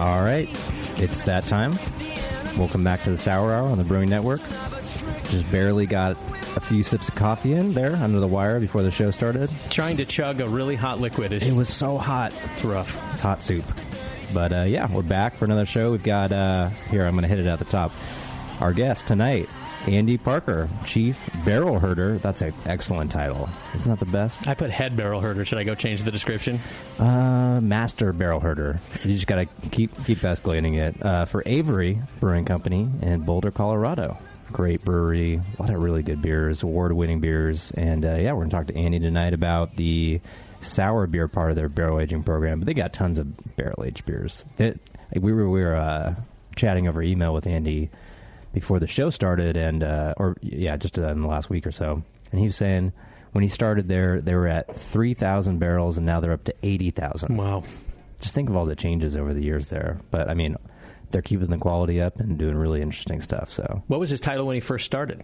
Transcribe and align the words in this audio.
All 0.00 0.22
right, 0.22 0.48
it's 0.98 1.24
that 1.24 1.44
time. 1.44 1.78
Welcome 2.56 2.82
back 2.82 3.02
to 3.02 3.10
the 3.10 3.18
Sour 3.18 3.52
Hour 3.52 3.68
on 3.68 3.76
the 3.76 3.84
Brewing 3.84 4.08
Network. 4.08 4.40
Just 5.28 5.50
barely 5.52 5.84
got 5.84 6.12
a 6.56 6.60
few 6.60 6.82
sips 6.82 7.08
of 7.08 7.16
coffee 7.16 7.52
in 7.52 7.74
there 7.74 7.94
under 7.96 8.18
the 8.18 8.26
wire 8.26 8.58
before 8.60 8.82
the 8.82 8.90
show 8.90 9.10
started. 9.10 9.50
Trying 9.68 9.98
to 9.98 10.06
chug 10.06 10.40
a 10.40 10.48
really 10.48 10.74
hot 10.74 11.00
liquid 11.00 11.32
is 11.32 11.46
It 11.46 11.54
was 11.54 11.68
so 11.68 11.98
hot. 11.98 12.32
it's 12.44 12.64
rough. 12.64 13.12
It's 13.12 13.20
hot 13.20 13.42
soup. 13.42 13.64
But 14.32 14.54
uh, 14.54 14.62
yeah, 14.62 14.90
we're 14.90 15.02
back 15.02 15.34
for 15.34 15.44
another 15.44 15.66
show. 15.66 15.90
We've 15.92 16.02
got, 16.02 16.32
uh, 16.32 16.70
here, 16.90 17.04
I'm 17.04 17.12
going 17.12 17.22
to 17.22 17.28
hit 17.28 17.38
it 17.38 17.46
at 17.46 17.58
the 17.58 17.66
top. 17.66 17.92
Our 18.60 18.72
guest 18.72 19.06
tonight, 19.06 19.50
Andy 19.86 20.18
Parker, 20.18 20.68
Chief 20.84 21.30
Barrel 21.44 21.78
Herder. 21.78 22.18
That's 22.18 22.42
an 22.42 22.52
excellent 22.66 23.10
title. 23.10 23.48
Isn't 23.74 23.90
that 23.90 23.98
the 23.98 24.10
best? 24.10 24.46
I 24.46 24.54
put 24.54 24.70
head 24.70 24.96
barrel 24.96 25.20
herder. 25.20 25.44
Should 25.44 25.58
I 25.58 25.64
go 25.64 25.74
change 25.74 26.02
the 26.02 26.10
description? 26.10 26.60
Uh, 26.98 27.60
master 27.62 28.12
barrel 28.12 28.40
herder. 28.40 28.80
You 29.04 29.14
just 29.14 29.26
got 29.26 29.36
to 29.36 29.68
keep 29.70 29.92
keep 30.04 30.18
escalating 30.18 30.78
it. 30.78 31.04
Uh, 31.04 31.24
for 31.24 31.42
Avery 31.46 32.00
Brewing 32.20 32.44
Company 32.44 32.88
in 33.02 33.20
Boulder, 33.20 33.50
Colorado. 33.50 34.18
Great 34.52 34.84
brewery, 34.84 35.40
a 35.58 35.62
lot 35.62 35.70
of 35.70 35.80
really 35.80 36.02
good 36.02 36.20
beers, 36.20 36.62
award 36.64 36.92
winning 36.92 37.20
beers, 37.20 37.70
and 37.70 38.04
uh, 38.04 38.16
yeah, 38.16 38.32
we're 38.32 38.40
gonna 38.40 38.50
talk 38.50 38.66
to 38.66 38.76
Andy 38.76 38.98
tonight 38.98 39.32
about 39.32 39.76
the 39.76 40.20
sour 40.60 41.06
beer 41.06 41.28
part 41.28 41.50
of 41.50 41.56
their 41.56 41.68
barrel 41.68 42.00
aging 42.00 42.24
program. 42.24 42.58
But 42.58 42.66
they 42.66 42.74
got 42.74 42.92
tons 42.92 43.18
of 43.18 43.56
barrel 43.56 43.84
aged 43.84 44.04
beers. 44.06 44.44
That 44.56 44.78
we 45.14 45.32
were 45.32 45.48
we 45.48 45.62
were 45.62 45.76
uh, 45.76 46.16
chatting 46.56 46.88
over 46.88 47.00
email 47.00 47.32
with 47.32 47.46
Andy 47.46 47.90
before 48.52 48.78
the 48.80 48.86
show 48.86 49.10
started, 49.10 49.56
and 49.56 49.82
uh, 49.82 50.14
or 50.16 50.36
yeah, 50.42 50.76
just 50.76 50.98
uh, 50.98 51.08
in 51.08 51.22
the 51.22 51.28
last 51.28 51.50
week 51.50 51.66
or 51.66 51.72
so, 51.72 52.02
and 52.32 52.40
he 52.40 52.46
was 52.46 52.56
saying. 52.56 52.92
When 53.32 53.42
he 53.42 53.48
started 53.48 53.86
there, 53.86 54.20
they 54.20 54.34
were 54.34 54.48
at 54.48 54.74
3,000 54.76 55.60
barrels, 55.60 55.96
and 55.98 56.04
now 56.04 56.18
they're 56.18 56.32
up 56.32 56.42
to 56.46 56.54
80,000 56.64 57.36
Wow. 57.36 57.62
just 58.20 58.34
think 58.34 58.48
of 58.50 58.56
all 58.56 58.64
the 58.66 58.74
changes 58.74 59.16
over 59.16 59.32
the 59.32 59.40
years 59.40 59.68
there. 59.68 60.00
But 60.10 60.28
I 60.28 60.34
mean, 60.34 60.56
they're 61.12 61.22
keeping 61.22 61.46
the 61.48 61.56
quality 61.58 62.00
up 62.00 62.18
and 62.18 62.36
doing 62.36 62.56
really 62.56 62.82
interesting 62.82 63.20
stuff. 63.20 63.52
So 63.52 63.84
What 63.86 64.00
was 64.00 64.10
his 64.10 64.18
title 64.18 64.46
when 64.48 64.54
he 64.56 64.60
first 64.60 64.84
started? 64.84 65.22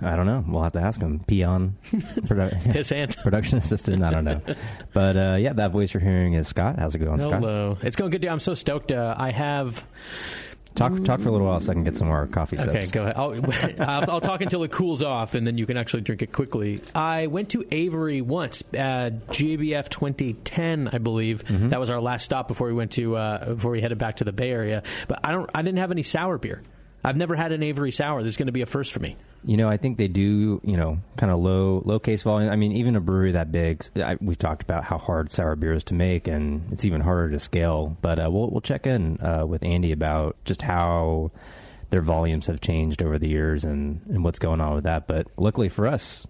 I 0.00 0.16
don't 0.16 0.24
know. 0.24 0.42
We'll 0.48 0.62
have 0.62 0.72
to 0.72 0.80
ask 0.80 1.02
him. 1.02 1.20
Peon, 1.26 1.76
produ- 1.92 2.54
His 2.62 2.88
hand. 2.88 3.14
production 3.22 3.58
assistant. 3.58 4.02
I 4.02 4.10
don't 4.10 4.24
know. 4.24 4.40
But 4.94 5.16
uh, 5.18 5.36
yeah, 5.38 5.52
that 5.52 5.70
voice 5.70 5.92
you're 5.92 6.00
hearing 6.02 6.32
is 6.32 6.48
Scott. 6.48 6.76
How's 6.78 6.94
it 6.94 7.00
going, 7.00 7.20
Scott? 7.20 7.40
Hello. 7.40 7.76
It's 7.82 7.96
going 7.96 8.10
good. 8.10 8.22
dude. 8.22 8.30
I'm 8.30 8.40
so 8.40 8.54
stoked. 8.54 8.90
Uh, 8.90 9.14
I 9.18 9.32
have. 9.32 9.86
Talk 10.74 11.04
talk 11.04 11.20
for 11.20 11.28
a 11.28 11.32
little 11.32 11.46
while 11.46 11.60
so 11.60 11.70
I 11.70 11.74
can 11.74 11.84
get 11.84 11.96
some 11.96 12.08
more 12.08 12.26
coffee 12.26 12.56
sips. 12.56 12.68
Okay, 12.68 12.86
go 12.86 13.02
ahead. 13.02 13.16
I'll, 13.16 13.80
I'll, 13.88 14.10
I'll 14.12 14.20
talk 14.20 14.40
until 14.40 14.64
it 14.64 14.72
cools 14.72 15.02
off, 15.04 15.34
and 15.34 15.46
then 15.46 15.56
you 15.56 15.66
can 15.66 15.76
actually 15.76 16.00
drink 16.02 16.22
it 16.22 16.32
quickly. 16.32 16.82
I 16.96 17.28
went 17.28 17.50
to 17.50 17.64
Avery 17.70 18.20
once, 18.20 18.64
uh, 18.72 19.10
GABF 19.30 19.88
2010, 19.88 20.88
I 20.92 20.98
believe. 20.98 21.44
Mm-hmm. 21.44 21.68
That 21.68 21.78
was 21.78 21.90
our 21.90 22.00
last 22.00 22.24
stop 22.24 22.48
before 22.48 22.66
we 22.66 22.74
went 22.74 22.90
to 22.92 23.16
uh, 23.16 23.54
before 23.54 23.70
we 23.70 23.80
headed 23.80 23.98
back 23.98 24.16
to 24.16 24.24
the 24.24 24.32
Bay 24.32 24.50
Area. 24.50 24.82
But 25.06 25.20
I 25.22 25.30
don't. 25.30 25.48
I 25.54 25.62
didn't 25.62 25.78
have 25.78 25.92
any 25.92 26.02
sour 26.02 26.38
beer. 26.38 26.62
I've 27.04 27.16
never 27.16 27.36
had 27.36 27.52
an 27.52 27.62
Avery 27.62 27.92
sour. 27.92 28.22
This 28.22 28.30
is 28.30 28.36
going 28.38 28.46
to 28.46 28.52
be 28.52 28.62
a 28.62 28.66
first 28.66 28.92
for 28.92 29.00
me. 29.00 29.16
You 29.44 29.58
know, 29.58 29.68
I 29.68 29.76
think 29.76 29.98
they 29.98 30.08
do. 30.08 30.60
You 30.64 30.76
know, 30.76 30.98
kind 31.16 31.30
of 31.30 31.38
low 31.38 31.82
low 31.84 31.98
case 31.98 32.22
volume. 32.22 32.50
I 32.50 32.56
mean, 32.56 32.72
even 32.72 32.96
a 32.96 33.00
brewery 33.00 33.32
that 33.32 33.52
big, 33.52 33.84
I, 33.96 34.16
we've 34.20 34.38
talked 34.38 34.62
about 34.62 34.84
how 34.84 34.96
hard 34.96 35.30
sour 35.30 35.54
beer 35.54 35.74
is 35.74 35.84
to 35.84 35.94
make, 35.94 36.28
and 36.28 36.72
it's 36.72 36.86
even 36.86 37.02
harder 37.02 37.30
to 37.32 37.40
scale. 37.40 37.96
But 38.00 38.18
uh, 38.18 38.30
we'll 38.30 38.48
we'll 38.48 38.62
check 38.62 38.86
in 38.86 39.20
uh, 39.20 39.44
with 39.46 39.64
Andy 39.64 39.92
about 39.92 40.36
just 40.46 40.62
how 40.62 41.30
their 41.90 42.00
volumes 42.00 42.46
have 42.46 42.62
changed 42.62 43.02
over 43.02 43.18
the 43.18 43.28
years 43.28 43.64
and 43.64 44.00
and 44.08 44.24
what's 44.24 44.38
going 44.38 44.62
on 44.62 44.74
with 44.76 44.84
that. 44.84 45.06
But 45.06 45.26
luckily 45.36 45.68
for 45.68 45.86
us, 45.86 46.26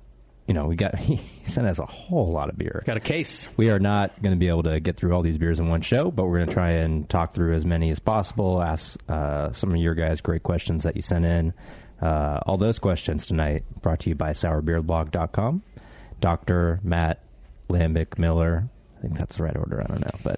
you 0.47 0.55
know, 0.55 0.67
we 0.67 0.77
got 0.77 0.95
he 0.99 1.21
sent 1.45 1.67
us 1.67 1.79
a 1.79 1.87
whole 1.87 2.27
lot 2.27 2.49
of 2.49 2.59
beer. 2.59 2.83
Got 2.87 2.97
a 2.97 3.01
case. 3.01 3.49
We 3.57 3.71
are 3.71 3.79
not 3.79 4.21
going 4.23 4.35
to 4.35 4.39
be 4.39 4.49
able 4.49 4.65
to 4.65 4.81
get 4.81 4.97
through 4.97 5.13
all 5.13 5.23
these 5.23 5.39
beers 5.39 5.61
in 5.61 5.69
one 5.69 5.81
show, 5.81 6.11
but 6.11 6.25
we're 6.25 6.39
going 6.39 6.49
to 6.49 6.55
try 6.55 6.71
and 6.71 7.09
talk 7.09 7.35
through 7.35 7.55
as 7.55 7.65
many 7.65 7.91
as 7.91 7.99
possible. 7.99 8.63
Ask 8.63 8.99
uh, 9.09 9.53
some 9.53 9.71
of 9.71 9.77
your 9.77 9.95
guys 9.95 10.21
great 10.21 10.43
questions 10.43 10.83
that 10.85 10.97
you 10.97 11.03
sent 11.03 11.25
in. 11.25 11.55
Uh, 12.01 12.41
all 12.47 12.59
those 12.59 12.79
questions 12.79 13.25
tonight 13.27 13.65
brought 13.81 14.01
to 14.01 14.11
you 14.11 14.15
by 14.15 14.31
sourbeerblog.com. 14.33 15.63
Dr. 16.21 16.81
Matt 16.83 17.21
Lambic 17.69 18.19
Miller. 18.19 18.69
I 18.99 19.01
think 19.01 19.19
that's 19.19 19.37
the 19.37 19.45
right 19.45 19.57
order. 19.57 19.83
I 19.83 19.87
don't 19.87 20.01
know, 20.01 20.35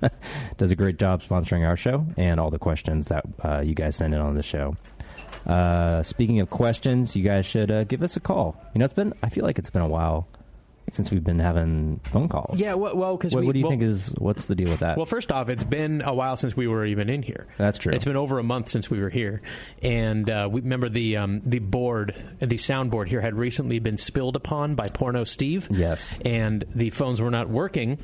but 0.00 0.12
does 0.58 0.70
a 0.70 0.76
great 0.76 0.98
job 0.98 1.22
sponsoring 1.22 1.66
our 1.66 1.76
show 1.76 2.06
and 2.16 2.40
all 2.40 2.50
the 2.50 2.58
questions 2.58 3.06
that 3.06 3.24
uh, 3.42 3.60
you 3.60 3.74
guys 3.74 3.96
send 3.96 4.14
in 4.14 4.20
on 4.20 4.34
the 4.34 4.42
show. 4.42 4.76
Uh, 5.46 6.02
speaking 6.02 6.40
of 6.40 6.50
questions, 6.50 7.16
you 7.16 7.22
guys 7.24 7.46
should 7.46 7.70
uh, 7.70 7.84
give 7.84 8.02
us 8.02 8.16
a 8.16 8.20
call. 8.20 8.60
You 8.74 8.78
know, 8.80 8.84
it's 8.84 8.94
been, 8.94 9.14
I 9.22 9.28
feel 9.28 9.44
like 9.44 9.58
it's 9.58 9.70
been 9.70 9.82
a 9.82 9.88
while 9.88 10.28
since 10.92 11.12
we've 11.12 11.22
been 11.22 11.38
having 11.38 12.00
phone 12.04 12.28
calls. 12.28 12.58
Yeah, 12.58 12.74
well, 12.74 12.96
well 12.96 13.16
because 13.16 13.32
What, 13.32 13.42
we, 13.42 13.46
what 13.46 13.52
do 13.52 13.58
you 13.60 13.64
well, 13.64 13.70
think 13.70 13.82
is 13.82 14.08
what's 14.18 14.46
the 14.46 14.56
deal 14.56 14.68
with 14.68 14.80
that? 14.80 14.96
Well, 14.96 15.06
first 15.06 15.30
off, 15.30 15.48
it's 15.48 15.62
been 15.62 16.02
a 16.04 16.12
while 16.12 16.36
since 16.36 16.56
we 16.56 16.66
were 16.66 16.84
even 16.84 17.08
in 17.08 17.22
here. 17.22 17.46
That's 17.58 17.78
true. 17.78 17.92
It's 17.94 18.04
been 18.04 18.16
over 18.16 18.40
a 18.40 18.42
month 18.42 18.68
since 18.70 18.90
we 18.90 18.98
were 19.00 19.08
here, 19.10 19.40
and 19.82 20.28
uh, 20.28 20.48
we 20.50 20.62
remember 20.62 20.88
the 20.88 21.16
um, 21.18 21.42
the 21.44 21.60
board, 21.60 22.16
the 22.40 22.56
soundboard 22.56 23.06
here 23.06 23.20
had 23.20 23.34
recently 23.34 23.78
been 23.78 23.98
spilled 23.98 24.34
upon 24.34 24.74
by 24.74 24.88
Porno 24.88 25.22
Steve. 25.22 25.68
Yes. 25.70 26.18
and 26.24 26.64
the 26.74 26.90
phones 26.90 27.20
were 27.20 27.30
not 27.30 27.48
working. 27.48 27.98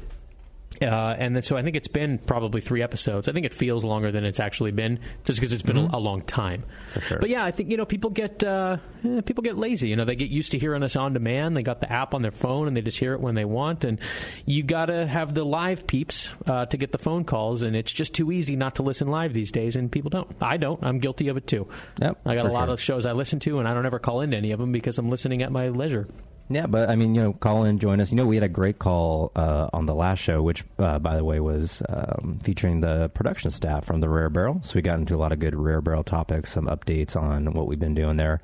Uh, 0.82 1.14
and 1.18 1.34
then, 1.34 1.42
so 1.42 1.56
I 1.56 1.62
think 1.62 1.76
it's 1.76 1.88
been 1.88 2.18
probably 2.18 2.60
three 2.60 2.82
episodes. 2.82 3.28
I 3.28 3.32
think 3.32 3.46
it 3.46 3.54
feels 3.54 3.84
longer 3.84 4.12
than 4.12 4.24
it's 4.24 4.40
actually 4.40 4.72
been, 4.72 4.98
just 5.24 5.38
because 5.38 5.52
it's 5.52 5.62
been 5.62 5.76
a, 5.76 5.96
a 5.96 5.98
long 5.98 6.22
time. 6.22 6.64
Sure. 7.00 7.18
But 7.18 7.30
yeah, 7.30 7.44
I 7.44 7.50
think 7.50 7.70
you 7.70 7.76
know 7.76 7.86
people 7.86 8.10
get 8.10 8.44
uh, 8.44 8.78
eh, 9.04 9.20
people 9.22 9.42
get 9.42 9.56
lazy. 9.56 9.88
You 9.88 9.96
know, 9.96 10.04
they 10.04 10.16
get 10.16 10.30
used 10.30 10.52
to 10.52 10.58
hearing 10.58 10.82
us 10.82 10.96
on 10.96 11.12
demand. 11.12 11.56
They 11.56 11.62
got 11.62 11.80
the 11.80 11.90
app 11.90 12.14
on 12.14 12.22
their 12.22 12.30
phone, 12.30 12.68
and 12.68 12.76
they 12.76 12.82
just 12.82 12.98
hear 12.98 13.14
it 13.14 13.20
when 13.20 13.34
they 13.34 13.44
want. 13.44 13.84
And 13.84 13.98
you 14.44 14.62
got 14.62 14.86
to 14.86 15.06
have 15.06 15.34
the 15.34 15.44
live 15.44 15.86
peeps 15.86 16.28
uh, 16.46 16.66
to 16.66 16.76
get 16.76 16.92
the 16.92 16.98
phone 16.98 17.24
calls, 17.24 17.62
and 17.62 17.74
it's 17.74 17.92
just 17.92 18.14
too 18.14 18.30
easy 18.32 18.56
not 18.56 18.76
to 18.76 18.82
listen 18.82 19.08
live 19.08 19.32
these 19.32 19.50
days. 19.50 19.76
And 19.76 19.90
people 19.90 20.10
don't. 20.10 20.30
I 20.40 20.56
don't. 20.56 20.82
I'm 20.84 20.98
guilty 20.98 21.28
of 21.28 21.36
it 21.36 21.46
too. 21.46 21.68
Yep, 22.00 22.20
I 22.26 22.34
got 22.34 22.46
a 22.46 22.52
lot 22.52 22.66
sure. 22.66 22.74
of 22.74 22.80
shows 22.80 23.06
I 23.06 23.12
listen 23.12 23.40
to, 23.40 23.58
and 23.58 23.68
I 23.68 23.74
don't 23.74 23.86
ever 23.86 23.98
call 23.98 24.20
into 24.20 24.36
any 24.36 24.52
of 24.52 24.60
them 24.60 24.72
because 24.72 24.98
I'm 24.98 25.10
listening 25.10 25.42
at 25.42 25.52
my 25.52 25.68
leisure. 25.68 26.06
Yeah, 26.48 26.66
but 26.66 26.88
I 26.88 26.94
mean, 26.94 27.14
you 27.14 27.22
know, 27.22 27.32
call 27.32 27.64
in, 27.64 27.78
join 27.78 28.00
us. 28.00 28.10
You 28.10 28.16
know, 28.16 28.26
we 28.26 28.36
had 28.36 28.44
a 28.44 28.48
great 28.48 28.78
call 28.78 29.32
uh, 29.34 29.68
on 29.72 29.86
the 29.86 29.94
last 29.94 30.20
show, 30.20 30.42
which, 30.42 30.64
uh, 30.78 31.00
by 31.00 31.16
the 31.16 31.24
way, 31.24 31.40
was 31.40 31.82
um, 31.88 32.38
featuring 32.42 32.80
the 32.80 33.08
production 33.08 33.50
staff 33.50 33.84
from 33.84 34.00
the 34.00 34.08
Rare 34.08 34.30
Barrel. 34.30 34.60
So 34.62 34.76
we 34.76 34.82
got 34.82 34.98
into 34.98 35.16
a 35.16 35.18
lot 35.18 35.32
of 35.32 35.40
good 35.40 35.56
Rare 35.56 35.80
Barrel 35.80 36.04
topics, 36.04 36.52
some 36.52 36.66
updates 36.66 37.16
on 37.16 37.52
what 37.52 37.66
we've 37.66 37.80
been 37.80 37.94
doing 37.94 38.16
there. 38.16 38.40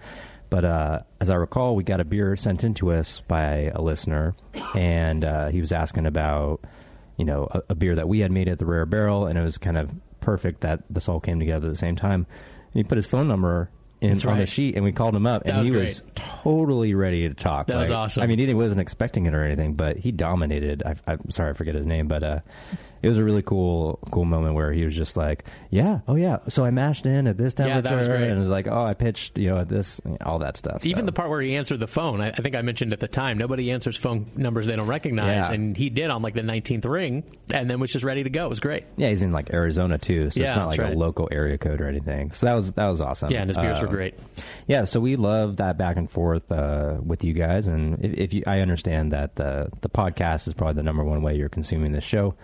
But 0.51 0.65
uh, 0.65 1.01
as 1.21 1.31
I 1.31 1.37
recall, 1.37 1.77
we 1.77 1.85
got 1.85 2.01
a 2.01 2.05
beer 2.05 2.37
sent 2.37 2.65
in 2.65 2.75
to 2.75 2.93
us 2.93 3.23
by 3.29 3.71
a 3.73 3.81
listener, 3.81 4.35
and 4.75 5.25
uh, 5.25 5.49
he 5.49 5.61
was 5.61 5.73
asking 5.73 6.07
about, 6.07 6.61
you 7.17 7.25
know, 7.25 7.47
a, 7.53 7.63
a 7.71 7.75
beer 7.75 7.95
that 7.95 8.09
we 8.09 8.19
had 8.19 8.33
made 8.33 8.49
at 8.49 8.59
the 8.59 8.67
Rare 8.67 8.85
Barrel, 8.85 9.27
and 9.27 9.39
it 9.39 9.43
was 9.43 9.59
kind 9.59 9.79
of 9.79 9.91
perfect 10.21 10.61
that 10.63 10.83
this 10.91 11.09
all 11.09 11.21
came 11.21 11.39
together 11.39 11.69
at 11.69 11.73
the 11.73 11.79
same 11.79 11.97
time. 11.97 12.27
And 12.75 12.75
he 12.75 12.83
put 12.83 12.97
his 12.97 13.07
phone 13.07 13.29
number 13.29 13.71
in 14.03 14.11
That's 14.11 14.25
on 14.25 14.39
the 14.39 14.47
sheet, 14.47 14.75
and 14.75 14.85
we 14.85 14.93
called 14.93 15.15
him 15.15 15.27
up, 15.27 15.45
That 15.45 15.51
and 15.51 15.59
was 15.61 15.69
he 15.69 15.73
great. 15.73 15.83
was 15.85 16.03
totally 16.15 16.95
ready 16.95 17.29
to 17.29 17.35
talk. 17.35 17.69
That 17.69 17.79
was 17.79 17.91
awesome. 17.91 18.23
I 18.23 18.27
mean, 18.27 18.39
he 18.39 18.53
wasn't 18.55 18.81
expecting 18.81 19.27
it 19.27 19.35
or 19.35 19.45
anything, 19.45 19.75
but 19.75 19.97
he 19.97 20.11
dominated. 20.13 20.83
I, 20.85 20.97
I'm 21.07 21.31
sorry, 21.31 21.51
I 21.51 21.53
forget 21.53 21.75
his 21.75 21.87
name, 21.87 22.09
but 22.09 22.23
uh, 22.23 22.41
it 23.03 23.09
was 23.09 23.19
a 23.19 23.25
really 23.25 23.43
cool, 23.43 23.99
cool 24.11 24.25
moment 24.25 24.55
where 24.55 24.73
he 24.73 24.85
was 24.85 24.95
just 24.97 25.17
like, 25.17 25.45
"Yeah, 25.71 26.01
oh 26.09 26.15
yeah." 26.15 26.39
So 26.49 26.65
I 26.65 26.71
mashed 26.71 27.05
in 27.07 27.27
at 27.27 27.37
this 27.37 27.55
Yeah, 27.59 27.67
temperature, 27.67 27.83
that 27.89 27.97
was 27.97 28.09
great. 28.09 28.23
and 28.23 28.33
it 28.33 28.39
was 28.39 28.49
like, 28.49 28.67
"Oh, 28.69 28.85
I 28.85 28.95
pitched, 28.95 29.39
you 29.39 29.51
know, 29.51 29.59
at 29.59 29.69
this, 29.69 30.01
all 30.25 30.39
that 30.41 30.57
stuff." 30.57 30.87
Even 30.87 31.03
So- 31.03 31.07
the 31.07 31.13
part 31.13 31.29
where 31.31 31.41
he 31.41 31.57
answered 31.57 31.81
the 31.81 31.87
phone, 31.87 32.21
I, 32.21 32.29
I 32.29 32.33
think 32.37 32.55
I 32.55 32.63
mentioned 32.63 32.93
at 32.93 33.01
the 33.01 33.09
time, 33.09 33.39
nobody 33.39 33.71
answers 33.71 33.97
phone 33.97 34.27
numbers 34.37 34.67
they 34.67 34.77
don't 34.77 34.87
recognize, 34.87 35.49
Yeah. 35.49 35.55
and 35.55 35.77
he 35.77 35.91
did 35.91 36.11
on 36.11 36.23
like 36.23 36.35
the 36.35 36.43
19th 36.43 36.85
ring, 36.85 37.25
and 37.51 37.69
then 37.69 37.81
was 37.81 37.93
just 37.93 38.05
ready 38.05 38.23
to 38.23 38.31
go. 38.31 38.47
It 38.47 38.49
was 38.51 38.61
great. 38.61 38.85
yeah, 38.97 39.09
he's 39.09 39.23
in 39.23 39.33
like 39.33 39.53
Arizona 39.53 39.99
too, 39.99 40.31
so 40.31 40.41
Yeah, 40.41 40.47
it's 40.49 40.57
not 40.57 40.69
that's 40.69 40.79
like 40.79 40.87
right. 40.89 40.97
a 40.97 40.99
local 40.99 41.29
area 41.33 41.59
code 41.59 41.81
or 41.81 41.89
anything. 41.89 42.31
So 42.33 42.47
that 42.47 42.55
was 42.55 42.73
that 42.73 42.87
was 42.89 43.01
awesome. 43.01 43.31
Yeah, 43.31 43.41
and 43.41 43.49
his 43.51 43.57
beers 43.59 43.81
were 43.81 43.89
Um, 43.89 43.95
great. 43.95 44.15
Yeah, 44.67 44.85
so 44.85 45.01
we 45.01 45.17
love 45.17 45.57
that 45.57 45.77
back 45.77 45.97
and 45.97 46.11
forth 46.11 46.51
uh, 46.53 46.99
with 47.05 47.25
you 47.25 47.33
guys, 47.33 47.67
and 47.67 48.05
if, 48.05 48.13
if 48.15 48.35
you, 48.35 48.43
I 48.47 48.61
understand 48.61 49.13
that 49.13 49.35
the 49.37 49.69
the 49.81 49.89
podcast 49.89 50.47
is 50.47 50.55
probably 50.55 50.75
the 50.75 50.83
number 50.83 51.03
one 51.05 51.23
way 51.23 51.37
you're 51.37 51.49
consuming 51.49 51.93
this 51.93 52.05
show. 52.05 52.35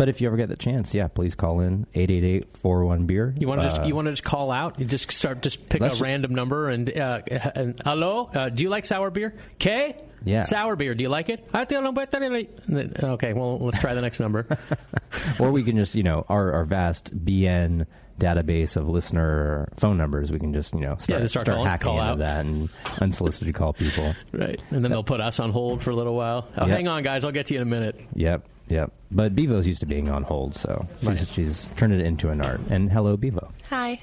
But 0.00 0.08
if 0.08 0.22
you 0.22 0.28
ever 0.28 0.38
get 0.38 0.48
the 0.48 0.56
chance, 0.56 0.94
yeah, 0.94 1.08
please 1.08 1.34
call 1.34 1.60
in 1.60 1.84
888-41 1.94 3.06
beer. 3.06 3.34
You 3.38 3.46
want 3.48 3.60
to 3.60 3.66
Uh, 3.66 3.68
just 3.68 3.84
you 3.84 3.94
want 3.94 4.06
to 4.06 4.12
just 4.12 4.24
call 4.24 4.50
out? 4.50 4.80
You 4.80 4.86
just 4.86 5.12
start 5.12 5.42
just 5.42 5.68
pick 5.68 5.82
a 5.82 5.94
random 5.96 6.34
number 6.34 6.70
and, 6.70 6.88
uh, 6.96 7.20
and 7.54 7.78
hello, 7.84 8.30
uh, 8.34 8.48
do 8.48 8.62
you 8.62 8.70
like 8.70 8.86
sour 8.86 9.10
beer? 9.10 9.34
K. 9.58 9.94
Yeah. 10.24 10.44
Sour 10.44 10.76
beer. 10.76 10.94
Do 10.94 11.02
you 11.02 11.10
like 11.10 11.28
it? 11.28 11.46
I 11.52 11.66
no 11.68 11.92
better 11.92 12.18
than 12.18 12.34
it. 12.78 13.04
Okay, 13.04 13.34
well 13.34 13.58
let's 13.58 13.78
try 13.78 13.92
the 13.92 14.00
next 14.00 14.20
number. 14.20 14.46
or 15.38 15.50
we 15.50 15.62
can 15.64 15.76
just 15.76 15.94
you 15.94 16.02
know 16.02 16.24
our, 16.30 16.50
our 16.54 16.64
vast 16.64 17.14
BN 17.14 17.84
database 18.18 18.76
of 18.76 18.88
listener 18.88 19.68
phone 19.76 19.98
numbers. 19.98 20.32
We 20.32 20.38
can 20.38 20.54
just 20.54 20.72
you 20.72 20.80
know 20.80 20.96
start, 20.98 21.20
just 21.20 21.32
start 21.32 21.46
calling- 21.46 21.66
hacking 21.66 21.84
call 21.84 22.00
out. 22.00 22.18
that 22.20 22.46
and 22.46 22.70
unsolicited 23.02 23.54
call 23.54 23.74
people. 23.74 24.14
right, 24.32 24.60
and 24.70 24.82
then 24.82 24.90
they'll 24.90 25.04
put 25.04 25.20
us 25.20 25.40
on 25.40 25.50
hold 25.52 25.82
for 25.82 25.90
a 25.90 25.94
little 25.96 26.14
while. 26.14 26.48
Oh, 26.56 26.66
Yep. 26.66 26.76
hang 26.76 26.88
on, 26.88 27.02
guys, 27.02 27.22
I'll 27.26 27.32
get 27.32 27.46
to 27.48 27.54
you 27.54 27.60
in 27.60 27.66
a 27.66 27.70
minute. 27.70 28.00
Yep, 28.14 28.46
yep. 28.70 28.92
But 29.10 29.34
Bevo's 29.34 29.66
used 29.66 29.80
to 29.80 29.86
being 29.86 30.08
on 30.08 30.22
hold, 30.22 30.54
so 30.54 30.86
she's, 31.00 31.08
Right. 31.08 31.28
she's 31.28 31.70
turned 31.76 31.92
it 31.92 32.00
into 32.00 32.30
an 32.30 32.40
art. 32.40 32.60
And 32.70 32.90
hello, 32.90 33.16
Bevo. 33.16 33.50
Hi. 33.68 34.00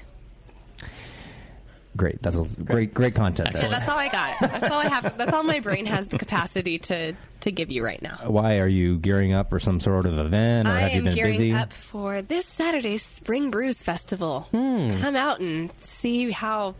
Great. 1.96 2.22
That's 2.22 2.36
a 2.36 2.44
great, 2.62 2.94
great 2.94 3.14
content. 3.16 3.50
Yeah, 3.54 3.62
there. 3.62 3.70
that's 3.70 3.88
all 3.88 3.98
I 3.98 4.08
got. 4.08 4.36
That's 4.40 4.64
all 4.70 4.78
I 4.78 4.86
have. 4.86 5.18
That's 5.18 5.32
all 5.32 5.42
my 5.42 5.58
brain 5.58 5.84
has 5.86 6.06
the 6.06 6.18
capacity 6.18 6.78
to 6.80 7.14
to 7.40 7.50
give 7.50 7.70
you 7.72 7.84
right 7.84 8.00
now. 8.02 8.18
Why 8.26 8.58
are 8.58 8.68
you 8.68 8.98
gearing 8.98 9.32
up 9.32 9.50
for 9.50 9.58
some 9.58 9.80
sort 9.80 10.06
of 10.06 10.16
event, 10.18 10.68
or 10.68 10.72
I 10.72 10.80
have 10.80 10.90
you 10.92 10.98
am 10.98 11.04
been 11.06 11.14
gearing 11.14 11.32
busy? 11.38 11.52
up 11.54 11.72
for 11.72 12.22
this 12.22 12.46
Saturday's 12.46 13.04
Spring 13.04 13.50
Brews 13.50 13.82
Festival. 13.82 14.42
Hmm. 14.52 14.90
Come 15.00 15.16
out 15.16 15.40
and 15.40 15.70
see 15.80 16.30
how 16.30 16.76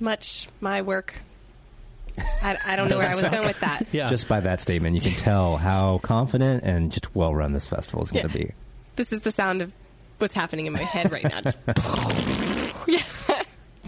much 0.00 0.48
my 0.60 0.82
work. 0.82 1.14
I, 2.18 2.56
I 2.66 2.76
don't 2.76 2.88
know 2.90 2.98
where 2.98 3.08
I 3.08 3.14
was 3.14 3.24
going 3.24 3.46
with 3.46 3.60
that. 3.60 3.86
Yeah, 3.92 4.08
Just 4.08 4.28
by 4.28 4.40
that 4.40 4.60
statement, 4.60 4.94
you 4.96 5.00
can 5.02 5.12
tell 5.12 5.56
how 5.56 5.98
confident 5.98 6.64
and 6.64 6.90
just 6.92 7.14
well 7.14 7.34
run 7.34 7.52
this 7.52 7.68
festival 7.68 8.02
is 8.02 8.10
going 8.12 8.28
to 8.28 8.38
Yeah. 8.38 8.44
be. 8.46 8.52
This 8.96 9.12
is 9.12 9.20
the 9.22 9.30
sound 9.30 9.62
of 9.62 9.72
what's 10.18 10.34
happening 10.34 10.66
in 10.66 10.72
my 10.72 10.78
head 10.82 11.12
right 11.12 11.24
now. 11.24 11.40
Just- 11.42 11.58
yeah, 12.88 13.02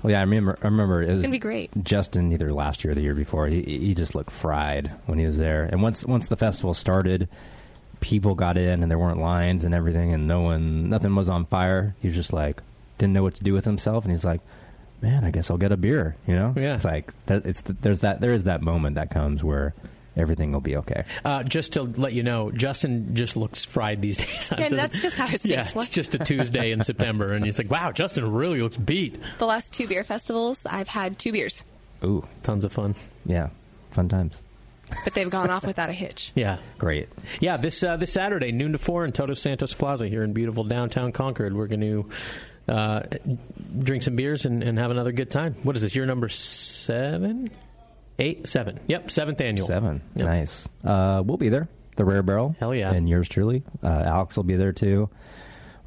Well, 0.02 0.10
yeah, 0.12 0.18
I 0.18 0.22
remember. 0.22 0.58
I 0.62 0.66
remember 0.66 1.02
it 1.02 1.08
was 1.08 1.18
gonna 1.20 1.30
be 1.30 1.38
great. 1.38 1.70
Justin, 1.82 2.30
either 2.32 2.52
last 2.52 2.84
year 2.84 2.92
or 2.92 2.94
the 2.94 3.00
year 3.00 3.14
before, 3.14 3.46
he, 3.48 3.62
he 3.62 3.94
just 3.94 4.14
looked 4.14 4.30
fried 4.30 4.90
when 5.06 5.18
he 5.18 5.26
was 5.26 5.38
there. 5.38 5.64
And 5.64 5.82
once 5.82 6.04
once 6.04 6.28
the 6.28 6.36
festival 6.36 6.74
started, 6.74 7.28
people 8.00 8.34
got 8.34 8.56
in 8.58 8.82
and 8.82 8.90
there 8.90 8.98
weren't 8.98 9.18
lines 9.20 9.64
and 9.64 9.74
everything, 9.74 10.12
and 10.12 10.26
no 10.28 10.40
one, 10.42 10.88
nothing 10.90 11.14
was 11.14 11.28
on 11.28 11.44
fire. 11.46 11.94
He 12.00 12.08
was 12.08 12.16
just 12.16 12.32
like 12.32 12.62
didn't 12.98 13.12
know 13.14 13.22
what 13.22 13.34
to 13.36 13.44
do 13.44 13.52
with 13.54 13.64
himself, 13.64 14.04
and 14.04 14.12
he's 14.12 14.24
like, 14.24 14.40
"Man, 15.00 15.24
I 15.24 15.30
guess 15.30 15.50
I'll 15.50 15.58
get 15.58 15.72
a 15.72 15.76
beer." 15.76 16.16
You 16.26 16.34
know? 16.36 16.54
Yeah. 16.56 16.74
It's 16.74 16.84
like 16.84 17.12
that, 17.26 17.46
it's 17.46 17.60
there's 17.62 18.00
that 18.00 18.20
there 18.20 18.32
is 18.32 18.44
that 18.44 18.62
moment 18.62 18.96
that 18.96 19.10
comes 19.10 19.42
where 19.44 19.74
everything 20.16 20.50
will 20.50 20.60
be 20.60 20.76
okay. 20.76 21.04
Uh, 21.24 21.44
just 21.44 21.74
to 21.74 21.82
let 21.82 22.12
you 22.12 22.22
know, 22.24 22.50
Justin 22.50 23.14
just 23.14 23.36
looks 23.36 23.64
fried 23.64 24.00
these 24.00 24.16
days. 24.24 24.52
Yeah, 24.58 24.68
that's 24.70 25.00
just 25.00 25.16
how 25.16 25.26
his 25.28 25.44
yeah, 25.44 25.62
looks. 25.74 25.86
it's 25.86 25.88
just 25.90 26.14
a 26.16 26.18
Tuesday 26.18 26.72
in 26.72 26.82
September, 26.82 27.32
and 27.34 27.44
he's 27.44 27.58
like, 27.58 27.70
"Wow, 27.70 27.92
Justin 27.92 28.32
really 28.32 28.60
looks 28.60 28.76
beat." 28.76 29.20
the 29.38 29.46
last 29.46 29.72
two 29.72 29.86
beer 29.86 30.02
festivals, 30.04 30.66
I've 30.66 30.88
had 30.88 31.18
two 31.18 31.32
beers, 31.32 31.64
Ooh, 32.04 32.26
Tons 32.42 32.64
of 32.64 32.72
fun. 32.72 32.94
yeah, 33.26 33.50
fun 33.92 34.08
times. 34.08 34.40
but 35.04 35.12
they've 35.14 35.28
gone 35.30 35.50
off 35.50 35.66
without 35.66 35.90
a 35.90 35.92
hitch. 35.92 36.32
Yeah, 36.34 36.56
Great. 36.78 37.08
yeah. 37.40 37.56
This 37.58 37.82
uh, 37.84 37.96
this 37.98 38.12
Saturday, 38.12 38.50
noon 38.52 38.72
to 38.72 38.78
four, 38.78 39.04
in 39.04 39.12
Todos 39.12 39.40
Santos 39.40 39.72
Plaza 39.74 40.08
here 40.08 40.22
in 40.24 40.32
beautiful 40.32 40.64
downtown 40.64 41.12
Concord. 41.12 41.54
We're 41.54 41.66
going 41.68 41.80
to 41.82 42.08
uh, 42.68 43.02
drink 43.78 44.02
some 44.02 44.16
beers 44.16 44.44
and, 44.44 44.62
and 44.62 44.78
have 44.78 44.90
another 44.90 45.12
good 45.12 45.30
time. 45.30 45.56
What 45.62 45.76
is 45.76 45.82
this? 45.82 45.94
Year 45.96 46.06
number 46.06 46.28
seven, 46.28 47.48
eight, 48.18 48.46
seven. 48.48 48.80
Yep, 48.86 49.10
seventh 49.10 49.40
annual. 49.40 49.66
Seven. 49.66 50.02
Yep. 50.16 50.26
Nice. 50.26 50.68
Uh, 50.84 51.22
we'll 51.24 51.36
be 51.36 51.48
there. 51.48 51.68
The 51.96 52.04
Rare 52.04 52.22
Barrel. 52.22 52.54
Hell 52.60 52.74
yeah. 52.74 52.92
And 52.92 53.08
yours 53.08 53.28
truly. 53.28 53.64
Uh, 53.82 53.88
Alex 53.88 54.36
will 54.36 54.44
be 54.44 54.56
there 54.56 54.72
too. 54.72 55.10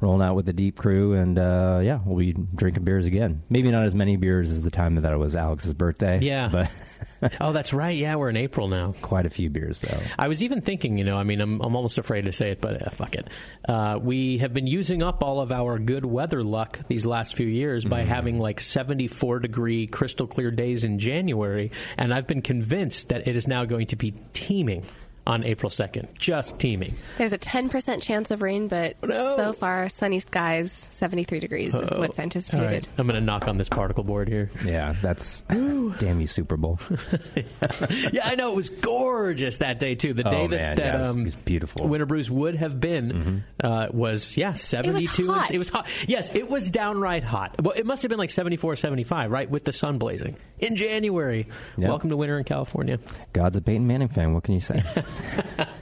Rolling 0.02 0.20
out 0.20 0.34
with 0.34 0.46
the 0.46 0.52
deep 0.52 0.76
crew, 0.76 1.14
and 1.14 1.38
uh, 1.38 1.80
yeah, 1.82 2.00
we'll 2.04 2.18
be 2.18 2.32
drinking 2.32 2.82
beers 2.82 3.06
again. 3.06 3.42
Maybe 3.48 3.70
not 3.70 3.84
as 3.84 3.94
many 3.94 4.16
beers 4.16 4.50
as 4.50 4.60
the 4.60 4.70
time 4.70 4.96
that 4.96 5.12
it 5.12 5.16
was 5.16 5.36
Alex's 5.36 5.72
birthday. 5.74 6.18
Yeah. 6.20 6.48
but 6.50 6.70
Oh, 7.40 7.52
that's 7.52 7.72
right. 7.72 7.96
Yeah, 7.96 8.16
we're 8.16 8.30
in 8.30 8.36
April 8.36 8.68
now. 8.68 8.94
quite 9.00 9.26
a 9.26 9.30
few 9.30 9.48
beers 9.48 9.80
though. 9.80 10.00
I 10.18 10.28
was 10.28 10.42
even 10.42 10.60
thinking, 10.60 10.98
you 10.98 11.04
know, 11.04 11.16
I 11.16 11.22
mean, 11.22 11.40
I'm, 11.40 11.60
I'm 11.60 11.76
almost 11.76 11.98
afraid 11.98 12.22
to 12.22 12.32
say 12.32 12.50
it, 12.50 12.60
but 12.60 12.86
uh, 12.86 12.90
fuck 12.90 13.14
it. 13.14 13.28
Uh, 13.68 13.98
we 14.02 14.38
have 14.38 14.52
been 14.52 14.66
using 14.66 15.02
up 15.02 15.22
all 15.22 15.40
of 15.40 15.52
our 15.52 15.78
good 15.78 16.04
weather 16.04 16.42
luck 16.42 16.80
these 16.88 17.06
last 17.06 17.36
few 17.36 17.46
years 17.46 17.84
by 17.84 18.02
having 18.02 18.38
like 18.38 18.60
74 18.60 19.38
degree 19.38 19.86
crystal 19.86 20.26
clear 20.26 20.50
days 20.50 20.84
in 20.84 20.98
January, 20.98 21.70
and 21.96 22.12
I've 22.12 22.26
been 22.26 22.42
convinced 22.42 23.10
that 23.10 23.28
it 23.28 23.36
is 23.36 23.46
now 23.46 23.64
going 23.64 23.86
to 23.88 23.96
be 23.96 24.14
teeming 24.32 24.84
on 25.26 25.44
April 25.44 25.70
2nd. 25.70 26.18
Just 26.18 26.58
teeming. 26.58 26.94
There's 27.18 27.32
a 27.32 27.38
10% 27.38 28.02
chance 28.02 28.30
of 28.30 28.42
rain, 28.42 28.66
but 28.68 28.96
No. 29.02 29.36
so 29.36 29.52
far, 29.52 29.88
sunny 29.88 30.18
skies, 30.18 30.88
73 30.92 31.38
degrees 31.40 31.74
is 31.74 31.90
what's 31.92 32.18
All 32.18 32.22
anticipated. 32.24 32.66
right, 32.66 32.88
I'm 32.98 33.06
going 33.06 33.14
to 33.20 33.24
knock 33.24 33.46
on 33.46 33.56
this 33.56 33.68
particle 33.68 34.02
board 34.04 34.28
here. 34.28 34.50
Yeah, 34.64 34.94
that's 35.00 35.40
damn 35.48 36.20
you 36.20 36.26
Super 36.26 36.56
Bowl. 36.56 36.78
yeah, 38.12 38.22
I 38.24 38.34
know 38.34 38.50
it 38.52 38.56
was 38.56 38.70
gorgeous 38.70 39.58
that 39.58 39.78
day 39.78 39.94
too. 39.94 40.12
The 40.12 40.26
Oh, 40.26 40.30
day 40.30 40.46
that, 40.48 40.50
man, 40.50 40.76
that 40.76 41.00
yeah, 41.00 41.08
um, 41.08 41.20
it 41.20 41.24
was 41.26 41.34
beautiful. 41.36 41.86
Winter 41.88 42.06
Brews 42.06 42.30
would 42.30 42.56
have 42.56 42.80
been 42.80 43.44
uh, 43.62 43.88
was 43.92 44.36
yeah 44.36 44.52
seventy 44.54 45.06
two. 45.06 45.30
hot. 45.30 45.50
It 45.50 45.58
was 45.58 45.68
hot. 45.68 45.86
Yes, 46.08 46.34
it 46.34 46.48
was 46.48 46.70
downright 46.70 47.22
hot. 47.24 47.60
Well, 47.62 47.74
it 47.76 47.86
must 47.86 48.02
have 48.02 48.08
been 48.10 48.18
like 48.18 48.30
74, 48.30 48.76
75, 48.76 49.30
right, 49.30 49.48
with 49.50 49.64
the 49.64 49.72
sun 49.72 49.98
blazing 49.98 50.36
in 50.58 50.76
January. 50.76 51.48
Yeah. 51.76 51.88
Welcome 51.88 52.10
to 52.10 52.16
winter 52.16 52.38
in 52.38 52.44
California. 52.44 52.98
God's 53.32 53.56
a 53.56 53.60
Peyton 53.62 53.86
Manning 53.86 54.08
fan. 54.08 54.32
What 54.34 54.44
can 54.44 54.54
you 54.54 54.60
say? 54.60 54.82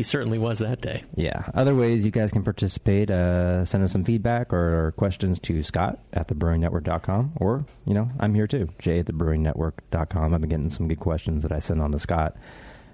He 0.00 0.04
certainly 0.04 0.38
was 0.38 0.60
that 0.60 0.80
day. 0.80 1.04
Yeah. 1.14 1.44
Other 1.52 1.74
ways 1.74 2.06
you 2.06 2.10
guys 2.10 2.32
can 2.32 2.42
participate, 2.42 3.10
uh, 3.10 3.66
send 3.66 3.84
us 3.84 3.92
some 3.92 4.02
feedback 4.02 4.50
or 4.50 4.94
questions 4.96 5.38
to 5.40 5.62
Scott 5.62 5.98
at 6.14 6.26
thebrewingnetwork.com. 6.28 7.32
Or, 7.36 7.66
you 7.84 7.92
know, 7.92 8.08
I'm 8.18 8.34
here 8.34 8.46
too, 8.46 8.70
Jay 8.78 9.00
at 9.00 9.04
thebrewingnetwork.com. 9.04 10.32
I've 10.32 10.40
been 10.40 10.48
getting 10.48 10.70
some 10.70 10.88
good 10.88 11.00
questions 11.00 11.42
that 11.42 11.52
I 11.52 11.58
send 11.58 11.82
on 11.82 11.92
to 11.92 11.98
Scott 11.98 12.34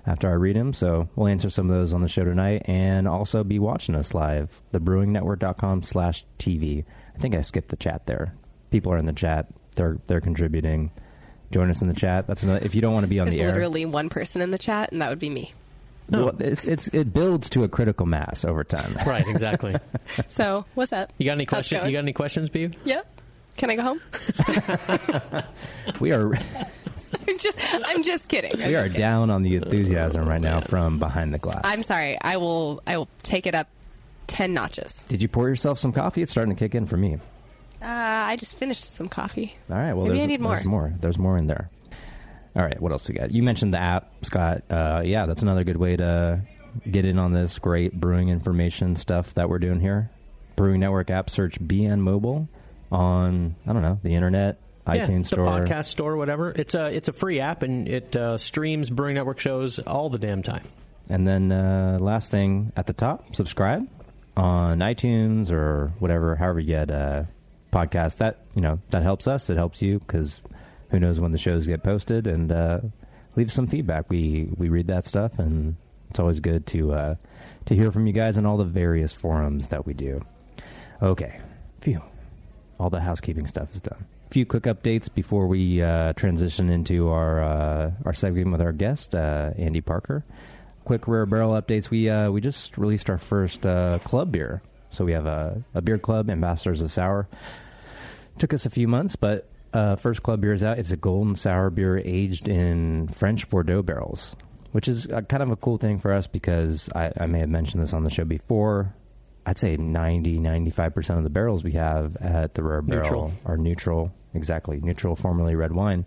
after 0.05 0.29
I 0.29 0.33
read 0.33 0.57
them. 0.57 0.73
So 0.73 1.09
we'll 1.15 1.29
answer 1.29 1.49
some 1.49 1.71
of 1.71 1.76
those 1.76 1.95
on 1.95 2.03
the 2.03 2.09
show 2.09 2.25
tonight 2.25 2.62
and 2.65 3.07
also 3.07 3.45
be 3.45 3.61
watching 3.61 3.95
us 3.95 4.12
live, 4.12 4.61
thebrewingnetwork.com 4.73 5.85
slash 5.85 6.25
TV. 6.41 6.85
I 7.15 7.19
think 7.21 7.37
I 7.37 7.43
skipped 7.43 7.69
the 7.69 7.76
chat 7.76 8.07
there. 8.07 8.35
People 8.73 8.93
are 8.93 8.99
in 8.99 9.07
the 9.07 9.12
chat. 9.12 9.47
They're, 9.76 9.99
they're 10.09 10.21
contributing. 10.21 10.91
Join 11.53 11.71
us 11.71 11.81
in 11.83 11.88
the 11.88 11.95
chat. 11.95 12.26
That's 12.26 12.43
another, 12.43 12.65
if 12.65 12.75
you 12.75 12.81
don't 12.81 12.93
want 12.93 13.05
to 13.05 13.09
be 13.09 13.21
on 13.21 13.26
There's 13.26 13.37
the 13.37 13.43
air. 13.43 13.49
literally 13.49 13.85
one 13.87 14.09
person 14.09 14.43
in 14.43 14.50
the 14.50 14.59
chat, 14.59 14.93
and 14.93 15.00
that 15.03 15.09
would 15.11 15.19
be 15.19 15.31
me. 15.31 15.53
Well, 16.11 16.35
it's, 16.41 16.65
it's, 16.65 16.87
it 16.88 17.12
builds 17.12 17.50
to 17.50 17.65
a 17.65 17.69
critical 17.69 18.07
mass 18.07 18.45
over 18.45 18.62
time. 18.65 18.97
Right, 19.07 19.26
exactly. 19.26 19.75
So, 20.29 20.65
what's 20.75 20.93
up? 20.93 21.12
You 21.19 21.26
got 21.26 21.33
any 21.33 21.45
How's 21.45 21.49
questions? 21.50 21.87
You 21.87 21.93
got 21.93 21.99
any 21.99 22.12
questions, 22.12 22.49
Beav? 22.50 22.75
Yep. 22.85 23.07
Can 23.57 23.71
I 23.71 23.76
go 23.76 23.83
home? 23.83 24.00
We 26.00 26.12
are 26.12 26.35
I'm 27.29 27.38
just, 27.38 27.59
I'm 27.73 28.03
just 28.03 28.29
kidding. 28.29 28.53
I'm 28.53 28.59
we 28.59 28.65
just 28.65 28.75
are 28.75 28.83
kidding. 28.85 28.99
down 28.99 29.31
on 29.31 29.43
the 29.43 29.57
enthusiasm 29.57 30.29
right 30.29 30.41
now 30.41 30.61
from 30.61 30.99
behind 30.99 31.33
the 31.33 31.38
glass. 31.38 31.62
I'm 31.65 31.83
sorry. 31.83 32.19
I 32.21 32.37
will, 32.37 32.83
I 32.87 32.97
will 32.99 33.09
take 33.23 33.47
it 33.47 33.55
up 33.55 33.69
ten 34.26 34.53
notches. 34.53 35.05
Did 35.09 35.23
you 35.23 35.29
pour 35.29 35.49
yourself 35.49 35.79
some 35.79 35.93
coffee? 35.93 36.23
It's 36.23 36.33
starting 36.33 36.55
to 36.55 36.59
kick 36.59 36.75
in 36.75 36.87
for 36.87 36.97
me. 36.97 37.19
Uh, 37.83 37.87
I 37.87 38.37
just 38.37 38.56
finished 38.56 38.95
some 38.95 39.09
coffee. 39.09 39.54
All 39.71 39.76
right. 39.76 39.92
Well, 39.92 40.06
Maybe 40.06 40.18
there's, 40.18 40.25
I 40.25 40.26
need 40.26 40.40
more. 40.40 40.52
there's 40.54 40.64
more. 40.64 40.80
more. 40.88 40.99
There's 41.00 41.18
more 41.18 41.37
in 41.37 41.47
there. 41.47 41.71
All 42.54 42.62
right. 42.62 42.80
What 42.80 42.92
else 42.92 43.09
we 43.09 43.14
got? 43.14 43.33
You 43.33 43.42
mentioned 43.42 43.75
the 43.75 43.78
app, 43.78 44.11
Scott. 44.23 44.62
Uh, 44.71 45.02
yeah, 45.04 45.26
that's 45.26 45.42
another 45.42 45.62
good 45.64 45.76
way 45.76 45.97
to 45.97 46.40
get 46.90 47.04
in 47.04 47.18
on 47.18 47.33
this 47.33 47.59
great 47.59 47.92
brewing 47.99 48.28
information 48.30 48.97
stuff 48.97 49.35
that 49.35 49.49
we're 49.49 49.59
doing 49.59 49.80
here. 49.80 50.11
Brewing 50.56 50.80
Network 50.80 51.11
app. 51.11 51.28
Search 51.30 51.61
BN 51.61 52.00
Mobile 52.00 52.49
on 52.90 53.56
I 53.66 53.73
don't 53.73 53.83
know 53.83 53.99
the 54.02 54.14
internet, 54.14 54.59
yeah, 54.87 55.06
iTunes 55.06 55.25
the 55.25 55.37
Store. 55.37 55.47
podcast 55.47 55.87
store, 55.87 56.16
whatever. 56.16 56.50
It's 56.52 56.75
a 56.75 56.87
it's 56.87 57.09
a 57.09 57.12
free 57.12 57.40
app 57.40 57.62
and 57.62 57.88
it 57.88 58.16
uh, 58.16 58.38
streams 58.38 58.88
Brewing 58.88 59.14
Network 59.16 59.38
shows 59.40 59.78
all 59.80 60.09
the 60.09 60.18
damn 60.18 60.42
time. 60.42 60.62
And 61.09 61.26
then 61.26 61.52
uh, 61.52 61.99
last 62.00 62.30
thing 62.30 62.73
at 62.76 62.87
the 62.87 62.92
top, 62.92 63.37
subscribe 63.37 63.87
on 64.37 64.78
iTunes 64.80 65.50
or 65.52 65.92
whatever, 65.99 66.37
however 66.37 66.61
you 66.61 66.66
get 66.68 66.90
uh, 66.90 67.25
podcasts. 67.73 68.19
That 68.19 68.39
you 68.55 68.63
know 68.63 68.81
that 68.91 69.03
helps 69.03 69.27
us. 69.27 69.51
It 69.51 69.57
helps 69.57 69.83
you 69.83 69.99
because 69.99 70.41
who 70.91 71.01
knows 71.01 71.21
when 71.21 71.33
the 71.33 71.39
shows 71.39 71.67
get 71.67 71.83
posted, 71.83 72.27
and 72.27 72.51
uh, 72.53 72.81
leave 73.37 73.53
some 73.53 73.67
feedback. 73.67 74.11
We 74.11 74.49
we 74.57 74.69
read 74.69 74.89
that 74.89 75.07
stuff, 75.07 75.39
and 75.39 75.77
it's 76.11 76.19
always 76.19 76.41
good 76.41 76.67
to 76.69 76.93
uh, 76.93 77.15
to 77.67 77.75
hear 77.75 77.93
from 77.93 78.07
you 78.07 78.13
guys 78.13 78.39
on 78.39 78.47
all 78.47 78.57
the 78.57 78.65
various 78.65 79.13
forums 79.13 79.69
that 79.69 79.87
we 79.87 79.95
do. 79.95 80.25
Okay, 81.03 81.41
phew, 81.81 82.03
all 82.79 82.91
the 82.91 83.01
housekeeping 83.01 83.47
stuff 83.47 83.69
is 83.75 83.81
done. 83.81 84.07
A 84.29 84.35
few 84.35 84.47
quick 84.47 84.65
updates 84.65 85.13
before 85.13 85.47
we 85.47 85.83
uh, 85.83 86.13
transition 86.15 86.69
into 86.71 87.09
our 87.09 87.43
uh, 87.43 87.91
our 88.05 88.15
segment 88.15 88.51
with 88.51 88.61
our 88.61 88.73
guest 88.73 89.15
uh, 89.15 89.51
Andy 89.57 89.81
Parker. 89.81 90.25
Quick 90.85 91.09
rare 91.09 91.27
barrel 91.27 91.53
updates. 91.53 91.91
We 91.91 92.09
uh, 92.09 92.31
we 92.31 92.41
just 92.41 92.79
released 92.79 93.11
our 93.11 93.19
first 93.19 93.67
uh, 93.67 93.99
club 94.05 94.33
beer. 94.33 94.63
So 94.97 95.05
we 95.05 95.12
have 95.12 95.26
a, 95.26 95.62
a 95.75 95.83
beer 95.83 95.99
club, 95.99 96.31
Ambassadors 96.31 96.81
of 96.81 96.91
Sour. 96.91 97.29
Took 98.38 98.55
us 98.55 98.65
a 98.65 98.71
few 98.71 98.88
months, 98.88 99.15
but 99.15 99.47
uh, 99.75 99.97
first 99.97 100.23
club 100.23 100.41
beer 100.41 100.55
is 100.55 100.62
out. 100.62 100.79
It's 100.79 100.91
a 100.91 100.97
golden 100.97 101.37
sour 101.37 101.69
beer 101.69 101.99
aged 101.99 102.49
in 102.49 103.09
French 103.09 103.49
Bordeaux 103.50 103.83
barrels, 103.83 104.35
which 104.73 104.88
is 104.88 105.05
a, 105.07 105.21
kind 105.21 105.43
of 105.43 105.50
a 105.50 105.57
cool 105.57 105.76
thing 105.76 105.99
for 105.99 106.15
us 106.15 106.26
because 106.26 106.88
I, 106.95 107.12
I 107.19 107.26
may 107.26 107.41
have 107.41 107.50
mentioned 107.50 107.83
this 107.83 107.93
on 107.93 108.05
the 108.05 108.11
show 108.11 108.25
before. 108.25 108.95
I'd 109.45 109.59
say 109.59 109.76
90, 109.76 110.38
95% 110.38 111.19
of 111.19 111.25
the 111.25 111.31
barrels 111.31 111.62
we 111.62 111.73
have 111.73 112.17
at 112.17 112.55
the 112.55 112.62
Rare 112.62 112.81
Barrel 112.81 113.03
Neutral. 113.03 113.33
are 113.45 113.59
neutral. 113.59 114.15
Exactly. 114.33 114.81
Neutral, 114.81 115.15
formerly 115.15 115.55
red 115.57 115.73
wine. 115.73 116.07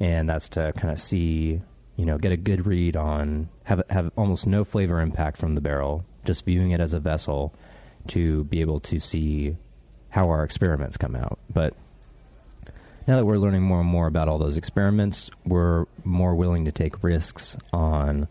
And 0.00 0.28
that's 0.28 0.48
to 0.50 0.72
kind 0.76 0.92
of 0.92 0.98
see, 0.98 1.62
you 1.94 2.04
know, 2.04 2.18
get 2.18 2.32
a 2.32 2.36
good 2.36 2.66
read 2.66 2.96
on, 2.96 3.50
have, 3.62 3.82
have 3.88 4.10
almost 4.16 4.48
no 4.48 4.64
flavor 4.64 5.00
impact 5.00 5.38
from 5.38 5.54
the 5.54 5.60
barrel, 5.60 6.04
just 6.24 6.44
viewing 6.44 6.72
it 6.72 6.80
as 6.80 6.92
a 6.92 6.98
vessel 6.98 7.54
to 8.06 8.44
be 8.44 8.60
able 8.60 8.80
to 8.80 9.00
see 9.00 9.56
how 10.10 10.28
our 10.30 10.44
experiments 10.44 10.96
come 10.96 11.14
out. 11.14 11.38
But 11.52 11.74
now 13.06 13.16
that 13.16 13.24
we're 13.24 13.38
learning 13.38 13.62
more 13.62 13.80
and 13.80 13.88
more 13.88 14.06
about 14.06 14.28
all 14.28 14.38
those 14.38 14.56
experiments, 14.56 15.30
we're 15.44 15.86
more 16.04 16.34
willing 16.34 16.64
to 16.64 16.72
take 16.72 17.02
risks 17.02 17.56
on 17.72 18.28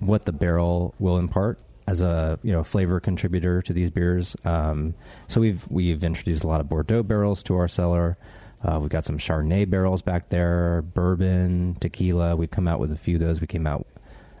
what 0.00 0.24
the 0.24 0.32
barrel 0.32 0.94
will 0.98 1.18
impart 1.18 1.58
as 1.86 2.00
a 2.00 2.38
you 2.42 2.52
know 2.52 2.64
flavor 2.64 3.00
contributor 3.00 3.60
to 3.62 3.72
these 3.72 3.90
beers. 3.90 4.36
Um, 4.44 4.94
so 5.28 5.40
we've 5.40 5.66
we've 5.68 6.02
introduced 6.02 6.44
a 6.44 6.46
lot 6.46 6.60
of 6.60 6.68
Bordeaux 6.68 7.02
barrels 7.02 7.42
to 7.44 7.56
our 7.56 7.68
cellar. 7.68 8.16
Uh, 8.62 8.78
we've 8.80 8.90
got 8.90 9.04
some 9.04 9.18
Chardonnay 9.18 9.68
barrels 9.68 10.00
back 10.00 10.30
there, 10.30 10.80
bourbon, 10.80 11.76
tequila. 11.80 12.34
We've 12.34 12.50
come 12.50 12.66
out 12.66 12.80
with 12.80 12.92
a 12.92 12.96
few 12.96 13.16
of 13.16 13.20
those. 13.20 13.40
We 13.40 13.46
came 13.46 13.66
out. 13.66 13.86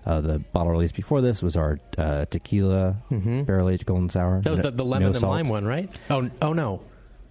Uh, 0.06 0.20
the 0.20 0.38
bottle 0.38 0.70
release 0.72 0.92
before 0.92 1.20
this 1.22 1.42
was 1.42 1.56
our 1.56 1.78
uh, 1.96 2.26
tequila 2.26 2.96
barrel 3.10 3.70
aged 3.70 3.86
golden 3.86 4.08
sour. 4.10 4.40
That 4.42 4.50
was 4.50 4.60
No- 4.60 4.70
the, 4.70 4.76
the 4.76 4.84
no 4.84 4.90
lemon 4.90 5.06
and 5.08 5.16
salt. 5.16 5.30
lime 5.32 5.48
one, 5.48 5.64
right? 5.64 5.88
Oh, 6.10 6.30
oh 6.42 6.52
no, 6.52 6.82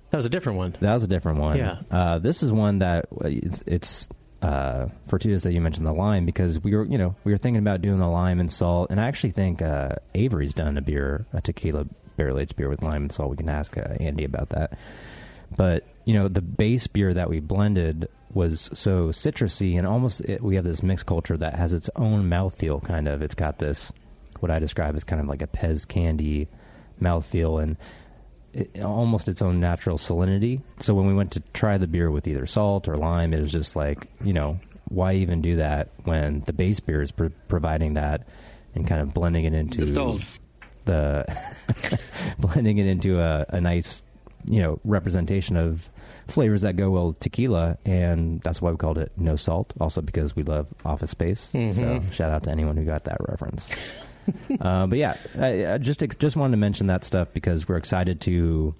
that 0.10 0.18
was 0.18 0.26
a 0.26 0.30
different 0.30 0.58
one. 0.58 0.76
That 0.82 0.94
was 0.94 1.04
a 1.04 1.08
different 1.08 1.40
one. 1.40 1.58
Yeah. 1.58 1.78
Uh, 1.92 2.18
this 2.20 2.42
is 2.44 2.52
one 2.52 2.80
that 2.80 3.06
uh, 3.14 3.28
it's, 3.28 3.62
it's 3.68 4.10
uh, 4.42 4.88
fortuitous 5.08 5.44
that 5.44 5.54
you 5.54 5.62
mentioned 5.62 5.86
the 5.86 5.94
lime 5.94 6.26
because 6.26 6.60
we 6.60 6.76
were, 6.76 6.86
you 6.86 6.98
know, 6.98 7.16
we 7.24 7.32
were 7.32 7.38
thinking 7.38 7.62
about 7.62 7.82
doing 7.82 8.00
the 8.00 8.08
lime 8.08 8.40
and 8.40 8.52
salt, 8.52 8.90
and 8.90 9.00
I 9.00 9.06
actually 9.08 9.32
think 9.32 9.62
uh, 9.62 9.96
Avery's 10.16 10.54
done 10.54 10.78
a 10.78 10.82
beer, 10.82 11.26
a 11.32 11.42
tequila 11.42 11.86
barrel 12.18 12.40
aged 12.40 12.56
beer 12.56 12.70
with 12.70 12.82
lime 12.82 13.04
and 13.04 13.12
salt. 13.12 13.30
We 13.30 13.38
can 13.38 13.50
ask 13.50 13.78
uh, 13.78 13.82
Andy 14.00 14.24
about 14.24 14.50
that. 14.50 14.78
But 15.56 15.86
you 16.06 16.14
know, 16.16 16.28
the 16.28 16.42
base 16.42 16.88
beer 16.88 17.14
that 17.14 17.30
we 17.30 17.40
blended 17.40 18.08
was 18.34 18.70
so 18.74 19.10
citrusy, 19.10 19.78
and 19.78 19.86
almost 19.86 20.22
it, 20.22 20.42
we 20.42 20.56
have 20.56 20.66
this 20.66 20.84
mixed 20.84 21.06
culture 21.06 21.38
that 21.38 21.56
has 21.56 21.74
its 21.74 21.90
own 21.96 22.30
mouthfeel. 22.30 22.84
Kind 22.84 23.08
of, 23.08 23.22
it's 23.22 23.36
got 23.36 23.60
this 23.60 23.92
what 24.40 24.52
I 24.52 24.60
describe 24.60 24.96
as 24.96 25.04
kind 25.04 25.22
of 25.22 25.28
like 25.28 25.42
a 25.42 25.48
Pez 25.48 25.88
candy 25.88 26.48
mouthfeel, 27.02 27.62
and 27.62 27.78
it, 28.54 28.82
almost 28.82 29.28
its 29.28 29.42
own 29.42 29.60
natural 29.60 29.98
salinity. 29.98 30.62
So 30.80 30.94
when 30.94 31.08
we 31.08 31.14
went 31.14 31.32
to 31.32 31.40
try 31.54 31.78
the 31.78 31.88
beer 31.88 32.12
with 32.12 32.28
either 32.28 32.46
salt 32.46 32.88
or 32.88 32.98
lime, 32.98 33.34
it 33.34 33.40
was 33.42 33.52
just 33.52 33.76
like, 33.76 34.08
you 34.24 34.34
know, 34.34 34.60
why 34.90 35.14
even 35.14 35.42
do 35.42 35.56
that 35.58 35.90
when 36.04 36.42
the 36.42 36.54
base 36.54 36.80
beer 36.80 37.02
is 37.02 37.12
pro- 37.12 37.32
providing 37.48 37.96
that 37.96 38.28
and 38.76 38.88
kind 38.88 39.02
of 39.02 39.14
blending 39.14 39.46
it 39.46 39.54
into 39.54 39.86
the 40.86 41.26
blending 42.40 42.78
it 42.78 42.86
into 42.86 43.20
a, 43.20 43.46
a 43.50 43.62
nice, 43.62 44.03
you 44.46 44.62
know, 44.62 44.80
representation 44.84 45.58
of 45.58 45.90
flavors 46.28 46.62
that 46.62 46.76
go 46.76 46.90
well 46.90 47.08
with 47.10 47.20
tequila, 47.20 47.78
and 47.86 48.42
that's 48.42 48.62
why 48.62 48.72
we 48.72 48.78
called 48.78 48.98
it 48.98 49.12
no 49.18 49.36
salt. 49.36 49.74
Also 49.80 50.02
because 50.02 50.36
we 50.36 50.44
love 50.44 50.68
Office 50.86 51.12
Space. 51.12 51.50
So 51.52 52.02
shout 52.12 52.32
out 52.32 52.44
to 52.44 52.52
anyone 52.52 52.78
who 52.78 52.86
got 52.86 53.06
that 53.06 53.18
reference. 53.28 53.70
uh, 54.62 54.88
but 54.88 54.98
yeah, 54.98 55.18
I, 55.40 55.74
I 55.74 55.78
just 55.78 56.04
just 56.20 56.36
wanted 56.36 56.52
to 56.52 56.58
mention 56.58 56.88
that 56.88 57.04
stuff 57.04 57.30
because 57.34 57.68
we're 57.68 57.78
excited 57.78 58.22
to 58.22 58.74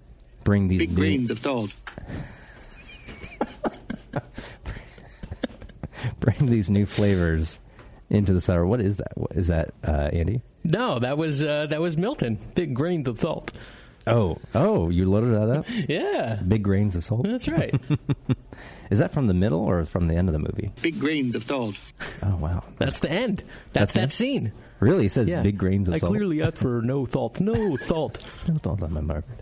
bring 0.44 0.68
these 0.68 0.80
Big 0.80 0.90
new, 0.92 0.96
grains 0.96 1.30
of 1.32 1.40
salt. 1.40 1.72
bring 6.20 6.46
these 6.48 6.70
new 6.70 6.86
flavors 6.86 7.60
into 8.10 8.34
the 8.34 8.42
cellar. 8.42 8.66
What 8.66 8.82
is 8.82 8.98
that? 8.98 9.18
What 9.18 9.36
is 9.36 9.48
that, 9.48 9.74
uh, 9.86 10.10
Andy? 10.14 10.42
No, 10.64 11.00
that 11.00 11.18
was 11.18 11.44
uh, 11.44 11.68
that 11.70 11.82
was 11.82 11.98
Milton. 11.98 12.38
Big 12.56 12.74
grains 12.74 13.08
of 13.08 13.20
salt. 13.20 13.52
Oh, 14.06 14.38
oh, 14.54 14.90
you 14.90 15.10
loaded 15.10 15.32
that 15.34 15.50
up. 15.50 15.66
Yeah, 15.90 16.36
Big 16.36 16.64
grains 16.64 16.96
of 16.96 17.04
salt. 17.04 17.24
that's 17.24 17.48
right. 17.48 17.74
Is 18.92 19.00
that 19.00 19.12
from 19.14 19.28
the 19.28 19.34
middle 19.34 19.60
or 19.62 19.86
from 19.86 20.08
the 20.08 20.16
end 20.16 20.28
of 20.30 20.34
the 20.34 20.40
movie? 20.40 20.72
Big 20.82 21.00
grains 21.00 21.34
of 21.36 21.44
salt. 21.46 21.76
Oh 22.22 22.36
wow, 22.36 22.64
That's 22.78 23.00
the 23.00 23.10
end. 23.10 23.44
That's 23.72 23.94
That's, 23.94 23.94
that 23.94 24.04
it? 24.06 24.12
scene. 24.12 24.52
really? 24.80 25.06
It 25.08 25.12
says 25.14 25.30
Yeah. 25.30 25.42
big 25.42 25.58
grains 25.58 25.88
of 25.88 25.96
I 25.96 26.00
salt. 26.00 26.12
clearly 26.12 26.42
asked 26.44 26.58
for 26.58 26.82
no 26.82 27.06
salt. 27.06 27.40
No 27.40 27.76
salt. 27.88 28.24
No 28.48 28.60
salt 28.64 28.84
on 28.84 28.94
my 28.94 29.02
market. 29.02 29.40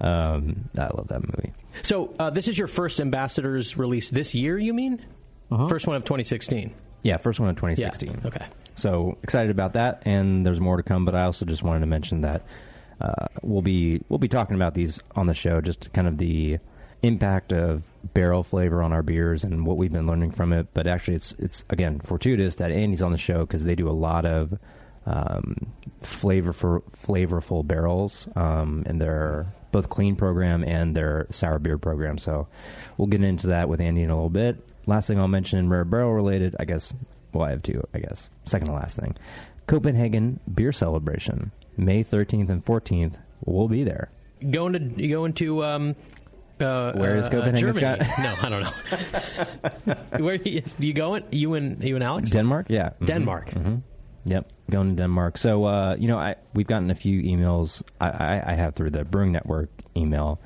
Um, 0.00 0.70
I 0.78 0.88
love 0.94 1.08
that 1.08 1.20
movie. 1.20 1.52
So 1.82 2.14
uh, 2.18 2.30
this 2.30 2.48
is 2.48 2.56
your 2.56 2.68
first 2.68 3.00
ambassadors 3.00 3.76
release 3.76 4.08
this 4.10 4.34
year. 4.34 4.58
You 4.58 4.72
mean? 4.72 5.04
First 5.68 5.86
one 5.86 5.96
of 5.96 6.04
2016. 6.04 6.72
Yeah, 7.02 7.16
first 7.18 7.38
one 7.40 7.48
in 7.50 7.54
Yeah. 7.56 7.90
2016. 7.90 8.22
Okay. 8.26 8.46
So 8.76 9.18
excited 9.22 9.50
about 9.50 9.74
that, 9.74 10.02
and 10.06 10.44
there's 10.46 10.60
more 10.60 10.76
to 10.78 10.82
come. 10.82 11.04
But 11.04 11.14
I 11.14 11.24
also 11.24 11.44
just 11.44 11.62
wanted 11.62 11.80
to 11.80 11.86
mention 11.86 12.22
that 12.22 12.42
uh, 13.00 13.26
we'll 13.42 13.62
be 13.62 14.02
we'll 14.08 14.18
be 14.18 14.28
talking 14.28 14.56
about 14.56 14.74
these 14.74 15.00
on 15.16 15.26
the 15.26 15.34
show, 15.34 15.60
just 15.60 15.92
kind 15.92 16.06
of 16.06 16.18
the 16.18 16.58
impact 17.02 17.52
of 17.52 17.82
barrel 18.12 18.42
flavor 18.42 18.82
on 18.82 18.92
our 18.92 19.02
beers 19.02 19.44
and 19.44 19.66
what 19.66 19.76
we've 19.76 19.92
been 19.92 20.06
learning 20.06 20.32
from 20.32 20.52
it. 20.52 20.66
But 20.74 20.86
actually, 20.86 21.16
it's 21.16 21.34
it's 21.38 21.64
again 21.70 22.00
fortuitous 22.00 22.56
that 22.56 22.70
Andy's 22.70 23.02
on 23.02 23.12
the 23.12 23.18
show 23.18 23.40
because 23.40 23.64
they 23.64 23.74
do 23.74 23.88
a 23.88 23.92
lot 23.92 24.24
of 24.26 24.58
um, 25.06 25.72
flavor 26.00 26.52
for 26.52 26.82
flavorful 26.92 27.66
barrels 27.66 28.28
um, 28.36 28.84
in 28.86 28.98
their 28.98 29.46
both 29.72 29.88
clean 29.88 30.16
program 30.16 30.64
and 30.64 30.96
their 30.96 31.26
sour 31.30 31.58
beer 31.58 31.78
program. 31.78 32.18
So 32.18 32.48
we'll 32.96 33.08
get 33.08 33.22
into 33.22 33.48
that 33.48 33.68
with 33.68 33.80
Andy 33.80 34.02
in 34.02 34.10
a 34.10 34.14
little 34.14 34.30
bit. 34.30 34.56
Last 34.86 35.06
thing 35.06 35.18
I'll 35.18 35.28
mention 35.28 35.58
in 35.58 35.68
rare 35.68 35.84
barrel 35.84 36.12
related, 36.12 36.56
I 36.58 36.64
guess. 36.64 36.92
Well, 37.32 37.46
I 37.46 37.50
have 37.50 37.62
two. 37.62 37.86
I 37.94 38.00
guess 38.00 38.28
second 38.44 38.68
to 38.68 38.74
last 38.74 38.96
thing, 38.96 39.16
Copenhagen 39.66 40.40
Beer 40.52 40.72
Celebration, 40.72 41.52
May 41.76 42.02
13th 42.04 42.48
and 42.48 42.64
14th. 42.64 43.14
We'll 43.44 43.68
be 43.68 43.84
there. 43.84 44.10
Going 44.50 44.72
to 44.74 45.08
going 45.08 45.32
to 45.34 45.64
um, 45.64 45.96
uh, 46.60 46.92
Where 46.92 47.16
is 47.16 47.26
uh, 47.26 47.30
Copenhagen, 47.30 47.74
Germany. 47.74 48.04
Scott? 48.04 48.18
no, 48.22 48.34
I 48.42 48.48
don't 48.48 48.62
know. 48.62 49.94
Where 50.24 50.34
you, 50.36 50.62
you 50.78 50.92
going? 50.92 51.24
You 51.30 51.54
and 51.54 51.82
you 51.82 51.94
and 51.94 52.04
Alex? 52.04 52.30
Denmark, 52.30 52.66
yeah, 52.68 52.90
Mhm. 53.00 53.06
Denmark. 53.06 53.50
Mhm. 53.50 53.82
Yep, 54.26 54.52
going 54.70 54.90
to 54.90 55.02
Denmark. 55.02 55.38
So 55.38 55.64
uh, 55.64 55.96
you 55.98 56.06
know, 56.08 56.18
I 56.18 56.36
we've 56.54 56.66
gotten 56.66 56.90
a 56.90 56.94
few 56.94 57.22
emails. 57.22 57.82
I, 58.00 58.08
I, 58.10 58.52
I 58.52 58.54
have 58.54 58.74
through 58.74 58.90
the 58.90 59.04
Brewing 59.04 59.32
Network 59.32 59.70
email, 59.96 60.38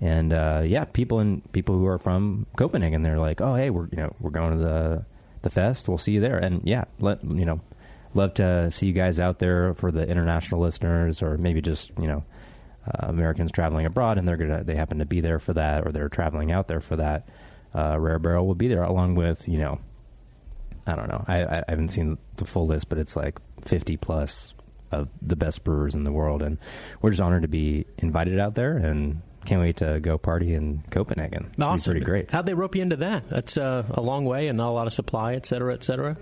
and 0.00 0.32
uh, 0.32 0.62
yeah, 0.64 0.84
people 0.84 1.18
and 1.20 1.42
people 1.52 1.74
who 1.76 1.86
are 1.86 1.98
from 1.98 2.46
Copenhagen, 2.56 3.02
they're 3.02 3.18
like, 3.18 3.40
oh 3.42 3.54
hey, 3.54 3.68
we're 3.70 3.88
you 3.90 3.98
know 3.98 4.14
we're 4.20 4.30
going 4.30 4.52
to 4.56 4.58
the 4.64 5.04
the 5.42 5.50
fest. 5.50 5.88
We'll 5.88 5.98
see 5.98 6.12
you 6.12 6.20
there. 6.20 6.38
And 6.38 6.62
yeah, 6.64 6.84
let 6.98 7.22
you 7.24 7.44
know, 7.44 7.60
love 8.14 8.34
to 8.34 8.70
see 8.70 8.86
you 8.86 8.92
guys 8.92 9.20
out 9.20 9.38
there 9.38 9.74
for 9.74 9.90
the 9.90 10.06
international 10.06 10.60
listeners, 10.60 11.22
or 11.22 11.38
maybe 11.38 11.60
just 11.60 11.90
you 11.98 12.06
know. 12.06 12.24
Uh, 12.82 13.08
Americans 13.08 13.52
traveling 13.52 13.84
abroad, 13.84 14.16
and 14.16 14.26
they're 14.26 14.38
gonna 14.38 14.64
they 14.64 14.74
happen 14.74 15.00
to 15.00 15.04
be 15.04 15.20
there 15.20 15.38
for 15.38 15.52
that, 15.52 15.86
or 15.86 15.92
they're 15.92 16.08
traveling 16.08 16.50
out 16.50 16.66
there 16.66 16.80
for 16.80 16.96
that. 16.96 17.28
Uh, 17.74 18.00
Rare 18.00 18.18
Barrel 18.18 18.46
will 18.46 18.54
be 18.54 18.68
there 18.68 18.82
along 18.82 19.16
with 19.16 19.46
you 19.46 19.58
know 19.58 19.78
I 20.86 20.96
don't 20.96 21.08
know. 21.08 21.24
I, 21.28 21.44
I 21.44 21.64
haven't 21.68 21.90
seen 21.90 22.18
the 22.36 22.44
full 22.44 22.66
list, 22.66 22.88
but 22.88 22.98
it's 22.98 23.16
like 23.16 23.38
50 23.62 23.96
plus 23.98 24.54
of 24.90 25.08
the 25.22 25.36
best 25.36 25.62
brewers 25.62 25.94
in 25.94 26.04
the 26.04 26.10
world, 26.12 26.42
and 26.42 26.58
we're 27.00 27.10
just 27.10 27.22
honored 27.22 27.42
to 27.42 27.48
be 27.48 27.86
invited 27.98 28.38
out 28.40 28.54
there, 28.54 28.76
and 28.76 29.20
can't 29.44 29.60
wait 29.60 29.76
to 29.78 30.00
go 30.00 30.18
party 30.18 30.54
in 30.54 30.82
Copenhagen. 30.90 31.50
Awesome. 31.60 31.92
pretty 31.92 32.04
great. 32.04 32.30
How'd 32.30 32.46
they 32.46 32.54
rope 32.54 32.74
you 32.74 32.82
into 32.82 32.96
that? 32.96 33.28
That's 33.28 33.56
uh, 33.56 33.84
a 33.90 34.00
long 34.00 34.24
way 34.24 34.48
and 34.48 34.56
not 34.56 34.68
a 34.70 34.72
lot 34.72 34.86
of 34.86 34.92
supply, 34.92 35.34
et 35.34 35.46
cetera, 35.46 35.74
et 35.74 35.84
cetera. 35.84 36.16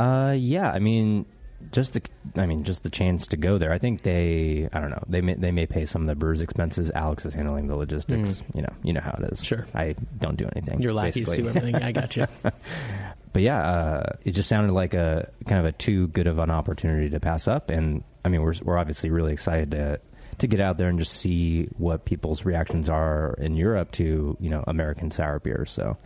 Uh, 0.00 0.32
yeah. 0.32 0.70
I 0.70 0.78
mean, 0.78 1.26
just 1.72 1.92
the, 1.92 2.02
I 2.36 2.46
mean, 2.46 2.64
just 2.64 2.82
the 2.82 2.90
chance 2.90 3.26
to 3.28 3.36
go 3.36 3.58
there. 3.58 3.72
I 3.72 3.78
think 3.78 4.02
they, 4.02 4.68
I 4.72 4.80
don't 4.80 4.90
know, 4.90 5.02
they 5.06 5.20
may 5.20 5.34
they 5.34 5.50
may 5.50 5.66
pay 5.66 5.84
some 5.84 6.02
of 6.02 6.08
the 6.08 6.14
brewers' 6.14 6.40
expenses. 6.40 6.90
Alex 6.94 7.26
is 7.26 7.34
handling 7.34 7.66
the 7.66 7.76
logistics. 7.76 8.42
You 8.54 8.62
know, 8.62 8.72
you 8.82 8.92
know 8.92 9.00
how 9.00 9.18
it 9.22 9.32
is. 9.32 9.40
Mm. 9.40 9.44
Sure. 9.44 9.66
I 9.74 9.94
don't 10.18 10.36
do 10.36 10.48
anything. 10.56 10.80
Your 10.80 10.94
lackeys 10.94 11.28
basically. 11.28 11.52
do 11.52 11.58
everything. 11.58 11.74
I 11.76 11.92
got 11.92 12.16
you. 12.16 12.26
but 13.32 13.42
yeah, 13.42 13.62
uh, 13.62 14.12
it 14.24 14.32
just 14.32 14.48
sounded 14.48 14.72
like 14.72 14.94
a 14.94 15.30
kind 15.46 15.60
of 15.60 15.66
a 15.66 15.72
too 15.72 16.08
good 16.08 16.26
of 16.26 16.38
an 16.38 16.50
opportunity 16.50 17.10
to 17.10 17.20
pass 17.20 17.46
up. 17.46 17.70
And 17.70 18.02
I 18.24 18.30
mean, 18.30 18.42
we're 18.42 18.54
we're 18.62 18.78
obviously 18.78 19.10
really 19.10 19.34
excited 19.34 19.72
to 19.72 20.00
to 20.38 20.46
get 20.46 20.60
out 20.60 20.78
there 20.78 20.88
and 20.88 20.98
just 20.98 21.12
see 21.12 21.64
what 21.76 22.06
people's 22.06 22.46
reactions 22.46 22.88
are 22.88 23.34
in 23.38 23.54
Europe 23.54 23.92
to 23.92 24.36
you 24.40 24.48
know 24.50 24.64
American 24.66 25.10
sour 25.10 25.38
beer. 25.40 25.66
So 25.66 25.98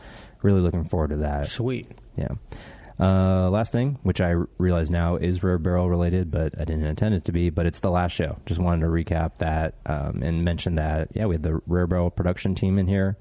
really 0.42 0.60
looking 0.60 0.84
forward 0.84 1.10
to 1.10 1.16
that. 1.18 1.46
Sweet. 1.46 1.90
Yeah. 2.16 2.34
Uh, 2.98 3.50
last 3.50 3.72
thing, 3.72 3.98
which 4.04 4.20
I 4.20 4.34
r- 4.34 4.48
realize 4.58 4.88
now 4.88 5.16
is 5.16 5.42
Rare 5.42 5.58
Barrel 5.58 5.88
related, 5.90 6.30
but 6.30 6.54
I 6.56 6.64
didn't 6.64 6.84
intend 6.84 7.14
it 7.14 7.24
to 7.24 7.32
be. 7.32 7.50
But 7.50 7.66
it's 7.66 7.80
the 7.80 7.90
last 7.90 8.12
show. 8.12 8.38
Just 8.46 8.60
wanted 8.60 8.82
to 8.82 8.86
recap 8.86 9.38
that 9.38 9.74
um, 9.86 10.22
and 10.22 10.44
mention 10.44 10.76
that. 10.76 11.08
Yeah, 11.12 11.26
we 11.26 11.34
had 11.34 11.42
the 11.42 11.60
Rare 11.66 11.88
Barrel 11.88 12.10
production 12.10 12.54
team 12.54 12.78
in 12.78 12.86
here. 12.86 13.16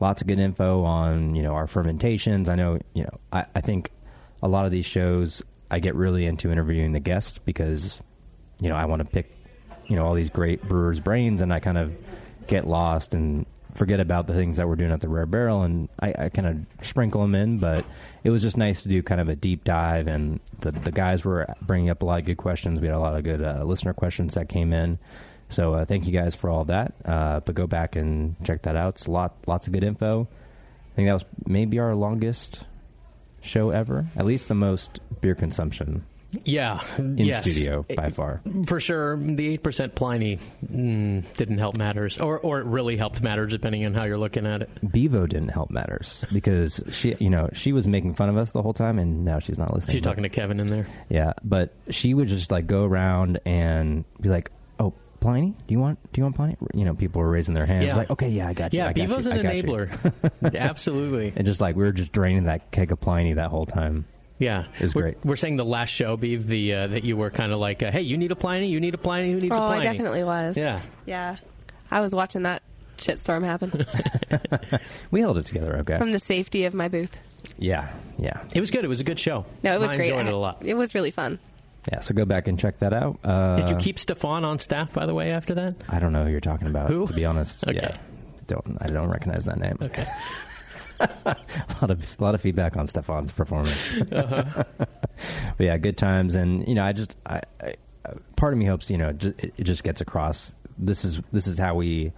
Lots 0.00 0.20
of 0.20 0.28
good 0.28 0.38
info 0.38 0.84
on 0.84 1.34
you 1.34 1.42
know 1.42 1.54
our 1.54 1.66
fermentations. 1.66 2.50
I 2.50 2.56
know 2.56 2.78
you 2.92 3.04
know 3.04 3.18
I, 3.32 3.46
I 3.54 3.60
think 3.62 3.90
a 4.42 4.48
lot 4.48 4.66
of 4.66 4.70
these 4.70 4.84
shows 4.86 5.42
I 5.70 5.78
get 5.78 5.94
really 5.94 6.26
into 6.26 6.52
interviewing 6.52 6.92
the 6.92 7.00
guests 7.00 7.38
because 7.38 8.02
you 8.60 8.68
know 8.68 8.76
I 8.76 8.84
want 8.84 9.00
to 9.00 9.06
pick 9.06 9.34
you 9.86 9.96
know 9.96 10.04
all 10.04 10.12
these 10.12 10.28
great 10.28 10.62
brewers' 10.62 11.00
brains, 11.00 11.40
and 11.40 11.54
I 11.54 11.60
kind 11.60 11.78
of 11.78 11.96
get 12.46 12.66
lost 12.66 13.14
and 13.14 13.46
forget 13.76 14.00
about 14.00 14.26
the 14.26 14.34
things 14.34 14.56
that 14.56 14.68
we're 14.68 14.76
doing 14.76 14.90
at 14.90 15.00
the 15.00 15.08
Rare 15.08 15.26
Barrel, 15.26 15.62
and 15.62 15.88
I, 16.00 16.14
I 16.18 16.28
kind 16.28 16.46
of 16.46 16.86
sprinkle 16.86 17.22
them 17.22 17.34
in. 17.34 17.58
But 17.58 17.84
it 18.24 18.30
was 18.30 18.42
just 18.42 18.56
nice 18.56 18.82
to 18.82 18.88
do 18.88 19.02
kind 19.02 19.20
of 19.20 19.28
a 19.28 19.36
deep 19.36 19.64
dive, 19.64 20.06
and 20.06 20.40
the 20.60 20.72
the 20.72 20.92
guys 20.92 21.24
were 21.24 21.46
bringing 21.62 21.90
up 21.90 22.02
a 22.02 22.04
lot 22.04 22.20
of 22.20 22.24
good 22.24 22.38
questions. 22.38 22.80
We 22.80 22.86
had 22.86 22.96
a 22.96 23.00
lot 23.00 23.16
of 23.16 23.24
good 23.24 23.42
uh, 23.42 23.62
listener 23.64 23.92
questions 23.92 24.34
that 24.34 24.48
came 24.48 24.72
in. 24.72 24.98
So 25.48 25.74
uh, 25.74 25.84
thank 25.84 26.06
you 26.06 26.12
guys 26.12 26.34
for 26.34 26.50
all 26.50 26.64
that. 26.64 26.94
Uh, 27.04 27.40
but 27.40 27.54
go 27.54 27.66
back 27.66 27.96
and 27.96 28.34
check 28.44 28.62
that 28.62 28.76
out. 28.76 28.94
It's 28.94 29.06
a 29.06 29.10
lot, 29.12 29.36
lots 29.46 29.68
of 29.68 29.72
good 29.72 29.84
info. 29.84 30.26
I 30.92 30.96
think 30.96 31.08
that 31.08 31.14
was 31.14 31.24
maybe 31.46 31.78
our 31.78 31.94
longest 31.94 32.60
show 33.42 33.70
ever. 33.70 34.06
At 34.16 34.26
least 34.26 34.48
the 34.48 34.54
most 34.54 34.98
beer 35.20 35.36
consumption 35.36 36.04
Yeah. 36.44 36.80
in 36.98 37.18
yes. 37.18 37.42
studio 37.42 37.84
by 37.96 38.10
far. 38.10 38.40
For 38.66 38.80
sure, 38.80 39.16
the 39.16 39.48
eight 39.48 39.62
percent 39.62 39.94
Pliny 39.94 40.38
mm, 40.64 41.24
didn't 41.36 41.58
help 41.58 41.76
matters, 41.76 42.18
or 42.18 42.38
or 42.38 42.60
it 42.60 42.66
really 42.66 42.96
helped 42.96 43.22
matters, 43.22 43.52
depending 43.52 43.84
on 43.86 43.94
how 43.94 44.06
you're 44.06 44.18
looking 44.18 44.46
at 44.46 44.62
it. 44.62 44.70
Bevo 44.92 45.26
didn't 45.26 45.48
help 45.50 45.70
matters 45.70 46.24
because 46.32 46.82
she, 46.92 47.14
you 47.18 47.30
know, 47.30 47.48
she 47.52 47.72
was 47.72 47.86
making 47.86 48.14
fun 48.14 48.28
of 48.28 48.36
us 48.36 48.50
the 48.52 48.62
whole 48.62 48.74
time, 48.74 48.98
and 48.98 49.24
now 49.24 49.38
she's 49.38 49.58
not 49.58 49.72
listening. 49.74 49.92
She's 49.94 50.02
But- 50.02 50.08
talking 50.10 50.22
to 50.24 50.28
Kevin 50.28 50.60
in 50.60 50.66
there. 50.68 50.86
Yeah, 51.08 51.32
but 51.44 51.72
she 51.90 52.14
would 52.14 52.28
just 52.28 52.50
like 52.50 52.66
go 52.66 52.84
around 52.84 53.40
and 53.46 54.04
be 54.20 54.28
like, 54.28 54.50
"Oh, 54.78 54.92
Pliny, 55.20 55.54
do 55.66 55.72
you 55.72 55.80
want 55.80 55.98
do 56.12 56.20
you 56.20 56.24
want 56.24 56.36
Pliny?" 56.36 56.56
You 56.74 56.84
know, 56.84 56.94
people 56.94 57.20
were 57.22 57.30
raising 57.30 57.54
their 57.54 57.66
hands, 57.66 57.86
Yeah. 57.86 57.96
like, 57.96 58.10
"Okay, 58.10 58.28
yeah, 58.28 58.48
I 58.48 58.52
got 58.52 58.72
you." 58.74 58.78
Yeah, 58.80 58.88
I 58.88 58.92
Bevo's 58.92 59.26
you, 59.26 59.32
an 59.32 59.38
enabler. 59.42 60.54
Absolutely. 60.54 61.32
And 61.34 61.46
just 61.46 61.60
like 61.60 61.76
we 61.76 61.84
were 61.84 61.92
just 61.92 62.12
draining 62.12 62.44
that 62.44 62.70
keg 62.70 62.92
of 62.92 63.00
Pliny 63.00 63.32
that 63.34 63.50
whole 63.50 63.66
time. 63.66 64.04
Yeah, 64.38 64.64
It 64.74 64.82
was 64.82 64.94
we're, 64.94 65.02
great. 65.02 65.24
We're 65.24 65.36
saying 65.36 65.56
the 65.56 65.64
last 65.64 65.88
show, 65.90 66.16
Beav, 66.16 66.44
the 66.44 66.74
uh, 66.74 66.86
that 66.88 67.04
you 67.04 67.16
were 67.16 67.30
kind 67.30 67.52
of 67.52 67.58
like, 67.58 67.82
uh, 67.82 67.90
"Hey, 67.90 68.02
you 68.02 68.18
need 68.18 68.32
a 68.32 68.36
Pliny, 68.36 68.66
you 68.66 68.80
need 68.80 68.92
a 68.94 68.98
Pliny, 68.98 69.28
who 69.32 69.38
needs 69.40 69.52
a 69.52 69.56
pliny. 69.56 69.76
Oh, 69.86 69.88
I 69.88 69.92
definitely 69.92 70.24
was. 70.24 70.56
Yeah, 70.56 70.80
Yeah. 71.06 71.36
I 71.90 72.00
was 72.00 72.12
watching 72.14 72.42
that 72.42 72.62
shitstorm 72.98 73.44
happen 73.44 73.86
We 75.10 75.20
held 75.20 75.38
it 75.38 75.46
together, 75.46 75.76
okay? 75.78 75.96
from 75.98 76.12
the 76.12 76.18
safety 76.18 76.64
of 76.64 76.74
my 76.74 76.88
booth. 76.88 77.16
yeah, 77.58 77.92
yeah, 78.18 78.42
it 78.54 78.60
was 78.60 78.70
good. 78.70 78.84
It 78.84 78.88
was 78.88 79.00
a 79.00 79.04
good 79.04 79.18
show. 79.20 79.46
No, 79.62 79.72
it 79.74 79.80
was 79.80 79.90
I 79.90 79.96
great. 79.96 80.08
enjoyed 80.10 80.26
I- 80.26 80.28
it 80.28 80.34
a 80.34 80.38
lot. 80.38 80.62
It 80.66 80.74
was 80.74 80.94
really 80.94 81.10
fun. 81.12 81.38
yeah. 81.90 82.00
So 82.00 82.12
go 82.14 82.24
back 82.24 82.48
and 82.48 82.58
check 82.58 82.78
that 82.80 82.92
out. 82.92 83.18
Uh, 83.24 83.56
Did 83.56 83.70
you 83.70 83.76
keep 83.76 83.98
Stefan 83.98 84.44
on 84.44 84.58
staff, 84.58 84.92
by 84.92 85.06
the 85.06 85.14
way, 85.14 85.30
after 85.30 85.54
that? 85.54 85.76
I 85.88 85.98
don't 85.98 86.12
know 86.12 86.24
who 86.24 86.30
you're 86.30 86.40
talking 86.40 86.66
about. 86.68 86.90
Who? 86.90 87.06
To 87.06 87.12
be 87.12 87.24
honest, 87.24 87.64
Okay. 87.68 87.78
yeah, 87.80 87.96
don't 88.48 88.76
I 88.80 88.88
don't 88.88 89.08
recognize 89.08 89.44
that 89.46 89.58
name. 89.58 89.78
Okay. 89.80 90.06
A 91.00 91.06
lot 91.80 91.90
of 91.90 92.16
a 92.18 92.22
lot 92.22 92.34
of 92.34 92.40
feedback 92.40 92.76
on 92.76 92.88
Stefan's 92.88 93.32
performance. 93.32 93.94
Uh-huh. 94.12 94.64
but 94.78 94.88
yeah, 95.58 95.76
good 95.76 95.96
times, 95.96 96.34
and 96.34 96.66
you 96.66 96.74
know, 96.74 96.84
I 96.84 96.92
just, 96.92 97.16
I, 97.26 97.42
I 97.60 97.74
part 98.36 98.52
of 98.52 98.58
me 98.58 98.66
hopes 98.66 98.90
you 98.90 98.98
know 98.98 99.08
it, 99.08 99.52
it 99.56 99.64
just 99.64 99.84
gets 99.84 100.00
across. 100.00 100.52
This 100.78 101.04
is 101.04 101.20
this 101.32 101.46
is 101.46 101.58
how 101.58 101.74
we 101.74 102.12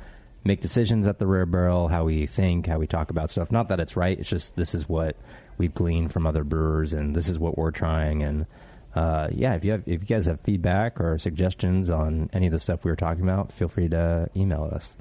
make 0.44 0.60
decisions 0.60 1.06
at 1.06 1.18
the 1.18 1.26
Rare 1.26 1.46
Barrel, 1.46 1.88
how 1.88 2.04
we 2.04 2.26
think, 2.26 2.66
how 2.66 2.78
we 2.78 2.86
talk 2.86 3.10
about 3.10 3.30
stuff. 3.30 3.50
Not 3.50 3.68
that 3.68 3.80
it's 3.80 3.96
right; 3.96 4.18
it's 4.18 4.28
just 4.28 4.56
this 4.56 4.74
is 4.74 4.88
what 4.88 5.16
we've 5.58 5.74
gleaned 5.74 6.12
from 6.12 6.26
other 6.26 6.44
brewers, 6.44 6.92
and 6.92 7.14
this 7.14 7.28
is 7.28 7.38
what 7.38 7.58
we're 7.58 7.70
trying. 7.70 8.22
And 8.22 8.46
uh, 8.94 9.28
yeah, 9.32 9.54
if 9.54 9.64
you 9.64 9.72
have 9.72 9.82
if 9.86 10.00
you 10.02 10.06
guys 10.06 10.26
have 10.26 10.40
feedback 10.40 11.00
or 11.00 11.18
suggestions 11.18 11.90
on 11.90 12.30
any 12.32 12.46
of 12.46 12.52
the 12.52 12.58
stuff 12.58 12.84
we 12.84 12.90
were 12.90 12.96
talking 12.96 13.22
about, 13.22 13.52
feel 13.52 13.68
free 13.68 13.88
to 13.88 14.28
email 14.36 14.64
us. 14.64 14.96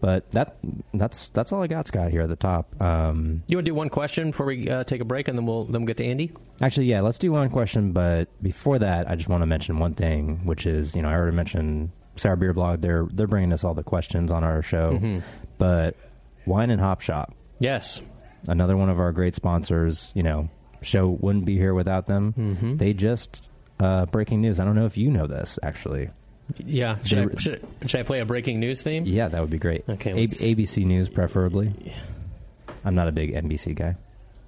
But 0.00 0.30
that 0.32 0.56
that's 0.92 1.30
that's 1.30 1.52
all 1.52 1.62
I 1.62 1.66
got, 1.68 1.86
Scott, 1.88 2.10
here 2.10 2.22
at 2.22 2.28
the 2.28 2.36
top. 2.36 2.80
Um, 2.82 3.42
You 3.48 3.56
want 3.56 3.64
to 3.64 3.70
do 3.70 3.74
one 3.74 3.88
question 3.88 4.30
before 4.30 4.46
we 4.46 4.68
uh, 4.68 4.84
take 4.84 5.00
a 5.00 5.04
break, 5.06 5.26
and 5.28 5.38
then 5.38 5.46
we'll 5.46 5.64
then 5.64 5.80
we'll 5.82 5.86
get 5.86 5.96
to 5.98 6.04
Andy. 6.04 6.32
Actually, 6.60 6.86
yeah, 6.86 7.00
let's 7.00 7.18
do 7.18 7.32
one 7.32 7.48
question. 7.50 7.92
But 7.92 8.28
before 8.42 8.78
that, 8.78 9.10
I 9.10 9.14
just 9.16 9.28
want 9.28 9.42
to 9.42 9.46
mention 9.46 9.78
one 9.78 9.94
thing, 9.94 10.44
which 10.44 10.66
is, 10.66 10.94
you 10.94 11.00
know, 11.02 11.08
I 11.08 11.14
already 11.14 11.34
mentioned 11.36 11.90
Sour 12.16 12.36
Beer 12.36 12.52
Blog. 12.52 12.82
They're 12.82 13.06
they're 13.10 13.26
bringing 13.26 13.52
us 13.52 13.64
all 13.64 13.74
the 13.74 13.82
questions 13.82 14.30
on 14.30 14.44
our 14.44 14.60
show. 14.62 15.22
But 15.58 15.96
Wine 16.44 16.70
and 16.70 16.80
Hop 16.80 17.00
Shop, 17.00 17.34
Yes. 17.58 18.00
another 18.48 18.76
one 18.76 18.90
of 18.90 19.00
our 19.00 19.12
great 19.12 19.34
sponsors. 19.34 20.12
You 20.14 20.22
know, 20.22 20.48
show 20.82 21.08
wouldn't 21.08 21.46
be 21.46 21.56
here 21.56 21.72
without 21.74 22.04
them. 22.06 22.76
They 22.76 22.92
just 22.92 23.48
uh, 23.80 24.04
breaking 24.06 24.42
news. 24.42 24.60
I 24.60 24.64
don't 24.66 24.74
know 24.76 24.86
if 24.86 24.98
you 24.98 25.10
know 25.10 25.26
this 25.26 25.58
actually. 25.62 26.10
Yeah. 26.64 26.98
Should, 27.04 27.18
I, 27.18 27.40
should, 27.40 27.66
should 27.86 28.00
I 28.00 28.02
play 28.02 28.20
a 28.20 28.24
breaking 28.24 28.60
news 28.60 28.82
theme? 28.82 29.04
Yeah, 29.06 29.28
that 29.28 29.40
would 29.40 29.50
be 29.50 29.58
great. 29.58 29.84
Okay, 29.88 30.10
A- 30.12 30.26
ABC 30.28 30.84
News, 30.84 31.08
preferably. 31.08 31.72
I'm 32.84 32.94
not 32.94 33.08
a 33.08 33.12
big 33.12 33.34
NBC 33.34 33.74
guy. 33.74 33.96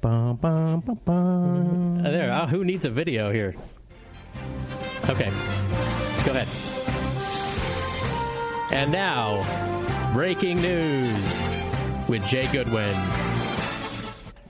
Bum, 0.01 0.37
bum, 0.37 0.81
bum, 0.81 1.01
bum. 1.05 1.99
Uh, 2.07 2.11
there. 2.11 2.31
Uh, 2.33 2.47
who 2.47 2.65
needs 2.65 2.85
a 2.85 2.91
video 2.91 3.33
here? 3.33 3.55
Okay. 5.09 5.31
Go 6.25 6.33
ahead. 6.33 6.47
And 8.71 8.93
now, 8.93 9.43
breaking 10.13 10.61
news 10.61 11.39
with 12.09 12.25
Jay 12.29 12.47
Goodwin. 12.53 12.95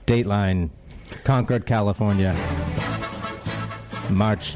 Dateline, 0.05 0.69
Concord, 1.23 1.65
California, 1.65 2.33
March 4.09 4.55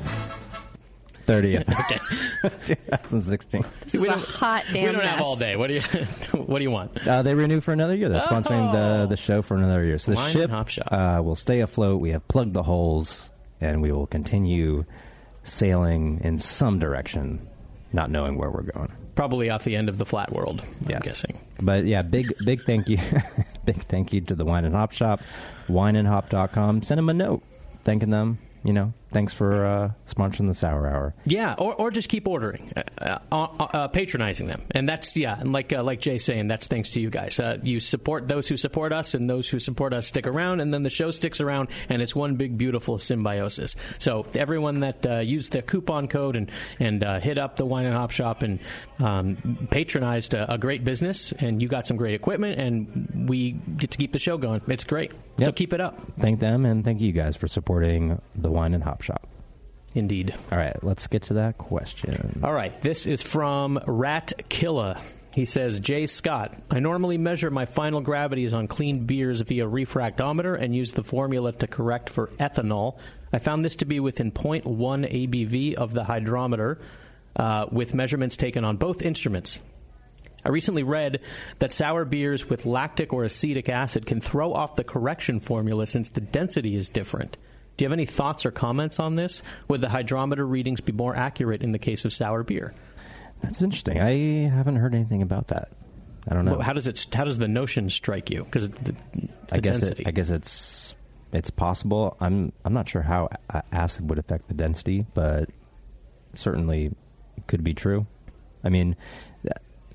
30th, 1.26 1.66
2016. 2.66 3.64
This 3.82 3.96
is 3.96 4.02
We 4.02 4.08
a 4.10 4.14
hot 4.14 4.64
damn 4.72 4.84
we 4.88 4.92
don't 4.92 4.98
mess. 4.98 5.08
have 5.12 5.22
all 5.22 5.36
day. 5.36 5.56
What 5.56 5.68
do 5.68 5.74
you 5.76 5.82
What 6.38 6.58
do 6.60 6.64
you 6.64 6.72
want? 6.72 7.08
Uh, 7.08 7.22
they 7.22 7.36
renew 7.36 7.62
for 7.62 7.72
another 7.74 7.96
year. 7.96 8.10
They're 8.10 8.22
sponsoring 8.22 8.72
the, 8.74 9.08
the 9.08 9.18
show 9.18 9.42
for 9.42 9.56
another 9.58 9.84
year. 9.84 9.98
So 9.98 10.12
the 10.12 10.16
Wine 10.16 10.26
and 10.26 10.34
ship 10.34 10.50
Hop 10.50 10.68
Shop. 10.70 10.88
uh, 10.92 11.22
will 11.24 11.36
stay 11.36 11.60
afloat. 11.62 12.02
We 12.02 12.12
have 12.12 12.28
plugged 12.28 12.54
the 12.54 12.64
holes, 12.64 13.30
and 13.62 13.82
we 13.82 13.92
will 13.92 14.08
continue 14.08 14.86
sailing 15.44 16.22
in 16.24 16.40
some 16.40 16.80
direction, 16.80 17.48
not 17.92 18.10
knowing 18.10 18.38
where 18.38 18.50
we're 18.50 18.64
going. 18.64 18.92
Probably 19.16 19.50
off 19.50 19.64
the 19.64 19.76
end 19.76 19.90
of 19.90 19.98
the 19.98 20.06
flat 20.06 20.32
world. 20.34 20.64
I'm 20.90 21.00
guessing. 21.02 21.40
But 21.62 21.86
yeah, 21.86 22.02
big 22.02 22.34
big 22.46 22.64
thank 22.64 22.90
you, 22.90 22.98
big 23.66 23.84
thank 23.84 24.12
you 24.12 24.22
to 24.22 24.36
the 24.36 24.44
Wine 24.44 24.66
and 24.66 24.74
Hop 24.74 24.92
Shop, 24.92 25.22
wineandhop.com. 25.70 26.82
Send 26.82 26.98
them 26.98 27.10
a 27.10 27.14
note, 27.14 27.44
thanking 27.84 28.10
them. 28.10 28.40
You 28.64 28.74
know, 28.74 28.94
thanks 29.14 29.34
for 29.34 29.66
uh, 29.66 29.92
sponsoring 30.08 30.48
the 30.48 30.56
Sour 30.56 30.88
Hour. 30.88 31.16
Yeah, 31.26 31.56
or, 31.58 31.76
or 31.76 31.92
just 31.92 32.10
keep 32.10 32.28
ordering, 32.28 32.74
uh, 32.76 33.20
uh, 33.32 33.36
uh, 33.60 33.88
patronizing 33.90 34.48
them, 34.48 34.62
and 34.72 34.88
that's 34.88 35.16
yeah, 35.16 35.40
and 35.40 35.54
like 35.54 35.72
uh, 35.72 35.84
like 35.84 36.00
Jay's 36.00 36.26
saying, 36.26 36.48
that's 36.48 36.68
thanks 36.68 36.92
to 36.92 37.00
you 37.00 37.10
guys. 37.10 37.40
Uh, 37.40 37.58
you 37.64 37.80
support 37.80 38.28
those 38.28 38.48
who 38.48 38.58
support 38.58 38.92
us, 38.92 39.14
and 39.14 39.30
those 39.30 39.48
who 39.48 39.60
support 39.60 39.94
us 39.94 40.08
stick 40.08 40.28
around, 40.28 40.60
and 40.60 40.74
then 40.74 40.84
the 40.84 40.90
show 40.90 41.12
sticks 41.12 41.40
around, 41.40 41.70
and 41.90 42.02
it's 42.02 42.16
one 42.16 42.36
big 42.36 42.58
beautiful 42.58 43.00
symbiosis. 43.00 43.76
So 44.00 44.26
everyone 44.36 44.82
that 44.82 45.06
uh, 45.06 45.20
used 45.20 45.54
the 45.54 45.62
coupon 45.62 46.08
code 46.08 46.36
and 46.36 46.52
and 46.80 47.04
uh, 47.04 47.20
hit 47.20 47.38
up 47.38 47.56
the 47.56 47.66
wine 47.66 47.86
and 47.86 47.96
hop 47.96 48.12
shop 48.12 48.44
and 48.44 48.60
um, 49.00 49.68
patronized 49.72 50.34
a, 50.34 50.54
a 50.54 50.58
great 50.58 50.84
business, 50.84 51.32
and 51.34 51.62
you 51.62 51.68
got 51.68 51.88
some 51.88 51.98
great 51.98 52.16
equipment, 52.16 52.60
and 52.60 53.30
we 53.30 53.52
get 53.52 53.92
to 53.92 53.98
keep 53.98 54.12
the 54.12 54.20
show 54.20 54.38
going. 54.38 54.62
It's 54.68 54.84
great. 54.84 55.14
So 55.42 55.52
keep 55.52 55.74
it 55.74 55.82
up. 55.82 56.00
Thank 56.20 56.40
them 56.40 56.66
and 56.66 56.84
thank 56.84 57.02
you 57.02 57.12
guys 57.12 57.36
for 57.36 57.48
supporting 57.48 58.22
the 58.36 58.52
Wine 58.52 58.74
and 58.74 58.84
Hop 58.84 59.02
Shop. 59.04 59.28
Indeed. 59.96 60.34
All 60.52 60.58
right, 60.58 60.82
let's 60.84 61.08
get 61.08 61.24
to 61.24 61.36
that 61.36 61.58
question. 61.58 62.42
All 62.44 62.54
right, 62.54 62.80
this 62.82 63.06
is 63.06 63.22
from 63.22 63.80
Rat 63.86 64.34
Killa. 64.50 65.00
He 65.34 65.46
says, 65.46 65.80
Jay 65.80 66.06
Scott, 66.06 66.56
I 66.70 66.80
normally 66.80 67.18
measure 67.18 67.50
my 67.50 67.66
final 67.66 68.02
gravities 68.02 68.54
on 68.54 68.68
clean 68.68 69.06
beers 69.06 69.42
via 69.42 69.66
refractometer 69.66 70.60
and 70.60 70.76
use 70.76 70.94
the 70.94 71.04
formula 71.04 71.52
to 71.54 71.68
correct 71.68 72.10
for 72.10 72.28
ethanol. 72.40 72.98
I 73.32 73.40
found 73.40 73.66
this 73.66 73.78
to 73.78 73.86
be 73.86 74.00
within 74.00 74.32
0.1 74.32 74.64
ABV 74.64 75.74
of 75.74 75.94
the 75.94 76.04
hydrometer, 76.04 76.80
uh, 77.36 77.66
with 77.72 77.96
measurements 77.96 78.38
taken 78.38 78.64
on 78.64 78.78
both 78.78 79.02
instruments. 79.02 79.60
I 80.46 80.50
recently 80.50 80.84
read 80.84 81.22
that 81.60 81.74
sour 81.74 82.06
beers 82.06 82.48
with 82.50 82.66
lactic 82.66 83.14
or 83.14 83.24
acetic 83.24 83.70
acid 83.70 84.06
can 84.06 84.22
throw 84.22 84.54
off 84.54 84.76
the 84.76 84.84
correction 84.84 85.40
formula 85.40 85.88
since 85.88 86.10
the 86.10 86.22
density 86.22 86.76
is 86.76 86.90
different. 86.90 87.38
Do 87.76 87.84
you 87.84 87.88
have 87.88 87.94
any 87.94 88.06
thoughts 88.06 88.46
or 88.46 88.52
comments 88.52 89.00
on 89.00 89.16
this? 89.16 89.42
Would 89.68 89.82
the 89.82 89.90
hydrometer 89.90 90.46
readings 90.46 90.82
be 90.82 90.92
more 90.92 91.16
accurate 91.16 91.62
in 91.62 91.72
the 91.72 91.80
case 91.80 92.06
of 92.06 92.14
sour 92.14 92.44
beer? 92.44 92.74
That's 93.42 93.62
interesting. 93.62 94.00
I 94.00 94.50
haven't 94.50 94.76
heard 94.76 94.94
anything 94.94 95.22
about 95.22 95.48
that. 95.48 95.70
I 96.28 96.34
don't 96.34 96.46
know. 96.46 96.54
Well, 96.54 96.62
How 96.62 96.74
does 96.74 96.88
it? 96.88 97.08
How 97.14 97.26
does 97.26 97.38
the 97.38 97.48
notion 97.48 97.90
strike 97.90 98.30
you? 98.30 98.44
Because 98.46 98.70
the, 98.70 98.96
I 99.52 99.60
guess 99.60 99.82
density. 99.82 100.04
it, 100.04 100.08
I 100.08 100.12
guess 100.12 100.30
it's 100.30 100.96
it's 101.34 101.50
possible. 101.50 102.16
I'm 102.22 102.54
I'm 102.64 102.74
not 102.74 102.88
sure 102.88 103.02
how 103.02 103.30
acid 103.72 104.10
would 104.10 104.20
affect 104.20 104.48
the 104.48 104.54
density, 104.54 105.06
but 105.14 105.50
certainly 106.36 106.96
could 107.48 107.64
be 107.64 107.74
true. 107.74 108.08
I 108.64 108.70
mean, 108.70 108.96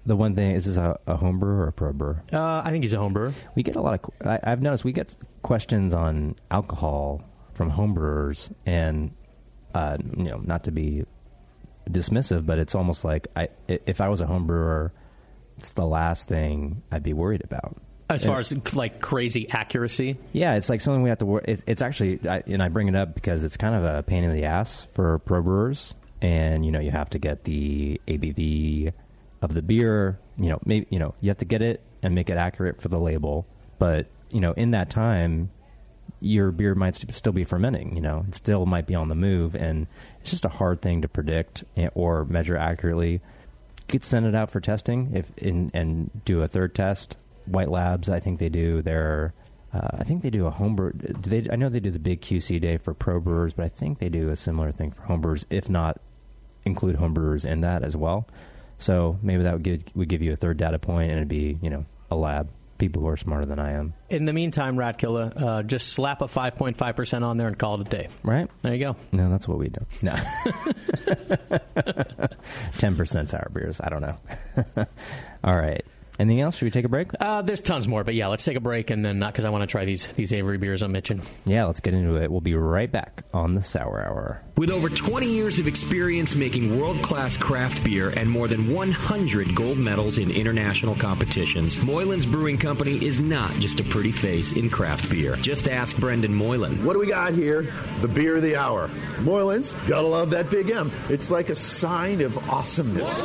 the 0.09 0.17
one 0.17 0.35
thing 0.35 0.53
is 0.53 0.65
this 0.65 0.77
a, 0.77 0.99
a 1.07 1.17
home 1.17 1.39
brewer 1.39 1.65
or 1.65 1.69
a 1.69 1.73
pro 1.73 1.93
brewer? 1.93 2.23
Uh, 2.33 2.63
I 2.65 2.71
think 2.71 2.83
he's 2.83 2.95
a 2.95 2.99
home 2.99 3.13
brewer. 3.13 3.33
We 3.55 3.63
get 3.63 3.77
a 3.77 3.81
lot 3.81 4.01
of. 4.03 4.27
I, 4.27 4.41
I've 4.43 4.63
noticed 4.63 4.85
we 4.85 4.93
get 4.93 5.15
questions 5.43 5.95
on 5.95 6.35
alcohol 6.51 7.23
from 7.59 7.71
homebrewers, 7.71 8.51
and 8.65 9.11
uh, 9.75 9.99
you 10.17 10.25
know, 10.25 10.39
not 10.39 10.65
to 10.65 10.71
be 10.71 11.05
dismissive, 11.91 12.47
but 12.47 12.59
it's 12.59 12.75
almost 12.75 13.05
like 13.05 13.29
I, 13.37 13.49
if 13.69 14.01
I 14.01 14.09
was 14.09 14.21
a 14.21 14.27
homebrewer, 14.27 14.91
it's 15.59 15.73
the 15.73 15.85
last 15.87 16.29
thing 16.29 16.83
I'd 16.91 17.03
be 17.03 17.13
worried 17.13 17.43
about. 17.45 17.77
As 18.11 18.25
far 18.25 18.39
as 18.41 18.51
like 18.75 19.03
crazy 19.03 19.51
accuracy, 19.51 20.17
Yeah, 20.33 20.55
it's 20.55 20.71
like 20.71 20.81
something 20.81 21.03
we 21.03 21.11
have 21.11 21.19
to. 21.19 21.27
wor- 21.27 21.43
It's, 21.47 21.63
it's 21.67 21.83
actually, 21.83 22.27
I, 22.27 22.43
and 22.47 22.63
I 22.63 22.69
bring 22.69 22.89
it 22.89 22.95
up 22.97 23.15
because 23.15 23.45
it's 23.45 23.59
kind 23.59 23.75
of 23.75 23.85
a 23.85 24.03
pain 24.03 24.25
in 24.25 24.33
the 24.33 24.45
ass 24.45 24.87
for 24.95 25.19
pro 25.19 25.43
brewers, 25.43 25.95
and 26.23 26.65
you 26.65 26.73
know 26.73 26.81
you 26.81 26.91
have 26.91 27.11
to 27.11 27.19
get 27.19 27.45
the 27.45 28.01
ABV 28.07 28.93
of 29.43 29.53
the 29.53 29.61
beer. 29.61 30.19
You 30.39 30.49
know, 30.51 30.59
maybe 30.65 30.87
you 30.89 30.99
know 30.99 31.15
you 31.21 31.29
have 31.29 31.39
to 31.39 31.45
get 31.45 31.61
it 31.61 31.83
and 32.03 32.15
make 32.15 32.31
it 32.31 32.39
accurate 32.39 32.81
for 32.81 32.89
the 32.89 32.99
label, 32.99 33.47
but 33.79 34.07
you 34.31 34.41
know 34.41 34.53
in 34.53 34.71
that 34.71 34.89
time, 34.89 35.51
your 36.21 36.51
beer 36.51 36.75
might 36.75 36.97
st- 36.97 37.15
still 37.15 37.33
be 37.33 37.45
fermenting. 37.45 37.95
You 37.95 38.03
know, 38.03 38.25
it 38.29 38.35
still 38.35 38.67
might 38.67 38.87
be 38.87 38.95
on 38.95 39.09
the 39.09 39.15
move, 39.15 39.55
and 39.55 39.87
it's 40.21 40.31
just 40.31 40.45
a 40.45 40.51
hard 40.51 40.81
thing 40.81 41.03
to 41.03 41.09
predict 41.09 41.65
or 41.95 42.25
measure 42.25 42.57
accurately. 42.57 43.21
Could 43.89 44.05
send 44.05 44.27
it 44.27 44.35
out 44.35 44.51
for 44.51 44.61
testing 44.61 45.13
if 45.15 45.31
in, 45.39 45.71
and 45.73 46.11
do 46.25 46.43
a 46.43 46.49
third 46.49 46.75
test. 46.75 47.17
White 47.47 47.71
Labs, 47.71 48.11
I 48.11 48.21
think 48.21 48.41
they 48.41 48.51
do 48.51 48.83
their. 48.83 49.33
Uh, 49.73 49.99
I 49.99 50.05
think 50.05 50.23
they 50.23 50.31
do 50.31 50.47
a 50.47 50.51
homebrew. 50.51 50.93
Do 50.93 51.31
they? 51.31 51.51
I 51.51 51.57
know 51.57 51.69
they 51.69 51.81
do 51.81 51.91
the 51.91 51.99
big 51.99 52.21
QC 52.21 52.61
day 52.61 52.77
for 52.77 52.93
pro 52.95 53.21
brewers, 53.21 53.55
but 53.55 53.65
I 53.65 53.69
think 53.69 53.99
they 53.99 54.09
do 54.09 54.31
a 54.31 54.37
similar 54.37 54.73
thing 54.73 54.91
for 54.91 55.03
homebrewers. 55.03 55.45
If 55.51 55.71
not, 55.71 56.01
include 56.65 56.97
homebrewers 56.97 57.47
in 57.47 57.63
that 57.63 57.83
as 57.83 57.97
well. 57.97 58.29
So 58.79 59.19
maybe 59.23 59.43
that 59.43 59.55
would 59.55 59.63
give, 59.63 59.83
would 59.95 60.09
give 60.09 60.23
you 60.23 60.33
a 60.33 60.37
third 60.37 60.57
data 60.57 60.79
point, 60.79 61.11
and 61.11 61.19
it'd 61.19 61.29
be 61.29 61.59
you 61.63 61.71
know 61.71 61.87
a 62.11 62.17
lab. 62.17 62.51
People 62.79 63.03
who 63.03 63.09
are 63.09 63.17
smarter 63.17 63.45
than 63.45 63.59
I 63.59 63.73
am, 63.73 63.93
in 64.09 64.25
the 64.25 64.33
meantime, 64.33 64.77
Ratkilla, 64.77 65.43
uh, 65.43 65.63
just 65.65 65.89
slap 65.95 66.23
a 66.23 66.27
5.5 66.27 66.95
percent 66.97 67.25
on 67.25 67.37
there 67.37 67.49
and 67.49 67.59
call 67.59 67.81
it 67.81 67.89
a 67.89 67.91
day. 67.91 68.09
right? 68.23 68.49
There 68.63 68.73
you 68.73 68.79
go. 68.79 68.97
No, 69.11 69.29
that's 69.31 69.49
what 69.49 69.59
we 69.59 69.69
do. 69.69 69.85
No, 70.01 70.15
ten 72.79 72.97
percent 72.97 73.29
sour 73.31 73.49
beers. 73.53 73.81
I 73.83 73.89
don't 73.89 74.03
know. 74.03 74.17
All 75.45 75.57
right. 75.57 75.85
Anything 76.19 76.41
else? 76.41 76.57
Should 76.57 76.65
we 76.65 76.71
take 76.73 76.85
a 76.85 76.89
break? 76.89 77.11
Uh, 77.21 77.43
there's 77.43 77.61
tons 77.61 77.87
more, 77.87 78.03
but 78.03 78.15
yeah, 78.15 78.27
let's 78.27 78.45
take 78.45 78.57
a 78.57 78.61
break 78.61 78.91
and 78.91 79.05
then 79.05 79.21
not 79.21 79.33
because 79.33 79.45
I 79.45 79.51
want 79.51 79.63
to 79.63 79.69
try 79.69 79.85
these 79.85 80.09
these 80.15 80.33
Avery 80.33 80.59
beers 80.59 80.83
I'm 80.83 80.97
itching. 80.97 81.23
Yeah, 81.45 81.67
let's 81.67 81.79
get 81.79 81.95
into 81.95 82.17
it. 82.17 82.31
We'll 82.31 82.41
be 82.41 82.55
right 82.55 82.91
back 82.91 83.23
on 83.33 83.55
the 83.55 83.63
Sour 83.63 84.05
Hour. 84.05 84.43
With 84.57 84.71
over 84.71 84.89
20 84.89 85.27
years 85.27 85.61
of 85.61 85.69
experience 85.69 86.35
making 86.35 86.81
world 86.81 87.01
class 87.03 87.37
craft 87.37 87.85
beer 87.85 88.09
and 88.09 88.29
more 88.29 88.49
than 88.49 88.73
100 88.73 89.55
gold 89.55 89.79
medals 89.79 90.19
in 90.19 90.33
international 90.33 90.97
competitions, 90.97 91.79
Moylan's 91.79 92.27
Brewing 92.27 92.59
Company 92.59 93.05
is 93.05 93.21
not 93.21 93.53
just 93.55 93.79
a 93.79 93.85
pretty 93.85 94.11
face 94.11 94.53
in 94.53 94.71
craft 94.71 95.09
beer. 95.11 95.37
Just 95.37 95.69
ask 95.69 95.97
Brendan 95.97 96.35
Moylan. 96.35 96.85
What 96.85 96.95
do 96.95 96.99
we 96.99 97.07
got 97.07 97.35
here? 97.35 97.73
The 98.01 98.09
beer 98.09 98.37
of 98.37 98.43
the 98.43 98.57
hour. 98.57 98.89
Moylan's, 99.19 99.73
gotta 99.87 100.09
love 100.09 100.31
that 100.31 100.51
big 100.51 100.71
M. 100.71 100.91
It's 101.09 101.31
like 101.31 101.49
a 101.49 101.55
sign 101.55 102.21
of 102.23 102.37
awesomeness. 102.51 103.25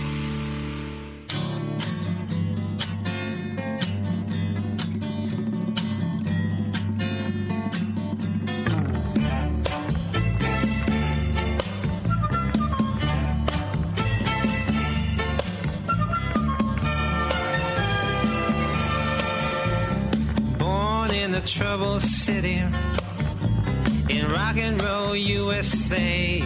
USA, 25.91 26.41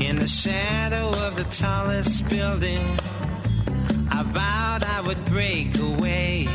in 0.00 0.18
the 0.18 0.26
shadow 0.26 1.10
of 1.26 1.36
the 1.36 1.44
tallest 1.44 2.28
building, 2.28 2.84
I 4.10 4.22
vowed 4.24 4.82
I 4.82 5.00
would 5.00 5.24
break 5.26 5.78
away. 5.78 6.48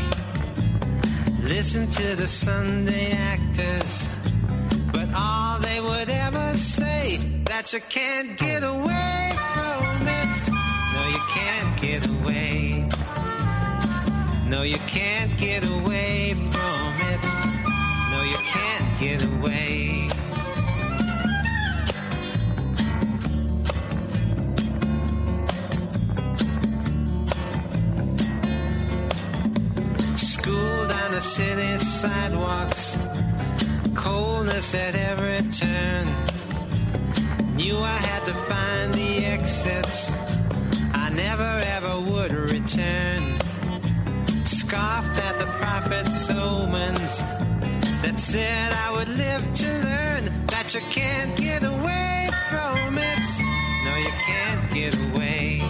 Listen 1.42 1.90
to 1.92 2.16
the 2.16 2.28
Sunday 2.28 3.12
actors, 3.12 4.10
but 4.92 5.08
all 5.16 5.60
they 5.60 5.80
would 5.80 6.10
ever 6.10 6.58
say 6.58 7.20
that 7.46 7.72
you 7.72 7.80
can't 7.88 8.38
get 8.38 8.64
away 8.64 9.32
from 9.54 10.08
it. 10.08 10.52
No, 10.94 11.08
you 11.08 11.22
can't 11.30 11.82
get 11.82 12.06
away. 12.06 12.90
No, 14.48 14.64
you 14.64 14.78
can't 14.88 15.38
get 15.38 15.64
away 15.66 16.34
from 16.34 16.94
it. 17.12 17.24
No, 18.12 18.24
you 18.24 18.40
can't 18.52 19.00
get 19.00 19.24
away. 19.24 20.03
City 31.36 31.78
sidewalks, 31.80 32.96
coldness 33.96 34.76
at 34.76 34.94
every 34.94 35.42
turn. 35.50 36.06
Knew 37.56 37.76
I 37.80 37.98
had 37.98 38.24
to 38.26 38.34
find 38.50 38.94
the 38.94 39.26
exits. 39.26 40.12
I 40.94 41.10
never 41.10 41.52
ever 41.78 42.00
would 42.12 42.34
return 42.52 43.22
scoffed 44.46 45.18
at 45.28 45.36
the 45.40 45.48
prophet's 45.62 46.30
omens 46.30 47.14
that 48.04 48.20
said 48.20 48.72
I 48.86 48.92
would 48.92 49.08
live 49.08 49.44
to 49.62 49.70
learn 49.90 50.24
that 50.54 50.72
you 50.76 50.82
can't 50.92 51.36
get 51.36 51.64
away 51.64 52.30
from 52.50 53.00
it. 53.12 53.30
No, 53.86 53.94
you 54.06 54.14
can't 54.30 54.64
get 54.72 54.94
away. 55.08 55.62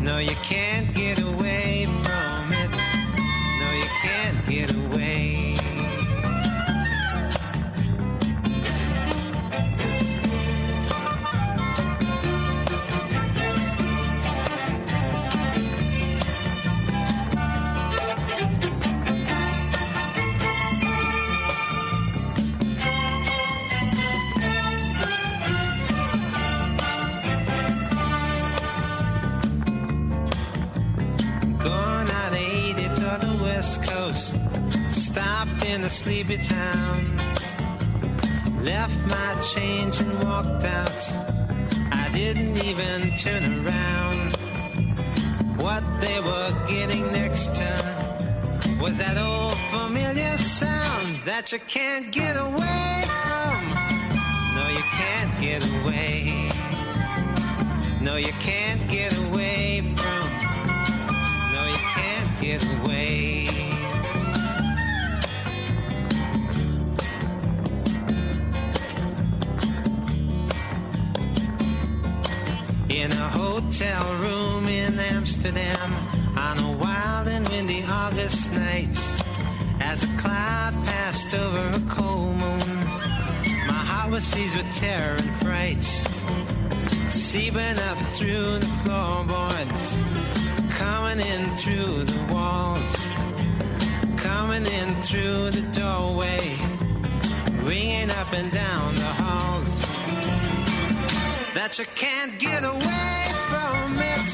No, 0.00 0.18
you 0.18 0.36
can't 0.42 0.92
get 0.92 1.20
away 1.20 1.86
from 2.02 2.21
Stopped 35.12 35.66
in 35.66 35.84
a 35.84 35.90
sleepy 35.90 36.38
town. 36.38 37.18
Left 38.62 38.98
my 39.08 39.38
change 39.42 40.00
and 40.00 40.10
walked 40.24 40.64
out. 40.64 41.02
I 41.92 42.08
didn't 42.14 42.56
even 42.64 43.14
turn 43.16 43.66
around. 43.66 44.34
What 45.58 45.84
they 46.00 46.18
were 46.18 46.52
getting 46.66 47.12
next 47.12 47.54
to 47.56 48.78
was 48.80 48.96
that 48.96 49.18
old 49.18 49.58
familiar 49.70 50.38
sound 50.38 51.20
that 51.26 51.52
you 51.52 51.58
can't 51.68 52.10
get 52.10 52.34
away 52.34 53.04
from. 53.20 53.60
No, 54.56 54.66
you 54.70 54.84
can't 54.96 55.40
get 55.42 55.62
away. 55.66 56.50
No, 58.00 58.16
you 58.16 58.32
can't 58.40 58.88
get 58.88 59.14
away 59.18 59.82
from. 59.94 60.26
No, 61.52 61.66
you 61.66 61.82
can't 61.96 62.40
get 62.40 62.64
away. 62.64 63.41
Hotel 73.32 74.14
room 74.18 74.68
in 74.68 74.98
Amsterdam 74.98 75.92
on 76.36 76.58
a 76.58 76.72
wild 76.76 77.28
and 77.28 77.48
windy 77.48 77.82
August 77.88 78.52
night, 78.52 78.94
as 79.80 80.04
a 80.04 80.06
cloud 80.18 80.74
passed 80.84 81.34
over 81.34 81.64
a 81.74 81.80
cold 81.88 82.36
moon, 82.36 82.76
my 83.72 83.82
heart 83.90 84.10
was 84.10 84.24
seized 84.24 84.56
with 84.56 84.70
terror 84.74 85.16
and 85.16 85.34
fright. 85.36 85.84
Seeping 87.10 87.78
up 87.90 87.98
through 88.16 88.58
the 88.58 88.72
floorboards, 88.82 89.82
coming 90.76 91.20
in 91.26 91.56
through 91.56 92.04
the 92.04 92.22
walls, 92.32 92.92
coming 94.18 94.66
in 94.66 94.94
through 95.02 95.50
the 95.52 95.62
doorway, 95.72 96.54
ringing 97.64 98.10
up 98.10 98.30
and 98.34 98.52
down 98.52 98.94
the 98.94 99.12
halls 99.22 99.91
that 101.54 101.78
you 101.78 101.84
can't 101.94 102.38
get 102.38 102.64
away 102.64 103.24
from 103.50 103.98
it. 103.98 104.28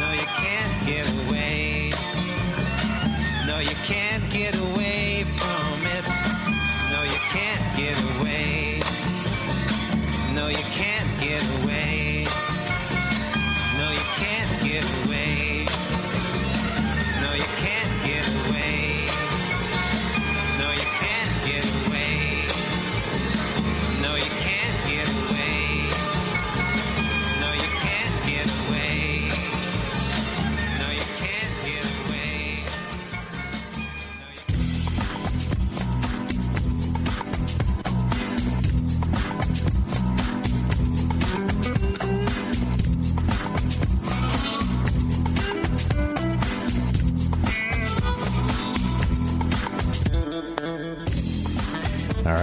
No, 0.00 0.12
you 0.12 0.26
can't 0.42 0.86
get 0.86 1.08
away. 1.12 1.90
No, 3.46 3.58
you 3.58 3.76
can't 3.84 4.28
get 4.30 4.58
away 4.58 4.75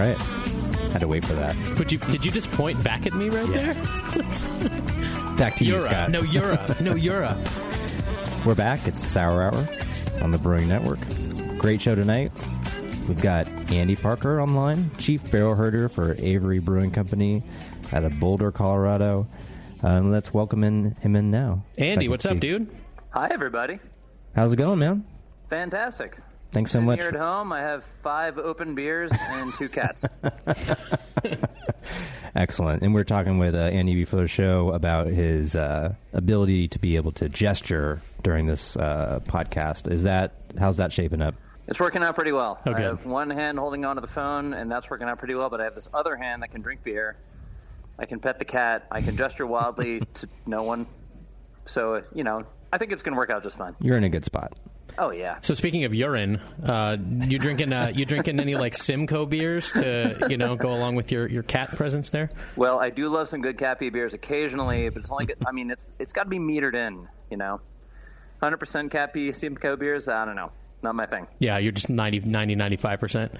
right. 0.04 0.18
Had 0.92 1.00
to 1.00 1.08
wait 1.08 1.24
for 1.24 1.32
that. 1.34 1.56
But 1.76 1.90
you, 1.90 1.98
did 1.98 2.24
you 2.24 2.30
just 2.30 2.50
point 2.52 2.82
back 2.84 3.06
at 3.06 3.14
me 3.14 3.28
right 3.28 3.48
there? 3.48 3.74
Back 5.36 5.56
to 5.56 5.64
you, 5.64 5.72
You're 5.72 5.80
Scott. 5.80 6.10
no, 6.12 6.22
you're 6.22 6.56
no, 6.80 6.94
you're. 6.94 7.22
We're 8.46 8.54
back. 8.54 8.86
It's 8.86 9.04
Sour 9.04 9.42
Hour 9.42 9.68
on 10.22 10.30
the 10.30 10.38
Brewing 10.38 10.68
Network. 10.68 11.00
Great 11.58 11.80
show 11.82 11.96
tonight. 11.96 12.30
We've 13.08 13.20
got 13.20 13.48
Andy 13.72 13.96
Parker 13.96 14.40
online, 14.40 14.92
Chief 14.96 15.28
Barrel 15.32 15.56
Herder 15.56 15.88
for 15.88 16.14
Avery 16.20 16.60
Brewing 16.60 16.92
Company 16.92 17.42
out 17.92 18.04
of 18.04 18.20
Boulder, 18.20 18.52
Colorado. 18.52 19.26
Uh, 19.82 20.02
let's 20.02 20.32
welcome 20.32 20.62
in, 20.62 20.92
him 21.00 21.16
in 21.16 21.32
now. 21.32 21.64
Andy, 21.78 22.08
what's 22.08 22.22
to 22.22 22.28
up, 22.28 22.34
you. 22.36 22.40
dude? 22.40 22.76
Hi, 23.10 23.26
everybody. 23.32 23.80
How's 24.36 24.52
it 24.52 24.56
going, 24.56 24.78
man? 24.78 25.04
Fantastic. 25.48 26.16
Thanks 26.54 26.70
so 26.70 26.76
Sitting 26.76 26.86
much. 26.86 27.00
Here 27.00 27.08
at 27.08 27.16
home, 27.16 27.52
I 27.52 27.60
have 27.60 27.84
five 27.84 28.38
open 28.38 28.74
beers 28.74 29.12
and 29.12 29.52
two 29.54 29.68
cats. 29.68 30.04
Excellent. 32.36 32.82
And 32.82 32.94
we're 32.94 33.04
talking 33.04 33.38
with 33.38 33.54
uh, 33.54 33.58
Andy 33.58 33.94
before 33.94 34.20
the 34.20 34.28
show 34.28 34.70
about 34.70 35.08
his 35.08 35.56
uh, 35.56 35.94
ability 36.12 36.68
to 36.68 36.78
be 36.78 36.96
able 36.96 37.12
to 37.12 37.28
gesture 37.28 38.00
during 38.22 38.46
this 38.46 38.76
uh, 38.76 39.20
podcast. 39.26 39.90
Is 39.90 40.04
that 40.04 40.34
how's 40.58 40.78
that 40.78 40.92
shaping 40.92 41.20
up? 41.20 41.34
it's 41.66 41.80
working 41.80 42.02
out 42.02 42.14
pretty 42.14 42.32
well. 42.32 42.60
Oh, 42.66 42.72
I 42.72 42.80
have 42.80 43.06
one 43.06 43.30
hand 43.30 43.58
holding 43.58 43.84
onto 43.84 44.00
the 44.00 44.06
phone, 44.06 44.52
and 44.52 44.70
that's 44.70 44.90
working 44.90 45.08
out 45.08 45.18
pretty 45.18 45.34
well. 45.34 45.50
But 45.50 45.60
I 45.60 45.64
have 45.64 45.74
this 45.74 45.88
other 45.92 46.16
hand 46.16 46.42
that 46.42 46.52
can 46.52 46.60
drink 46.60 46.82
beer. 46.82 47.16
I 47.98 48.06
can 48.06 48.20
pet 48.20 48.38
the 48.38 48.44
cat. 48.44 48.86
I 48.90 49.00
can 49.00 49.16
gesture 49.16 49.46
wildly 49.46 50.00
to 50.14 50.28
no 50.46 50.62
one. 50.62 50.86
So 51.66 52.02
you 52.14 52.24
know, 52.24 52.44
I 52.72 52.78
think 52.78 52.92
it's 52.92 53.02
going 53.02 53.14
to 53.14 53.18
work 53.18 53.30
out 53.30 53.42
just 53.42 53.58
fine. 53.58 53.74
You're 53.80 53.96
in 53.96 54.04
a 54.04 54.08
good 54.08 54.24
spot. 54.24 54.56
Oh 54.98 55.10
yeah. 55.10 55.38
So 55.40 55.54
speaking 55.54 55.84
of 55.84 55.94
urine, 55.94 56.40
uh, 56.64 56.96
you 57.00 57.38
drinking 57.38 57.72
uh, 57.72 57.90
you 57.94 58.04
drinking 58.04 58.38
any 58.38 58.54
like 58.54 58.74
Simcoe 58.74 59.26
beers 59.26 59.72
to 59.72 60.26
you 60.30 60.36
know 60.36 60.56
go 60.56 60.70
along 60.70 60.94
with 60.94 61.10
your, 61.10 61.26
your 61.26 61.42
cat 61.42 61.70
presence 61.70 62.10
there? 62.10 62.30
Well, 62.56 62.78
I 62.78 62.90
do 62.90 63.08
love 63.08 63.28
some 63.28 63.42
good 63.42 63.58
cat 63.58 63.80
pee 63.80 63.90
beers 63.90 64.14
occasionally, 64.14 64.88
but 64.88 65.00
it's 65.00 65.10
only. 65.10 65.28
I 65.46 65.52
mean, 65.52 65.70
it's 65.70 65.90
it's 65.98 66.12
got 66.12 66.24
to 66.24 66.28
be 66.28 66.38
metered 66.38 66.74
in. 66.74 67.08
You 67.30 67.36
know, 67.36 67.60
hundred 68.40 68.58
percent 68.58 68.92
cat 68.92 69.12
pee 69.12 69.32
Simcoe 69.32 69.76
beers. 69.76 70.08
I 70.08 70.24
don't 70.24 70.36
know, 70.36 70.52
not 70.82 70.94
my 70.94 71.06
thing. 71.06 71.26
Yeah, 71.40 71.58
you're 71.58 71.72
just 71.72 71.90
90, 71.90 72.20
90 72.20 72.54
95 72.54 73.00
percent. 73.00 73.32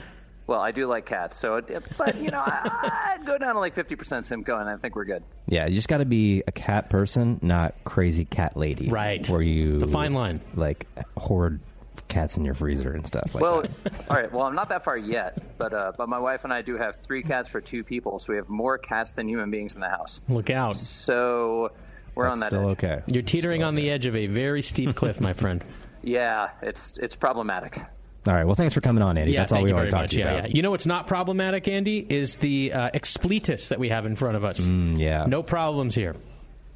Well, 0.47 0.61
I 0.61 0.73
do 0.73 0.87
like 0.87 1.07
cats, 1.07 1.37
so 1.37 1.57
it, 1.57 1.83
but 1.97 2.21
you 2.21 2.31
know, 2.31 2.43
I, 2.45 3.15
I'd 3.15 3.27
go 3.27 3.39
down 3.39 3.55
to 3.55 3.61
like 3.61 3.75
fifty 3.75 3.97
percent 3.97 4.27
Simcoe, 4.27 4.59
and 4.59 4.69
I 4.69 4.77
think 4.77 4.95
we're 4.95 5.07
good. 5.07 5.23
Yeah, 5.47 5.67
you 5.67 5.75
just 5.75 5.89
got 5.89 5.99
to 5.99 6.05
be 6.05 6.43
a 6.47 6.53
cat 6.53 6.91
person, 6.91 7.39
not 7.41 7.75
crazy 7.85 8.25
cat 8.25 8.57
lady. 8.57 8.91
Right. 8.91 9.27
Where 9.29 9.41
you 9.41 9.77
It's 9.77 9.85
a 9.85 9.89
fine 9.89 10.13
line. 10.13 10.41
Like 10.55 10.87
hoard 11.17 11.61
cats 12.09 12.37
in 12.37 12.45
your 12.45 12.55
freezer 12.55 12.93
and 12.93 13.07
stuff 13.07 13.35
like 13.35 13.43
well, 13.43 13.63
that. 13.63 13.71
all 14.11 14.17
right. 14.17 14.31
Well, 14.31 14.43
I'm 14.43 14.55
not 14.55 14.69
that 14.69 14.85
far 14.85 14.97
yet, 14.97 15.57
but 15.57 15.73
uh, 15.73 15.93
but 15.97 16.09
my 16.09 16.19
wife 16.19 16.45
and 16.45 16.53
I 16.53 16.63
do 16.63 16.77
have 16.77 16.97
three 16.97 17.23
cats 17.23 17.49
for 17.49 17.61
two 17.61 17.83
people, 17.83 18.19
so 18.19 18.33
we 18.33 18.37
have 18.37 18.49
more 18.49 18.77
cats 18.77 19.13
than 19.13 19.29
human 19.29 19.51
beings 19.51 19.75
in 19.75 19.81
the 19.81 19.89
house. 19.89 20.21
Look 20.29 20.51
out! 20.51 20.77
So 20.77 21.73
we're 22.15 22.29
on 22.29 22.41
that. 22.41 22.51
Still 22.51 22.71
edge. 22.71 22.85
okay. 22.85 23.03
You're 23.07 23.23
teetering 23.23 23.63
on 23.63 23.75
the 23.75 23.91
edge 23.91 24.07
of 24.07 24.15
a 24.17 24.27
very 24.27 24.63
steep 24.63 24.95
cliff, 24.95 25.21
my 25.21 25.33
friend. 25.33 25.65
Yeah, 26.07 26.51
it's 26.61 26.99
it's 26.99 27.17
problematic. 27.17 27.81
All 28.27 28.33
right. 28.35 28.45
Well, 28.45 28.55
thanks 28.55 28.73
for 28.75 28.81
coming 28.81 29.03
on, 29.03 29.19
Andy. 29.19 29.33
yeah, 29.33 29.41
That's 29.41 29.53
all 29.53 29.63
we 29.63 29.69
you 29.69 29.75
want 29.75 29.83
very 29.83 29.91
to 29.91 29.97
talk 29.97 30.03
much. 30.05 30.11
to 30.13 30.17
you 30.19 30.25
yeah, 30.25 30.33
about. 30.33 30.49
yeah. 30.51 30.57
You 30.57 30.63
know 30.63 30.71
what's 30.71 30.87
not 30.87 31.07
problematic, 31.07 31.69
Andy, 31.69 31.99
is 31.99 32.37
the 32.37 32.73
uh, 32.73 32.91
expletus 32.93 33.69
that 33.69 33.79
we 33.79 33.91
have 33.91 34.07
in 34.07 34.17
front 34.17 34.37
of 34.37 34.45
us. 34.45 34.61
Mm, 34.61 34.99
yeah. 34.99 35.27
No 35.27 35.43
problems 35.43 35.95
here. 35.95 36.17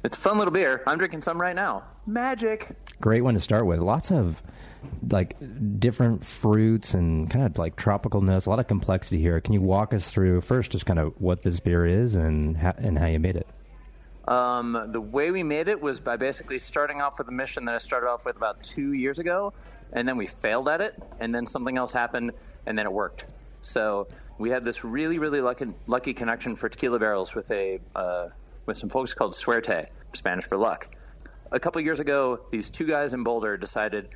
It's 0.03 0.15
a 0.15 0.19
fun 0.19 0.37
little 0.37 0.53
beer. 0.53 0.83
I'm 0.85 0.97
drinking 0.99 1.21
some 1.23 1.41
right 1.41 1.55
now. 1.55 1.83
Magic. 2.05 2.69
Great 3.01 3.21
one 3.21 3.33
to 3.33 3.39
start 3.39 3.65
with. 3.65 3.79
Lots 3.79 4.11
of 4.11 4.41
like 5.09 5.35
different 5.79 6.23
fruits 6.23 6.93
and 6.93 7.29
kind 7.29 7.45
of 7.45 7.57
like 7.57 7.75
tropical 7.75 8.21
notes. 8.21 8.45
A 8.45 8.49
lot 8.49 8.59
of 8.59 8.67
complexity 8.67 9.19
here. 9.19 9.41
Can 9.41 9.53
you 9.53 9.61
walk 9.61 9.93
us 9.93 10.09
through 10.09 10.41
first, 10.41 10.71
just 10.71 10.85
kind 10.85 10.99
of 10.99 11.13
what 11.19 11.41
this 11.41 11.59
beer 11.59 11.85
is 11.85 12.15
and 12.15 12.55
how, 12.55 12.73
and 12.77 12.97
how 12.97 13.09
you 13.09 13.19
made 13.19 13.35
it? 13.35 13.47
Um, 14.27 14.89
the 14.91 15.01
way 15.01 15.31
we 15.31 15.41
made 15.43 15.67
it 15.67 15.81
was 15.81 15.99
by 15.99 16.15
basically 16.15 16.59
starting 16.59 17.01
off 17.01 17.17
with 17.17 17.27
a 17.27 17.31
mission 17.31 17.65
that 17.65 17.75
I 17.75 17.79
started 17.79 18.07
off 18.07 18.23
with 18.25 18.35
about 18.37 18.61
two 18.61 18.93
years 18.93 19.17
ago, 19.19 19.51
and 19.93 20.07
then 20.07 20.17
we 20.17 20.27
failed 20.27 20.67
at 20.69 20.81
it, 20.81 20.95
and 21.19 21.33
then 21.33 21.47
something 21.47 21.77
else 21.77 21.91
happened, 21.91 22.31
and 22.65 22.77
then 22.77 22.85
it 22.85 22.91
worked. 22.91 23.25
So 23.61 24.07
we 24.37 24.49
had 24.49 24.63
this 24.63 24.83
really, 24.83 25.19
really 25.19 25.41
lucky, 25.41 25.67
lucky 25.87 26.13
connection 26.13 26.55
for 26.55 26.69
tequila 26.69 26.99
barrels 26.99 27.35
with 27.35 27.51
a 27.51 27.79
uh, 27.95 28.29
with 28.65 28.77
some 28.77 28.89
folks 28.89 29.13
called 29.13 29.33
Suerte, 29.35 29.87
Spanish 30.13 30.45
for 30.45 30.57
luck. 30.57 30.87
A 31.51 31.59
couple 31.59 31.81
years 31.81 31.99
ago, 31.99 32.41
these 32.51 32.69
two 32.69 32.85
guys 32.85 33.13
in 33.13 33.23
Boulder 33.23 33.57
decided, 33.57 34.09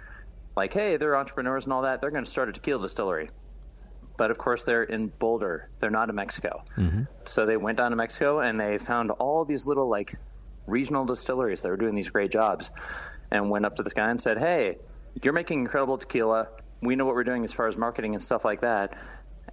like, 0.55 0.73
hey, 0.73 0.97
they're 0.97 1.17
entrepreneurs 1.17 1.63
and 1.63 1.73
all 1.73 1.81
that. 1.81 1.99
They're 2.01 2.11
going 2.11 2.23
to 2.23 2.29
start 2.29 2.49
a 2.49 2.51
tequila 2.51 2.83
distillery. 2.83 3.29
But 4.15 4.29
of 4.29 4.37
course, 4.37 4.63
they're 4.63 4.83
in 4.83 5.07
Boulder. 5.07 5.69
They're 5.79 5.89
not 5.89 6.09
in 6.09 6.15
Mexico. 6.15 6.63
So 7.25 7.47
they 7.47 7.57
went 7.57 7.79
down 7.79 7.89
to 7.89 7.97
Mexico 7.97 8.39
and 8.39 8.59
they 8.59 8.77
found 8.77 9.09
all 9.09 9.43
these 9.43 9.65
little 9.65 9.89
like 9.89 10.13
regional 10.67 11.05
distilleries 11.05 11.61
that 11.61 11.69
were 11.69 11.77
doing 11.77 11.95
these 11.95 12.11
great 12.11 12.31
jobs, 12.31 12.69
and 13.31 13.49
went 13.49 13.65
up 13.65 13.77
to 13.77 13.83
this 13.83 13.93
guy 13.93 14.11
and 14.11 14.21
said, 14.21 14.37
"Hey, 14.37 14.77
you're 15.21 15.33
making 15.33 15.59
incredible 15.59 15.97
tequila. 15.97 16.49
We 16.81 16.95
know 16.95 17.05
what 17.05 17.15
we're 17.15 17.23
doing 17.23 17.43
as 17.43 17.53
far 17.53 17.67
as 17.67 17.77
marketing 17.77 18.13
and 18.13 18.21
stuff 18.21 18.43
like 18.45 18.61
that. 18.61 18.97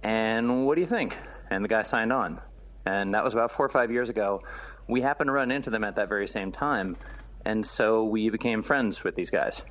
And 0.03 0.65
what 0.65 0.75
do 0.75 0.81
you 0.81 0.87
think?" 0.87 1.17
And 1.49 1.63
the 1.63 1.69
guy 1.69 1.83
signed 1.83 2.11
on, 2.11 2.39
and 2.85 3.13
that 3.13 3.23
was 3.23 3.33
about 3.33 3.51
four 3.51 3.65
or 3.65 3.69
five 3.69 3.91
years 3.91 4.09
ago. 4.09 4.41
We 4.87 5.01
happened 5.01 5.27
to 5.27 5.33
run 5.33 5.51
into 5.51 5.69
them 5.69 5.83
at 5.83 5.95
that 5.97 6.09
very 6.09 6.27
same 6.27 6.51
time, 6.51 6.97
and 7.45 7.65
so 7.65 8.05
we 8.05 8.29
became 8.29 8.63
friends 8.63 9.03
with 9.03 9.15
these 9.15 9.29
guys. 9.29 9.61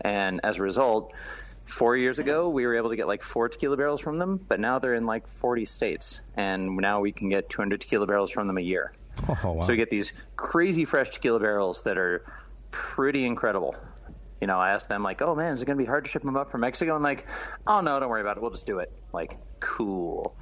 And 0.00 0.40
as 0.44 0.58
a 0.58 0.62
result, 0.62 1.12
four 1.64 1.96
years 1.96 2.18
ago, 2.18 2.48
we 2.48 2.66
were 2.66 2.76
able 2.76 2.90
to 2.90 2.96
get 2.96 3.06
like 3.06 3.22
four 3.22 3.48
tequila 3.48 3.76
barrels 3.76 4.00
from 4.00 4.18
them, 4.18 4.38
but 4.48 4.60
now 4.60 4.78
they're 4.78 4.94
in 4.94 5.06
like 5.06 5.26
40 5.26 5.64
states. 5.64 6.20
And 6.36 6.76
now 6.76 7.00
we 7.00 7.12
can 7.12 7.28
get 7.28 7.48
200 7.48 7.80
tequila 7.80 8.06
barrels 8.06 8.30
from 8.30 8.46
them 8.46 8.58
a 8.58 8.62
year. 8.62 8.92
Oh, 9.28 9.52
wow. 9.52 9.60
So 9.62 9.72
we 9.72 9.76
get 9.76 9.90
these 9.90 10.12
crazy 10.36 10.84
fresh 10.84 11.10
tequila 11.10 11.40
barrels 11.40 11.82
that 11.82 11.98
are 11.98 12.22
pretty 12.70 13.24
incredible. 13.24 13.76
You 14.44 14.48
know, 14.48 14.58
I 14.58 14.72
asked 14.72 14.90
them 14.90 15.02
like, 15.02 15.22
"Oh 15.22 15.34
man, 15.34 15.54
is 15.54 15.62
it 15.62 15.64
going 15.64 15.78
to 15.78 15.82
be 15.82 15.88
hard 15.88 16.04
to 16.04 16.10
ship 16.10 16.20
them 16.20 16.36
up 16.36 16.50
from 16.50 16.60
Mexico?" 16.60 16.96
And 16.96 17.02
like, 17.02 17.24
"Oh 17.66 17.80
no, 17.80 17.98
don't 17.98 18.10
worry 18.10 18.20
about 18.20 18.36
it. 18.36 18.42
We'll 18.42 18.50
just 18.50 18.66
do 18.66 18.80
it." 18.80 18.92
Like, 19.10 19.38
cool. 19.58 20.36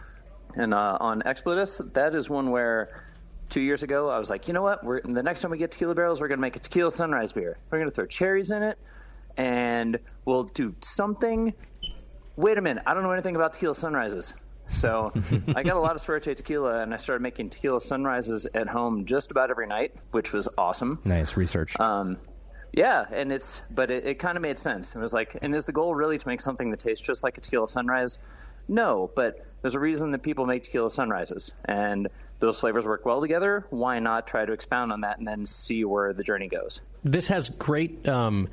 and 0.56 0.72
uh, 0.72 0.96
on 0.98 1.20
Expletus, 1.20 1.92
that 1.92 2.14
is 2.14 2.30
one 2.30 2.50
where 2.50 3.02
two 3.50 3.60
years 3.60 3.82
ago 3.82 4.08
I 4.08 4.18
was 4.18 4.30
like, 4.30 4.48
you 4.48 4.54
know 4.54 4.62
what? 4.62 4.82
We're 4.82 5.02
the 5.02 5.22
next 5.22 5.42
time 5.42 5.50
we 5.50 5.58
get 5.58 5.70
tequila 5.70 5.94
barrels, 5.94 6.18
we're 6.18 6.28
going 6.28 6.38
to 6.38 6.40
make 6.40 6.56
a 6.56 6.60
tequila 6.60 6.90
sunrise 6.90 7.34
beer. 7.34 7.58
We're 7.70 7.76
going 7.76 7.90
to 7.90 7.94
throw 7.94 8.06
cherries 8.06 8.50
in 8.50 8.62
it, 8.62 8.78
and 9.36 9.98
we'll 10.24 10.44
do 10.44 10.74
something. 10.80 11.52
Wait 12.36 12.56
a 12.56 12.62
minute, 12.62 12.84
I 12.86 12.94
don't 12.94 13.02
know 13.02 13.10
anything 13.10 13.36
about 13.36 13.52
tequila 13.52 13.74
sunrises. 13.74 14.32
So 14.70 15.12
I 15.54 15.62
got 15.62 15.76
a 15.76 15.80
lot 15.80 15.94
of 15.94 16.00
Suerte 16.00 16.34
tequila, 16.34 16.80
and 16.80 16.94
I 16.94 16.96
started 16.96 17.20
making 17.20 17.50
tequila 17.50 17.82
sunrises 17.82 18.46
at 18.54 18.66
home 18.66 19.04
just 19.04 19.30
about 19.30 19.50
every 19.50 19.66
night, 19.66 19.92
which 20.12 20.32
was 20.32 20.48
awesome. 20.56 21.00
Nice 21.04 21.36
research. 21.36 21.78
Um, 21.78 22.16
yeah, 22.72 23.04
and 23.12 23.30
it's 23.30 23.60
but 23.70 23.90
it, 23.90 24.06
it 24.06 24.18
kind 24.18 24.36
of 24.36 24.42
made 24.42 24.58
sense. 24.58 24.94
It 24.94 24.98
was 24.98 25.12
like, 25.12 25.36
and 25.42 25.54
is 25.54 25.66
the 25.66 25.72
goal 25.72 25.94
really 25.94 26.18
to 26.18 26.28
make 26.28 26.40
something 26.40 26.70
that 26.70 26.80
tastes 26.80 27.04
just 27.04 27.22
like 27.22 27.38
a 27.38 27.40
tequila 27.40 27.68
sunrise? 27.68 28.18
No, 28.68 29.10
but 29.14 29.44
there's 29.60 29.74
a 29.74 29.80
reason 29.80 30.10
that 30.12 30.22
people 30.22 30.46
make 30.46 30.64
tequila 30.64 30.90
sunrises, 30.90 31.52
and 31.64 32.08
those 32.38 32.58
flavors 32.58 32.84
work 32.84 33.04
well 33.04 33.20
together. 33.20 33.66
Why 33.70 33.98
not 33.98 34.26
try 34.26 34.44
to 34.44 34.52
expound 34.52 34.92
on 34.92 35.02
that 35.02 35.18
and 35.18 35.26
then 35.26 35.46
see 35.46 35.84
where 35.84 36.12
the 36.12 36.22
journey 36.22 36.48
goes? 36.48 36.80
This 37.04 37.28
has 37.28 37.48
great. 37.48 38.08
Um, 38.08 38.48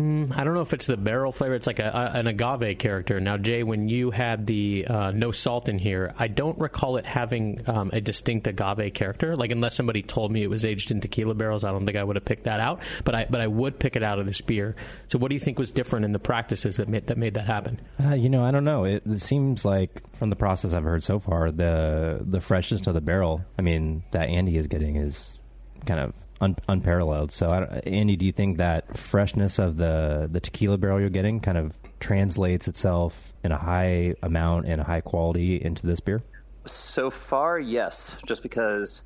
mm, 0.00 0.36
I 0.36 0.44
don't 0.44 0.54
know 0.54 0.60
if 0.60 0.72
it's 0.72 0.86
the 0.86 0.96
barrel 0.96 1.32
flavor. 1.32 1.54
It's 1.54 1.66
like 1.66 1.78
a, 1.78 2.12
a, 2.14 2.18
an 2.18 2.26
agave 2.26 2.78
character. 2.78 3.20
Now, 3.20 3.36
Jay, 3.36 3.62
when 3.62 3.88
you 3.88 4.10
had 4.10 4.46
the 4.46 4.86
uh, 4.86 5.10
no 5.12 5.32
salt 5.32 5.68
in 5.68 5.78
here, 5.78 6.14
I 6.18 6.28
don't 6.28 6.58
recall 6.58 6.96
it 6.96 7.06
having 7.06 7.62
um, 7.66 7.90
a 7.92 8.00
distinct 8.00 8.46
agave 8.46 8.94
character. 8.94 9.36
Like 9.36 9.50
unless 9.50 9.74
somebody 9.74 10.02
told 10.02 10.32
me 10.32 10.42
it 10.42 10.50
was 10.50 10.64
aged 10.64 10.90
in 10.90 11.00
tequila 11.00 11.34
barrels, 11.34 11.64
I 11.64 11.70
don't 11.70 11.84
think 11.84 11.96
I 11.96 12.04
would 12.04 12.16
have 12.16 12.24
picked 12.24 12.44
that 12.44 12.60
out. 12.60 12.82
But 13.04 13.14
I 13.14 13.26
but 13.28 13.40
I 13.40 13.46
would 13.46 13.78
pick 13.78 13.96
it 13.96 14.02
out 14.02 14.18
of 14.18 14.26
this 14.26 14.40
beer. 14.40 14.76
So, 15.08 15.18
what 15.18 15.28
do 15.28 15.34
you 15.34 15.40
think 15.40 15.58
was 15.58 15.70
different 15.70 16.04
in 16.04 16.12
the 16.12 16.18
practices 16.18 16.76
that 16.76 16.88
made 16.88 17.06
that 17.08 17.18
made 17.18 17.34
that 17.34 17.46
happen? 17.46 17.80
Uh, 18.02 18.14
you 18.14 18.28
know, 18.28 18.44
I 18.44 18.50
don't 18.50 18.64
know. 18.64 18.84
It, 18.84 19.02
it 19.06 19.20
seems 19.20 19.64
like 19.64 20.02
from 20.14 20.30
the 20.30 20.36
process 20.36 20.72
I've 20.72 20.84
heard 20.84 21.04
so 21.04 21.18
far, 21.18 21.50
the 21.50 22.20
the 22.22 22.40
freshness 22.40 22.86
of 22.86 22.94
the 22.94 23.00
barrel. 23.00 23.44
I 23.58 23.62
mean, 23.62 24.04
that 24.12 24.28
Andy 24.28 24.56
is 24.56 24.66
getting 24.66 24.96
is 24.96 25.38
kind 25.86 26.00
of 26.00 26.14
un, 26.40 26.56
unparalleled. 26.68 27.32
So, 27.32 27.50
Andy, 27.50 28.16
do 28.16 28.26
you 28.26 28.32
think 28.32 28.58
that 28.58 28.96
freshness 28.96 29.58
of 29.58 29.76
the 29.76 30.28
the 30.30 30.40
tequila 30.40 30.78
barrel 30.78 31.00
you're 31.00 31.10
getting 31.10 31.40
kind 31.40 31.58
of 31.58 31.76
translates 31.98 32.68
itself 32.68 33.34
in 33.44 33.52
a 33.52 33.58
high 33.58 34.14
amount 34.22 34.66
and 34.66 34.80
a 34.80 34.84
high 34.84 35.00
quality 35.00 35.62
into 35.62 35.86
this 35.86 36.00
beer? 36.00 36.22
So 36.66 37.10
far, 37.10 37.58
yes. 37.58 38.16
Just 38.26 38.42
because, 38.42 39.02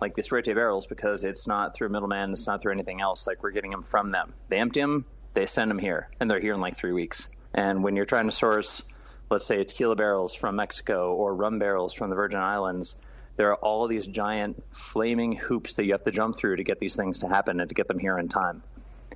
like 0.00 0.14
the 0.14 0.22
Suerte 0.22 0.52
barrels, 0.54 0.86
because 0.86 1.24
it's 1.24 1.46
not 1.46 1.74
through 1.74 1.88
middleman, 1.88 2.32
it's 2.32 2.46
not 2.46 2.62
through 2.62 2.72
anything 2.72 3.00
else. 3.00 3.26
Like 3.26 3.42
we're 3.42 3.52
getting 3.52 3.70
them 3.70 3.82
from 3.82 4.12
them. 4.12 4.32
They 4.48 4.58
empty 4.58 4.80
them, 4.80 5.04
they 5.34 5.46
send 5.46 5.70
them 5.70 5.78
here, 5.78 6.08
and 6.20 6.30
they're 6.30 6.40
here 6.40 6.54
in 6.54 6.60
like 6.60 6.76
three 6.76 6.92
weeks. 6.92 7.28
And 7.54 7.82
when 7.82 7.96
you're 7.96 8.06
trying 8.06 8.26
to 8.26 8.32
source, 8.32 8.82
let's 9.30 9.46
say, 9.46 9.64
tequila 9.64 9.96
barrels 9.96 10.34
from 10.34 10.56
Mexico 10.56 11.14
or 11.14 11.34
rum 11.34 11.58
barrels 11.58 11.94
from 11.94 12.10
the 12.10 12.16
Virgin 12.16 12.40
Islands, 12.40 12.96
there 13.36 13.50
are 13.50 13.56
all 13.56 13.86
these 13.88 14.06
giant 14.06 14.62
flaming 14.72 15.32
hoops 15.36 15.74
that 15.74 15.84
you 15.84 15.92
have 15.92 16.04
to 16.04 16.10
jump 16.10 16.36
through 16.38 16.56
to 16.56 16.64
get 16.64 16.78
these 16.80 16.96
things 16.96 17.18
to 17.20 17.28
happen 17.28 17.60
and 17.60 17.68
to 17.68 17.74
get 17.74 17.86
them 17.88 17.98
here 17.98 18.18
in 18.18 18.28
time. 18.28 18.62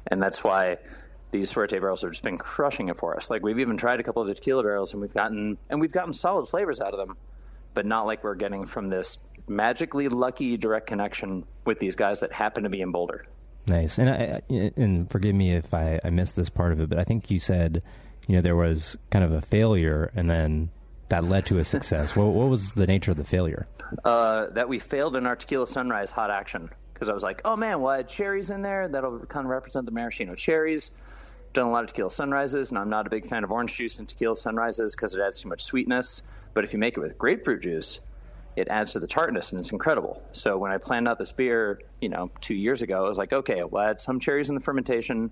And 0.07 0.23
that's 0.23 0.45
why 0.45 0.79
these 1.31 1.51
Suerte 1.51 1.79
barrels 1.79 2.03
have 2.03 2.11
just 2.11 2.25
been 2.25 2.39
crushing 2.39 2.89
it 2.89 2.97
for 2.97 3.17
us. 3.17 3.31
Like 3.31 3.43
we've 3.43 3.59
even 3.61 3.77
tried 3.77 4.01
a 4.01 4.03
couple 4.03 4.21
of 4.23 4.29
the 4.29 4.35
tequila 4.35 4.63
barrels 4.63 4.93
and 4.93 5.01
we've 5.01 5.15
gotten 5.15 5.57
and 5.69 5.81
we've 5.81 5.93
gotten 5.93 6.13
solid 6.13 6.47
flavors 6.47 6.81
out 6.81 6.93
of 6.93 6.99
them, 6.99 7.17
but 7.75 7.87
not 7.87 8.07
like 8.07 8.25
we're 8.25 8.35
getting 8.35 8.67
from 8.67 8.89
this 8.91 9.19
magically 9.49 10.09
lucky 10.09 10.57
direct 10.57 10.87
connection 10.87 11.45
with 11.65 11.79
these 11.79 11.97
guys 11.97 12.21
that 12.21 12.33
happen 12.33 12.65
to 12.65 12.69
be 12.69 12.81
in 12.81 12.93
Boulder. 12.93 13.25
Nice. 13.67 13.99
And 13.99 14.11
I- 14.11 14.43
and 14.77 15.11
forgive 15.11 15.35
me 15.35 15.55
if 15.55 15.73
I, 15.73 16.01
I 16.05 16.11
missed 16.11 16.35
this 16.37 16.51
part 16.51 16.73
of 16.73 16.81
it, 16.81 16.89
but 16.89 16.99
I 16.99 17.05
think 17.05 17.31
you 17.31 17.41
said, 17.41 17.83
you 18.27 18.37
know, 18.37 18.43
there 18.43 18.57
was 18.57 18.97
kind 19.11 19.25
of 19.25 19.33
a 19.33 19.41
failure 19.41 20.11
and 20.15 20.29
then 20.29 20.71
that 21.09 21.25
led 21.25 21.47
to 21.47 21.59
a 21.59 21.65
success. 21.65 22.15
what, 22.17 22.27
what 22.27 22.49
was 22.49 22.73
the 22.73 22.87
nature 22.87 23.11
of 23.11 23.17
the 23.17 23.25
failure? 23.25 23.67
Uh, 24.05 24.46
that 24.50 24.68
we 24.68 24.79
failed 24.79 25.16
in 25.16 25.26
our 25.26 25.37
tequila 25.37 25.66
sunrise 25.66 26.11
hot 26.11 26.31
action 26.31 26.70
because 26.94 27.09
I 27.09 27.12
was 27.14 27.22
like, 27.22 27.40
oh 27.44 27.57
man, 27.57 27.81
well 27.81 27.94
I 27.94 27.98
had 27.98 28.09
cherries 28.09 28.50
in 28.50 28.62
there 28.62 28.88
that'll 28.88 29.20
kind 29.20 29.46
of 29.46 29.50
represent 29.50 29.87
the 29.87 29.92
maraschino 29.92 30.35
cherries. 30.35 30.90
Done 31.53 31.66
a 31.66 31.70
lot 31.70 31.83
of 31.83 31.88
tequila 31.88 32.11
sunrises, 32.11 32.70
and 32.70 32.79
I'm 32.79 32.90
not 32.90 33.07
a 33.07 33.11
big 33.11 33.26
fan 33.26 33.42
of 33.42 33.50
orange 33.50 33.74
juice 33.74 33.98
in 33.98 34.07
tequila 34.07 34.37
sunrises 34.37 34.94
because 34.94 35.14
it 35.14 35.20
adds 35.20 35.40
too 35.40 35.48
much 35.48 35.62
sweetness. 35.64 36.22
But 36.55 36.64
if 36.64 36.72
you 36.72 36.79
make 36.79 36.96
it 36.96 37.00
with 37.00 37.18
grapefruit 37.18 37.62
juice, 37.62 38.00
it 38.55 38.68
adds 38.68 38.92
to 38.92 39.00
the 39.00 39.07
tartness, 39.07 39.50
and 39.50 39.61
it's 39.61 39.72
incredible. 39.72 40.22
So 40.33 40.59
when 40.59 40.72
I 40.72 40.79
planned 40.79 41.09
out 41.09 41.18
this 41.18 41.33
beer, 41.33 41.81
you 42.00 42.09
know, 42.09 42.31
two 42.40 42.55
years 42.55 42.83
ago, 42.83 43.05
I 43.05 43.09
was 43.09 43.18
like, 43.18 43.33
okay, 43.33 43.64
we'll 43.64 43.83
add 43.83 44.00
some 44.00 44.20
cherries 44.20 44.48
in 44.48 44.55
the 44.55 44.61
fermentation, 44.61 45.31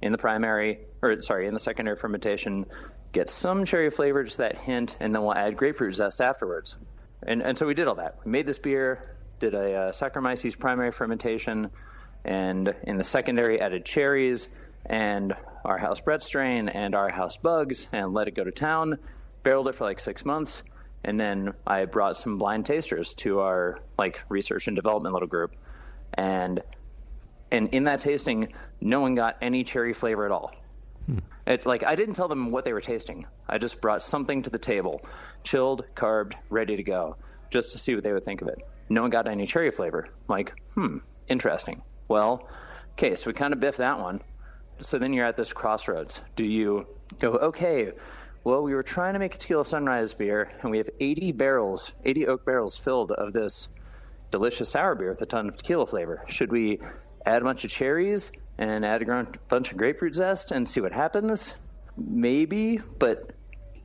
in 0.00 0.12
the 0.12 0.18
primary, 0.18 0.80
or 1.02 1.20
sorry, 1.20 1.46
in 1.46 1.54
the 1.54 1.60
secondary 1.60 1.96
fermentation, 1.96 2.66
get 3.12 3.28
some 3.28 3.64
cherry 3.64 3.90
flavor, 3.90 4.24
just 4.24 4.38
that 4.38 4.56
hint, 4.56 4.96
and 4.98 5.14
then 5.14 5.22
we'll 5.22 5.34
add 5.34 5.56
grapefruit 5.56 5.94
zest 5.94 6.20
afterwards. 6.20 6.76
And 7.26 7.42
and 7.42 7.56
so 7.56 7.66
we 7.66 7.74
did 7.74 7.88
all 7.88 7.96
that. 7.96 8.18
We 8.24 8.30
made 8.30 8.46
this 8.46 8.58
beer, 8.58 9.02
did 9.38 9.54
a 9.54 9.74
uh, 9.74 9.92
Saccharomyces 9.92 10.58
primary 10.58 10.92
fermentation, 10.92 11.70
and 12.24 12.74
in 12.84 12.96
the 12.96 13.04
secondary 13.04 13.60
added 13.60 13.84
cherries 13.84 14.48
and 14.84 15.34
our 15.64 15.78
house 15.78 16.00
Brett 16.00 16.22
strain 16.22 16.68
and 16.68 16.94
our 16.94 17.08
house 17.08 17.36
bugs, 17.36 17.86
and 17.92 18.12
let 18.12 18.28
it 18.28 18.34
go 18.34 18.44
to 18.44 18.50
town. 18.50 18.98
Barreled 19.42 19.68
it 19.68 19.74
for 19.74 19.84
like 19.84 20.00
six 20.00 20.24
months, 20.24 20.62
and 21.04 21.18
then 21.18 21.54
I 21.66 21.84
brought 21.84 22.16
some 22.16 22.38
blind 22.38 22.66
tasters 22.66 23.14
to 23.14 23.40
our 23.40 23.78
like 23.98 24.22
research 24.28 24.66
and 24.66 24.76
development 24.76 25.12
little 25.12 25.28
group, 25.28 25.54
and 26.14 26.62
and 27.50 27.68
in 27.68 27.84
that 27.84 28.00
tasting, 28.00 28.52
no 28.80 29.00
one 29.00 29.14
got 29.14 29.36
any 29.42 29.62
cherry 29.62 29.92
flavor 29.92 30.24
at 30.24 30.32
all. 30.32 30.52
It's 31.46 31.66
like 31.66 31.84
I 31.84 31.96
didn't 31.96 32.14
tell 32.14 32.28
them 32.28 32.50
what 32.50 32.64
they 32.64 32.72
were 32.72 32.80
tasting. 32.80 33.26
I 33.48 33.58
just 33.58 33.80
brought 33.80 34.02
something 34.02 34.42
to 34.42 34.50
the 34.50 34.58
table, 34.58 35.04
chilled, 35.42 35.84
carved, 35.94 36.36
ready 36.50 36.76
to 36.76 36.82
go, 36.82 37.16
just 37.50 37.72
to 37.72 37.78
see 37.78 37.94
what 37.94 38.04
they 38.04 38.12
would 38.12 38.24
think 38.24 38.42
of 38.42 38.48
it. 38.48 38.58
No 38.88 39.02
one 39.02 39.10
got 39.10 39.26
any 39.26 39.46
cherry 39.46 39.70
flavor. 39.70 40.08
Like, 40.28 40.54
hmm, 40.74 40.98
interesting. 41.28 41.82
Well, 42.08 42.48
okay, 42.92 43.16
so 43.16 43.28
we 43.28 43.34
kind 43.34 43.52
of 43.52 43.60
biff 43.60 43.78
that 43.78 44.00
one. 44.00 44.20
So 44.80 44.98
then 44.98 45.12
you're 45.12 45.26
at 45.26 45.36
this 45.36 45.52
crossroads. 45.52 46.20
Do 46.36 46.44
you 46.44 46.86
go, 47.18 47.32
okay, 47.32 47.92
well, 48.44 48.62
we 48.62 48.74
were 48.74 48.82
trying 48.82 49.12
to 49.14 49.18
make 49.18 49.34
a 49.34 49.38
tequila 49.38 49.64
sunrise 49.64 50.14
beer, 50.14 50.50
and 50.62 50.70
we 50.70 50.78
have 50.78 50.90
80 50.98 51.32
barrels, 51.32 51.92
80 52.04 52.26
oak 52.26 52.44
barrels 52.44 52.76
filled 52.76 53.12
of 53.12 53.32
this 53.32 53.68
delicious 54.30 54.70
sour 54.70 54.94
beer 54.94 55.10
with 55.10 55.22
a 55.22 55.26
ton 55.26 55.48
of 55.48 55.56
tequila 55.56 55.86
flavor. 55.86 56.24
Should 56.28 56.50
we 56.50 56.80
add 57.24 57.42
a 57.42 57.44
bunch 57.44 57.64
of 57.64 57.70
cherries 57.70 58.32
and 58.70 58.84
add 58.84 59.02
a 59.02 59.26
bunch 59.48 59.72
of 59.72 59.76
grapefruit 59.76 60.14
zest 60.14 60.52
and 60.52 60.68
see 60.68 60.80
what 60.80 60.92
happens? 60.92 61.54
Maybe, 61.96 62.78
but 62.78 63.32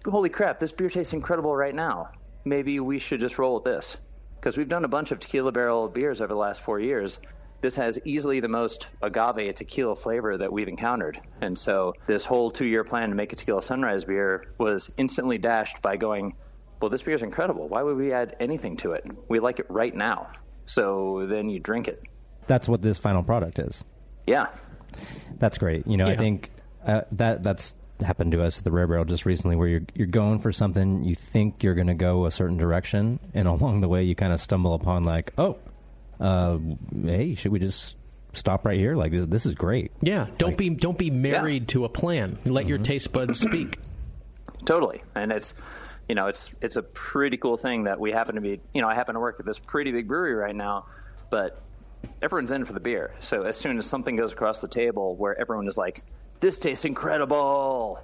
holy 0.06 0.30
crap, 0.30 0.60
this 0.60 0.72
beer 0.72 0.90
tastes 0.90 1.14
incredible 1.14 1.56
right 1.56 1.74
now. 1.74 2.10
Maybe 2.46 2.80
we 2.80 3.00
should 3.00 3.20
just 3.20 3.38
roll 3.40 3.56
with 3.56 3.64
this. 3.64 3.98
Because 4.36 4.56
we've 4.56 4.68
done 4.68 4.86
a 4.86 4.88
bunch 4.88 5.12
of 5.12 5.20
tequila 5.20 5.52
barrel 5.52 5.88
beers 5.88 6.22
over 6.22 6.28
the 6.28 6.40
last 6.40 6.62
four 6.62 6.80
years. 6.80 7.18
This 7.60 7.76
has 7.78 8.00
easily 8.06 8.40
the 8.40 8.48
most 8.48 8.88
agave 9.02 9.56
tequila 9.56 9.96
flavor 9.96 10.38
that 10.38 10.54
we've 10.54 10.68
encountered. 10.68 11.20
And 11.42 11.58
so 11.58 11.96
this 12.06 12.24
whole 12.24 12.52
two 12.52 12.68
year 12.68 12.84
plan 12.84 13.10
to 13.10 13.16
make 13.16 13.34
a 13.34 13.36
tequila 13.36 13.64
sunrise 13.64 14.06
beer 14.06 14.54
was 14.60 14.94
instantly 14.96 15.40
dashed 15.40 15.82
by 15.82 15.98
going, 15.98 16.36
well, 16.80 16.90
this 16.90 17.02
beer 17.02 17.16
is 17.16 17.24
incredible. 17.24 17.68
Why 17.68 17.82
would 17.82 17.98
we 17.98 18.14
add 18.14 18.36
anything 18.40 18.78
to 18.78 18.92
it? 18.92 19.06
We 19.28 19.40
like 19.40 19.60
it 19.60 19.66
right 19.70 19.94
now. 19.94 20.30
So 20.68 21.26
then 21.26 21.50
you 21.50 21.60
drink 21.60 21.88
it. 21.88 22.04
That's 22.46 22.68
what 22.68 22.84
this 22.84 23.00
final 23.00 23.24
product 23.24 23.58
is. 23.58 23.84
Yeah. 24.28 24.48
That's 25.38 25.58
great. 25.58 25.88
You 25.88 25.98
know, 25.98 26.06
I 26.08 26.16
think 26.16 26.52
uh, 26.86 27.02
that 27.14 27.44
that's 27.44 27.76
happened 28.00 28.32
to 28.34 28.44
us 28.44 28.60
at 28.60 28.64
the 28.64 28.72
Rare 28.72 28.88
Barrel 28.88 29.06
just 29.06 29.26
recently, 29.26 29.56
where 29.56 29.68
you're 29.68 29.82
you're 29.96 30.08
going 30.08 30.40
for 30.40 30.52
something, 30.52 31.04
you 31.04 31.16
think 31.16 31.64
you're 31.64 31.76
going 31.76 31.88
to 31.88 31.94
go 31.96 32.26
a 32.26 32.32
certain 32.32 32.58
direction, 32.58 33.20
and 33.34 33.48
along 33.48 33.82
the 33.82 33.88
way 33.88 34.04
you 34.04 34.16
kind 34.16 34.34
of 34.34 34.40
stumble 34.42 34.74
upon 34.74 35.04
like, 35.04 35.34
oh, 35.38 35.58
uh, 36.20 36.58
hey, 37.04 37.36
should 37.36 37.52
we 37.52 37.60
just 37.60 37.96
stop 38.34 38.66
right 38.66 38.78
here? 38.78 38.96
Like 38.96 39.12
this, 39.12 39.26
this 39.26 39.46
is 39.46 39.56
great. 39.56 39.92
Yeah, 40.02 40.28
don't 40.38 40.58
be 40.58 40.70
don't 40.70 40.98
be 40.98 41.10
married 41.12 41.70
to 41.70 41.86
a 41.86 41.90
plan. 41.90 42.38
Let 42.46 42.62
Mm-hmm. 42.64 42.70
your 42.70 42.78
taste 42.80 43.12
buds 43.12 43.40
speak. 43.40 43.80
Totally. 44.66 45.02
And 45.16 45.32
it's 45.32 45.54
you 46.10 46.16
know, 46.16 46.28
it's 46.28 46.54
it's 46.62 46.76
a 46.76 46.84
pretty 46.84 47.38
cool 47.38 47.58
thing 47.58 47.84
that 47.86 48.00
we 48.00 48.12
happen 48.12 48.36
to 48.36 48.42
be 48.42 48.60
you 48.74 48.82
know, 48.82 48.88
I 48.88 48.96
happen 48.96 49.16
to 49.16 49.20
work 49.20 49.40
at 49.40 49.46
this 49.46 49.60
pretty 49.60 49.92
big 49.92 50.08
brewery 50.08 50.34
right 50.36 50.56
now, 50.56 50.86
but 51.30 51.62
everyone's 52.22 52.52
in 52.52 52.66
for 52.66 52.74
the 52.74 52.80
beer. 52.80 53.14
So 53.20 53.44
as 53.44 53.58
soon 53.58 53.78
as 53.78 53.86
something 53.86 54.16
goes 54.16 54.32
across 54.32 54.62
the 54.62 54.68
table 54.68 55.16
where 55.16 55.40
everyone 55.40 55.68
is 55.68 55.78
like, 55.78 56.04
This 56.40 56.60
tastes 56.60 56.86
incredible 56.86 58.02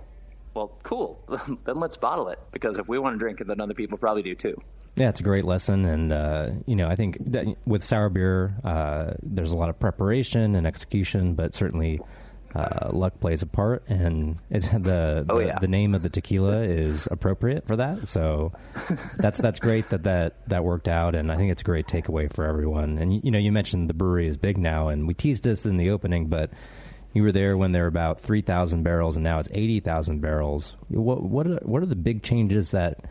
well, 0.53 0.77
cool. 0.83 1.19
then 1.65 1.79
let's 1.79 1.97
bottle 1.97 2.29
it 2.29 2.39
because 2.51 2.77
if 2.77 2.87
we 2.87 2.99
want 2.99 3.15
to 3.15 3.19
drink 3.19 3.41
it, 3.41 3.47
then 3.47 3.59
other 3.59 3.73
people 3.73 3.97
probably 3.97 4.21
do 4.21 4.35
too. 4.35 4.61
Yeah, 4.95 5.09
it's 5.09 5.19
a 5.19 5.23
great 5.23 5.45
lesson, 5.45 5.85
and 5.85 6.13
uh, 6.13 6.49
you 6.67 6.75
know, 6.75 6.87
I 6.87 6.95
think 6.95 7.17
with 7.65 7.83
sour 7.83 8.09
beer, 8.09 8.53
uh, 8.63 9.13
there's 9.23 9.49
a 9.49 9.55
lot 9.55 9.69
of 9.69 9.79
preparation 9.79 10.55
and 10.55 10.67
execution, 10.67 11.33
but 11.33 11.55
certainly 11.55 11.99
uh, 12.55 12.89
luck 12.91 13.19
plays 13.19 13.41
a 13.41 13.47
part, 13.47 13.83
and 13.87 14.35
it's 14.49 14.69
the 14.69 15.25
Oh, 15.29 15.39
the, 15.39 15.45
yeah. 15.47 15.59
the 15.59 15.67
name 15.67 15.95
of 15.95 16.01
the 16.03 16.09
tequila 16.09 16.61
is 16.63 17.07
appropriate 17.09 17.65
for 17.65 17.75
that. 17.77 18.07
So 18.07 18.53
that's 19.17 19.39
that's 19.39 19.59
great 19.59 19.89
that, 19.89 20.03
that 20.03 20.47
that 20.49 20.63
worked 20.63 20.87
out, 20.87 21.15
and 21.15 21.31
I 21.31 21.37
think 21.37 21.51
it's 21.51 21.61
a 21.61 21.65
great 21.65 21.87
takeaway 21.87 22.31
for 22.33 22.45
everyone. 22.45 22.97
And 22.97 23.13
you, 23.13 23.21
you 23.25 23.31
know, 23.31 23.39
you 23.39 23.51
mentioned 23.51 23.89
the 23.89 23.93
brewery 23.93 24.27
is 24.27 24.37
big 24.37 24.57
now, 24.57 24.89
and 24.89 25.07
we 25.07 25.13
teased 25.13 25.43
this 25.43 25.65
in 25.65 25.77
the 25.77 25.89
opening, 25.89 26.27
but 26.27 26.51
You 27.13 27.21
were 27.23 27.31
there 27.31 27.55
when 27.57 27.71
there 27.73 27.83
were 27.83 27.87
about 27.87 28.19
three 28.19 28.41
thousand 28.41 28.83
barrels, 28.83 29.15
and 29.15 29.23
now 29.23 29.39
it's 29.39 29.49
eighty 29.51 29.79
thousand 29.79 30.21
barrels. 30.21 30.75
What 30.89 31.21
what 31.23 31.47
are, 31.47 31.59
what 31.63 31.83
are 31.83 31.87
the 31.87 31.95
big 31.95 32.23
changes 32.23 32.71
that 32.71 33.05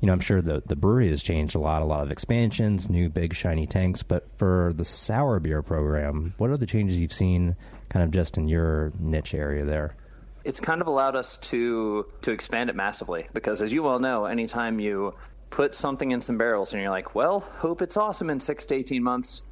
you 0.00 0.06
know? 0.06 0.12
I'm 0.12 0.20
sure 0.20 0.42
the 0.42 0.60
the 0.66 0.74
brewery 0.76 1.08
has 1.10 1.22
changed 1.22 1.54
a 1.54 1.60
lot, 1.60 1.82
a 1.82 1.84
lot 1.84 2.02
of 2.02 2.10
expansions, 2.10 2.88
new 2.88 3.08
big 3.08 3.32
shiny 3.34 3.66
tanks. 3.66 4.02
But 4.02 4.28
for 4.38 4.72
the 4.74 4.84
sour 4.84 5.38
beer 5.40 5.62
program, 5.62 6.34
what 6.38 6.50
are 6.50 6.56
the 6.56 6.66
changes 6.66 6.98
you've 6.98 7.12
seen, 7.12 7.54
kind 7.88 8.04
of 8.04 8.10
just 8.10 8.36
in 8.36 8.48
your 8.48 8.92
niche 8.98 9.34
area 9.34 9.64
there? 9.64 9.96
It's 10.44 10.60
kind 10.60 10.80
of 10.80 10.86
allowed 10.86 11.16
us 11.16 11.36
to 11.48 12.06
to 12.22 12.30
expand 12.30 12.70
it 12.70 12.76
massively 12.76 13.26
because, 13.32 13.62
as 13.62 13.72
you 13.72 13.82
well 13.82 13.98
know, 13.98 14.26
anytime 14.26 14.78
you 14.78 15.14
put 15.50 15.74
something 15.74 16.10
in 16.10 16.20
some 16.20 16.36
barrels 16.36 16.72
and 16.72 16.82
you're 16.82 16.90
like, 16.90 17.14
well, 17.14 17.40
hope 17.40 17.80
it's 17.80 17.96
awesome 17.96 18.28
in 18.30 18.40
six 18.40 18.66
to 18.66 18.74
eighteen 18.74 19.02
months, 19.02 19.42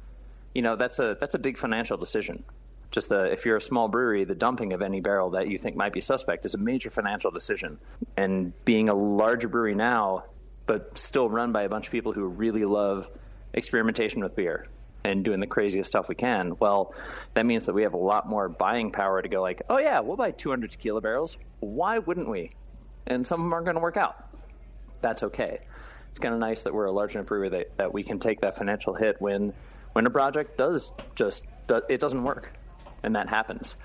you 0.53 0.61
know 0.61 0.75
that's 0.75 0.99
a 0.99 1.17
that's 1.19 1.33
a 1.33 1.39
big 1.39 1.57
financial 1.57 1.97
decision. 1.97 2.43
Just 2.91 3.09
the, 3.09 3.31
if 3.31 3.45
you're 3.45 3.57
a 3.57 3.61
small 3.61 3.87
brewery, 3.87 4.23
the 4.23 4.35
dumping 4.35 4.73
of 4.73 4.83
any 4.83 5.01
barrel 5.01 5.31
that 5.31 5.47
you 5.47 5.57
think 5.57 5.75
might 5.75 5.93
be 5.93 6.01
suspect 6.01 6.45
is 6.45 6.53
a 6.53 6.59
major 6.59 6.91
financial 6.91 7.31
decision. 7.31 7.79
And 8.15 8.53
being 8.65 8.87
a 8.87 8.93
larger 8.93 9.47
brewery 9.47 9.73
now, 9.73 10.25
but 10.67 10.95
still 10.99 11.27
run 11.27 11.53
by 11.53 11.63
a 11.63 11.69
bunch 11.69 11.87
of 11.87 11.91
people 11.91 12.11
who 12.13 12.27
really 12.27 12.65
love 12.65 13.09
experimentation 13.51 14.21
with 14.21 14.35
beer 14.35 14.67
and 15.03 15.23
doing 15.23 15.39
the 15.39 15.47
craziest 15.47 15.89
stuff 15.89 16.07
we 16.07 16.15
can, 16.15 16.53
well, 16.59 16.93
that 17.33 17.45
means 17.45 17.65
that 17.65 17.73
we 17.73 17.83
have 17.83 17.93
a 17.93 17.97
lot 17.97 18.27
more 18.27 18.49
buying 18.49 18.91
power 18.91 19.21
to 19.21 19.29
go 19.29 19.41
like, 19.41 19.61
oh 19.69 19.79
yeah, 19.79 19.99
we'll 19.99 20.17
buy 20.17 20.31
200 20.31 20.71
tequila 20.71 21.01
barrels. 21.01 21.37
Why 21.59 21.99
wouldn't 21.99 22.29
we? 22.29 22.51
And 23.05 23.27
some 23.27 23.41
of 23.41 23.45
them 23.45 23.53
aren't 23.53 23.65
going 23.65 23.75
to 23.75 23.81
work 23.81 23.97
out. 23.97 24.15
That's 25.01 25.23
okay. 25.23 25.59
It's 26.09 26.19
kind 26.19 26.33
of 26.33 26.39
nice 26.39 26.63
that 26.63 26.73
we're 26.73 26.85
a 26.85 26.91
large 26.91 27.15
enough 27.15 27.25
brewery 27.25 27.49
that, 27.49 27.77
that 27.77 27.93
we 27.93 28.03
can 28.03 28.19
take 28.19 28.41
that 28.41 28.55
financial 28.55 28.93
hit 28.93 29.19
when 29.19 29.53
when 29.93 30.05
a 30.05 30.09
project 30.09 30.57
does 30.57 30.91
just 31.15 31.45
it 31.89 31.99
doesn't 31.99 32.23
work, 32.23 32.51
and 33.03 33.15
that 33.15 33.29
happens. 33.29 33.75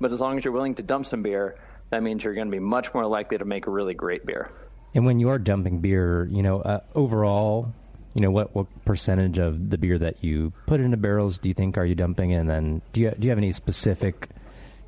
But 0.00 0.12
as 0.12 0.20
long 0.20 0.36
as 0.36 0.44
you're 0.44 0.52
willing 0.52 0.74
to 0.76 0.82
dump 0.82 1.06
some 1.06 1.22
beer, 1.22 1.56
that 1.90 2.02
means 2.02 2.22
you're 2.24 2.34
going 2.34 2.48
to 2.48 2.52
be 2.52 2.58
much 2.58 2.92
more 2.92 3.06
likely 3.06 3.38
to 3.38 3.44
make 3.44 3.66
a 3.66 3.70
really 3.70 3.94
great 3.94 4.26
beer. 4.26 4.50
And 4.94 5.04
when 5.04 5.20
you 5.20 5.28
are 5.28 5.38
dumping 5.38 5.80
beer, 5.80 6.28
you 6.30 6.42
know, 6.42 6.60
uh, 6.60 6.80
overall, 6.94 7.72
you 8.14 8.22
know, 8.22 8.30
what 8.30 8.54
what 8.54 8.66
percentage 8.84 9.38
of 9.38 9.70
the 9.70 9.78
beer 9.78 9.98
that 9.98 10.22
you 10.24 10.52
put 10.66 10.80
into 10.80 10.96
barrels 10.96 11.38
do 11.38 11.48
you 11.48 11.54
think 11.54 11.78
are 11.78 11.84
you 11.84 11.94
dumping? 11.94 12.32
And 12.32 12.48
then 12.48 12.82
do 12.92 13.00
you 13.00 13.10
do 13.18 13.26
you 13.26 13.30
have 13.30 13.38
any 13.38 13.52
specific 13.52 14.28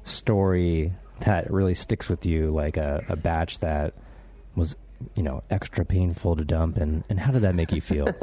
story 0.04 0.92
that 1.20 1.50
really 1.50 1.74
sticks 1.74 2.08
with 2.08 2.26
you, 2.26 2.50
like 2.50 2.76
a, 2.76 3.04
a 3.08 3.16
batch 3.16 3.58
that 3.60 3.94
was 4.56 4.74
you 5.14 5.22
know 5.22 5.42
extra 5.50 5.84
painful 5.84 6.36
to 6.36 6.44
dump? 6.44 6.76
And, 6.76 7.04
and 7.08 7.18
how 7.20 7.30
did 7.30 7.42
that 7.42 7.54
make 7.54 7.72
you 7.72 7.80
feel? 7.80 8.08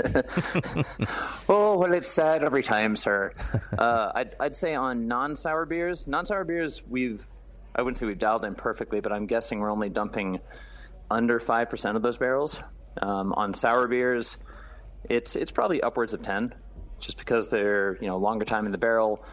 Oh 1.50 1.78
well 1.78 1.94
it's 1.94 2.10
sad 2.10 2.44
every 2.44 2.64
time 2.64 2.98
sir. 2.98 3.32
Uh, 3.78 4.12
I'd, 4.16 4.36
I'd 4.40 4.56
say 4.56 4.76
on 4.76 5.08
non-sour 5.08 5.66
beers 5.66 6.08
non-sour 6.08 6.44
beers 6.44 6.82
we've 6.86 7.26
i 7.74 7.82
wouldn't 7.82 7.98
say 8.00 8.06
we've 8.06 8.20
dialed 8.20 8.44
in 8.44 8.54
perfectly 8.54 9.00
but 9.00 9.14
i'm 9.14 9.28
guessing 9.28 9.60
we're 9.60 9.72
only 9.72 9.88
dumping 9.88 10.42
under 11.10 11.40
5% 11.40 11.96
of 11.96 12.02
those 12.02 12.18
barrels. 12.18 12.60
Um, 13.00 13.34
on 13.34 13.54
sour 13.54 13.88
beers 13.88 14.38
it's 15.10 15.36
it's 15.36 15.52
probably 15.52 15.82
upwards 15.82 16.14
of 16.14 16.22
10 16.22 16.54
just 17.00 17.18
because 17.18 17.50
they're 17.50 17.98
you 18.02 18.08
know 18.08 18.18
longer 18.18 18.46
time 18.46 18.66
in 18.66 18.72
the 18.72 18.78
barrel 18.78 19.24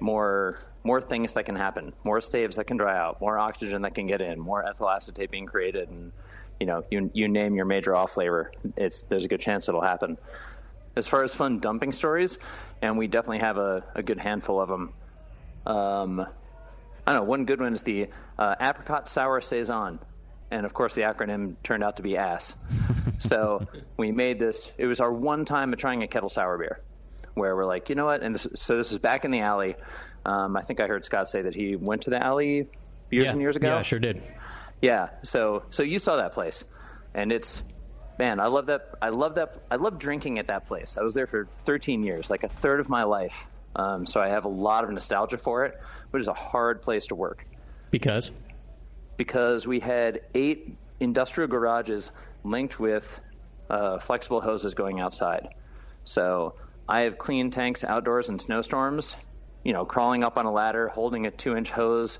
more 0.00 0.58
more 0.84 1.00
things 1.00 1.34
that 1.34 1.44
can 1.44 1.56
happen 1.56 1.92
more 2.04 2.20
staves 2.20 2.56
that 2.56 2.66
can 2.66 2.76
dry 2.76 2.96
out 2.96 3.20
more 3.20 3.38
oxygen 3.38 3.82
that 3.82 3.94
can 3.94 4.06
get 4.06 4.20
in 4.20 4.38
more 4.38 4.66
ethyl 4.66 4.88
acetate 4.88 5.30
being 5.30 5.46
created 5.46 5.88
and 5.88 6.12
you 6.58 6.66
know, 6.66 6.84
you 6.90 7.10
you 7.12 7.28
name 7.28 7.54
your 7.54 7.66
major 7.66 7.94
off 7.94 8.12
flavor, 8.12 8.50
it's 8.76 9.02
there's 9.02 9.24
a 9.24 9.28
good 9.28 9.40
chance 9.40 9.68
it'll 9.68 9.82
happen. 9.82 10.16
As 10.94 11.06
far 11.06 11.22
as 11.22 11.34
fun 11.34 11.58
dumping 11.58 11.92
stories, 11.92 12.38
and 12.80 12.96
we 12.96 13.06
definitely 13.06 13.40
have 13.40 13.58
a, 13.58 13.84
a 13.94 14.02
good 14.02 14.18
handful 14.18 14.60
of 14.60 14.68
them. 14.68 14.92
Um, 15.66 16.20
I 17.06 17.12
don't 17.12 17.22
know. 17.22 17.24
One 17.24 17.44
good 17.44 17.60
one 17.60 17.74
is 17.74 17.82
the 17.82 18.08
uh, 18.38 18.54
apricot 18.58 19.08
sour 19.08 19.40
saison, 19.42 19.98
and 20.50 20.66
of 20.66 20.74
course 20.74 20.94
the 20.94 21.02
acronym 21.02 21.56
turned 21.62 21.82
out 21.82 21.96
to 21.96 22.02
be 22.02 22.16
ass. 22.16 22.54
so 23.18 23.66
we 23.96 24.12
made 24.12 24.38
this. 24.38 24.70
It 24.78 24.86
was 24.86 25.00
our 25.00 25.12
one 25.12 25.44
time 25.44 25.72
of 25.72 25.78
trying 25.78 26.02
a 26.02 26.08
kettle 26.08 26.28
sour 26.28 26.58
beer, 26.58 26.80
where 27.34 27.54
we're 27.56 27.66
like, 27.66 27.88
you 27.88 27.94
know 27.94 28.06
what? 28.06 28.22
And 28.22 28.34
this, 28.34 28.46
so 28.54 28.76
this 28.76 28.92
is 28.92 28.98
back 28.98 29.24
in 29.24 29.30
the 29.30 29.40
alley. 29.40 29.76
Um, 30.24 30.56
I 30.56 30.62
think 30.62 30.80
I 30.80 30.86
heard 30.86 31.04
Scott 31.04 31.28
say 31.28 31.42
that 31.42 31.54
he 31.54 31.76
went 31.76 32.02
to 32.02 32.10
the 32.10 32.22
alley 32.22 32.68
years 33.10 33.24
yeah, 33.26 33.30
and 33.30 33.40
years 33.40 33.56
ago. 33.56 33.68
Yeah, 33.68 33.78
I 33.78 33.82
sure 33.82 33.98
did. 33.98 34.22
Yeah. 34.82 35.10
So 35.22 35.64
so 35.70 35.82
you 35.82 35.98
saw 35.98 36.16
that 36.16 36.32
place, 36.32 36.64
and 37.14 37.32
it's 37.32 37.62
man, 38.18 38.40
I 38.40 38.46
love 38.46 38.66
that. 38.66 38.94
I 39.00 39.10
love 39.10 39.36
that. 39.36 39.56
I 39.70 39.76
love 39.76 39.98
drinking 39.98 40.38
at 40.38 40.48
that 40.48 40.66
place. 40.66 40.96
I 40.96 41.02
was 41.02 41.14
there 41.14 41.26
for 41.26 41.48
13 41.64 42.02
years, 42.02 42.30
like 42.30 42.42
a 42.42 42.48
third 42.48 42.80
of 42.80 42.88
my 42.88 43.04
life. 43.04 43.48
Um, 43.74 44.06
so 44.06 44.20
I 44.22 44.28
have 44.28 44.46
a 44.46 44.48
lot 44.48 44.84
of 44.84 44.90
nostalgia 44.90 45.38
for 45.38 45.66
it, 45.66 45.78
but 46.10 46.18
it's 46.18 46.28
a 46.28 46.34
hard 46.34 46.80
place 46.80 47.08
to 47.08 47.14
work. 47.14 47.46
Because? 47.90 48.32
Because 49.16 49.66
we 49.66 49.80
had 49.80 50.22
eight 50.34 50.76
industrial 51.00 51.48
garages 51.48 52.10
linked 52.44 52.78
with 52.78 53.20
uh, 53.70 53.98
flexible 53.98 54.40
hoses 54.40 54.74
going 54.74 55.00
outside. 55.00 55.48
So 56.04 56.54
I 56.88 57.00
have 57.00 57.18
clean 57.18 57.50
tanks 57.50 57.84
outdoors 57.84 58.28
in 58.28 58.38
snowstorms, 58.38 59.14
you 59.64 59.72
know, 59.72 59.84
crawling 59.84 60.22
up 60.22 60.38
on 60.38 60.46
a 60.46 60.52
ladder, 60.52 60.88
holding 60.88 61.26
a 61.26 61.30
two 61.30 61.56
inch 61.56 61.70
hose 61.70 62.18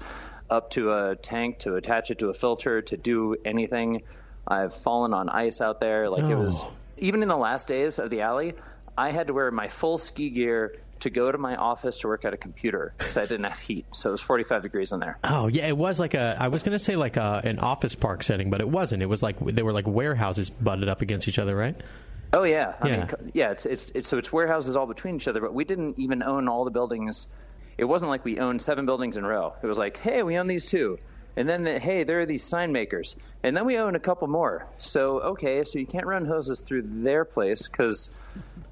up 0.50 0.70
to 0.70 0.92
a 0.92 1.16
tank 1.16 1.58
to 1.60 1.76
attach 1.76 2.10
it 2.10 2.18
to 2.20 2.28
a 2.28 2.34
filter 2.34 2.82
to 2.82 2.96
do 2.96 3.36
anything. 3.44 4.02
I've 4.46 4.74
fallen 4.74 5.12
on 5.12 5.28
ice 5.28 5.60
out 5.60 5.80
there. 5.80 6.08
Like 6.08 6.24
oh. 6.24 6.30
it 6.30 6.36
was 6.36 6.64
even 6.98 7.22
in 7.22 7.28
the 7.28 7.36
last 7.36 7.68
days 7.68 7.98
of 7.98 8.10
the 8.10 8.22
alley, 8.22 8.54
I 8.96 9.10
had 9.10 9.26
to 9.26 9.34
wear 9.34 9.50
my 9.50 9.68
full 9.68 9.98
ski 9.98 10.30
gear 10.30 10.76
to 11.00 11.10
go 11.10 11.30
to 11.30 11.38
my 11.38 11.56
office 11.56 11.98
to 11.98 12.08
work 12.08 12.24
at 12.24 12.32
a 12.32 12.36
computer 12.36 12.94
because 12.96 13.16
I 13.16 13.22
didn't 13.26 13.44
have 13.44 13.58
heat. 13.58 13.86
So 13.92 14.10
it 14.10 14.12
was 14.12 14.20
45 14.22 14.62
degrees 14.62 14.92
in 14.92 15.00
there. 15.00 15.18
Oh 15.24 15.46
yeah, 15.46 15.66
it 15.66 15.76
was 15.76 16.00
like 16.00 16.14
a. 16.14 16.36
I 16.38 16.48
was 16.48 16.62
going 16.62 16.76
to 16.76 16.82
say 16.82 16.96
like 16.96 17.16
a, 17.16 17.40
an 17.44 17.58
office 17.58 17.94
park 17.94 18.22
setting, 18.22 18.50
but 18.50 18.60
it 18.60 18.68
wasn't. 18.68 19.02
It 19.02 19.06
was 19.06 19.22
like 19.22 19.38
they 19.40 19.62
were 19.62 19.72
like 19.72 19.86
warehouses 19.86 20.50
butted 20.50 20.88
up 20.88 21.02
against 21.02 21.28
each 21.28 21.38
other, 21.38 21.54
right? 21.54 21.76
Oh 22.32 22.42
yeah, 22.42 22.74
I 22.80 22.88
yeah. 22.88 22.96
mean, 22.96 23.30
yeah. 23.34 23.50
It's, 23.50 23.66
it's 23.66 23.90
it's 23.94 24.08
so 24.08 24.18
it's 24.18 24.32
warehouses 24.32 24.76
all 24.76 24.86
between 24.86 25.16
each 25.16 25.28
other, 25.28 25.40
but 25.40 25.54
we 25.54 25.64
didn't 25.64 25.98
even 25.98 26.22
own 26.22 26.48
all 26.48 26.64
the 26.64 26.70
buildings 26.70 27.28
it 27.78 27.84
wasn't 27.84 28.10
like 28.10 28.24
we 28.24 28.38
owned 28.38 28.62
seven 28.62 28.86
buildings 28.86 29.16
in 29.16 29.24
a 29.24 29.28
row. 29.28 29.54
It 29.62 29.66
was 29.66 29.78
like, 29.78 29.98
hey, 29.98 30.22
we 30.22 30.38
own 30.38 30.46
these 30.46 30.66
two. 30.66 30.98
And 31.36 31.46
then, 31.46 31.64
the, 31.64 31.78
hey, 31.78 32.04
there 32.04 32.20
are 32.20 32.26
these 32.26 32.42
sign 32.42 32.72
makers. 32.72 33.14
And 33.42 33.54
then 33.54 33.66
we 33.66 33.76
own 33.76 33.94
a 33.94 34.00
couple 34.00 34.26
more. 34.28 34.66
So, 34.78 35.20
okay, 35.20 35.64
so 35.64 35.78
you 35.78 35.86
can't 35.86 36.06
run 36.06 36.24
hoses 36.24 36.60
through 36.60 36.82
their 36.86 37.26
place 37.26 37.68
because 37.68 38.08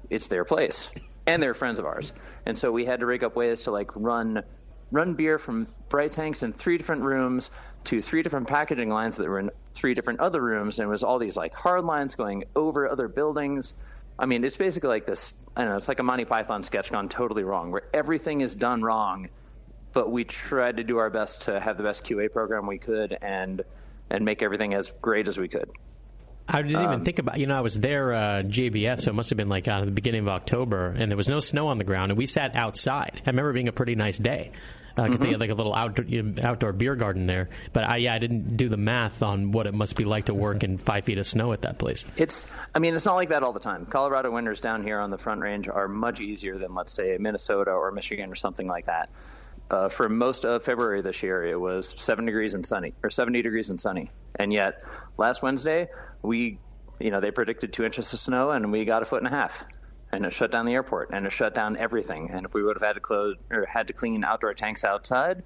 it's 0.09 0.27
their 0.27 0.45
place. 0.45 0.89
And 1.27 1.41
they're 1.41 1.53
friends 1.53 1.79
of 1.79 1.85
ours. 1.85 2.13
And 2.45 2.57
so 2.57 2.71
we 2.71 2.85
had 2.85 2.99
to 2.99 3.05
rig 3.05 3.23
up 3.23 3.35
ways 3.35 3.63
to 3.63 3.71
like 3.71 3.91
run 3.95 4.43
run 4.91 5.15
beer 5.15 5.39
from 5.39 5.67
bright 5.89 6.11
tanks 6.11 6.43
in 6.43 6.53
three 6.53 6.77
different 6.77 7.01
rooms 7.01 7.49
to 7.85 8.01
three 8.01 8.21
different 8.21 8.47
packaging 8.47 8.89
lines 8.89 9.17
that 9.17 9.27
were 9.27 9.39
in 9.39 9.49
three 9.73 9.95
different 9.95 10.19
other 10.19 10.41
rooms 10.41 10.77
and 10.77 10.85
it 10.85 10.89
was 10.89 11.03
all 11.03 11.17
these 11.17 11.35
like 11.35 11.55
hard 11.55 11.83
lines 11.83 12.13
going 12.13 12.43
over 12.55 12.87
other 12.87 13.07
buildings 13.07 13.73
I 14.17 14.25
mean, 14.25 14.43
it's 14.43 14.57
basically 14.57 14.89
like 14.89 15.05
this. 15.05 15.33
I 15.55 15.61
don't 15.61 15.71
know. 15.71 15.77
It's 15.77 15.87
like 15.87 15.99
a 15.99 16.03
Monty 16.03 16.25
Python 16.25 16.63
sketch 16.63 16.91
gone 16.91 17.09
totally 17.09 17.43
wrong, 17.43 17.71
where 17.71 17.83
everything 17.93 18.41
is 18.41 18.55
done 18.55 18.81
wrong, 18.81 19.29
but 19.91 20.09
we 20.09 20.23
tried 20.23 20.77
to 20.77 20.83
do 20.83 20.97
our 20.97 21.09
best 21.09 21.43
to 21.43 21.59
have 21.59 21.77
the 21.77 21.83
best 21.83 22.05
QA 22.05 22.31
program 22.31 22.65
we 22.67 22.77
could 22.77 23.17
and 23.21 23.61
and 24.09 24.23
make 24.23 24.43
everything 24.43 24.73
as 24.73 24.93
great 25.01 25.27
as 25.27 25.37
we 25.37 25.47
could. 25.47 25.69
I 26.47 26.61
didn't 26.61 26.75
um, 26.75 26.83
even 26.83 27.05
think 27.05 27.19
about. 27.19 27.39
You 27.39 27.47
know, 27.47 27.57
I 27.57 27.61
was 27.61 27.79
there 27.79 28.13
uh, 28.13 28.43
GABF, 28.43 29.01
so 29.01 29.11
it 29.11 29.13
must 29.15 29.29
have 29.31 29.37
been 29.37 29.49
like 29.49 29.65
the 29.65 29.91
beginning 29.91 30.21
of 30.21 30.27
October, 30.27 30.87
and 30.97 31.11
there 31.11 31.17
was 31.17 31.27
no 31.27 31.39
snow 31.39 31.67
on 31.67 31.77
the 31.77 31.83
ground, 31.83 32.11
and 32.11 32.17
we 32.17 32.27
sat 32.27 32.55
outside. 32.55 33.21
I 33.25 33.29
remember 33.29 33.53
being 33.53 33.67
a 33.67 33.73
pretty 33.73 33.95
nice 33.95 34.17
day 34.17 34.51
because 34.95 35.09
uh, 35.09 35.13
mm-hmm. 35.13 35.23
they 35.23 35.31
had 35.31 35.39
like 35.39 35.49
a 35.49 35.55
little 35.55 35.75
outdoor, 35.75 36.05
outdoor 36.41 36.71
beer 36.71 36.95
garden 36.95 37.27
there. 37.27 37.49
But 37.73 37.83
I, 37.83 37.97
yeah, 37.97 38.13
I 38.13 38.19
didn't 38.19 38.55
do 38.55 38.69
the 38.69 38.77
math 38.77 39.23
on 39.23 39.51
what 39.51 39.67
it 39.67 39.73
must 39.73 39.95
be 39.95 40.05
like 40.05 40.25
to 40.25 40.33
work 40.33 40.63
in 40.63 40.77
five 40.77 41.03
feet 41.03 41.17
of 41.17 41.27
snow 41.27 41.51
at 41.51 41.63
that 41.63 41.77
place. 41.77 42.05
It's, 42.15 42.49
I 42.73 42.79
mean, 42.79 42.95
it's 42.95 43.05
not 43.05 43.15
like 43.15 43.29
that 43.29 43.43
all 43.43 43.51
the 43.51 43.59
time. 43.59 43.85
Colorado 43.85 44.31
winters 44.31 44.61
down 44.61 44.83
here 44.83 44.99
on 44.99 45.09
the 45.09 45.17
Front 45.17 45.41
Range 45.41 45.67
are 45.67 45.87
much 45.87 46.21
easier 46.21 46.57
than, 46.57 46.73
let's 46.73 46.93
say, 46.93 47.17
Minnesota 47.19 47.71
or 47.71 47.91
Michigan 47.91 48.31
or 48.31 48.35
something 48.35 48.67
like 48.67 48.85
that. 48.85 49.09
Uh, 49.69 49.89
for 49.89 50.07
most 50.07 50.45
of 50.45 50.63
February 50.63 51.01
this 51.01 51.23
year, 51.23 51.43
it 51.43 51.59
was 51.59 51.95
seven 51.97 52.25
degrees 52.25 52.53
and 52.53 52.65
sunny, 52.65 52.93
or 53.03 53.09
70 53.09 53.41
degrees 53.41 53.69
and 53.69 53.81
sunny. 53.81 54.11
And 54.35 54.53
yet, 54.53 54.83
last 55.17 55.41
Wednesday, 55.41 55.87
we, 56.25 56.59
you 56.99 57.11
know, 57.11 57.21
they 57.21 57.31
predicted 57.31 57.73
two 57.73 57.85
inches 57.85 58.11
of 58.13 58.19
snow, 58.19 58.51
and 58.51 58.71
we 58.71 58.85
got 58.85 59.01
a 59.01 59.05
foot 59.05 59.23
and 59.23 59.27
a 59.27 59.35
half 59.35 59.65
and 60.11 60.25
it 60.25 60.33
shut 60.33 60.51
down 60.51 60.65
the 60.65 60.73
airport 60.73 61.09
and 61.11 61.25
it 61.25 61.31
shut 61.31 61.53
down 61.53 61.77
everything. 61.77 62.31
And 62.31 62.45
if 62.45 62.53
we 62.53 62.63
would 62.63 62.75
have 62.75 62.87
had 62.87 62.93
to 62.93 62.99
close 62.99 63.35
or 63.51 63.65
had 63.65 63.87
to 63.87 63.93
clean 63.93 64.23
outdoor 64.23 64.53
tanks 64.53 64.83
outside, 64.83 65.43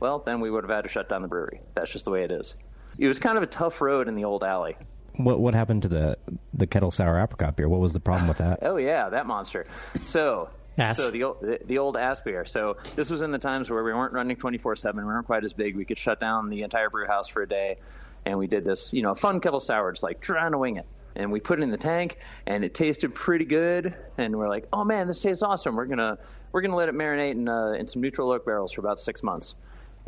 well, 0.00 0.20
then 0.20 0.40
we 0.40 0.50
would 0.50 0.64
have 0.64 0.70
had 0.70 0.84
to 0.84 0.88
shut 0.88 1.08
down 1.08 1.22
the 1.22 1.28
brewery. 1.28 1.60
That's 1.74 1.92
just 1.92 2.04
the 2.04 2.10
way 2.10 2.22
it 2.22 2.30
is. 2.30 2.54
It 2.98 3.08
was 3.08 3.18
kind 3.18 3.36
of 3.36 3.42
a 3.42 3.46
tough 3.46 3.80
road 3.80 4.08
in 4.08 4.14
the 4.14 4.24
old 4.24 4.44
alley. 4.44 4.76
What 5.16 5.40
what 5.40 5.54
happened 5.54 5.82
to 5.82 5.88
the 5.88 6.18
the 6.52 6.66
kettle 6.66 6.90
sour 6.90 7.18
apricot 7.20 7.56
beer? 7.56 7.68
What 7.68 7.80
was 7.80 7.92
the 7.92 8.00
problem 8.00 8.28
with 8.28 8.38
that? 8.38 8.60
oh 8.62 8.76
yeah, 8.76 9.08
that 9.08 9.26
monster. 9.26 9.66
So 10.04 10.50
Ass. 10.78 10.98
So 10.98 11.10
the 11.10 11.24
old 11.24 11.40
the, 11.40 11.58
the 11.64 11.78
old 11.78 11.96
ass 11.96 12.20
beer. 12.20 12.44
So 12.44 12.76
this 12.96 13.08
was 13.08 13.22
in 13.22 13.30
the 13.30 13.38
times 13.38 13.70
where 13.70 13.82
we 13.82 13.94
weren't 13.94 14.12
running 14.12 14.36
24/7. 14.36 14.94
We 14.94 15.04
weren't 15.04 15.24
quite 15.24 15.42
as 15.44 15.54
big. 15.54 15.74
We 15.74 15.86
could 15.86 15.96
shut 15.96 16.20
down 16.20 16.50
the 16.50 16.62
entire 16.62 16.90
brew 16.90 17.06
house 17.06 17.28
for 17.28 17.42
a 17.42 17.48
day, 17.48 17.78
and 18.26 18.36
we 18.38 18.48
did 18.48 18.64
this, 18.64 18.92
you 18.92 19.02
know, 19.02 19.14
fun 19.14 19.40
kettle 19.40 19.60
sour, 19.60 19.92
just 19.92 20.02
like 20.02 20.20
trying 20.20 20.52
to 20.52 20.58
wing 20.58 20.76
it. 20.76 20.86
and 21.14 21.32
we 21.32 21.40
put 21.40 21.58
it 21.58 21.62
in 21.62 21.70
the 21.70 21.78
tank, 21.78 22.18
and 22.46 22.64
it 22.64 22.74
tasted 22.74 23.14
pretty 23.14 23.46
good. 23.46 23.94
And 24.18 24.36
we're 24.36 24.48
like, 24.48 24.66
oh 24.72 24.84
man, 24.84 25.06
this 25.06 25.22
tastes 25.22 25.42
awesome. 25.42 25.76
We're 25.76 25.86
gonna 25.86 26.18
we're 26.52 26.60
gonna 26.60 26.76
let 26.76 26.90
it 26.90 26.94
marinate 26.94 27.30
in 27.30 27.48
uh, 27.48 27.70
in 27.70 27.86
some 27.88 28.02
neutral 28.02 28.30
oak 28.32 28.44
barrels 28.44 28.72
for 28.72 28.82
about 28.82 29.00
six 29.00 29.22
months. 29.22 29.54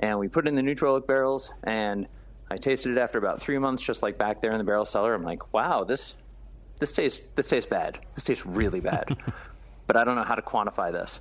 And 0.01 0.19
we 0.19 0.29
put 0.29 0.47
it 0.47 0.49
in 0.49 0.55
the 0.55 0.63
neutral 0.63 0.97
oak 0.97 1.07
barrels, 1.07 1.51
and 1.65 2.07
I 2.51 2.57
tasted 2.57 2.93
it 2.93 2.99
after 2.99 3.19
about 3.19 3.41
three 3.41 3.59
months, 3.59 3.83
just 3.83 4.03
like 4.03 4.19
back 4.19 4.43
there 4.43 4.53
in 4.53 4.59
the 4.59 4.65
barrel 4.65 4.85
cellar. 4.85 5.15
I'm 5.15 5.25
like, 5.25 5.55
wow, 5.55 5.85
this 5.85 6.15
this 6.81 6.93
tastes 6.93 7.21
this 7.37 7.49
tastes 7.49 7.71
bad. 7.71 7.99
This 8.15 8.25
tastes 8.25 8.45
really 8.45 8.81
bad. 8.81 9.17
but 9.87 9.97
I 9.97 10.05
don't 10.05 10.17
know 10.17 10.25
how 10.25 10.35
to 10.35 10.43
quantify 10.43 10.93
this. 10.93 11.21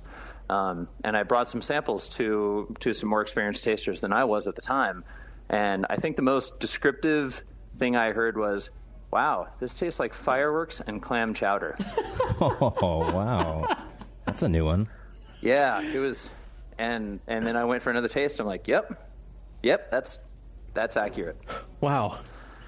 Um, 0.50 0.88
and 1.04 1.16
I 1.16 1.22
brought 1.22 1.48
some 1.48 1.62
samples 1.62 2.08
to 2.10 2.74
to 2.80 2.92
some 2.92 3.08
more 3.08 3.22
experienced 3.22 3.64
tasters 3.64 4.00
than 4.00 4.12
I 4.12 4.24
was 4.24 4.46
at 4.48 4.56
the 4.56 4.62
time. 4.62 5.04
And 5.50 5.86
I 5.88 5.96
think 5.96 6.16
the 6.16 6.22
most 6.22 6.60
descriptive 6.60 7.42
thing 7.78 7.96
I 7.96 8.12
heard 8.12 8.36
was, 8.36 8.70
"Wow, 9.10 9.48
this 9.60 9.74
tastes 9.74 9.98
like 9.98 10.14
fireworks 10.14 10.80
and 10.80 11.00
clam 11.02 11.34
chowder." 11.34 11.76
Oh 12.40 13.10
wow, 13.12 13.76
that's 14.24 14.42
a 14.42 14.48
new 14.48 14.64
one. 14.64 14.88
yeah, 15.40 15.80
it 15.82 15.98
was. 15.98 16.30
And 16.78 17.18
and 17.26 17.44
then 17.44 17.56
I 17.56 17.64
went 17.64 17.82
for 17.82 17.90
another 17.90 18.06
taste. 18.08 18.38
I'm 18.38 18.46
like, 18.46 18.68
"Yep, 18.68 19.10
yep, 19.62 19.90
that's 19.90 20.18
that's 20.74 20.96
accurate." 20.96 21.36
Wow. 21.80 22.20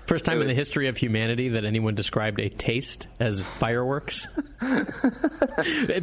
First 0.07 0.25
time 0.25 0.39
It 0.39 0.43
in 0.43 0.47
the 0.49 0.55
history 0.55 0.89
of 0.89 0.97
humanity 0.97 1.51
that 1.51 1.65
anyone 1.65 1.95
described 1.95 2.41
a 2.41 2.49
taste 2.49 3.07
as 3.21 3.45
fireworks. 3.45 4.27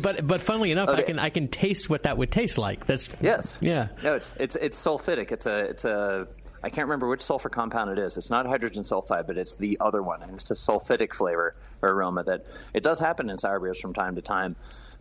but 0.02 0.26
but 0.26 0.42
funnily 0.42 0.72
enough, 0.72 0.88
I 0.90 1.02
can 1.02 1.20
I 1.20 1.30
can 1.30 1.50
taste 1.50 1.90
what 1.90 2.04
that 2.04 2.18
would 2.18 2.32
taste 2.32 2.58
like. 2.58 2.86
That's 2.86 3.10
Yes. 3.22 3.58
yeah. 3.60 3.90
No, 4.04 4.16
it's 4.16 4.34
it's 4.40 4.56
it's 4.56 4.82
sulfitic. 4.82 5.32
It's 5.34 5.46
a 5.46 5.58
it's 5.66 5.84
a 5.84 6.28
I 6.64 6.70
can't 6.70 6.88
remember 6.88 7.08
which 7.08 7.22
sulfur 7.22 7.50
compound 7.50 7.92
it 7.92 8.00
is. 8.00 8.18
It's 8.18 8.30
not 8.30 8.46
hydrogen 8.46 8.84
sulfide, 8.84 9.28
but 9.28 9.38
it's 9.38 9.56
the 9.56 9.78
other 9.80 10.02
one, 10.02 10.24
and 10.24 10.34
it's 10.34 10.52
a 10.52 10.56
sulfitic 10.56 11.14
flavor 11.14 11.56
or 11.82 11.90
aroma 11.90 12.24
that 12.24 12.46
it 12.74 12.84
does 12.84 13.00
happen 13.00 13.30
in 13.30 13.38
sour 13.38 13.60
beers 13.60 13.80
from 13.80 13.94
time 13.94 14.16
to 14.16 14.22
time. 14.22 14.56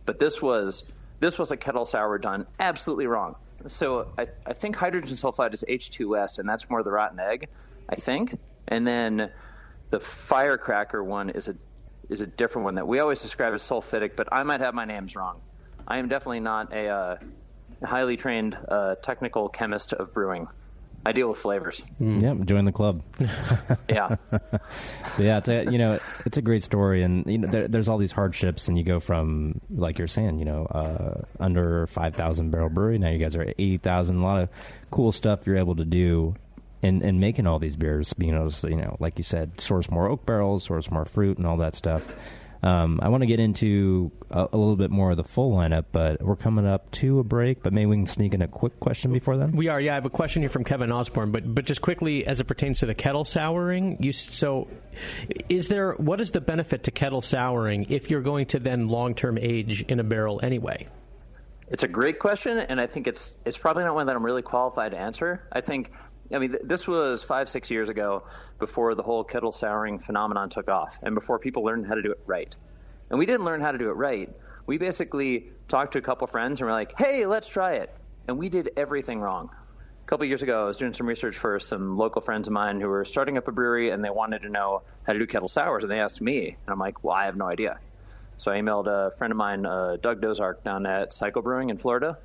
But 0.05 0.19
this 0.19 0.41
was 0.41 0.89
this 1.19 1.39
was 1.39 1.51
a 1.51 1.57
kettle 1.57 1.85
sour 1.85 2.17
done 2.17 2.45
absolutely 2.59 3.07
wrong. 3.07 3.35
So 3.67 4.07
I, 4.17 4.27
I 4.45 4.53
think 4.53 4.75
hydrogen 4.75 5.15
sulfide 5.15 5.53
is 5.53 5.65
H2S, 5.67 6.39
and 6.39 6.47
that's 6.47 6.69
more 6.69 6.83
the 6.83 6.91
rotten 6.91 7.19
egg, 7.19 7.47
I 7.89 7.95
think. 7.95 8.37
And 8.67 8.85
then 8.85 9.31
the 9.89 9.99
firecracker 9.99 11.03
one 11.03 11.31
is 11.31 11.47
a 11.47 11.55
is 12.09 12.21
a 12.21 12.27
different 12.27 12.65
one 12.65 12.75
that 12.75 12.87
we 12.87 12.99
always 12.99 13.21
describe 13.21 13.53
as 13.53 13.63
sulfitic, 13.63 14.15
but 14.15 14.29
I 14.31 14.43
might 14.43 14.61
have 14.61 14.73
my 14.73 14.85
names 14.85 15.15
wrong. 15.15 15.41
I 15.87 15.97
am 15.97 16.07
definitely 16.07 16.39
not 16.39 16.71
a 16.73 16.87
uh, 16.87 17.17
highly 17.83 18.15
trained 18.15 18.57
uh, 18.67 18.95
technical 18.95 19.49
chemist 19.49 19.93
of 19.93 20.13
brewing. 20.13 20.47
I 21.07 21.13
deal 21.13 21.29
with 21.29 21.37
flavors. 21.37 21.81
Yep, 22.01 22.41
join 22.41 22.65
the 22.65 22.73
club. 22.73 23.01
Yeah. 23.89 24.17
Yeah, 25.17 25.37
it's 25.39 25.47
a 25.47 25.63
you 25.63 25.77
know 25.79 25.97
it's 26.25 26.37
a 26.37 26.41
great 26.43 26.63
story, 26.63 27.01
and 27.01 27.25
you 27.25 27.39
know 27.39 27.47
there, 27.47 27.67
there's 27.67 27.87
all 27.89 27.97
these 27.97 28.11
hardships, 28.11 28.67
and 28.67 28.77
you 28.77 28.83
go 28.83 28.99
from 28.99 29.61
like 29.73 29.97
you're 29.97 30.07
saying, 30.07 30.37
you 30.37 30.45
know, 30.45 30.65
uh, 30.65 31.21
under 31.39 31.87
five 31.87 32.13
thousand 32.13 32.51
barrel 32.51 32.69
brewery. 32.69 32.99
Now 32.99 33.09
you 33.09 33.17
guys 33.17 33.35
are 33.35 33.41
at 33.41 33.55
eighty 33.57 33.77
thousand. 33.77 34.17
A 34.17 34.23
lot 34.23 34.41
of 34.41 34.49
cool 34.91 35.11
stuff 35.11 35.47
you're 35.47 35.57
able 35.57 35.75
to 35.77 35.85
do, 35.85 36.35
in 36.83 37.01
in 37.01 37.19
making 37.19 37.47
all 37.47 37.57
these 37.57 37.75
beers. 37.75 38.13
Being 38.13 38.35
able 38.35 38.51
to, 38.51 38.69
you 38.69 38.75
know, 38.75 38.95
like 38.99 39.17
you 39.17 39.23
said, 39.23 39.59
source 39.59 39.89
more 39.89 40.07
oak 40.07 40.25
barrels, 40.25 40.65
source 40.65 40.91
more 40.91 41.05
fruit, 41.05 41.37
and 41.37 41.47
all 41.47 41.57
that 41.57 41.75
stuff. 41.75 42.13
Um, 42.67 42.99
I 43.01 43.07
want 43.07 43.21
to 43.21 43.27
get 43.27 43.39
into 43.39 44.11
a, 44.29 44.49
a 44.51 44.57
little 44.57 44.75
bit 44.75 44.91
more 44.91 45.11
of 45.11 45.17
the 45.17 45.23
full 45.23 45.55
lineup, 45.55 45.85
but 45.93 46.21
we're 46.21 46.35
coming 46.35 46.67
up 46.67 46.91
to 46.91 47.19
a 47.19 47.23
break. 47.23 47.63
But 47.63 47.71
maybe 47.71 47.85
we 47.85 47.95
can 47.95 48.07
sneak 48.07 48.33
in 48.33 48.41
a 48.41 48.47
quick 48.47 48.77
question 48.81 49.13
before 49.13 49.37
then. 49.37 49.53
We 49.53 49.69
are, 49.69 49.79
yeah. 49.79 49.93
I 49.93 49.95
have 49.95 50.05
a 50.05 50.09
question 50.09 50.41
here 50.41 50.49
from 50.49 50.65
Kevin 50.65 50.91
Osborne, 50.91 51.31
but 51.31 51.55
but 51.55 51.63
just 51.63 51.81
quickly 51.81 52.25
as 52.25 52.41
it 52.41 52.43
pertains 52.43 52.79
to 52.79 52.85
the 52.85 52.93
kettle 52.95 53.23
souring, 53.23 53.97
you 54.01 54.11
so 54.11 54.67
is 55.47 55.69
there 55.69 55.93
what 55.93 56.19
is 56.19 56.31
the 56.31 56.41
benefit 56.41 56.83
to 56.83 56.91
kettle 56.91 57.21
souring 57.21 57.85
if 57.87 58.11
you're 58.11 58.21
going 58.21 58.47
to 58.47 58.59
then 58.59 58.89
long 58.89 59.15
term 59.15 59.37
age 59.37 59.83
in 59.83 60.01
a 60.01 60.03
barrel 60.03 60.41
anyway? 60.43 60.87
It's 61.69 61.83
a 61.83 61.87
great 61.87 62.19
question, 62.19 62.57
and 62.57 62.81
I 62.81 62.87
think 62.87 63.07
it's 63.07 63.33
it's 63.45 63.57
probably 63.57 63.85
not 63.85 63.95
one 63.95 64.07
that 64.07 64.15
I'm 64.15 64.25
really 64.25 64.41
qualified 64.41 64.91
to 64.91 64.97
answer. 64.97 65.47
I 65.53 65.61
think, 65.61 65.91
I 66.31 66.39
mean, 66.39 66.51
th- 66.51 66.63
this 66.65 66.87
was 66.87 67.23
five 67.23 67.49
six 67.49 67.71
years 67.71 67.89
ago, 67.89 68.23
before 68.59 68.95
the 68.95 69.03
whole 69.03 69.23
kettle 69.23 69.51
souring 69.51 69.99
phenomenon 69.99 70.49
took 70.49 70.69
off, 70.69 70.99
and 71.01 71.15
before 71.15 71.39
people 71.39 71.63
learned 71.63 71.87
how 71.87 71.95
to 71.95 72.01
do 72.01 72.11
it 72.11 72.19
right. 72.25 72.55
And 73.09 73.17
we 73.17 73.25
didn't 73.25 73.45
learn 73.45 73.61
how 73.61 73.71
to 73.71 73.77
do 73.77 73.89
it 73.89 73.93
right. 73.93 74.29
We 74.65 74.77
basically 74.77 75.47
talked 75.67 75.93
to 75.93 75.99
a 75.99 76.01
couple 76.01 76.27
friends 76.27 76.59
and 76.59 76.67
we're 76.67 76.73
like, 76.73 76.97
"Hey, 76.97 77.25
let's 77.25 77.47
try 77.47 77.75
it," 77.75 77.93
and 78.27 78.37
we 78.37 78.49
did 78.49 78.71
everything 78.75 79.21
wrong. 79.21 79.49
A 80.05 80.07
couple 80.07 80.25
years 80.25 80.43
ago, 80.43 80.63
I 80.63 80.65
was 80.65 80.77
doing 80.77 80.93
some 80.93 81.07
research 81.07 81.37
for 81.37 81.59
some 81.59 81.97
local 81.97 82.21
friends 82.21 82.47
of 82.47 82.53
mine 82.53 82.79
who 82.79 82.87
were 82.87 83.05
starting 83.05 83.37
up 83.37 83.47
a 83.47 83.51
brewery, 83.51 83.89
and 83.89 84.03
they 84.03 84.09
wanted 84.09 84.43
to 84.43 84.49
know 84.49 84.83
how 85.05 85.13
to 85.13 85.19
do 85.19 85.27
kettle 85.27 85.49
sours, 85.49 85.83
and 85.83 85.91
they 85.91 85.99
asked 85.99 86.21
me, 86.21 86.47
and 86.47 86.57
I'm 86.67 86.79
like, 86.79 87.03
"Well, 87.03 87.15
I 87.15 87.25
have 87.25 87.35
no 87.35 87.45
idea." 87.45 87.79
So 88.37 88.51
I 88.51 88.59
emailed 88.59 88.87
a 88.87 89.11
friend 89.11 89.31
of 89.31 89.37
mine, 89.37 89.65
uh, 89.65 89.97
Doug 89.99 90.21
Dozark, 90.21 90.63
down 90.63 90.85
at 90.85 91.11
Cycle 91.11 91.41
Brewing 91.41 91.69
in 91.69 91.77
Florida, 91.77 92.19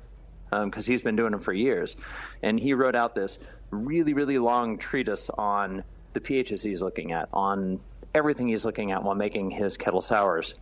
because 0.51 0.85
he's 0.85 1.01
been 1.01 1.15
doing 1.15 1.31
them 1.31 1.39
for 1.39 1.53
years. 1.53 1.95
And 2.43 2.59
he 2.59 2.73
wrote 2.73 2.95
out 2.95 3.15
this 3.15 3.39
really, 3.73 4.13
really 4.13 4.37
long 4.37 4.77
treatise 4.77 5.29
on 5.29 5.83
the 6.13 6.19
pHs 6.19 6.63
he's 6.63 6.81
looking 6.81 7.11
at, 7.11 7.29
on 7.33 7.79
everything 8.13 8.47
he's 8.47 8.65
looking 8.65 8.91
at 8.91 9.03
while 9.03 9.15
making 9.15 9.51
his 9.51 9.77
kettle 9.77 10.01
sours. 10.01 10.55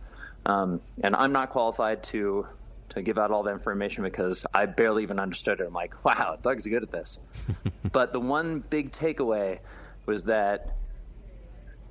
Um, 0.44 0.80
and 1.02 1.14
I'm 1.14 1.32
not 1.32 1.50
qualified 1.50 2.02
to 2.04 2.46
to 2.90 3.00
give 3.00 3.16
out 3.16 3.30
all 3.30 3.42
the 3.42 3.50
information 3.50 4.04
because 4.04 4.44
I 4.52 4.66
barely 4.66 5.02
even 5.02 5.18
understood 5.18 5.60
it. 5.60 5.66
I'm 5.66 5.72
like, 5.72 6.04
wow, 6.04 6.36
Doug's 6.40 6.66
good 6.66 6.82
at 6.82 6.90
this. 6.90 7.18
but 7.92 8.12
the 8.12 8.20
one 8.20 8.60
big 8.60 8.92
takeaway 8.92 9.60
was 10.04 10.24
that 10.24 10.76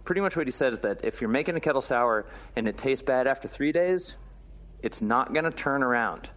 pretty 0.05 0.21
much 0.21 0.35
what 0.35 0.47
he 0.47 0.51
said 0.51 0.73
is 0.73 0.81
that 0.81 1.03
if 1.03 1.21
you're 1.21 1.29
making 1.29 1.55
a 1.55 1.59
kettle 1.59 1.81
sour 1.81 2.25
and 2.55 2.67
it 2.67 2.77
tastes 2.77 3.03
bad 3.03 3.27
after 3.27 3.47
three 3.47 3.71
days, 3.71 4.15
it's 4.83 5.01
not 5.01 5.33
going 5.33 5.45
to 5.45 5.51
turn 5.51 5.83
around. 5.83 6.29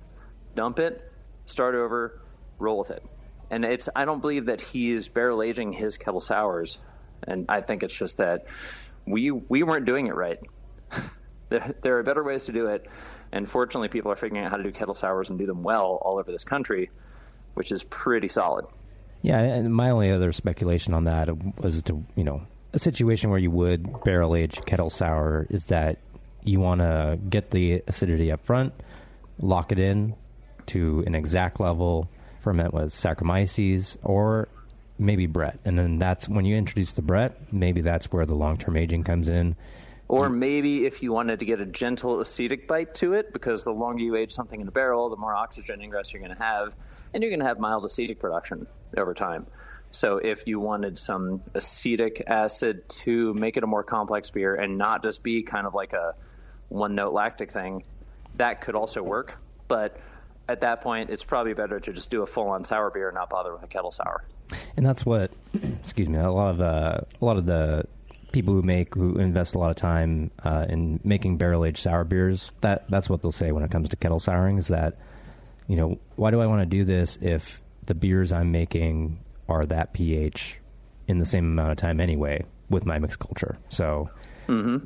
Dump 0.54 0.78
it, 0.78 1.10
start 1.46 1.74
over, 1.74 2.20
roll 2.58 2.78
with 2.78 2.90
it. 2.90 3.04
And 3.50 3.64
it's 3.64 3.88
I 3.94 4.04
don't 4.04 4.20
believe 4.20 4.46
that 4.46 4.60
he's 4.60 5.08
barrel 5.08 5.42
aging 5.42 5.72
his 5.72 5.96
kettle 5.98 6.20
sours, 6.20 6.78
and 7.26 7.46
I 7.48 7.60
think 7.60 7.82
it's 7.82 7.96
just 7.96 8.18
that 8.18 8.46
we 9.06 9.30
we 9.30 9.62
weren't 9.62 9.86
doing 9.86 10.06
it 10.06 10.14
right. 10.14 10.38
there, 11.48 11.74
there 11.82 11.98
are 11.98 12.02
better 12.02 12.22
ways 12.22 12.44
to 12.44 12.52
do 12.52 12.66
it, 12.68 12.88
and 13.32 13.48
fortunately, 13.48 13.88
people 13.88 14.10
are 14.12 14.16
figuring 14.16 14.44
out 14.44 14.50
how 14.50 14.56
to 14.56 14.62
do 14.62 14.72
kettle 14.72 14.94
sours 14.94 15.30
and 15.30 15.38
do 15.38 15.46
them 15.46 15.62
well 15.62 15.98
all 16.02 16.18
over 16.18 16.30
this 16.30 16.44
country, 16.44 16.90
which 17.54 17.70
is 17.70 17.82
pretty 17.82 18.28
solid. 18.28 18.66
Yeah, 19.22 19.40
and 19.40 19.74
my 19.74 19.90
only 19.90 20.10
other 20.10 20.32
speculation 20.32 20.94
on 20.94 21.04
that 21.04 21.28
was 21.58 21.82
to 21.84 22.04
you 22.16 22.24
know 22.24 22.42
a 22.72 22.78
situation 22.78 23.30
where 23.30 23.38
you 23.38 23.50
would 23.50 24.02
barrel 24.04 24.34
age 24.34 24.60
kettle 24.66 24.90
sour 24.90 25.46
is 25.48 25.66
that 25.66 25.98
you 26.42 26.60
want 26.60 26.80
to 26.80 27.18
get 27.30 27.50
the 27.50 27.82
acidity 27.86 28.30
up 28.30 28.44
front, 28.44 28.74
lock 29.38 29.72
it 29.72 29.78
in 29.78 30.14
to 30.66 31.02
an 31.06 31.14
exact 31.14 31.60
level, 31.60 32.08
ferment 32.44 32.74
with 32.74 32.92
Saccharomyces 32.92 33.96
or 34.02 34.48
maybe 34.98 35.26
Brett, 35.26 35.58
and 35.64 35.78
then 35.78 35.98
that's 35.98 36.28
when 36.28 36.44
you 36.44 36.56
introduce 36.56 36.92
the 36.92 37.02
Brett. 37.02 37.52
Maybe 37.52 37.80
that's 37.80 38.12
where 38.12 38.26
the 38.26 38.34
long 38.34 38.58
term 38.58 38.76
aging 38.76 39.02
comes 39.02 39.28
in. 39.28 39.56
Or 40.06 40.28
maybe 40.28 40.84
if 40.84 41.02
you 41.02 41.12
wanted 41.12 41.40
to 41.40 41.46
get 41.46 41.62
a 41.62 41.66
gentle 41.66 42.20
acetic 42.20 42.68
bite 42.68 42.94
to 42.96 43.14
it, 43.14 43.32
because 43.32 43.64
the 43.64 43.72
longer 43.72 44.04
you 44.04 44.16
age 44.16 44.32
something 44.32 44.60
in 44.60 44.68
a 44.68 44.70
barrel, 44.70 45.08
the 45.08 45.16
more 45.16 45.34
oxygen 45.34 45.80
ingress 45.80 46.12
you're 46.12 46.22
going 46.22 46.36
to 46.36 46.42
have, 46.42 46.74
and 47.12 47.22
you're 47.22 47.30
going 47.30 47.40
to 47.40 47.46
have 47.46 47.58
mild 47.58 47.84
acetic 47.86 48.20
production 48.20 48.66
over 48.96 49.14
time. 49.14 49.46
So 49.90 50.18
if 50.18 50.46
you 50.46 50.60
wanted 50.60 50.98
some 50.98 51.42
acetic 51.54 52.22
acid 52.26 52.86
to 53.04 53.32
make 53.32 53.56
it 53.56 53.62
a 53.62 53.66
more 53.66 53.82
complex 53.82 54.30
beer 54.30 54.54
and 54.54 54.76
not 54.76 55.02
just 55.02 55.22
be 55.22 55.42
kind 55.42 55.66
of 55.66 55.74
like 55.74 55.94
a 55.94 56.14
one 56.68 56.94
note 56.94 57.14
lactic 57.14 57.50
thing, 57.50 57.84
that 58.36 58.60
could 58.60 58.74
also 58.74 59.02
work. 59.02 59.34
But 59.68 59.96
at 60.48 60.60
that 60.60 60.82
point, 60.82 61.10
it's 61.10 61.24
probably 61.24 61.54
better 61.54 61.80
to 61.80 61.92
just 61.92 62.10
do 62.10 62.22
a 62.22 62.26
full 62.26 62.48
on 62.48 62.64
sour 62.64 62.90
beer 62.90 63.08
and 63.08 63.14
not 63.14 63.30
bother 63.30 63.52
with 63.52 63.62
a 63.62 63.66
kettle 63.66 63.90
sour. 63.90 64.24
and 64.76 64.84
that's 64.84 65.06
what 65.06 65.30
excuse 65.80 66.08
me 66.08 66.18
a 66.18 66.30
lot 66.30 66.50
of 66.50 66.60
uh, 66.60 66.98
a 67.20 67.24
lot 67.24 67.36
of 67.38 67.46
the 67.46 67.84
people 68.32 68.52
who 68.52 68.62
make 68.62 68.94
who 68.94 69.16
invest 69.18 69.54
a 69.54 69.58
lot 69.58 69.70
of 69.70 69.76
time 69.76 70.30
uh, 70.42 70.66
in 70.68 71.00
making 71.04 71.36
barrel 71.38 71.64
aged 71.64 71.78
sour 71.78 72.04
beers 72.04 72.50
that 72.60 72.84
that's 72.90 73.08
what 73.08 73.22
they'll 73.22 73.32
say 73.32 73.52
when 73.52 73.62
it 73.62 73.70
comes 73.70 73.88
to 73.88 73.96
kettle 73.96 74.18
souring 74.20 74.58
is 74.58 74.68
that 74.68 74.98
you 75.66 75.76
know 75.76 75.98
why 76.16 76.30
do 76.30 76.40
I 76.40 76.46
want 76.46 76.60
to 76.60 76.66
do 76.66 76.84
this 76.84 77.16
if 77.22 77.62
the 77.86 77.94
beers 77.94 78.32
I'm 78.32 78.50
making 78.52 79.18
are 79.48 79.64
that 79.66 79.92
pH 79.94 80.58
in 81.08 81.18
the 81.18 81.26
same 81.26 81.44
amount 81.44 81.70
of 81.70 81.76
time 81.78 82.00
anyway 82.00 82.44
with 82.68 82.84
my 82.84 82.98
mixed 82.98 83.18
culture? 83.18 83.56
So 83.70 84.10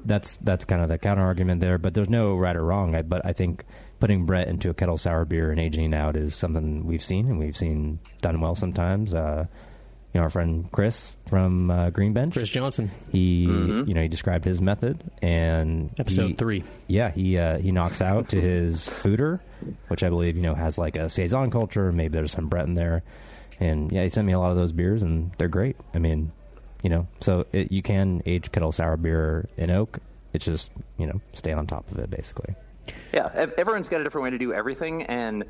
that's 0.05 0.37
that's 0.37 0.65
kind 0.65 0.83
of 0.83 0.89
the 0.89 0.99
counter 0.99 1.23
argument 1.23 1.61
there 1.61 1.79
but 1.79 1.93
there's 1.95 2.09
no 2.09 2.37
right 2.37 2.55
or 2.55 2.65
wrong. 2.65 2.95
I, 2.95 3.03
but 3.03 3.27
I 3.27 3.33
think 3.33 3.65
putting 4.01 4.27
Brett 4.27 4.49
into 4.49 4.71
a 4.71 4.75
kettle 4.75 4.99
sour 4.99 5.25
beer 5.25 5.51
and 5.51 5.61
aging 5.61 5.93
it 5.93 5.97
out 5.97 6.17
is 6.17 6.35
something 6.35 6.87
we've 6.87 7.03
seen 7.03 7.27
and 7.29 7.39
we've 7.39 7.57
seen 7.57 7.99
done 8.23 8.41
well 8.41 8.55
sometimes 8.55 9.15
uh, 9.15 9.47
you 10.15 10.21
know, 10.21 10.25
our 10.25 10.31
friend 10.31 10.71
Chris 10.73 11.15
from 11.29 11.71
uh, 11.71 11.91
Green 11.91 12.15
Bench, 12.15 12.33
Chris 12.33 12.49
Johnson. 12.49 12.91
He, 13.13 13.43
you 13.43 13.93
know, 13.93 14.01
he 14.01 14.09
described 14.09 14.45
his 14.45 14.59
method 14.59 15.03
and 15.21 15.91
Episode 15.99 16.29
he- 16.29 16.33
three. 16.35 16.65
Yeah, 16.87 17.11
he 17.11 17.37
uh, 17.37 17.59
he 17.59 17.73
knocks 17.73 18.01
out 18.01 18.31
to 18.31 18.41
his 18.41 18.87
foeder, 18.87 19.41
which 19.89 20.03
I 20.03 20.09
believe 20.09 20.35
you 20.35 20.43
know 20.43 20.55
has 20.55 20.79
like 20.79 20.97
a 20.97 21.11
saison 21.11 21.51
culture. 21.51 21.93
Maybe 21.93 22.13
there's 22.13 22.33
some 22.33 22.49
Brett 22.49 22.65
in 22.67 22.73
there, 22.73 23.03
and 23.61 23.93
yeah, 23.93 24.03
he 24.05 24.09
sent 24.09 24.27
me 24.27 24.33
a 24.33 24.39
lot 24.39 24.51
of 24.51 24.57
those 24.57 24.73
beers, 24.73 25.03
and 25.03 25.31
they're 25.37 25.49
great. 25.49 25.77
I 25.93 25.99
mean, 25.99 26.33
you 26.83 26.89
know, 26.89 27.07
so 27.21 27.45
it, 27.53 27.71
you 27.71 27.83
can 27.83 28.23
age 28.25 28.51
kettle 28.51 28.73
sour 28.73 28.97
beer 28.97 29.47
in 29.59 29.71
oak. 29.71 29.99
It's 30.33 30.47
just 30.47 30.71
you 30.97 31.07
know 31.07 31.21
stay 31.35 31.53
on 31.53 31.67
top 31.67 31.91
of 31.91 31.99
it 31.99 32.09
basically. 32.09 32.55
Yeah, 33.13 33.47
everyone's 33.57 33.89
got 33.89 34.01
a 34.01 34.05
different 34.05 34.25
way 34.25 34.31
to 34.31 34.39
do 34.39 34.53
everything, 34.53 35.05
and 35.05 35.45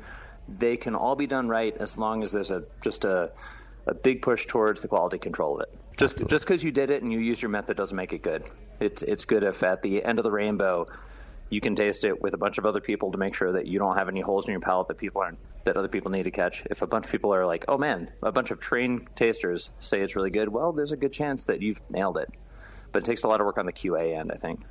they 0.57 0.77
can 0.77 0.95
all 0.95 1.15
be 1.15 1.27
done 1.27 1.47
right 1.47 1.75
as 1.77 1.97
long 1.97 2.23
as 2.23 2.31
there's 2.31 2.49
a 2.49 2.63
just 2.83 3.05
a 3.05 3.31
a 3.85 3.93
big 3.93 4.21
push 4.21 4.45
towards 4.45 4.81
the 4.81 4.87
quality 4.87 5.17
control 5.17 5.55
of 5.55 5.61
it. 5.61 5.77
Just 5.97 6.25
just 6.27 6.45
because 6.45 6.63
you 6.63 6.71
did 6.71 6.91
it 6.91 7.01
and 7.01 7.11
you 7.11 7.19
use 7.19 7.41
your 7.41 7.49
method 7.49 7.77
doesn't 7.77 7.95
make 7.95 8.13
it 8.13 8.21
good. 8.21 8.43
It's 8.79 9.01
it's 9.01 9.25
good 9.25 9.43
if 9.43 9.63
at 9.63 9.81
the 9.81 10.03
end 10.03 10.19
of 10.19 10.23
the 10.23 10.31
rainbow 10.31 10.87
you 11.49 11.59
can 11.59 11.75
taste 11.75 12.05
it 12.05 12.21
with 12.21 12.33
a 12.35 12.37
bunch 12.37 12.59
of 12.59 12.65
other 12.65 12.79
people 12.79 13.11
to 13.11 13.17
make 13.17 13.33
sure 13.33 13.51
that 13.53 13.65
you 13.65 13.79
don't 13.79 13.97
have 13.97 14.07
any 14.07 14.21
holes 14.21 14.45
in 14.45 14.51
your 14.51 14.59
palate 14.59 14.87
that 14.87 14.97
people 14.97 15.21
aren't 15.21 15.39
that 15.63 15.75
other 15.75 15.87
people 15.87 16.11
need 16.11 16.23
to 16.23 16.31
catch. 16.31 16.63
If 16.69 16.81
a 16.81 16.87
bunch 16.87 17.05
of 17.05 17.11
people 17.11 17.33
are 17.33 17.45
like, 17.45 17.65
"Oh 17.67 17.77
man," 17.77 18.09
a 18.21 18.31
bunch 18.31 18.51
of 18.51 18.59
trained 18.59 19.07
tasters 19.15 19.69
say 19.79 20.01
it's 20.01 20.15
really 20.15 20.29
good, 20.29 20.49
well, 20.49 20.71
there's 20.71 20.91
a 20.91 20.97
good 20.97 21.11
chance 21.11 21.45
that 21.45 21.61
you've 21.61 21.81
nailed 21.89 22.17
it. 22.17 22.29
But 22.91 23.03
it 23.03 23.05
takes 23.05 23.23
a 23.23 23.27
lot 23.27 23.41
of 23.41 23.45
work 23.45 23.57
on 23.57 23.65
the 23.65 23.73
QA 23.73 24.17
end, 24.17 24.31
I 24.31 24.35
think. 24.35 24.61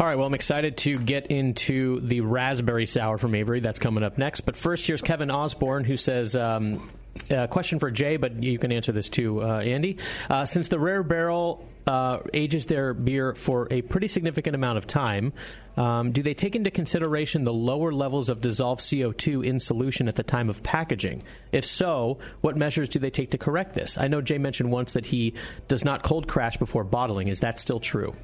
All 0.00 0.06
right, 0.06 0.16
well, 0.16 0.28
I'm 0.28 0.34
excited 0.34 0.76
to 0.78 0.96
get 0.96 1.26
into 1.26 1.98
the 1.98 2.20
raspberry 2.20 2.86
sour 2.86 3.18
from 3.18 3.34
Avery. 3.34 3.58
That's 3.58 3.80
coming 3.80 4.04
up 4.04 4.16
next. 4.16 4.42
But 4.42 4.56
first, 4.56 4.86
here's 4.86 5.02
Kevin 5.02 5.30
Osborne 5.30 5.84
who 5.84 5.96
says. 5.96 6.36
Um, 6.36 6.88
uh, 7.32 7.48
question 7.48 7.80
for 7.80 7.90
Jay, 7.90 8.16
but 8.16 8.44
you 8.44 8.60
can 8.60 8.70
answer 8.70 8.92
this 8.92 9.08
too, 9.08 9.42
uh, 9.42 9.58
Andy. 9.58 9.98
Uh, 10.30 10.44
since 10.44 10.68
the 10.68 10.78
Rare 10.78 11.02
Barrel 11.02 11.66
uh, 11.84 12.20
ages 12.32 12.66
their 12.66 12.94
beer 12.94 13.34
for 13.34 13.66
a 13.72 13.82
pretty 13.82 14.06
significant 14.06 14.54
amount 14.54 14.78
of 14.78 14.86
time, 14.86 15.32
um, 15.76 16.12
do 16.12 16.22
they 16.22 16.34
take 16.34 16.54
into 16.54 16.70
consideration 16.70 17.42
the 17.42 17.52
lower 17.52 17.92
levels 17.92 18.28
of 18.28 18.40
dissolved 18.40 18.82
CO2 18.82 19.44
in 19.44 19.58
solution 19.58 20.06
at 20.06 20.14
the 20.14 20.22
time 20.22 20.48
of 20.48 20.62
packaging? 20.62 21.24
If 21.50 21.64
so, 21.64 22.18
what 22.40 22.56
measures 22.56 22.88
do 22.88 23.00
they 23.00 23.10
take 23.10 23.32
to 23.32 23.38
correct 23.38 23.74
this? 23.74 23.98
I 23.98 24.06
know 24.06 24.20
Jay 24.20 24.38
mentioned 24.38 24.70
once 24.70 24.92
that 24.92 25.06
he 25.06 25.34
does 25.66 25.84
not 25.84 26.04
cold 26.04 26.28
crash 26.28 26.56
before 26.56 26.84
bottling. 26.84 27.26
Is 27.26 27.40
that 27.40 27.58
still 27.58 27.80
true? 27.80 28.14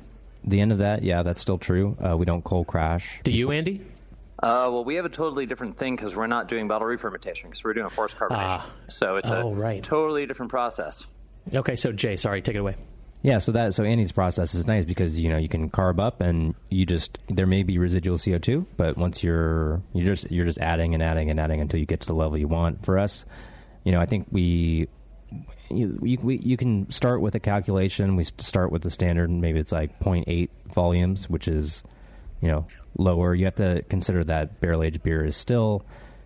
The 0.47 0.61
end 0.61 0.73
of 0.73 0.79
that, 0.79 1.03
yeah, 1.03 1.23
that's 1.23 1.41
still 1.41 1.59
true. 1.59 1.97
Uh, 2.05 2.17
we 2.17 2.27
don't 2.27 2.45
cold 2.45 2.67
crash. 2.67 3.21
Do 3.23 3.33
you, 3.33 3.51
Andy? 3.51 3.81
Uh, 4.43 4.69
well, 4.71 4.85
we 4.85 4.97
have 4.97 5.05
a 5.07 5.09
totally 5.11 5.47
different 5.47 5.79
thing 5.79 5.97
because 5.97 6.15
we're 6.15 6.27
not 6.27 6.49
doing 6.49 6.69
bottle 6.69 6.87
re-fermentation 6.87 7.49
because 7.49 7.65
we're 7.65 7.73
doing 7.73 7.87
a 7.87 7.91
forced 7.91 8.17
carbonation. 8.19 8.61
Ah. 8.61 8.71
So 8.89 9.17
it's 9.17 9.31
Oh, 9.31 9.53
a 9.53 9.55
right. 9.55 9.83
totally 9.83 10.27
different 10.27 10.51
process. 10.51 11.07
Okay, 11.55 11.77
so 11.77 11.93
Jay, 11.93 12.17
sorry, 12.17 12.43
take 12.43 12.57
it 12.57 12.59
away. 12.59 12.77
Yeah, 13.23 13.39
so 13.39 13.53
that 13.53 13.75
so 13.75 13.85
Andy's 13.85 14.13
process 14.13 14.55
is 14.55 14.67
nice 14.67 14.85
because 14.85 15.19
you 15.19 15.31
know 15.31 15.39
you 15.39 15.49
can 15.49 15.71
carb 15.71 15.99
up 15.99 16.21
and 16.21 16.55
you 16.69 16.85
just 16.85 17.17
there 17.31 17.47
may 17.47 17.63
be 17.63 17.79
residual 17.79 18.19
CO 18.19 18.37
two, 18.37 18.67
but 18.77 18.99
once 18.99 19.23
you're 19.25 19.81
you're 19.95 20.05
just 20.15 20.31
you're 20.31 20.45
just 20.45 20.59
adding 20.59 20.93
and 20.93 21.03
adding 21.03 21.31
and 21.31 21.41
adding 21.41 21.63
until 21.63 21.81
you 21.81 21.87
get 21.87 22.01
to 22.01 22.07
the 22.07 22.13
level 22.15 22.37
you 22.37 22.49
want. 22.49 22.85
For 22.85 22.99
us, 22.99 23.25
you 23.83 23.93
know, 23.93 24.01
I 24.01 24.05
think 24.05 24.27
we 24.31 24.89
you 25.71 25.99
you, 26.03 26.19
we, 26.23 26.39
you 26.39 26.57
can 26.57 26.91
start 26.91 27.21
with 27.21 27.35
a 27.35 27.41
calculation. 27.41 28.17
We 28.17 28.25
start 28.25 28.71
with 28.71 28.83
the 28.83 28.91
standard, 28.91 29.31
maybe 29.31 29.59
it's 29.59 29.73
like 29.73 29.99
0.8 30.01 30.49
volumes, 30.75 31.29
which 31.29 31.49
is 31.49 31.83
you 32.41 32.49
know 32.49 32.67
lower. 32.99 33.35
You 33.35 33.47
have 33.47 33.57
to 33.57 33.83
consider 33.89 34.25
that 34.25 34.61
barrel 34.61 34.83
aged 34.83 35.03
beer 35.03 35.25
is 35.25 35.37
still 35.37 35.85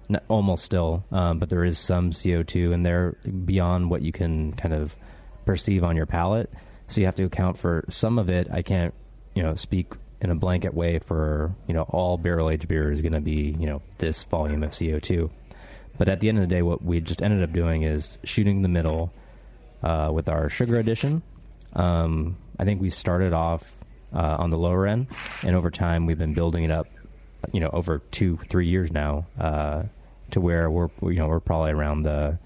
not, 0.08 0.24
almost 0.28 0.64
still, 0.64 1.04
um, 1.12 1.38
but 1.38 1.48
there 1.48 1.64
is 1.64 1.78
some 1.78 2.12
CO 2.12 2.42
two 2.42 2.72
in 2.72 2.82
there 2.82 3.16
beyond 3.44 3.90
what 3.90 4.02
you 4.02 4.12
can 4.12 4.52
kind 4.54 4.74
of 4.74 4.96
perceive 5.44 5.84
on 5.84 5.96
your 5.96 6.06
palate. 6.06 6.50
So 6.88 7.00
you 7.00 7.06
have 7.06 7.16
to 7.16 7.24
account 7.24 7.58
for 7.58 7.84
some 7.88 8.18
of 8.18 8.28
it. 8.30 8.48
I 8.50 8.62
can't 8.62 8.94
you 9.34 9.42
know 9.42 9.54
speak 9.54 9.92
in 10.20 10.30
a 10.30 10.34
blanket 10.34 10.74
way 10.74 10.98
for 10.98 11.54
you 11.66 11.74
know 11.74 11.82
all 11.82 12.18
barrel 12.18 12.50
aged 12.50 12.66
beer 12.66 12.90
is 12.90 13.02
going 13.02 13.12
to 13.12 13.20
be 13.20 13.56
you 13.58 13.66
know 13.66 13.82
this 13.98 14.24
volume 14.24 14.62
of 14.62 14.76
CO 14.76 14.98
two. 14.98 15.30
But 15.96 16.08
at 16.08 16.20
the 16.20 16.28
end 16.28 16.38
of 16.38 16.42
the 16.42 16.54
day, 16.54 16.62
what 16.62 16.82
we 16.82 17.00
just 17.00 17.22
ended 17.22 17.42
up 17.42 17.52
doing 17.52 17.82
is 17.82 18.18
shooting 18.22 18.62
the 18.62 18.68
middle 18.68 19.12
uh, 19.82 20.10
with 20.12 20.28
our 20.28 20.48
sugar 20.48 20.78
addition. 20.78 21.22
Um, 21.74 22.36
I 22.58 22.64
think 22.64 22.80
we 22.80 22.90
started 22.90 23.32
off 23.32 23.76
uh, 24.14 24.36
on 24.38 24.50
the 24.50 24.58
lower 24.58 24.86
end, 24.86 25.08
and 25.44 25.54
over 25.54 25.70
time 25.70 26.06
we've 26.06 26.18
been 26.18 26.34
building 26.34 26.64
it 26.64 26.70
up. 26.70 26.86
You 27.52 27.60
know, 27.60 27.70
over 27.72 27.98
two, 28.10 28.36
three 28.48 28.66
years 28.66 28.90
now, 28.90 29.26
uh, 29.38 29.84
to 30.32 30.40
where 30.40 30.70
we're 30.70 30.88
you 31.02 31.14
know 31.14 31.28
we're 31.28 31.40
probably 31.40 31.70
around 31.70 32.02
the 32.02 32.38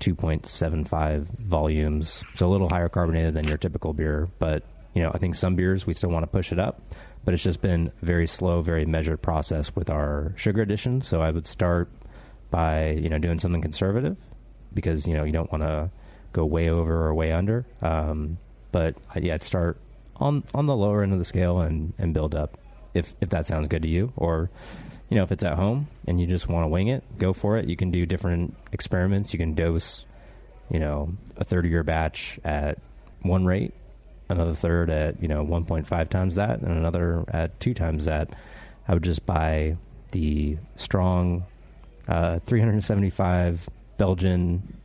2.75 0.00 1.26
volumes, 1.38 2.22
so 2.36 2.46
a 2.46 2.50
little 2.50 2.68
higher 2.68 2.88
carbonated 2.88 3.34
than 3.34 3.46
your 3.46 3.58
typical 3.58 3.92
beer. 3.92 4.28
But 4.38 4.64
you 4.94 5.02
know, 5.02 5.10
I 5.14 5.18
think 5.18 5.34
some 5.34 5.56
beers 5.56 5.86
we 5.86 5.94
still 5.94 6.10
want 6.10 6.24
to 6.24 6.26
push 6.26 6.52
it 6.52 6.58
up, 6.58 6.82
but 7.24 7.34
it's 7.34 7.42
just 7.42 7.60
been 7.60 7.92
very 8.02 8.26
slow, 8.26 8.60
very 8.60 8.84
measured 8.84 9.22
process 9.22 9.74
with 9.74 9.90
our 9.90 10.32
sugar 10.36 10.62
addition. 10.62 11.00
So 11.00 11.20
I 11.20 11.30
would 11.30 11.46
start 11.46 11.88
by 12.50 12.90
you 12.90 13.08
know 13.08 13.18
doing 13.18 13.38
something 13.38 13.62
conservative 13.62 14.16
because 14.74 15.06
you 15.06 15.14
know 15.14 15.24
you 15.24 15.32
don't 15.32 15.50
want 15.50 15.62
to 15.62 15.90
go 16.32 16.44
way 16.44 16.68
over 16.68 17.06
or 17.06 17.14
way 17.14 17.32
under. 17.32 17.64
Um, 17.82 18.38
but 18.72 18.94
I- 19.14 19.20
yeah, 19.20 19.34
I'd 19.34 19.42
start 19.42 19.78
on 20.16 20.44
on 20.54 20.66
the 20.66 20.76
lower 20.76 21.02
end 21.02 21.12
of 21.12 21.18
the 21.18 21.24
scale 21.24 21.60
and 21.60 21.92
and 21.98 22.12
build 22.14 22.34
up 22.34 22.58
if 22.94 23.14
if 23.20 23.30
that 23.30 23.46
sounds 23.46 23.68
good 23.68 23.82
to 23.82 23.88
you. 23.88 24.12
Or 24.16 24.50
you 25.08 25.16
know 25.16 25.22
if 25.22 25.32
it's 25.32 25.44
at 25.44 25.54
home 25.56 25.88
and 26.06 26.20
you 26.20 26.26
just 26.26 26.48
want 26.48 26.64
to 26.64 26.68
wing 26.68 26.88
it 26.88 27.02
go 27.18 27.32
for 27.32 27.56
it. 27.56 27.66
You 27.68 27.76
can 27.76 27.90
do 27.90 28.06
different 28.06 28.54
experiments. 28.72 29.32
You 29.32 29.38
can 29.38 29.54
dose 29.54 30.04
you 30.70 30.78
know 30.78 31.12
a 31.36 31.44
third 31.44 31.64
of 31.64 31.70
your 31.70 31.82
batch 31.82 32.38
at 32.44 32.78
one 33.22 33.44
rate 33.44 33.74
another 34.28 34.52
third 34.52 34.88
at 34.90 35.20
you 35.20 35.26
know 35.28 35.44
1.5 35.44 36.08
times 36.08 36.36
that 36.36 36.60
and 36.60 36.70
another 36.78 37.24
at 37.28 37.58
two 37.60 37.74
times 37.74 38.04
that. 38.04 38.34
I 38.88 38.94
would 38.94 39.04
just 39.04 39.24
buy 39.24 39.76
the 40.10 40.56
strong 40.74 41.44
uh, 42.08 42.40
375 42.46 43.68
belgian 43.98 44.79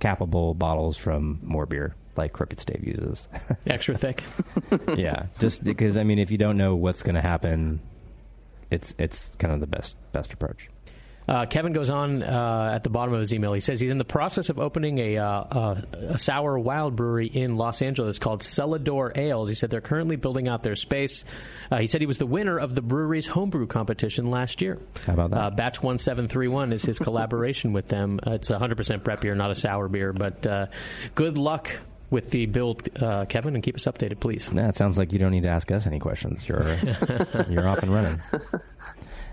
capable 0.00 0.54
bottles 0.54 0.96
from 0.96 1.38
more 1.42 1.66
beer 1.66 1.94
like 2.16 2.32
crooked 2.32 2.58
stave 2.60 2.84
uses 2.84 3.28
Extra 3.66 3.96
thick. 3.96 4.22
yeah, 4.96 5.26
just 5.38 5.62
because 5.62 5.96
I 5.96 6.02
mean, 6.04 6.18
if 6.18 6.30
you 6.30 6.38
don't 6.38 6.56
know 6.56 6.74
what's 6.74 7.02
going 7.02 7.14
to 7.14 7.20
happen, 7.20 7.80
it's 8.70 8.94
it's 8.98 9.30
kind 9.38 9.54
of 9.54 9.60
the 9.60 9.66
best 9.66 9.96
best 10.12 10.32
approach. 10.32 10.68
Uh, 11.30 11.46
Kevin 11.46 11.72
goes 11.72 11.90
on 11.90 12.24
uh, 12.24 12.72
at 12.74 12.82
the 12.82 12.90
bottom 12.90 13.14
of 13.14 13.20
his 13.20 13.32
email. 13.32 13.52
He 13.52 13.60
says 13.60 13.78
he's 13.78 13.92
in 13.92 13.98
the 13.98 14.04
process 14.04 14.48
of 14.48 14.58
opening 14.58 14.98
a, 14.98 15.16
uh, 15.16 15.80
a 16.08 16.18
sour 16.18 16.58
wild 16.58 16.96
brewery 16.96 17.28
in 17.28 17.56
Los 17.56 17.82
Angeles 17.82 18.18
called 18.18 18.42
Cellador 18.42 19.16
Ales. 19.16 19.48
He 19.48 19.54
said 19.54 19.70
they're 19.70 19.80
currently 19.80 20.16
building 20.16 20.48
out 20.48 20.64
their 20.64 20.74
space. 20.74 21.24
Uh, 21.70 21.78
he 21.78 21.86
said 21.86 22.00
he 22.00 22.06
was 22.08 22.18
the 22.18 22.26
winner 22.26 22.58
of 22.58 22.74
the 22.74 22.82
brewery's 22.82 23.28
homebrew 23.28 23.68
competition 23.68 24.26
last 24.26 24.60
year. 24.60 24.80
How 25.06 25.12
about 25.12 25.30
that? 25.30 25.38
Uh, 25.38 25.50
Batch 25.50 25.80
1731 25.80 26.72
is 26.72 26.82
his 26.82 26.98
collaboration 27.10 27.72
with 27.72 27.86
them. 27.86 28.18
Uh, 28.26 28.32
it's 28.32 28.50
100% 28.50 29.04
Brett 29.04 29.20
beer, 29.20 29.36
not 29.36 29.52
a 29.52 29.54
sour 29.54 29.88
beer. 29.88 30.12
But 30.12 30.44
uh, 30.44 30.66
good 31.14 31.38
luck 31.38 31.70
with 32.10 32.30
the 32.30 32.46
build, 32.46 32.88
uh, 33.00 33.24
Kevin, 33.26 33.54
and 33.54 33.62
keep 33.62 33.76
us 33.76 33.84
updated, 33.84 34.18
please. 34.20 34.50
Yeah, 34.52 34.68
it 34.68 34.74
sounds 34.74 34.98
like 34.98 35.12
you 35.12 35.18
don't 35.18 35.30
need 35.30 35.44
to 35.44 35.48
ask 35.48 35.70
us 35.70 35.86
any 35.86 36.00
questions. 36.00 36.46
You're 36.48 36.76
you're 37.48 37.68
off 37.68 37.82
and 37.82 37.94
running. 37.94 38.18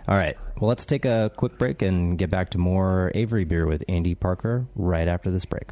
All 0.08 0.16
right. 0.16 0.38
Well, 0.60 0.70
let's 0.70 0.86
take 0.86 1.04
a 1.06 1.32
quick 1.36 1.58
break 1.58 1.82
and 1.82 2.18
get 2.18 2.30
back 2.30 2.50
to 2.52 2.58
more 2.58 3.12
Avery 3.14 3.44
beer 3.44 3.66
with 3.66 3.84
Andy 3.90 4.16
Parker 4.16 4.66
right 4.76 5.08
after 5.08 5.30
this 5.30 5.44
break. 5.44 5.72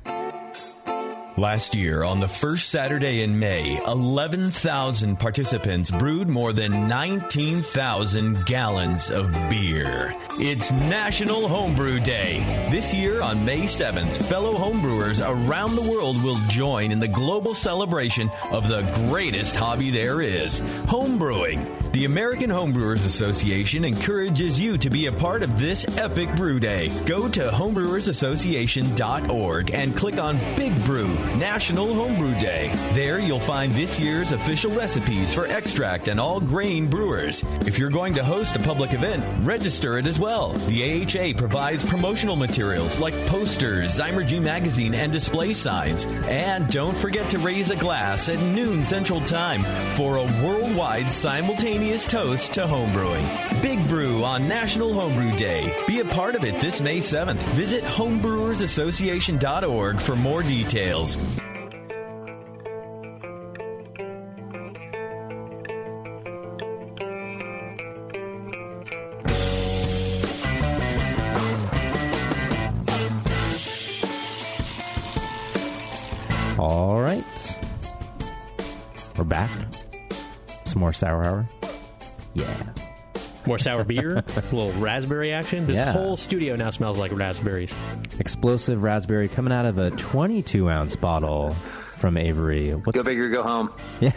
Last 1.37 1.75
year, 1.75 2.05
on 2.05 2.21
the 2.21 2.29
first 2.29 2.69
Saturday 2.69 3.21
in 3.21 3.37
May, 3.37 3.77
11,000 3.85 5.19
participants 5.19 5.91
brewed 5.91 6.29
more 6.29 6.53
than 6.53 6.87
19,000 6.87 8.45
gallons 8.45 9.11
of 9.11 9.33
beer. 9.49 10.15
It's 10.39 10.71
National 10.71 11.49
Homebrew 11.49 11.99
Day. 11.99 12.69
This 12.71 12.93
year, 12.93 13.21
on 13.21 13.43
May 13.43 13.63
7th, 13.63 14.13
fellow 14.27 14.53
homebrewers 14.53 15.19
around 15.21 15.75
the 15.75 15.81
world 15.81 16.23
will 16.23 16.39
join 16.47 16.93
in 16.93 16.99
the 16.99 17.09
global 17.09 17.53
celebration 17.53 18.31
of 18.51 18.69
the 18.69 18.83
greatest 19.09 19.57
hobby 19.57 19.91
there 19.91 20.21
is 20.21 20.61
homebrewing. 20.87 21.69
The 21.91 22.05
American 22.05 22.49
Homebrewers 22.49 23.03
Association 23.05 23.83
encourages 23.83 24.57
you 24.59 24.77
to 24.77 24.89
be 24.89 25.07
a 25.07 25.11
part 25.11 25.43
of 25.43 25.59
this 25.59 25.85
epic 25.97 26.33
brew 26.37 26.61
day. 26.61 26.87
Go 27.05 27.27
to 27.27 27.49
homebrewersassociation.org 27.49 29.73
and 29.73 29.93
click 29.95 30.17
on 30.17 30.37
Big 30.55 30.73
Brew 30.85 31.24
National 31.37 31.93
Homebrew 31.93 32.39
Day. 32.39 32.71
There 32.93 33.19
you'll 33.19 33.39
find 33.39 33.71
this 33.73 33.99
year's 33.99 34.31
official 34.31 34.71
recipes 34.71 35.33
for 35.33 35.47
extract 35.47 36.07
and 36.07 36.19
all 36.19 36.39
grain 36.39 36.87
brewers. 36.87 37.43
If 37.61 37.77
you're 37.77 37.89
going 37.89 38.13
to 38.15 38.23
host 38.23 38.55
a 38.55 38.59
public 38.59 38.93
event, 38.93 39.23
register 39.45 39.97
it 39.97 40.05
as 40.05 40.19
well. 40.19 40.53
The 40.53 41.03
AHA 41.03 41.37
provides 41.37 41.83
promotional 41.83 42.35
materials 42.35 42.99
like 42.99 43.13
posters, 43.27 43.97
Zymurgy 43.97 44.41
magazine, 44.41 44.93
and 44.93 45.11
display 45.11 45.53
signs. 45.53 46.05
And 46.05 46.71
don't 46.71 46.97
forget 46.97 47.29
to 47.31 47.39
raise 47.39 47.69
a 47.69 47.75
glass 47.75 48.29
at 48.29 48.41
noon 48.41 48.83
Central 48.83 49.21
Time 49.21 49.63
for 49.95 50.17
a 50.17 50.23
worldwide 50.43 51.11
simultaneous 51.11 52.07
toast 52.07 52.53
to 52.53 52.61
homebrewing. 52.61 53.61
Big 53.61 53.85
Brew 53.87 54.23
on 54.23 54.47
National 54.47 54.93
Homebrew 54.93 55.35
Day. 55.35 55.83
Be 55.87 55.99
a 55.99 56.05
part 56.05 56.35
of 56.35 56.43
it 56.43 56.61
this 56.61 56.81
May 56.81 56.99
7th. 56.99 57.41
Visit 57.53 57.83
homebrewersassociation.org 57.83 59.99
for 59.99 60.15
more 60.15 60.43
details. 60.43 61.14
All 76.57 77.01
right. 77.01 77.23
We're 79.17 79.23
back. 79.25 79.51
Some 80.65 80.79
more 80.79 80.93
sour 80.93 81.23
hour. 81.23 81.45
Yeah. 82.33 82.63
More 83.47 83.59
sour 83.59 83.83
beer, 83.85 84.17
a 84.17 84.41
little 84.55 84.71
raspberry 84.73 85.31
action. 85.31 85.67
This 85.67 85.77
Yeah. 85.77 85.91
whole 85.91 86.17
studio 86.17 86.55
now 86.55 86.69
smells 86.71 86.97
like 86.97 87.11
raspberries. 87.11 87.75
Explosive 88.19 88.81
raspberry 88.83 89.27
coming 89.27 89.53
out 89.53 89.65
of 89.65 89.77
a 89.77 89.91
22 89.91 90.69
ounce 90.69 90.95
bottle 90.95 91.53
from 91.53 92.17
Avery. 92.17 92.71
What's, 92.73 92.95
Go 92.95 93.03
big 93.03 93.19
or 93.19 93.29
go 93.29 93.43
home. 93.43 93.69
Yeah. 93.99 94.11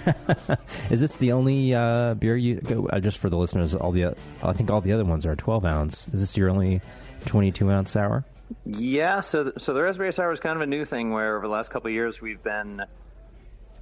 is 0.91 1.01
this 1.01 1.17
the 1.17 1.33
only 1.33 1.75
uh, 1.75 2.15
beer 2.15 2.37
you 2.37 2.57
go, 2.57 2.87
uh, 2.89 3.01
just 3.01 3.19
for 3.19 3.29
the 3.31 3.37
listeners? 3.37 3.75
All 3.75 3.93
the 3.93 4.15
I 4.43 4.53
think 4.53 4.71
all 4.71 4.81
the 4.81 4.93
other 4.93 5.05
ones 5.05 5.27
are 5.27 5.37
12 5.37 5.65
ounce. 5.65 6.09
Is 6.13 6.21
this 6.21 6.37
your 6.37 6.51
only 6.51 6.81
22 7.27 7.71
ounce 7.71 7.91
sour? 7.93 8.25
Yeah, 8.65 9.21
so 9.21 9.45
th- 9.45 9.55
so 9.59 9.75
the 9.75 9.83
raspberry 9.83 10.13
sour 10.13 10.33
is 10.33 10.41
kind 10.41 10.57
of 10.57 10.63
a 10.63 10.67
new 10.67 10.85
thing 10.87 11.13
where 11.13 11.37
over 11.37 11.47
the 11.47 11.53
last 11.53 11.71
couple 11.71 11.89
of 11.89 11.93
years 11.95 12.21
we've 12.23 12.43
been. 12.43 12.83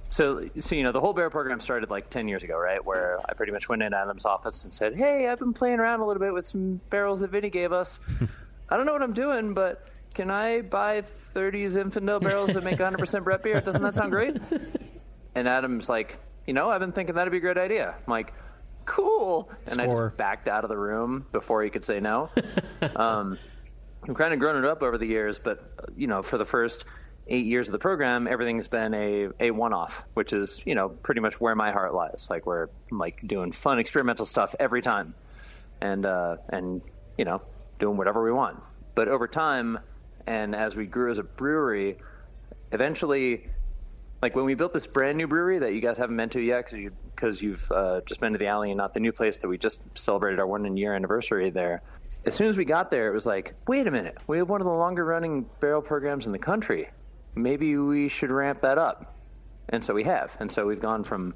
So 0.09 0.49
so 0.59 0.75
you 0.75 0.83
know 0.83 0.91
the 0.91 1.01
whole 1.01 1.13
bear 1.13 1.29
program 1.29 1.59
started 1.59 1.89
like 1.89 2.09
ten 2.09 2.27
years 2.27 2.43
ago, 2.43 2.57
right? 2.57 2.83
Where 2.83 3.19
I 3.27 3.33
pretty 3.33 3.51
much 3.51 3.67
went 3.67 3.83
in 3.83 3.93
Adam's 3.93 4.25
office 4.25 4.63
and 4.63 4.73
said, 4.73 4.97
"Hey, 4.97 5.27
I've 5.27 5.39
been 5.39 5.53
playing 5.53 5.79
around 5.79 5.99
a 5.99 6.05
little 6.05 6.21
bit 6.21 6.33
with 6.33 6.47
some 6.47 6.79
barrels 6.89 7.19
that 7.21 7.31
Vinny 7.31 7.49
gave 7.49 7.73
us. 7.73 7.99
I 8.69 8.77
don't 8.77 8.85
know 8.85 8.93
what 8.93 9.03
I'm 9.03 9.13
doing, 9.13 9.53
but 9.53 9.89
can 10.13 10.31
I 10.31 10.61
buy 10.61 11.01
30 11.01 11.65
Zinfandel 11.65 12.21
barrels 12.21 12.53
that 12.53 12.63
make 12.63 12.77
100% 12.77 13.23
Brett 13.23 13.43
beer? 13.43 13.61
Doesn't 13.61 13.81
that 13.83 13.95
sound 13.95 14.11
great?" 14.11 14.37
And 15.35 15.47
Adam's 15.47 15.87
like, 15.87 16.17
"You 16.47 16.55
know, 16.55 16.71
I've 16.71 16.79
been 16.79 16.93
thinking 16.93 17.13
that'd 17.13 17.29
be 17.29 17.37
a 17.37 17.41
great 17.41 17.59
idea." 17.59 17.89
I'm 17.89 18.11
like, 18.11 18.33
"Cool," 18.85 19.51
and 19.67 19.79
I 19.79 19.85
just 19.85 20.17
backed 20.17 20.47
out 20.47 20.63
of 20.63 20.69
the 20.71 20.77
room 20.77 21.27
before 21.31 21.61
he 21.61 21.69
could 21.69 21.85
say 21.85 21.99
no. 21.99 22.31
um, 22.95 23.37
I've 24.09 24.15
kind 24.15 24.33
of 24.33 24.39
grown 24.39 24.63
it 24.63 24.67
up 24.67 24.81
over 24.81 24.97
the 24.97 25.05
years, 25.05 25.37
but 25.37 25.91
you 25.95 26.07
know, 26.07 26.23
for 26.23 26.39
the 26.39 26.45
first 26.45 26.85
eight 27.29 27.45
years 27.45 27.67
of 27.67 27.73
the 27.73 27.79
program, 27.79 28.27
everything's 28.27 28.67
been 28.67 28.93
a, 28.93 29.29
a 29.39 29.51
one-off, 29.51 30.05
which 30.13 30.33
is 30.33 30.61
you 30.65 30.75
know 30.75 30.89
pretty 30.89 31.21
much 31.21 31.39
where 31.39 31.55
my 31.55 31.71
heart 31.71 31.93
lies. 31.93 32.27
Like 32.29 32.45
we're 32.45 32.69
like 32.91 33.25
doing 33.25 33.51
fun 33.51 33.79
experimental 33.79 34.25
stuff 34.25 34.55
every 34.59 34.81
time, 34.81 35.13
and 35.81 36.05
uh, 36.05 36.37
and 36.49 36.81
you 37.17 37.25
know 37.25 37.41
doing 37.79 37.97
whatever 37.97 38.23
we 38.23 38.31
want. 38.31 38.61
But 38.95 39.07
over 39.07 39.27
time, 39.27 39.79
and 40.25 40.55
as 40.55 40.75
we 40.75 40.85
grew 40.85 41.11
as 41.11 41.19
a 41.19 41.23
brewery, 41.23 41.97
eventually, 42.71 43.49
like 44.21 44.35
when 44.35 44.45
we 44.45 44.55
built 44.55 44.73
this 44.73 44.87
brand 44.87 45.17
new 45.17 45.27
brewery 45.27 45.59
that 45.59 45.73
you 45.73 45.81
guys 45.81 45.97
haven't 45.97 46.17
been 46.17 46.29
to 46.29 46.41
yet 46.41 46.65
because 46.65 47.41
you 47.41 47.49
you've 47.49 47.71
uh, 47.71 48.01
just 48.05 48.19
been 48.19 48.33
to 48.33 48.39
the 48.39 48.47
alley 48.47 48.71
and 48.71 48.77
not 48.77 48.93
the 48.93 48.99
new 48.99 49.11
place 49.11 49.39
that 49.39 49.47
we 49.47 49.57
just 49.57 49.81
celebrated 49.95 50.39
our 50.39 50.47
one 50.47 50.77
year 50.77 50.93
anniversary 50.93 51.49
there. 51.49 51.81
As 52.25 52.35
soon 52.35 52.47
as 52.47 52.57
we 52.57 52.65
got 52.65 52.91
there, 52.91 53.07
it 53.07 53.13
was 53.13 53.25
like, 53.25 53.53
wait 53.67 53.87
a 53.87 53.91
minute, 53.91 54.17
we 54.27 54.39
have 54.39 54.49
one 54.49 54.59
of 54.59 54.65
the 54.65 54.73
longer 54.73 55.05
running 55.05 55.45
barrel 55.61 55.81
programs 55.81 56.25
in 56.25 56.33
the 56.33 56.39
country. 56.39 56.89
Maybe 57.37 57.77
we 57.77 58.07
should 58.07 58.31
ramp 58.31 58.61
that 58.61 58.77
up. 58.77 59.15
And 59.69 59.83
so 59.83 59.93
we 59.93 60.03
have. 60.03 60.35
And 60.39 60.51
so 60.51 60.65
we've 60.65 60.81
gone 60.81 61.03
from, 61.03 61.33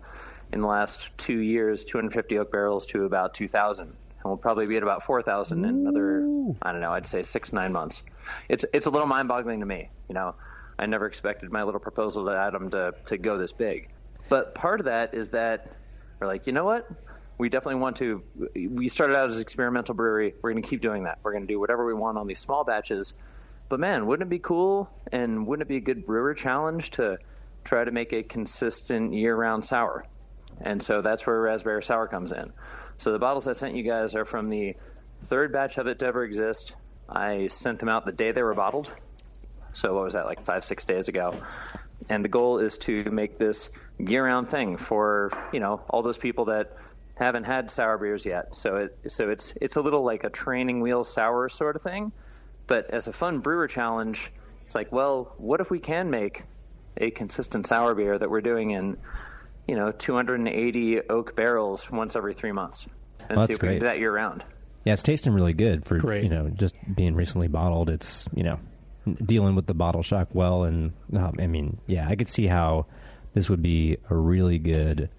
in 0.52 0.62
the 0.62 0.68
last 0.68 1.16
two 1.18 1.38
years, 1.38 1.86
250 1.86 2.40
oak 2.40 2.52
barrels 2.52 2.86
to 2.88 3.06
about 3.06 3.34
2,000. 3.34 3.88
And 3.88 3.96
we'll 4.24 4.38
probably 4.38 4.68
be 4.68 4.78
at 4.78 4.84
about 4.84 5.04
4,000 5.04 5.66
in 5.66 5.70
another, 5.70 6.22
I 6.62 6.72
don't 6.72 6.82
know, 6.82 6.92
I'd 6.92 7.08
say 7.08 7.24
six, 7.24 7.52
nine 7.52 7.74
months. 7.74 8.04
It's, 8.48 8.66
it's 8.74 8.86
a 8.86 8.90
little 8.90 9.08
mind 9.08 9.28
boggling 9.28 9.60
to 9.62 9.66
me. 9.66 9.90
You 10.08 10.16
know, 10.16 10.36
I 10.78 10.86
never 10.86 11.08
expected 11.08 11.52
my 11.52 11.64
little 11.64 11.80
proposal 11.80 12.26
to 12.26 12.32
Adam 12.32 12.70
to, 12.72 12.94
to 13.06 13.18
go 13.18 13.38
this 13.38 13.54
big. 13.54 13.90
But 14.30 14.56
part 14.56 14.80
of 14.80 14.86
that 14.86 15.14
is 15.14 15.32
that 15.32 15.70
we're 16.20 16.28
like, 16.28 16.48
you 16.48 16.54
know 16.54 16.64
what? 16.64 16.90
We 17.38 17.50
definitely 17.50 17.82
want 17.82 17.98
to. 17.98 18.24
We 18.56 18.88
started 18.88 19.18
out 19.18 19.30
as 19.30 19.38
an 19.38 19.42
experimental 19.42 19.96
brewery. 19.96 20.36
We're 20.42 20.52
going 20.52 20.62
to 20.62 20.70
keep 20.70 20.80
doing 20.80 21.04
that. 21.04 21.18
We're 21.24 21.32
going 21.32 21.48
to 21.48 21.52
do 21.52 21.60
whatever 21.60 21.86
we 21.86 21.96
want 21.96 22.20
on 22.20 22.28
these 22.28 22.40
small 22.40 22.64
batches. 22.64 23.16
But 23.72 23.80
man, 23.80 24.06
wouldn't 24.06 24.28
it 24.28 24.30
be 24.30 24.40
cool 24.40 24.90
and 25.14 25.48
wouldn't 25.48 25.66
it 25.66 25.70
be 25.70 25.78
a 25.78 25.80
good 25.80 26.06
brewer 26.06 26.34
challenge 26.34 26.92
to 26.92 27.20
try 27.64 27.82
to 27.82 27.90
make 27.90 28.12
a 28.12 28.22
consistent 28.22 29.14
year-round 29.14 29.64
sour? 29.64 30.04
And 30.60 30.84
so 30.84 31.02
that's 31.02 31.26
where 31.26 31.40
raspberry 31.40 31.82
sour 31.82 32.06
comes 32.10 32.34
in. 32.34 32.52
So 32.98 33.14
the 33.14 33.18
bottles 33.18 33.48
I 33.48 33.54
sent 33.54 33.76
you 33.76 33.84
guys 33.84 34.14
are 34.16 34.26
from 34.26 34.50
the 34.50 34.76
third 35.22 35.54
batch 35.54 35.78
of 35.78 35.88
it 35.88 36.00
to 36.00 36.06
ever 36.06 36.26
exist. 36.26 36.76
I 37.08 37.48
sent 37.48 37.80
them 37.80 37.88
out 37.88 38.06
the 38.06 38.12
day 38.12 38.34
they 38.34 38.44
were 38.44 38.54
bottled. 38.54 38.94
So 39.72 39.96
what 39.96 40.04
was 40.04 40.16
that, 40.16 40.26
like 40.26 40.44
five, 40.44 40.66
six 40.66 40.84
days 40.84 41.08
ago? 41.08 41.34
And 42.10 42.26
the 42.26 42.30
goal 42.30 42.60
is 42.60 42.78
to 42.80 43.06
make 43.06 43.38
this 43.38 43.70
year-round 43.98 44.50
thing 44.50 44.76
for 44.76 45.32
you 45.54 45.62
know 45.62 45.82
all 45.90 46.02
those 46.02 46.18
people 46.18 46.46
that 46.46 46.76
haven't 47.16 47.46
had 47.46 47.72
sour 47.72 47.98
beers 47.98 48.26
yet. 48.26 48.54
So 48.54 48.76
it 48.76 49.00
so 49.08 49.30
it's 49.30 49.54
it's 49.62 49.78
a 49.78 49.82
little 49.82 50.04
like 50.04 50.26
a 50.26 50.30
training 50.30 50.82
wheel 50.82 51.06
sour 51.06 51.48
sort 51.48 51.78
of 51.78 51.82
thing. 51.82 52.12
But 52.72 52.92
as 52.92 53.10
a 53.10 53.12
fun 53.12 53.40
brewer 53.40 53.68
challenge, 53.68 54.32
it's 54.66 54.76
like, 54.76 54.94
well, 54.94 55.34
what 55.38 55.60
if 55.60 55.70
we 55.70 55.80
can 55.80 56.10
make 56.10 56.44
a 56.96 57.12
consistent 57.12 57.68
sour 57.68 57.94
beer 57.94 58.18
that 58.18 58.30
we're 58.30 58.40
doing 58.40 58.72
in 58.72 58.96
you 59.68 59.76
know 59.76 59.92
280 59.92 61.02
oak 61.10 61.36
barrels 61.36 61.92
once 61.92 62.16
every 62.16 62.34
three 62.34 62.54
months, 62.54 62.88
and 63.28 63.38
Well, 63.38 63.46
see 63.46 63.56
that's 63.56 63.58
if 63.58 63.62
we 63.62 63.68
can 63.68 63.80
do 63.80 63.86
that 63.88 64.00
year 64.00 64.16
round. 64.16 64.46
Yeah, 64.86 64.94
it's 64.94 65.04
tasting 65.04 65.34
really 65.34 65.52
good 65.52 65.86
for 65.86 65.98
Great. 65.98 66.24
you 66.24 66.30
know 66.30 66.48
just 66.48 66.74
being 66.96 67.14
recently 67.14 67.50
bottled. 67.50 67.90
It's 67.90 68.24
you 68.34 68.44
know 68.44 68.58
dealing 69.22 69.56
with 69.56 69.66
the 69.68 69.74
bottle 69.74 70.02
shock 70.02 70.30
well, 70.32 70.64
and 70.64 70.94
um, 71.14 71.36
I 71.40 71.48
mean, 71.48 71.78
yeah, 71.88 72.08
I 72.08 72.16
could 72.16 72.30
see 72.30 72.48
how 72.48 72.86
this 73.34 73.50
would 73.50 73.62
be 73.62 73.98
a 74.10 74.16
really 74.16 74.60
good 74.60 75.10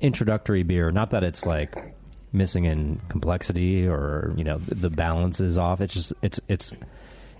introductory 0.00 0.62
beer. 0.62 0.90
Not 0.90 1.10
that 1.10 1.24
it's 1.24 1.44
like 1.44 1.94
missing 2.36 2.64
in 2.64 3.00
complexity 3.08 3.88
or 3.88 4.32
you 4.36 4.44
know 4.44 4.58
the, 4.58 4.74
the 4.74 4.90
balance 4.90 5.40
is 5.40 5.56
off. 5.56 5.80
It's 5.80 5.94
just 5.94 6.12
it's 6.22 6.38
it's 6.48 6.72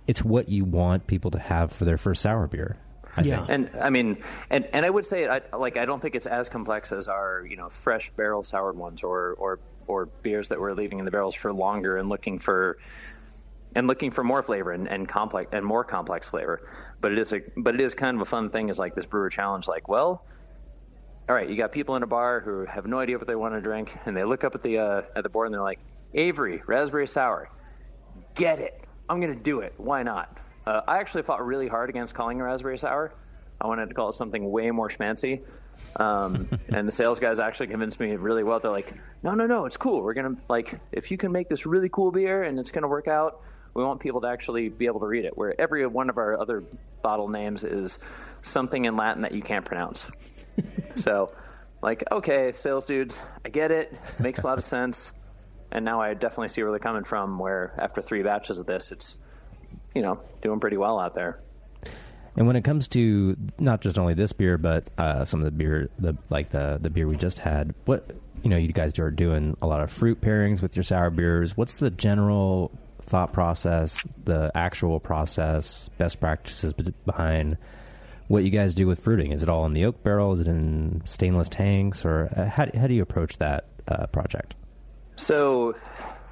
it's 0.07 0.25
what 0.25 0.49
you 0.49 0.65
want 0.65 1.07
people 1.07 1.31
to 1.33 1.39
have 1.39 1.73
for 1.73 1.85
their 1.85 1.99
first 1.99 2.23
sour 2.23 2.47
beer. 2.47 2.77
I 3.17 3.23
Yeah. 3.23 3.39
think. 3.47 3.51
And 3.51 3.71
I 3.81 3.91
mean, 3.91 4.19
and 4.51 4.69
and 4.73 4.85
I 4.85 4.91
would 4.91 5.07
say, 5.07 5.27
I, 5.29 5.41
like, 5.57 5.77
I 5.77 5.85
don't 5.87 6.01
think 6.01 6.15
it's 6.17 6.27
as 6.27 6.49
complex 6.49 6.93
as 6.93 7.09
our, 7.09 7.45
you 7.49 7.57
know, 7.57 7.71
fresh 7.71 8.11
barrel 8.11 8.43
soured 8.43 8.77
ones, 8.77 9.03
or 9.03 9.35
or 9.39 9.59
or 9.87 10.07
beers 10.07 10.49
that 10.49 10.61
we're 10.61 10.73
leaving 10.75 10.99
in 10.99 11.05
the 11.05 11.11
barrels 11.11 11.35
for 11.35 11.53
longer 11.53 11.97
and 11.97 12.09
looking 12.09 12.39
for 12.39 12.79
and 13.75 13.87
looking 13.87 14.11
for 14.11 14.25
more 14.25 14.43
flavor 14.43 14.73
and, 14.73 14.89
and 14.89 15.09
complex 15.09 15.51
and 15.53 15.65
more 15.65 15.85
complex 15.85 16.31
flavor. 16.31 16.61
But 17.01 17.13
it 17.13 17.19
is 17.19 17.33
a 17.33 17.41
but 17.57 17.75
it 17.75 17.81
is 17.81 17.95
kind 17.95 18.17
of 18.17 18.21
a 18.23 18.27
fun 18.27 18.51
thing. 18.51 18.69
Is 18.69 18.79
like 18.79 18.95
this 18.95 19.07
brewer 19.07 19.31
challenge. 19.31 19.67
Like, 19.69 19.89
well, 19.89 20.25
all 21.29 21.35
right, 21.35 21.49
you 21.49 21.57
got 21.57 21.73
people 21.73 21.97
in 21.97 22.03
a 22.03 22.07
bar 22.07 22.41
who 22.41 22.65
have 22.67 22.87
no 22.87 22.99
idea 22.99 23.19
what 23.19 23.27
they 23.27 23.35
want 23.35 23.55
to 23.55 23.61
drink, 23.61 23.97
and 24.07 24.17
they 24.17 24.25
look 24.25 24.45
up 24.45 24.55
at 24.55 24.63
the 24.63 24.79
uh, 24.79 25.03
at 25.15 25.25
the 25.25 25.29
board 25.29 25.47
and 25.47 25.55
they're 25.55 25.63
like, 25.63 25.81
Avery 26.15 26.63
raspberry 26.67 27.07
sour, 27.07 27.51
get 28.35 28.61
it. 28.61 28.81
I'm 29.09 29.21
gonna 29.21 29.35
do 29.35 29.61
it. 29.61 29.75
Why 29.77 30.03
not? 30.03 30.39
Uh, 30.67 30.83
I 30.87 30.99
actually 30.99 31.23
fought 31.23 31.45
really 31.45 31.69
hard 31.69 31.91
against 31.91 32.15
calling 32.15 32.39
it 32.39 32.43
raspberry 32.43 32.79
sour. 32.79 33.13
I 33.61 33.67
wanted 33.67 33.89
to 33.89 33.95
call 33.95 34.11
it 34.11 34.13
something 34.13 34.51
way 34.51 34.71
more 34.71 34.89
schmancy. 34.89 35.43
Um, 35.97 36.49
and 36.69 36.87
the 36.87 36.93
sales 36.93 37.19
guys 37.19 37.41
actually 37.41 37.69
convinced 37.69 37.99
me 37.99 38.15
really 38.17 38.45
well. 38.45 38.61
They're 38.61 38.71
like, 38.71 38.93
no, 39.23 39.35
no, 39.35 39.47
no, 39.47 39.67
it's 39.67 39.77
cool. 39.77 40.03
We're 40.03 40.15
gonna 40.15 40.37
like, 40.49 40.79
if 40.93 41.11
you 41.11 41.17
can 41.17 41.33
make 41.33 41.49
this 41.49 41.67
really 41.67 41.89
cool 41.89 42.13
beer 42.13 42.45
and 42.45 42.59
it's 42.61 42.71
gonna 42.71 42.89
work 42.89 43.09
out, 43.09 43.43
we 43.75 43.83
want 43.83 44.01
people 44.01 44.21
to 44.23 44.29
actually 44.29 44.69
be 44.69 44.87
able 44.87 45.01
to 45.01 45.07
read 45.07 45.25
it. 45.25 45.37
Where 45.37 45.59
every 45.61 45.87
one 45.87 46.09
of 46.09 46.19
our 46.19 46.39
other 46.39 46.63
bottle 47.03 47.29
names 47.29 47.65
is 47.65 47.99
something 48.43 48.85
in 48.85 48.97
Latin 48.97 49.23
that 49.23 49.33
you 49.33 49.43
can't 49.43 49.65
pronounce. 49.65 50.07
so, 50.97 51.33
like, 51.83 52.05
okay, 52.11 52.53
sales 52.55 52.85
dudes, 52.85 53.19
I 53.45 53.49
get 53.49 53.71
it. 53.71 53.93
Makes 54.19 54.43
a 54.43 54.47
lot 54.47 54.59
of 54.59 54.65
sense. 54.75 55.13
And 55.71 55.85
now 55.85 56.01
I 56.01 56.15
definitely 56.15 56.49
see 56.49 56.63
where 56.63 56.71
they're 56.71 56.79
coming 56.79 57.05
from. 57.05 57.39
Where 57.39 57.75
after 57.79 58.01
three 58.01 58.23
batches 58.23 58.61
of 58.61 58.67
this, 58.67 58.93
it's 58.93 59.17
you 59.95 60.03
know 60.03 60.21
doing 60.41 60.61
pretty 60.61 60.77
well 60.77 60.99
out 60.99 61.15
there. 61.15 61.41
And 62.37 62.47
when 62.47 62.55
it 62.55 62.63
comes 62.63 62.87
to 62.89 63.37
not 63.59 63.81
just 63.81 63.99
only 63.99 64.15
this 64.15 64.33
beer, 64.33 64.59
but 64.59 64.89
uh, 64.99 65.25
some 65.25 65.41
of 65.41 65.45
the 65.45 65.51
beer, 65.51 65.91
the 65.99 66.17
like 66.31 66.51
the 66.51 66.79
the 66.81 66.91
beer 66.91 67.09
we 67.09 67.17
just 67.17 67.39
had, 67.39 67.75
what 67.85 68.13
you 68.43 68.51
know, 68.51 68.57
you 68.57 68.73
guys 68.73 68.99
are 68.99 69.11
doing 69.11 69.57
a 69.61 69.67
lot 69.67 69.81
of 69.81 69.91
fruit 69.91 70.21
pairings 70.21 70.63
with 70.63 70.77
your 70.77 70.85
sour 70.85 71.11
beers. 71.11 71.57
What's 71.57 71.79
the 71.79 71.91
general 71.91 72.71
thought 73.01 73.33
process, 73.33 74.05
the 74.25 74.51
actual 74.55 75.01
process, 75.01 75.89
best 75.99 76.21
practices 76.21 76.73
behind 77.05 77.57
what 78.29 78.45
you 78.45 78.51
guys 78.51 78.75
do 78.75 78.87
with 78.87 79.01
fruiting? 79.01 79.33
Is 79.33 79.43
it 79.43 79.49
all 79.49 79.67
in 79.67 79.73
the 79.73 79.85
oak 79.85 80.03
barrel? 80.03 80.33
Is 80.33 80.41
it 80.41 80.47
in 80.47 81.03
stainless 81.05 81.49
tanks, 81.49 82.05
or 82.05 82.29
uh, 82.37 82.49
how 82.49 82.67
how 82.77 82.87
do 82.87 82.95
you 82.95 83.03
approach 83.03 83.39
that 83.39 83.69
uh, 83.89 84.07
project? 84.07 84.55
So 85.17 85.77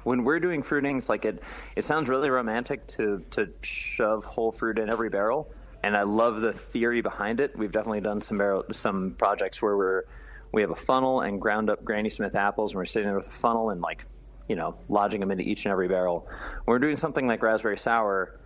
when 0.03 0.23
we're 0.23 0.39
doing 0.39 0.61
fruitings, 0.61 1.09
like 1.09 1.25
it, 1.25 1.41
it 1.75 1.83
sounds 1.83 2.09
really 2.09 2.29
romantic 2.29 2.85
to 2.87 3.23
to 3.31 3.49
shove 3.61 4.25
whole 4.25 4.51
fruit 4.51 4.79
in 4.79 4.89
every 4.89 5.09
barrel, 5.09 5.51
and 5.83 5.95
I 5.95 6.03
love 6.03 6.41
the 6.41 6.53
theory 6.53 7.01
behind 7.01 7.39
it. 7.39 7.57
We've 7.57 7.71
definitely 7.71 8.01
done 8.01 8.21
some 8.21 8.37
barrel, 8.37 8.65
some 8.71 9.15
projects 9.17 9.61
where 9.61 9.75
we're 9.75 10.03
we 10.51 10.61
have 10.61 10.71
a 10.71 10.75
funnel 10.75 11.21
and 11.21 11.41
ground 11.41 11.69
up 11.69 11.83
Granny 11.83 12.09
Smith 12.09 12.35
apples, 12.35 12.71
and 12.71 12.77
we're 12.77 12.85
sitting 12.85 13.07
there 13.07 13.17
with 13.17 13.27
a 13.27 13.31
funnel 13.31 13.71
and 13.71 13.81
like 13.81 14.05
you 14.47 14.55
know 14.55 14.75
lodging 14.89 15.21
them 15.21 15.31
into 15.31 15.43
each 15.43 15.65
and 15.65 15.71
every 15.71 15.87
barrel. 15.87 16.27
When 16.65 16.75
we're 16.75 16.79
doing 16.79 16.97
something 16.97 17.25
like 17.25 17.41
raspberry 17.41 17.77
sour, 17.77 18.39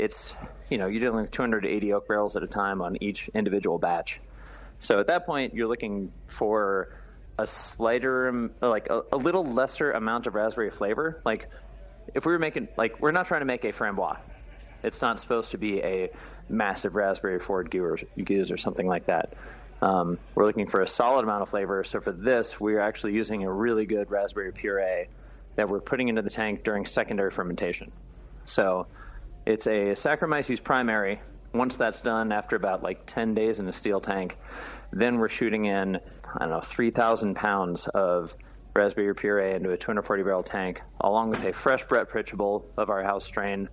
it's 0.00 0.34
you 0.68 0.78
know 0.78 0.86
you're 0.86 1.00
dealing 1.00 1.20
with 1.20 1.30
280 1.30 1.92
oak 1.92 2.08
barrels 2.08 2.36
at 2.36 2.42
a 2.42 2.48
time 2.48 2.80
on 2.80 2.96
each 3.02 3.28
individual 3.28 3.78
batch. 3.78 4.20
So 4.78 4.98
at 4.98 5.08
that 5.08 5.26
point, 5.26 5.54
you're 5.54 5.68
looking 5.68 6.10
for 6.26 6.88
a 7.38 7.46
slighter, 7.46 8.50
like 8.60 8.88
a, 8.88 9.02
a 9.12 9.16
little 9.16 9.44
lesser 9.44 9.92
amount 9.92 10.26
of 10.26 10.34
raspberry 10.34 10.70
flavor. 10.70 11.20
Like 11.24 11.48
if 12.14 12.24
we 12.24 12.32
were 12.32 12.38
making, 12.38 12.68
like 12.76 13.00
we're 13.00 13.12
not 13.12 13.26
trying 13.26 13.42
to 13.42 13.46
make 13.46 13.64
a 13.64 13.72
framboise. 13.72 14.18
It's 14.82 15.02
not 15.02 15.20
supposed 15.20 15.50
to 15.50 15.58
be 15.58 15.82
a 15.82 16.10
massive 16.48 16.96
raspberry 16.96 17.38
forward 17.38 17.70
gose 17.70 18.02
or, 18.02 18.22
gose 18.22 18.50
or 18.50 18.56
something 18.56 18.86
like 18.86 19.06
that. 19.06 19.34
Um, 19.82 20.18
we're 20.34 20.46
looking 20.46 20.66
for 20.66 20.80
a 20.80 20.86
solid 20.86 21.22
amount 21.22 21.42
of 21.42 21.50
flavor. 21.50 21.84
So 21.84 22.00
for 22.00 22.12
this, 22.12 22.58
we're 22.58 22.80
actually 22.80 23.14
using 23.14 23.44
a 23.44 23.52
really 23.52 23.84
good 23.84 24.10
raspberry 24.10 24.52
puree 24.52 25.08
that 25.56 25.68
we're 25.68 25.80
putting 25.80 26.08
into 26.08 26.22
the 26.22 26.30
tank 26.30 26.64
during 26.64 26.86
secondary 26.86 27.30
fermentation. 27.30 27.92
So 28.46 28.86
it's 29.50 29.66
a 29.66 29.92
Saccharomyces 29.92 30.62
primary. 30.62 31.20
Once 31.52 31.76
that's 31.76 32.00
done, 32.00 32.30
after 32.30 32.54
about 32.54 32.82
like 32.82 33.04
10 33.06 33.34
days 33.34 33.58
in 33.58 33.68
a 33.68 33.72
steel 33.72 34.00
tank, 34.00 34.38
then 34.92 35.18
we're 35.18 35.28
shooting 35.28 35.64
in, 35.64 35.96
I 36.36 36.38
don't 36.38 36.50
know, 36.50 36.60
3,000 36.60 37.34
pounds 37.34 37.88
of 37.88 38.34
raspberry 38.74 39.12
puree 39.14 39.52
into 39.52 39.72
a 39.72 39.76
240 39.76 40.22
barrel 40.22 40.44
tank, 40.44 40.82
along 41.00 41.30
with 41.30 41.44
a 41.44 41.52
fresh 41.52 41.84
Brett 41.84 42.08
Pitchable 42.10 42.62
of 42.76 42.90
our 42.90 43.02
house 43.02 43.24
strain. 43.24 43.68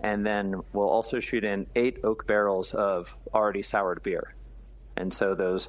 And 0.00 0.26
then 0.26 0.60
we'll 0.74 0.90
also 0.90 1.20
shoot 1.20 1.44
in 1.44 1.66
eight 1.74 2.00
oak 2.04 2.26
barrels 2.26 2.74
of 2.74 3.16
already 3.32 3.62
soured 3.62 4.02
beer. 4.02 4.34
And 4.98 5.14
so 5.14 5.34
those, 5.34 5.68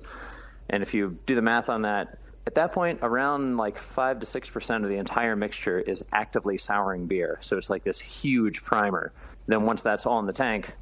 and 0.70 0.84
if 0.84 0.94
you 0.94 1.18
do 1.26 1.36
the 1.36 1.42
math 1.42 1.70
on 1.70 1.84
that, 1.84 2.18
at 2.46 2.56
that 2.56 2.74
point, 2.74 3.00
around 3.02 3.56
like 3.56 3.78
five 3.78 4.20
to 4.20 4.26
six 4.26 4.50
percent 4.50 4.84
of 4.84 4.90
the 4.90 4.98
entire 4.98 5.38
mixture 5.38 5.80
is 5.80 6.04
actively 6.12 6.58
souring 6.58 7.08
beer. 7.08 7.38
So 7.40 7.58
it's 7.58 7.70
like 7.70 7.86
this 7.86 8.02
huge 8.02 8.64
primer. 8.64 9.14
Then 9.48 9.64
once 9.64 9.82
that's 9.82 10.06
all 10.06 10.20
in 10.20 10.26
the 10.26 10.34
tank, 10.34 10.74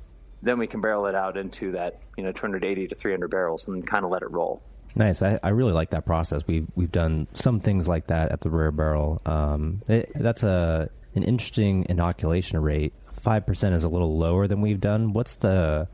then 0.42 0.58
we 0.58 0.68
can 0.68 0.82
barrel 0.82 1.06
it 1.08 1.16
out 1.16 1.38
into 1.38 1.72
that 1.72 2.00
you 2.18 2.24
know 2.24 2.32
280 2.32 2.88
to 2.88 2.96
300 2.96 3.30
barrels 3.30 3.68
and 3.68 3.86
kind 3.86 4.06
of 4.06 4.12
let 4.12 4.22
it 4.22 4.32
roll. 4.32 4.62
Nice. 4.96 5.22
I, 5.22 5.40
I 5.42 5.50
really 5.50 5.72
like 5.72 5.92
that 5.92 6.06
process. 6.06 6.46
We've 6.46 6.68
we've 6.76 6.92
done 6.92 7.28
some 7.34 7.60
things 7.60 7.88
like 7.88 8.08
that 8.08 8.32
at 8.32 8.42
the 8.42 8.50
Rare 8.50 8.72
Barrel. 8.72 9.22
Um, 9.26 9.82
it, 9.88 10.12
that's 10.16 10.44
a 10.44 10.90
an 11.16 11.24
interesting 11.24 11.86
inoculation 11.90 12.62
rate. 12.62 12.94
Five 13.12 13.46
percent 13.46 13.76
is 13.76 13.84
a 13.84 13.90
little 13.90 14.18
lower 14.18 14.48
than 14.48 14.62
we've 14.62 14.82
done. 14.82 15.14
What's 15.14 15.38
the 15.38 15.88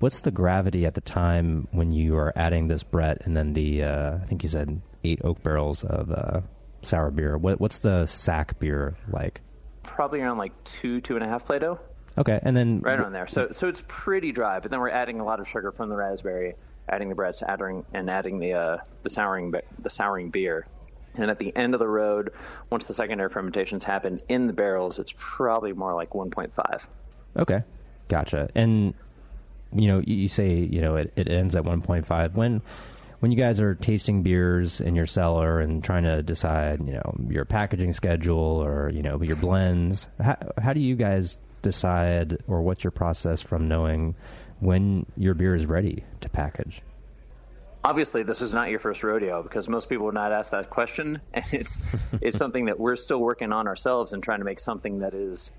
what's 0.00 0.18
the 0.20 0.30
gravity 0.30 0.84
at 0.84 0.94
the 0.94 1.00
time 1.00 1.68
when 1.70 1.90
you 1.92 2.16
are 2.16 2.32
adding 2.36 2.68
this 2.68 2.82
Brett 2.82 3.22
and 3.24 3.36
then 3.36 3.54
the 3.54 3.84
uh, 3.84 4.18
I 4.22 4.26
think 4.26 4.42
you 4.42 4.48
said 4.48 4.80
eight 5.04 5.20
oak 5.24 5.42
barrels 5.42 5.84
of 5.84 6.10
uh, 6.10 6.40
sour 6.82 7.10
beer. 7.10 7.38
What, 7.38 7.60
what's 7.60 7.78
the 7.78 8.06
sack 8.06 8.58
beer 8.58 8.96
like? 9.10 9.40
Probably 9.82 10.20
around 10.20 10.38
like 10.38 10.52
two 10.64 11.00
two 11.00 11.14
and 11.14 11.24
a 11.24 11.28
half 11.28 11.46
Plato. 11.46 11.80
Okay, 12.18 12.40
and 12.42 12.56
then 12.56 12.80
right 12.80 12.98
on 12.98 13.12
there. 13.12 13.26
So 13.26 13.48
so 13.52 13.68
it's 13.68 13.82
pretty 13.86 14.32
dry, 14.32 14.60
but 14.60 14.70
then 14.70 14.80
we're 14.80 14.88
adding 14.88 15.20
a 15.20 15.24
lot 15.24 15.40
of 15.40 15.48
sugar 15.48 15.70
from 15.70 15.90
the 15.90 15.96
raspberry, 15.96 16.54
adding 16.88 17.08
the 17.08 17.14
Bretts, 17.14 17.42
adding 17.42 17.84
and 17.92 18.08
adding 18.08 18.38
the 18.38 18.54
uh, 18.54 18.78
the 19.02 19.10
souring 19.10 19.52
the 19.78 19.90
souring 19.90 20.30
beer. 20.30 20.66
And 21.14 21.30
at 21.30 21.38
the 21.38 21.54
end 21.56 21.74
of 21.74 21.80
the 21.80 21.88
road, 21.88 22.32
once 22.68 22.86
the 22.86 22.94
secondary 22.94 23.30
fermentations 23.30 23.84
happen 23.84 24.20
in 24.28 24.46
the 24.46 24.52
barrels, 24.52 24.98
it's 24.98 25.14
probably 25.16 25.72
more 25.72 25.94
like 25.94 26.10
1.5. 26.10 26.86
Okay, 27.38 27.62
gotcha. 28.08 28.50
And 28.54 28.92
you 29.72 29.88
know, 29.88 30.02
you, 30.04 30.28
say 30.28 30.54
you 30.56 30.80
know 30.80 30.96
it, 30.96 31.12
it 31.16 31.28
ends 31.28 31.54
at 31.54 31.64
1.5. 31.64 32.34
When 32.34 32.62
when 33.20 33.30
you 33.30 33.36
guys 33.36 33.60
are 33.60 33.74
tasting 33.74 34.22
beers 34.22 34.80
in 34.80 34.94
your 34.94 35.06
cellar 35.06 35.60
and 35.60 35.82
trying 35.82 36.04
to 36.04 36.22
decide, 36.22 36.80
you 36.86 36.92
know, 36.92 37.16
your 37.28 37.44
packaging 37.44 37.92
schedule 37.92 38.62
or 38.64 38.90
you 38.90 39.02
know 39.02 39.20
your 39.22 39.36
blends, 39.36 40.08
how, 40.20 40.36
how 40.62 40.72
do 40.72 40.80
you 40.80 40.96
guys 40.96 41.38
decide, 41.66 42.38
or 42.46 42.62
what's 42.62 42.84
your 42.84 42.90
process 42.90 43.42
from 43.42 43.68
knowing 43.68 44.14
when 44.60 45.06
your 45.16 45.34
beer 45.34 45.54
is 45.54 45.66
ready 45.66 46.04
to 46.20 46.28
package? 46.28 46.82
Obviously, 47.84 48.22
this 48.22 48.42
is 48.42 48.52
not 48.52 48.70
your 48.70 48.80
first 48.80 49.04
rodeo 49.04 49.42
because 49.42 49.68
most 49.68 49.88
people 49.88 50.06
would 50.06 50.14
not 50.14 50.32
ask 50.32 50.50
that 50.52 50.70
question, 50.70 51.20
and 51.34 51.44
it's 51.52 51.80
it's 52.20 52.36
something 52.36 52.66
that 52.66 52.80
we're 52.80 52.96
still 52.96 53.20
working 53.20 53.52
on 53.52 53.68
ourselves 53.68 54.12
and 54.12 54.22
trying 54.22 54.40
to 54.40 54.44
make 54.44 54.58
something 54.58 55.00
that 55.00 55.14
is 55.14 55.52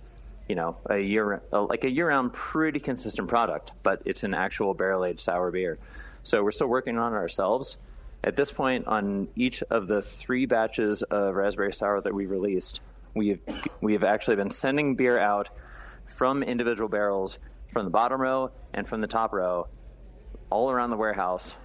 you 0.47 0.55
know, 0.55 0.78
a 0.86 0.97
year 0.97 1.41
like 1.51 1.84
a 1.84 1.89
year-round, 1.89 2.32
pretty 2.34 2.80
consistent 2.80 3.28
product, 3.28 3.74
but 3.84 4.03
it's 4.05 4.24
an 4.24 4.34
actual 4.34 4.74
barrel-aged 4.74 5.20
sour 5.20 5.51
beer. 5.51 5.78
So 6.24 6.43
we're 6.43 6.51
still 6.51 6.68
working 6.68 6.97
on 6.97 7.14
it 7.14 7.18
ourselves. 7.18 7.78
At 8.24 8.36
this 8.36 8.51
point, 8.51 8.88
on 8.88 9.28
each 9.36 9.62
of 9.64 9.88
the 9.88 10.01
three 10.01 10.45
batches 10.45 11.03
of 11.03 11.36
raspberry 11.36 11.74
sour 11.74 12.01
that 12.01 12.14
we 12.14 12.26
released, 12.26 12.82
we've 13.14 13.39
we 13.82 13.93
have 13.93 14.03
actually 14.03 14.38
been 14.38 14.49
sending 14.49 14.95
beer 14.95 15.20
out 15.20 15.49
from 16.08 16.43
individual 16.43 16.89
barrels 16.89 17.38
from 17.72 17.86
the 17.86 17.91
bottom 17.91 18.20
row 18.20 18.51
and 18.74 18.88
from 18.88 19.01
the 19.01 19.08
top 19.08 19.34
row, 19.34 19.68
all 20.49 20.72
around 20.72 20.89
the 20.89 20.97
warehouse, 20.97 21.55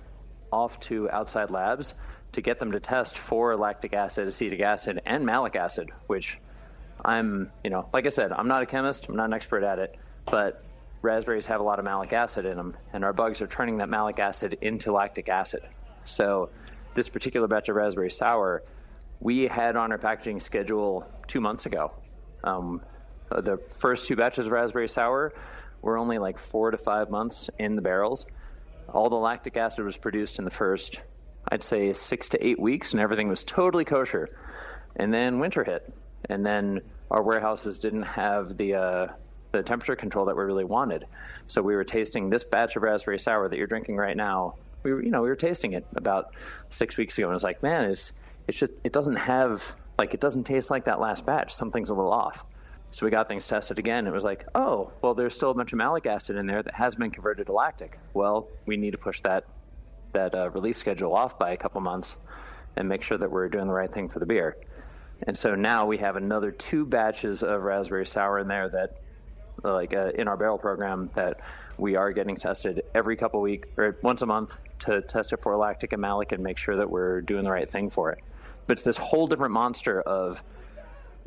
off 0.52 0.78
to 0.80 1.08
outside 1.10 1.50
labs 1.50 1.94
to 2.32 2.40
get 2.40 2.58
them 2.58 2.72
to 2.72 2.80
test 2.80 3.18
for 3.18 3.56
lactic 3.56 3.94
acid, 3.94 4.26
acetic 4.26 4.60
acid, 4.60 5.00
and 5.06 5.24
malic 5.24 5.56
acid, 5.56 5.90
which 6.06 6.38
I'm, 7.04 7.50
you 7.62 7.70
know, 7.70 7.88
like 7.92 8.06
I 8.06 8.10
said, 8.10 8.32
I'm 8.32 8.48
not 8.48 8.62
a 8.62 8.66
chemist, 8.66 9.08
I'm 9.08 9.16
not 9.16 9.26
an 9.26 9.32
expert 9.32 9.64
at 9.64 9.78
it, 9.78 9.96
but 10.30 10.62
raspberries 11.02 11.46
have 11.46 11.60
a 11.60 11.64
lot 11.64 11.78
of 11.78 11.84
malic 11.84 12.12
acid 12.12 12.46
in 12.46 12.56
them, 12.56 12.76
and 12.92 13.04
our 13.04 13.12
bugs 13.12 13.42
are 13.42 13.46
turning 13.46 13.78
that 13.78 13.88
malic 13.88 14.18
acid 14.18 14.58
into 14.60 14.92
lactic 14.92 15.28
acid. 15.28 15.62
So, 16.04 16.50
this 16.94 17.08
particular 17.08 17.48
batch 17.48 17.68
of 17.68 17.76
raspberry 17.76 18.10
sour, 18.10 18.62
we 19.20 19.46
had 19.46 19.76
on 19.76 19.92
our 19.92 19.98
packaging 19.98 20.40
schedule 20.40 21.06
two 21.26 21.40
months 21.40 21.66
ago. 21.66 21.94
Um, 22.44 22.82
the 23.40 23.58
first 23.76 24.06
two 24.06 24.16
batches 24.16 24.46
of 24.46 24.52
raspberry 24.52 24.88
sour 24.88 25.32
were 25.80 25.98
only 25.98 26.18
like 26.18 26.38
four 26.38 26.70
to 26.70 26.78
five 26.78 27.10
months 27.10 27.50
in 27.58 27.76
the 27.76 27.82
barrels. 27.82 28.26
All 28.88 29.08
the 29.08 29.16
lactic 29.16 29.56
acid 29.56 29.84
was 29.84 29.96
produced 29.96 30.38
in 30.38 30.44
the 30.44 30.50
first, 30.50 31.02
I'd 31.48 31.62
say, 31.62 31.92
six 31.92 32.30
to 32.30 32.46
eight 32.46 32.60
weeks, 32.60 32.92
and 32.92 33.00
everything 33.00 33.28
was 33.28 33.44
totally 33.44 33.84
kosher. 33.84 34.28
And 34.96 35.12
then 35.12 35.38
winter 35.38 35.64
hit, 35.64 35.90
and 36.28 36.44
then 36.44 36.82
our 37.10 37.22
warehouses 37.22 37.78
didn't 37.78 38.02
have 38.02 38.56
the 38.56 38.74
uh, 38.74 39.06
the 39.52 39.62
temperature 39.62 39.96
control 39.96 40.26
that 40.26 40.36
we 40.36 40.42
really 40.44 40.64
wanted. 40.64 41.06
So 41.46 41.62
we 41.62 41.74
were 41.74 41.84
tasting 41.84 42.30
this 42.30 42.44
batch 42.44 42.76
of 42.76 42.82
raspberry 42.82 43.18
sour 43.18 43.48
that 43.48 43.56
you're 43.56 43.66
drinking 43.66 43.96
right 43.96 44.16
now. 44.16 44.54
We 44.82 44.92
were, 44.92 45.02
you 45.02 45.10
know, 45.10 45.22
we 45.22 45.28
were 45.28 45.36
tasting 45.36 45.74
it 45.74 45.86
about 45.94 46.34
six 46.70 46.96
weeks 46.96 47.16
ago, 47.18 47.26
and 47.26 47.32
I 47.32 47.34
was 47.34 47.44
like, 47.44 47.62
man, 47.62 47.86
it's 47.86 48.12
it's 48.48 48.58
just 48.58 48.72
it 48.82 48.92
doesn't 48.92 49.16
have 49.16 49.76
like 49.98 50.14
it 50.14 50.20
doesn't 50.20 50.44
taste 50.44 50.70
like 50.70 50.84
that 50.86 51.00
last 51.00 51.24
batch. 51.24 51.52
Something's 51.52 51.90
a 51.90 51.94
little 51.94 52.12
off. 52.12 52.44
So 52.92 53.06
we 53.06 53.10
got 53.10 53.26
things 53.26 53.46
tested 53.46 53.78
again. 53.78 54.06
It 54.06 54.12
was 54.12 54.22
like, 54.22 54.46
oh, 54.54 54.92
well, 55.00 55.14
there's 55.14 55.34
still 55.34 55.50
a 55.50 55.54
bunch 55.54 55.72
of 55.72 55.78
malic 55.78 56.04
acid 56.04 56.36
in 56.36 56.46
there 56.46 56.62
that 56.62 56.74
has 56.74 56.94
been 56.94 57.10
converted 57.10 57.46
to 57.46 57.52
lactic. 57.52 57.98
Well, 58.12 58.48
we 58.66 58.76
need 58.76 58.92
to 58.92 58.98
push 58.98 59.22
that 59.22 59.44
that 60.12 60.34
uh, 60.34 60.50
release 60.50 60.76
schedule 60.76 61.14
off 61.14 61.38
by 61.38 61.52
a 61.52 61.56
couple 61.56 61.80
months 61.80 62.14
and 62.76 62.90
make 62.90 63.02
sure 63.02 63.16
that 63.16 63.30
we're 63.30 63.48
doing 63.48 63.66
the 63.66 63.72
right 63.72 63.90
thing 63.90 64.08
for 64.08 64.18
the 64.18 64.26
beer. 64.26 64.58
And 65.26 65.38
so 65.38 65.54
now 65.54 65.86
we 65.86 65.98
have 65.98 66.16
another 66.16 66.50
two 66.50 66.84
batches 66.84 67.42
of 67.42 67.62
raspberry 67.62 68.04
sour 68.04 68.38
in 68.38 68.46
there 68.46 68.68
that, 68.68 68.98
like 69.62 69.94
uh, 69.94 70.10
in 70.14 70.28
our 70.28 70.36
barrel 70.36 70.58
program, 70.58 71.10
that 71.14 71.40
we 71.78 71.96
are 71.96 72.12
getting 72.12 72.36
tested 72.36 72.82
every 72.94 73.16
couple 73.16 73.40
week 73.40 73.68
or 73.78 73.96
once 74.02 74.20
a 74.20 74.26
month 74.26 74.58
to 74.80 75.00
test 75.00 75.32
it 75.32 75.40
for 75.42 75.56
lactic 75.56 75.94
and 75.94 76.02
malic 76.02 76.32
and 76.32 76.42
make 76.42 76.58
sure 76.58 76.76
that 76.76 76.90
we're 76.90 77.22
doing 77.22 77.44
the 77.44 77.50
right 77.50 77.70
thing 77.70 77.88
for 77.88 78.12
it. 78.12 78.18
But 78.66 78.74
it's 78.74 78.82
this 78.82 78.98
whole 78.98 79.28
different 79.28 79.52
monster 79.54 79.98
of 79.98 80.42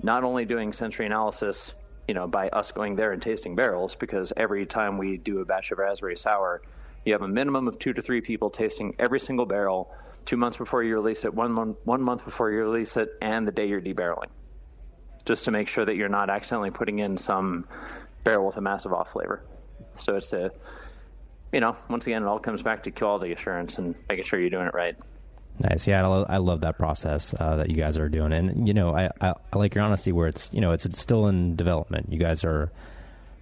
not 0.01 0.23
only 0.23 0.45
doing 0.45 0.73
sensory 0.73 1.05
analysis, 1.05 1.73
you 2.07 2.13
know, 2.13 2.27
by 2.27 2.49
us 2.49 2.71
going 2.71 2.95
there 2.95 3.11
and 3.11 3.21
tasting 3.21 3.55
barrels, 3.55 3.95
because 3.95 4.33
every 4.35 4.65
time 4.65 4.97
we 4.97 5.17
do 5.17 5.39
a 5.39 5.45
batch 5.45 5.71
of 5.71 5.79
raspberry 5.79 6.17
sour, 6.17 6.61
you 7.03 7.13
have 7.13 7.21
a 7.21 7.27
minimum 7.27 7.67
of 7.67 7.79
two 7.79 7.93
to 7.93 8.01
three 8.01 8.21
people 8.21 8.49
tasting 8.49 8.95
every 8.99 9.19
single 9.19 9.45
barrel 9.45 9.89
two 10.25 10.37
months 10.37 10.57
before 10.57 10.83
you 10.83 10.95
release 10.95 11.23
it, 11.23 11.33
one 11.33 11.51
month, 11.51 11.77
one 11.83 12.01
month 12.01 12.25
before 12.25 12.51
you 12.51 12.57
release 12.59 12.97
it, 12.97 13.09
and 13.21 13.47
the 13.47 13.51
day 13.51 13.67
you're 13.67 13.81
debarreling, 13.81 14.29
just 15.25 15.45
to 15.45 15.51
make 15.51 15.67
sure 15.67 15.85
that 15.85 15.95
you're 15.95 16.09
not 16.09 16.29
accidentally 16.29 16.71
putting 16.71 16.99
in 16.99 17.17
some 17.17 17.67
barrel 18.23 18.47
with 18.47 18.57
a 18.57 18.61
massive 18.61 18.91
off 18.91 19.11
flavor. 19.11 19.43
So 19.99 20.15
it's 20.15 20.33
a, 20.33 20.51
you 21.51 21.59
know, 21.59 21.77
once 21.89 22.07
again, 22.07 22.23
it 22.23 22.25
all 22.25 22.39
comes 22.39 22.63
back 22.63 22.83
to 22.83 22.91
quality 22.91 23.31
assurance 23.33 23.77
and 23.77 23.95
making 24.09 24.25
sure 24.25 24.39
you're 24.39 24.49
doing 24.49 24.67
it 24.67 24.73
right. 24.73 24.95
Nice, 25.59 25.87
yeah, 25.87 26.03
I 26.03 26.07
love, 26.07 26.25
I 26.29 26.37
love 26.37 26.61
that 26.61 26.77
process 26.77 27.33
uh, 27.39 27.57
that 27.57 27.69
you 27.69 27.77
guys 27.77 27.97
are 27.97 28.09
doing, 28.09 28.33
and 28.33 28.67
you 28.67 28.73
know, 28.73 28.95
I, 28.95 29.09
I, 29.21 29.33
I 29.53 29.57
like 29.57 29.73
your 29.73 29.85
honesty 29.85 30.11
where 30.11 30.27
it's 30.27 30.49
you 30.51 30.59
know 30.59 30.71
it's, 30.71 30.85
it's 30.85 30.99
still 30.99 31.27
in 31.27 31.55
development. 31.55 32.11
You 32.11 32.19
guys 32.19 32.43
are 32.43 32.71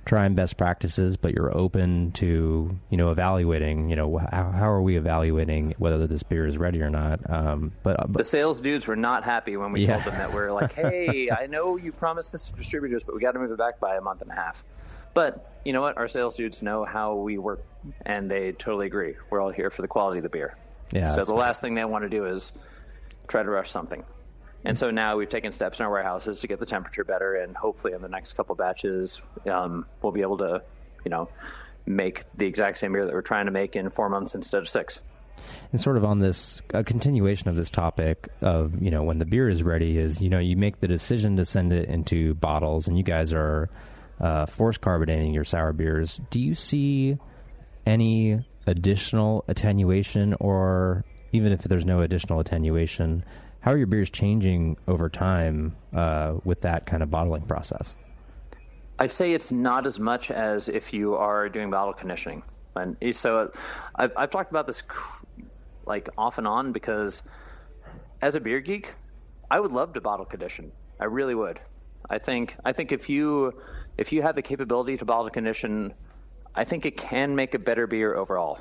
trying 0.05 0.35
best 0.35 0.57
practices, 0.57 1.17
but 1.17 1.33
you're 1.33 1.55
open 1.55 2.11
to 2.13 2.77
you 2.89 2.97
know 2.97 3.11
evaluating. 3.11 3.89
You 3.89 3.95
know 3.95 4.17
how, 4.17 4.51
how 4.51 4.69
are 4.69 4.81
we 4.81 4.97
evaluating 4.97 5.73
whether 5.77 6.05
this 6.07 6.23
beer 6.23 6.45
is 6.45 6.57
ready 6.57 6.81
or 6.81 6.89
not? 6.89 7.19
Um, 7.29 7.71
but, 7.83 7.97
but, 7.97 8.17
the 8.17 8.25
sales 8.25 8.61
dudes 8.61 8.85
were 8.85 8.95
not 8.95 9.23
happy 9.23 9.57
when 9.57 9.71
we 9.71 9.81
yeah. 9.81 9.93
told 9.93 10.03
them 10.03 10.17
that 10.19 10.33
we're 10.33 10.51
like, 10.51 10.73
hey, 10.73 11.29
I 11.31 11.47
know 11.47 11.77
you 11.77 11.91
promised 11.91 12.31
this 12.31 12.49
to 12.49 12.55
distributors, 12.55 13.03
but 13.03 13.15
we 13.15 13.21
got 13.21 13.31
to 13.31 13.39
move 13.39 13.51
it 13.51 13.57
back 13.57 13.79
by 13.79 13.95
a 13.95 14.01
month 14.01 14.21
and 14.21 14.29
a 14.29 14.35
half. 14.35 14.63
But 15.13 15.59
you 15.65 15.73
know 15.73 15.81
what? 15.81 15.97
Our 15.97 16.07
sales 16.07 16.35
dudes 16.35 16.61
know 16.61 16.83
how 16.85 17.15
we 17.15 17.37
work, 17.37 17.63
and 18.05 18.29
they 18.29 18.51
totally 18.51 18.87
agree. 18.87 19.15
We're 19.29 19.41
all 19.41 19.51
here 19.51 19.69
for 19.69 19.81
the 19.81 19.87
quality 19.87 20.19
of 20.19 20.23
the 20.23 20.29
beer. 20.29 20.57
Yeah. 20.93 21.07
So 21.07 21.25
the 21.25 21.33
last 21.33 21.59
thing 21.59 21.75
they 21.75 21.83
want 21.85 22.03
to 22.03 22.09
do 22.09 22.25
is 22.25 22.51
try 23.27 23.43
to 23.43 23.49
rush 23.49 23.71
something. 23.71 24.03
And 24.65 24.77
so 24.77 24.91
now 24.91 25.17
we've 25.17 25.29
taken 25.29 25.51
steps 25.51 25.79
in 25.79 25.85
our 25.85 25.91
warehouses 25.91 26.39
to 26.39 26.47
get 26.47 26.59
the 26.59 26.65
temperature 26.65 27.03
better, 27.03 27.35
and 27.35 27.55
hopefully 27.55 27.93
in 27.93 28.01
the 28.01 28.07
next 28.07 28.33
couple 28.33 28.55
batches, 28.55 29.21
um, 29.45 29.85
we'll 30.01 30.13
be 30.13 30.21
able 30.21 30.37
to, 30.37 30.63
you 31.03 31.11
know, 31.11 31.27
make 31.85 32.23
the 32.35 32.45
exact 32.45 32.77
same 32.77 32.93
beer 32.93 33.05
that 33.05 33.13
we're 33.13 33.21
trying 33.21 33.47
to 33.47 33.51
make 33.51 33.75
in 33.75 33.89
four 33.89 34.07
months 34.07 34.35
instead 34.35 34.61
of 34.61 34.69
six. 34.69 35.01
And 35.73 35.81
sort 35.81 35.97
of 35.97 36.05
on 36.05 36.19
this 36.19 36.61
a 36.73 36.83
continuation 36.83 37.49
of 37.49 37.57
this 37.57 37.69
topic 37.69 38.29
of 38.41 38.81
you 38.81 38.89
know 38.91 39.03
when 39.03 39.19
the 39.19 39.25
beer 39.25 39.49
is 39.49 39.61
ready 39.63 39.97
is 39.97 40.21
you 40.21 40.29
know 40.29 40.39
you 40.39 40.55
make 40.55 40.79
the 40.79 40.87
decision 40.87 41.35
to 41.37 41.45
send 41.45 41.73
it 41.73 41.89
into 41.89 42.33
bottles, 42.35 42.87
and 42.87 42.97
you 42.97 43.03
guys 43.03 43.33
are 43.33 43.69
uh, 44.21 44.45
force 44.45 44.77
carbonating 44.77 45.33
your 45.33 45.43
sour 45.43 45.73
beers. 45.73 46.21
Do 46.29 46.39
you 46.39 46.55
see 46.55 47.17
any 47.85 48.39
additional 48.65 49.43
attenuation, 49.47 50.35
or 50.39 51.03
even 51.31 51.51
if 51.51 51.63
there's 51.63 51.85
no 51.85 52.01
additional 52.01 52.39
attenuation, 52.39 53.23
how 53.61 53.71
are 53.71 53.77
your 53.77 53.87
beers 53.87 54.09
changing 54.09 54.77
over 54.87 55.09
time 55.09 55.75
uh, 55.93 56.35
with 56.43 56.61
that 56.61 56.85
kind 56.85 57.01
of 57.01 57.09
bottling 57.09 57.43
process? 57.43 57.95
I'd 58.99 59.11
say 59.11 59.33
it's 59.33 59.51
not 59.51 59.85
as 59.85 59.99
much 59.99 60.31
as 60.31 60.69
if 60.69 60.93
you 60.93 61.15
are 61.15 61.49
doing 61.49 61.69
bottle 61.69 61.93
conditioning. 61.93 62.43
And 62.75 62.97
so 63.15 63.51
I've, 63.95 64.11
I've 64.15 64.29
talked 64.31 64.51
about 64.51 64.67
this 64.67 64.83
like 65.85 66.09
off 66.17 66.37
and 66.37 66.47
on 66.47 66.71
because 66.71 67.21
as 68.21 68.35
a 68.35 68.39
beer 68.39 68.59
geek, 68.59 68.93
I 69.49 69.59
would 69.59 69.71
love 69.71 69.93
to 69.93 70.01
bottle 70.01 70.25
condition. 70.25 70.71
I 70.99 71.05
really 71.05 71.35
would. 71.35 71.59
I 72.09 72.19
think 72.19 72.55
I 72.65 72.73
think 72.73 72.91
if 72.91 73.09
you 73.09 73.61
if 73.97 74.11
you 74.11 74.21
have 74.21 74.35
the 74.35 74.41
capability 74.41 74.97
to 74.97 75.05
bottle 75.05 75.29
condition, 75.29 75.93
I 76.55 76.65
think 76.65 76.85
it 76.85 76.97
can 76.97 77.35
make 77.35 77.53
a 77.55 77.59
better 77.59 77.87
beer 77.87 78.13
overall. 78.15 78.59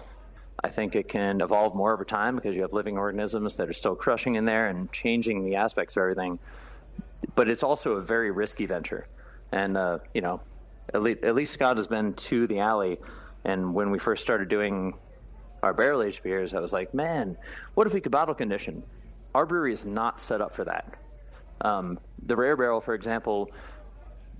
I 0.64 0.68
think 0.68 0.94
it 0.94 1.08
can 1.08 1.40
evolve 1.40 1.74
more 1.74 1.92
over 1.92 2.04
time 2.04 2.36
because 2.36 2.54
you 2.54 2.62
have 2.62 2.72
living 2.72 2.96
organisms 2.96 3.56
that 3.56 3.68
are 3.68 3.72
still 3.72 3.94
crushing 3.94 4.36
in 4.36 4.44
there 4.44 4.68
and 4.68 4.90
changing 4.92 5.44
the 5.44 5.56
aspects 5.56 5.96
of 5.96 6.02
everything. 6.02 6.38
But 7.34 7.48
it's 7.48 7.62
also 7.62 7.94
a 7.94 8.00
very 8.00 8.30
risky 8.30 8.66
venture. 8.66 9.06
And, 9.50 9.76
uh, 9.76 9.98
you 10.14 10.20
know, 10.20 10.40
at 10.92 11.02
least, 11.02 11.24
at 11.24 11.34
least 11.34 11.52
Scott 11.52 11.76
has 11.76 11.86
been 11.86 12.14
to 12.14 12.46
the 12.46 12.60
alley. 12.60 12.98
And 13.44 13.74
when 13.74 13.90
we 13.90 13.98
first 13.98 14.22
started 14.22 14.48
doing 14.48 14.94
our 15.62 15.74
barrel 15.74 16.02
aged 16.02 16.22
beers, 16.22 16.54
I 16.54 16.60
was 16.60 16.72
like, 16.72 16.94
man, 16.94 17.36
what 17.74 17.86
if 17.86 17.92
we 17.92 18.00
could 18.00 18.12
bottle 18.12 18.34
condition? 18.34 18.82
Our 19.34 19.46
brewery 19.46 19.72
is 19.72 19.84
not 19.84 20.20
set 20.20 20.40
up 20.40 20.54
for 20.54 20.64
that. 20.64 20.94
Um, 21.60 21.98
the 22.24 22.36
rare 22.36 22.56
barrel, 22.56 22.80
for 22.80 22.94
example, 22.94 23.50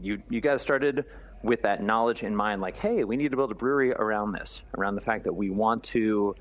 you 0.01 0.23
you 0.29 0.41
guys 0.41 0.61
started 0.61 1.05
with 1.43 1.63
that 1.63 1.83
knowledge 1.83 2.23
in 2.23 2.37
mind, 2.37 2.61
like, 2.61 2.77
hey, 2.77 3.05
we 3.05 3.17
need 3.17 3.33
to 3.33 3.37
build 3.37 3.51
a 3.51 3.55
brewery 3.55 3.93
around 3.93 4.33
this, 4.33 4.63
around 4.77 4.95
the 4.95 5.01
fact 5.01 5.25
that 5.25 5.33
we 5.33 5.51
want 5.51 5.85
to 5.85 6.35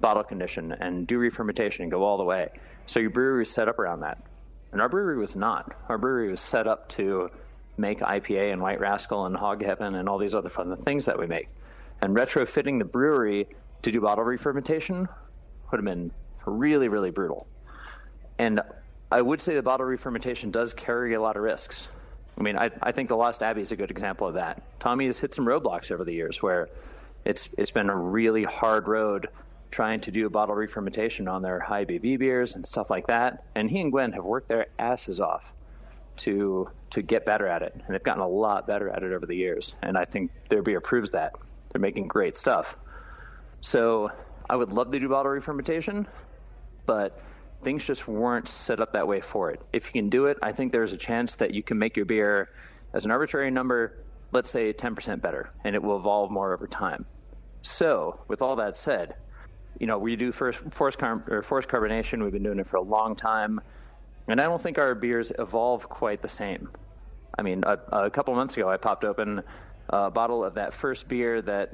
bottle 0.00 0.22
condition 0.22 0.72
and 0.72 1.06
do 1.06 1.18
re-fermentation 1.18 1.82
and 1.82 1.90
go 1.90 2.04
all 2.04 2.16
the 2.16 2.24
way. 2.24 2.50
So 2.86 3.00
your 3.00 3.10
brewery 3.10 3.40
was 3.40 3.50
set 3.50 3.68
up 3.68 3.78
around 3.78 4.00
that. 4.00 4.22
And 4.72 4.80
our 4.80 4.88
brewery 4.88 5.18
was 5.18 5.36
not. 5.36 5.72
Our 5.88 5.98
brewery 5.98 6.30
was 6.30 6.40
set 6.40 6.66
up 6.66 6.88
to 6.90 7.30
make 7.76 8.00
IPA 8.00 8.52
and 8.52 8.60
White 8.60 8.80
Rascal 8.80 9.26
and 9.26 9.36
Hog 9.36 9.64
Heaven 9.64 9.94
and 9.94 10.08
all 10.08 10.18
these 10.18 10.34
other 10.34 10.48
fun 10.48 10.76
things 10.82 11.06
that 11.06 11.18
we 11.18 11.26
make. 11.26 11.48
And 12.00 12.14
retrofitting 12.14 12.78
the 12.78 12.84
brewery 12.84 13.48
to 13.82 13.92
do 13.92 14.00
bottle 14.00 14.24
re-fermentation 14.24 15.08
would 15.70 15.78
have 15.78 15.84
been 15.84 16.10
really, 16.44 16.88
really 16.88 17.10
brutal. 17.10 17.46
And 18.38 18.60
I 19.10 19.20
would 19.20 19.40
say 19.40 19.54
the 19.54 19.62
bottle 19.62 19.86
re-fermentation 19.86 20.50
does 20.50 20.74
carry 20.74 21.14
a 21.14 21.20
lot 21.20 21.36
of 21.36 21.42
risks. 21.42 21.88
I 22.36 22.42
mean, 22.42 22.58
I, 22.58 22.70
I 22.82 22.92
think 22.92 23.08
the 23.08 23.16
Lost 23.16 23.42
Abbey 23.42 23.60
is 23.60 23.72
a 23.72 23.76
good 23.76 23.90
example 23.90 24.26
of 24.26 24.34
that. 24.34 24.62
Tomme 24.80 25.04
has 25.04 25.18
hit 25.18 25.34
some 25.34 25.46
roadblocks 25.46 25.90
over 25.90 26.04
the 26.04 26.14
years 26.14 26.42
where 26.42 26.68
it's 27.24 27.54
it's 27.56 27.70
been 27.70 27.90
a 27.90 27.96
really 27.96 28.44
hard 28.44 28.88
road 28.88 29.28
trying 29.70 30.00
to 30.00 30.10
do 30.10 30.26
a 30.26 30.30
bottle 30.30 30.54
re-fermentation 30.54 31.26
on 31.26 31.42
their 31.42 31.58
high 31.58 31.84
BV 31.84 32.18
beers 32.18 32.54
and 32.54 32.66
stuff 32.66 32.90
like 32.90 33.08
that. 33.08 33.44
And 33.54 33.68
he 33.68 33.80
and 33.80 33.90
Gwen 33.90 34.12
have 34.12 34.24
worked 34.24 34.48
their 34.48 34.66
asses 34.78 35.20
off 35.20 35.52
to 36.18 36.70
to 36.90 37.02
get 37.02 37.26
better 37.26 37.46
at 37.46 37.62
it, 37.62 37.72
and 37.74 37.94
they've 37.94 38.02
gotten 38.02 38.22
a 38.22 38.28
lot 38.28 38.66
better 38.66 38.88
at 38.88 39.02
it 39.02 39.12
over 39.12 39.26
the 39.26 39.36
years. 39.36 39.74
And 39.82 39.96
I 39.96 40.04
think 40.04 40.30
their 40.48 40.62
beer 40.62 40.80
proves 40.80 41.12
that 41.12 41.34
they're 41.70 41.80
making 41.80 42.08
great 42.08 42.36
stuff. 42.36 42.76
So 43.60 44.12
I 44.48 44.54
would 44.54 44.72
love 44.72 44.92
to 44.92 45.00
do 45.00 45.08
bottle 45.08 45.32
re-fermentation, 45.32 46.06
but 46.86 47.20
things 47.64 47.84
just 47.84 48.06
weren't 48.06 48.48
set 48.48 48.80
up 48.80 48.92
that 48.92 49.08
way 49.08 49.20
for 49.20 49.50
it. 49.50 49.60
If 49.72 49.86
you 49.86 50.00
can 50.00 50.10
do 50.10 50.26
it, 50.26 50.38
I 50.42 50.52
think 50.52 50.72
there's 50.72 50.92
a 50.92 50.96
chance 50.96 51.36
that 51.36 51.54
you 51.54 51.62
can 51.62 51.78
make 51.78 51.96
your 51.96 52.06
beer 52.06 52.48
as 52.92 53.04
an 53.04 53.10
arbitrary 53.10 53.50
number, 53.50 53.94
let's 54.32 54.50
say 54.50 54.72
10% 54.72 55.20
better, 55.20 55.50
and 55.64 55.74
it 55.74 55.82
will 55.82 55.96
evolve 55.96 56.30
more 56.30 56.52
over 56.52 56.66
time. 56.66 57.06
So, 57.62 58.20
with 58.28 58.42
all 58.42 58.56
that 58.56 58.76
said, 58.76 59.14
you 59.80 59.86
know, 59.86 59.98
we 59.98 60.16
do 60.16 60.30
first 60.30 60.62
forced, 60.70 60.98
car- 60.98 61.24
or 61.28 61.42
forced 61.42 61.68
carbonation. 61.68 62.22
We've 62.22 62.32
been 62.32 62.42
doing 62.42 62.60
it 62.60 62.66
for 62.66 62.76
a 62.76 62.82
long 62.82 63.16
time, 63.16 63.60
and 64.28 64.40
I 64.40 64.44
don't 64.44 64.60
think 64.60 64.78
our 64.78 64.94
beers 64.94 65.32
evolve 65.36 65.88
quite 65.88 66.22
the 66.22 66.28
same. 66.28 66.68
I 67.36 67.42
mean, 67.42 67.64
a, 67.66 68.04
a 68.04 68.10
couple 68.10 68.34
months 68.34 68.56
ago, 68.56 68.68
I 68.68 68.76
popped 68.76 69.04
open 69.04 69.42
a 69.88 70.10
bottle 70.10 70.44
of 70.44 70.54
that 70.54 70.72
first 70.74 71.08
beer 71.08 71.42
that 71.42 71.72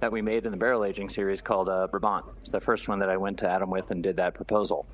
that 0.00 0.10
we 0.10 0.20
made 0.20 0.44
in 0.44 0.50
the 0.50 0.56
barrel 0.56 0.84
aging 0.84 1.08
series 1.08 1.42
called 1.42 1.68
uh, 1.68 1.86
Brabant. 1.86 2.24
It's 2.42 2.50
the 2.50 2.60
first 2.60 2.88
one 2.88 2.98
that 3.00 3.08
I 3.08 3.18
went 3.18 3.38
to 3.38 3.48
Adam 3.48 3.70
with 3.70 3.92
and 3.92 4.02
did 4.02 4.16
that 4.16 4.34
proposal 4.34 4.88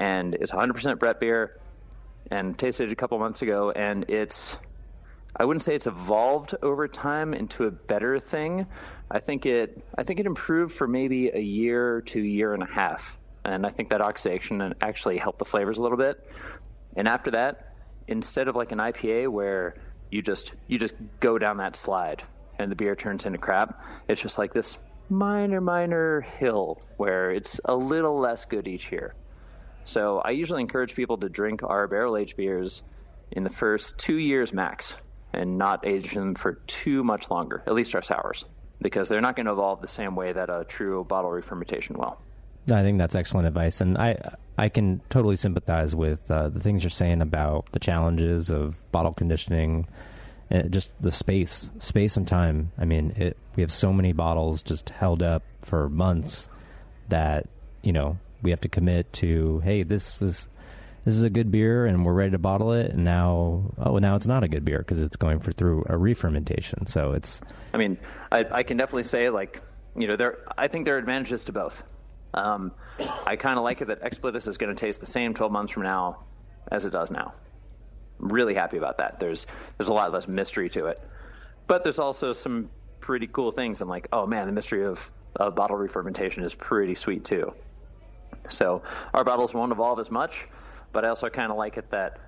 and 0.00 0.34
it's 0.34 0.50
100% 0.50 0.98
Brett 0.98 1.20
beer, 1.20 1.60
and 2.30 2.58
tasted 2.58 2.90
a 2.90 2.96
couple 2.96 3.18
months 3.18 3.42
ago, 3.42 3.70
and 3.70 4.06
it's 4.08 4.56
I 5.36 5.44
wouldn't 5.44 5.62
say 5.62 5.76
it's 5.76 5.86
evolved 5.86 6.56
over 6.60 6.88
time 6.88 7.34
into 7.34 7.66
a 7.66 7.70
better 7.70 8.18
thing. 8.18 8.66
I 9.10 9.20
think 9.20 9.46
it 9.46 9.84
I 9.96 10.02
think 10.02 10.18
it 10.18 10.26
improved 10.26 10.74
for 10.74 10.88
maybe 10.88 11.28
a 11.28 11.38
year 11.38 12.00
to 12.06 12.20
year 12.20 12.54
and 12.54 12.62
a 12.62 12.66
half, 12.66 13.18
and 13.44 13.64
I 13.64 13.70
think 13.70 13.90
that 13.90 14.00
oxidation 14.00 14.74
actually 14.80 15.18
helped 15.18 15.38
the 15.38 15.44
flavors 15.44 15.78
a 15.78 15.82
little 15.82 15.98
bit. 15.98 16.26
And 16.96 17.06
after 17.06 17.32
that, 17.32 17.74
instead 18.08 18.48
of 18.48 18.56
like 18.56 18.72
an 18.72 18.78
IPA 18.78 19.28
where 19.28 19.74
you 20.10 20.22
just 20.22 20.54
you 20.66 20.78
just 20.78 20.94
go 21.20 21.38
down 21.38 21.58
that 21.58 21.76
slide 21.76 22.22
and 22.58 22.72
the 22.72 22.76
beer 22.76 22.96
turns 22.96 23.26
into 23.26 23.38
crap, 23.38 23.84
it's 24.08 24.20
just 24.20 24.38
like 24.38 24.54
this 24.54 24.78
minor 25.10 25.60
minor 25.60 26.22
hill 26.22 26.80
where 26.96 27.30
it's 27.30 27.60
a 27.66 27.76
little 27.76 28.18
less 28.18 28.46
good 28.46 28.66
each 28.66 28.90
year. 28.90 29.14
So 29.84 30.18
I 30.18 30.30
usually 30.30 30.60
encourage 30.60 30.94
people 30.94 31.18
to 31.18 31.28
drink 31.28 31.62
our 31.62 31.86
barrel 31.86 32.16
aged 32.16 32.36
beers 32.36 32.82
in 33.30 33.44
the 33.44 33.50
first 33.50 33.98
two 33.98 34.16
years 34.16 34.52
max 34.52 34.94
and 35.32 35.58
not 35.58 35.86
age 35.86 36.12
them 36.12 36.34
for 36.34 36.54
too 36.66 37.04
much 37.04 37.30
longer, 37.30 37.62
at 37.66 37.74
least 37.74 37.94
our 37.94 38.02
sours, 38.02 38.44
because 38.80 39.08
they're 39.08 39.20
not 39.20 39.36
going 39.36 39.46
to 39.46 39.52
evolve 39.52 39.80
the 39.80 39.88
same 39.88 40.16
way 40.16 40.32
that 40.32 40.50
a 40.50 40.64
true 40.64 41.04
bottle 41.04 41.30
re-fermentation 41.30 41.96
will. 41.96 42.18
I 42.70 42.82
think 42.82 42.98
that's 42.98 43.14
excellent 43.14 43.46
advice, 43.46 43.80
and 43.80 43.96
I 43.96 44.36
I 44.58 44.68
can 44.68 45.00
totally 45.08 45.36
sympathize 45.36 45.94
with 45.94 46.30
uh, 46.30 46.50
the 46.50 46.60
things 46.60 46.84
you're 46.84 46.90
saying 46.90 47.22
about 47.22 47.72
the 47.72 47.78
challenges 47.78 48.50
of 48.50 48.76
bottle 48.92 49.12
conditioning, 49.12 49.88
and 50.50 50.70
just 50.70 50.90
the 51.00 51.10
space, 51.10 51.70
space 51.78 52.16
and 52.16 52.28
time. 52.28 52.70
I 52.78 52.84
mean, 52.84 53.14
it, 53.16 53.36
we 53.56 53.62
have 53.62 53.72
so 53.72 53.92
many 53.92 54.12
bottles 54.12 54.62
just 54.62 54.90
held 54.90 55.22
up 55.22 55.42
for 55.62 55.88
months 55.88 56.48
that 57.08 57.48
you 57.82 57.92
know 57.92 58.18
we 58.42 58.50
have 58.50 58.60
to 58.60 58.68
commit 58.68 59.12
to 59.14 59.60
hey 59.60 59.82
this 59.82 60.20
is 60.22 60.48
this 61.04 61.14
is 61.14 61.22
a 61.22 61.30
good 61.30 61.50
beer 61.50 61.86
and 61.86 62.04
we're 62.04 62.12
ready 62.12 62.32
to 62.32 62.38
bottle 62.38 62.72
it. 62.72 62.92
And 62.92 63.04
now 63.04 63.72
oh 63.78 63.98
now 63.98 64.16
it's 64.16 64.26
not 64.26 64.44
a 64.44 64.48
good 64.48 64.64
beer 64.64 64.78
because 64.78 65.00
it's 65.00 65.16
going 65.16 65.40
for 65.40 65.52
through 65.52 65.84
a 65.88 65.96
re-fermentation. 65.96 66.86
So 66.86 67.12
it's 67.12 67.40
i 67.72 67.78
mean 67.78 67.98
I, 68.30 68.44
I 68.50 68.62
can 68.62 68.76
definitely 68.76 69.04
say 69.04 69.30
like 69.30 69.62
you 69.96 70.06
know 70.06 70.16
there 70.16 70.38
i 70.56 70.68
think 70.68 70.84
there 70.84 70.96
are 70.96 70.98
advantages 70.98 71.44
to 71.44 71.52
both. 71.52 71.82
Um, 72.32 72.72
i 73.26 73.36
kind 73.36 73.58
of 73.58 73.64
like 73.64 73.80
it 73.80 73.86
that 73.86 74.02
expletus 74.02 74.46
is 74.46 74.56
going 74.56 74.74
to 74.74 74.78
taste 74.78 75.00
the 75.00 75.06
same 75.06 75.34
12 75.34 75.50
months 75.50 75.72
from 75.72 75.82
now 75.82 76.24
as 76.70 76.86
it 76.86 76.90
does 76.90 77.10
now. 77.10 77.34
I'm 78.20 78.28
really 78.28 78.54
happy 78.54 78.76
about 78.76 78.98
that. 78.98 79.18
There's 79.18 79.46
there's 79.78 79.88
a 79.88 79.94
lot 79.94 80.12
less 80.12 80.28
mystery 80.28 80.68
to 80.70 80.86
it. 80.86 81.00
But 81.66 81.84
there's 81.84 81.98
also 81.98 82.32
some 82.32 82.68
pretty 83.00 83.26
cool 83.26 83.50
things. 83.50 83.80
I'm 83.80 83.88
like 83.88 84.08
oh 84.12 84.26
man 84.26 84.46
the 84.46 84.52
mystery 84.52 84.84
of, 84.84 85.10
of 85.34 85.54
bottle 85.54 85.76
re-fermentation 85.76 86.44
is 86.44 86.54
pretty 86.54 86.94
sweet 86.94 87.24
too 87.24 87.54
so 88.48 88.82
our 89.14 89.24
bottles 89.24 89.54
won't 89.54 89.72
evolve 89.72 89.98
as 89.98 90.10
much, 90.10 90.48
but 90.92 91.04
I 91.04 91.08
also 91.08 91.28
kind 91.28 91.50
of 91.50 91.58
like 91.58 91.76
it 91.76 91.90
that 91.90 92.18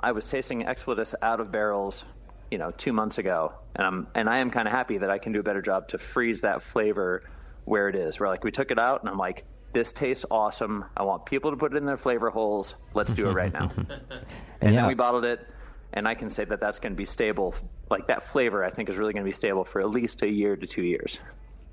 I 0.00 0.12
was 0.12 0.28
tasting 0.28 0.64
Expletus 0.64 1.14
out 1.22 1.40
of 1.40 1.50
barrels, 1.50 2.04
you 2.50 2.58
know, 2.58 2.70
two 2.70 2.92
months 2.92 3.18
ago, 3.18 3.52
and 3.74 3.86
I'm 3.86 4.06
and 4.14 4.28
I 4.28 4.38
am 4.38 4.50
kind 4.50 4.68
of 4.68 4.72
happy 4.72 4.98
that 4.98 5.10
I 5.10 5.18
can 5.18 5.32
do 5.32 5.40
a 5.40 5.42
better 5.42 5.62
job 5.62 5.88
to 5.88 5.98
freeze 5.98 6.42
that 6.42 6.62
flavor 6.62 7.22
where 7.64 7.88
it 7.88 7.96
is. 7.96 8.20
Where 8.20 8.28
like 8.28 8.44
we 8.44 8.50
took 8.50 8.70
it 8.70 8.78
out, 8.78 9.00
and 9.00 9.10
I'm 9.10 9.18
like, 9.18 9.44
this 9.72 9.92
tastes 9.92 10.24
awesome. 10.30 10.84
I 10.96 11.02
want 11.02 11.26
people 11.26 11.50
to 11.50 11.56
put 11.56 11.72
it 11.72 11.76
in 11.76 11.86
their 11.86 11.96
flavor 11.96 12.30
holes. 12.30 12.74
Let's 12.94 13.12
do 13.12 13.28
it 13.28 13.32
right 13.32 13.52
now. 13.52 13.72
and 14.60 14.74
yeah. 14.74 14.80
then 14.80 14.86
we 14.86 14.94
bottled 14.94 15.24
it, 15.24 15.46
and 15.92 16.06
I 16.06 16.14
can 16.14 16.30
say 16.30 16.44
that 16.44 16.60
that's 16.60 16.78
going 16.78 16.92
to 16.92 16.96
be 16.96 17.04
stable. 17.04 17.54
Like 17.90 18.06
that 18.06 18.22
flavor, 18.22 18.64
I 18.64 18.70
think 18.70 18.88
is 18.88 18.96
really 18.96 19.12
going 19.12 19.24
to 19.24 19.28
be 19.28 19.34
stable 19.34 19.64
for 19.64 19.80
at 19.80 19.88
least 19.88 20.22
a 20.22 20.28
year 20.28 20.56
to 20.56 20.66
two 20.66 20.82
years. 20.82 21.18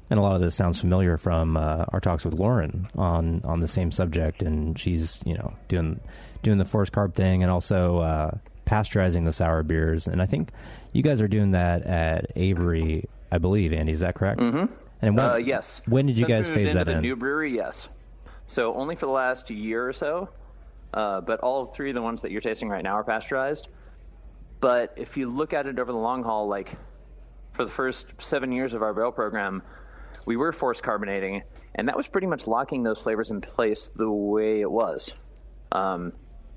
And 0.10 0.20
a 0.20 0.22
lot 0.22 0.36
of 0.36 0.42
this 0.42 0.54
sounds 0.56 0.80
familiar 0.80 1.18
from 1.18 1.58
uh, 1.58 1.86
our 1.90 2.00
talks 2.00 2.26
with 2.26 2.36
Lauren 2.36 2.88
on 2.96 3.42
on 3.44 3.60
the 3.60 3.68
same 3.68 3.92
subject, 3.92 4.44
and 4.44 4.78
she's 4.78 5.20
you 5.26 5.34
know 5.34 5.54
doing 5.68 6.00
doing 6.44 6.58
the 6.60 6.66
forced 6.66 6.92
carb 6.92 7.16
thing, 7.16 7.42
and 7.42 7.52
also 7.52 8.00
uh, 8.00 8.32
pasteurizing 8.68 9.26
the 9.26 9.34
sour 9.34 9.64
beers. 9.64 10.08
And 10.08 10.22
I 10.22 10.26
think 10.28 10.52
you 10.94 11.02
guys 11.02 11.22
are 11.22 11.28
doing 11.28 11.52
that 11.52 11.84
at 11.84 12.32
Avery, 12.36 13.10
I 13.32 13.40
believe. 13.40 13.74
Andy, 13.74 13.94
is 13.94 14.02
that 14.02 14.16
correct? 14.16 14.40
Mm-hmm. 14.40 14.74
And 15.02 15.16
when, 15.16 15.26
uh, 15.26 15.36
yes. 15.36 15.82
When 15.88 16.06
did 16.06 16.18
you 16.18 16.26
Since 16.26 16.48
guys 16.48 16.50
we 16.50 16.64
phase 16.64 16.74
that 16.74 16.86
the 16.86 16.94
in? 16.94 17.02
new 17.02 17.16
brewery, 17.16 17.56
yes. 17.56 17.90
So 18.48 18.74
only 18.76 18.96
for 18.96 19.08
the 19.08 19.12
last 19.12 19.50
year 19.50 19.88
or 19.88 19.94
so, 19.94 20.30
uh, 20.94 21.22
but 21.22 21.40
all 21.40 21.66
three 21.66 21.90
of 21.90 21.96
the 21.96 22.02
ones 22.02 22.22
that 22.22 22.32
you're 22.32 22.42
tasting 22.42 22.70
right 22.70 22.84
now 22.84 22.94
are 22.94 23.04
pasteurized. 23.04 23.68
But 24.62 24.94
if 24.96 25.18
you 25.18 25.28
look 25.30 25.54
at 25.54 25.66
it 25.68 25.80
over 25.80 25.92
the 25.92 25.98
long 25.98 26.24
haul, 26.24 26.48
like 26.48 26.76
for 27.54 27.66
the 27.66 27.72
first 27.72 28.22
seven 28.22 28.52
years 28.52 28.74
of 28.74 28.82
our 28.82 28.94
barrel 28.94 29.12
program, 29.12 29.62
we 30.26 30.36
were 30.36 30.52
forced 30.52 30.84
carbonating, 30.84 31.44
and 31.74 31.88
that 31.88 31.96
was 31.96 32.08
pretty 32.08 32.28
much 32.28 32.48
locking 32.48 32.84
those 32.84 33.02
flavors 33.02 33.32
in 33.32 33.42
place 33.42 33.90
the 33.90 34.10
way 34.10 34.62
it 34.62 34.70
was. 34.70 35.12
Um, 35.72 36.14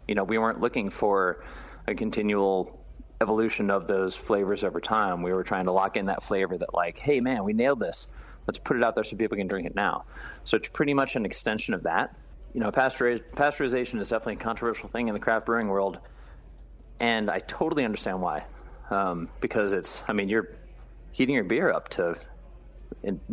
you 0.06 0.14
know, 0.14 0.24
we 0.24 0.38
weren't 0.38 0.60
looking 0.60 0.90
for 0.90 1.44
a 1.86 1.94
continual 1.94 2.84
evolution 3.20 3.70
of 3.70 3.88
those 3.88 4.16
flavors 4.16 4.64
over 4.64 4.80
time. 4.80 5.22
We 5.22 5.32
were 5.32 5.44
trying 5.44 5.64
to 5.64 5.72
lock 5.72 5.96
in 5.96 6.06
that 6.06 6.22
flavor 6.22 6.56
that, 6.56 6.72
like, 6.72 6.98
hey, 6.98 7.20
man, 7.20 7.44
we 7.44 7.52
nailed 7.52 7.80
this. 7.80 8.06
Let's 8.46 8.58
put 8.58 8.76
it 8.76 8.84
out 8.84 8.94
there 8.94 9.04
so 9.04 9.16
people 9.16 9.36
can 9.36 9.48
drink 9.48 9.66
it 9.66 9.74
now. 9.74 10.04
So 10.44 10.56
it's 10.56 10.68
pretty 10.68 10.94
much 10.94 11.16
an 11.16 11.26
extension 11.26 11.74
of 11.74 11.82
that. 11.82 12.16
You 12.54 12.60
know, 12.60 12.70
pasteuriz- 12.70 13.22
pasteurization 13.32 14.00
is 14.00 14.08
definitely 14.08 14.34
a 14.34 14.36
controversial 14.38 14.88
thing 14.88 15.08
in 15.08 15.14
the 15.14 15.20
craft 15.20 15.46
brewing 15.46 15.68
world, 15.68 15.98
and 17.00 17.30
I 17.30 17.40
totally 17.40 17.84
understand 17.84 18.22
why. 18.22 18.46
Um, 18.90 19.28
because 19.40 19.74
it's, 19.74 20.02
I 20.08 20.14
mean, 20.14 20.30
you're 20.30 20.48
heating 21.12 21.34
your 21.34 21.44
beer 21.44 21.70
up 21.70 21.90
to 21.90 22.16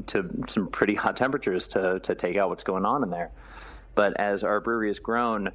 to 0.08 0.30
some 0.48 0.68
pretty 0.68 0.96
hot 0.96 1.18
temperatures 1.18 1.70
to 1.70 2.00
to 2.02 2.16
take 2.16 2.38
out 2.38 2.50
what's 2.50 2.64
going 2.64 2.86
on 2.86 3.04
in 3.04 3.10
there. 3.10 3.32
But 3.96 4.20
as 4.20 4.44
our 4.44 4.60
brewery 4.60 4.90
has 4.90 5.00
grown, 5.00 5.52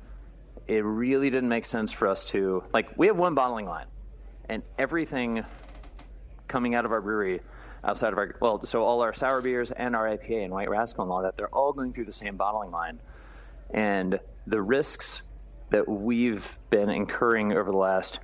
it 0.66 0.84
really 0.84 1.30
didn't 1.30 1.48
make 1.48 1.64
sense 1.64 1.92
for 1.92 2.08
us 2.08 2.24
to 2.26 2.64
like 2.72 2.96
we 2.96 3.08
have 3.08 3.16
one 3.16 3.34
bottling 3.34 3.66
line, 3.66 3.86
and 4.48 4.62
everything 4.78 5.44
coming 6.48 6.74
out 6.74 6.84
of 6.84 6.92
our 6.92 7.00
brewery 7.00 7.40
outside 7.82 8.12
of 8.12 8.18
our 8.18 8.34
well, 8.40 8.64
so 8.64 8.82
all 8.82 9.02
our 9.02 9.12
sour 9.12 9.40
beers 9.40 9.70
and 9.70 9.96
our 9.96 10.06
IPA 10.06 10.44
and 10.44 10.52
White 10.52 10.68
Rascal 10.68 11.04
and 11.04 11.12
all 11.12 11.22
that, 11.22 11.36
they're 11.36 11.54
all 11.54 11.72
going 11.72 11.92
through 11.92 12.04
the 12.04 12.12
same 12.12 12.36
bottling 12.36 12.70
line, 12.70 13.00
and 13.72 14.20
the 14.46 14.60
risks 14.60 15.22
that 15.70 15.88
we've 15.88 16.58
been 16.68 16.90
incurring 16.90 17.52
over 17.52 17.70
the 17.70 17.78
last 17.78 18.20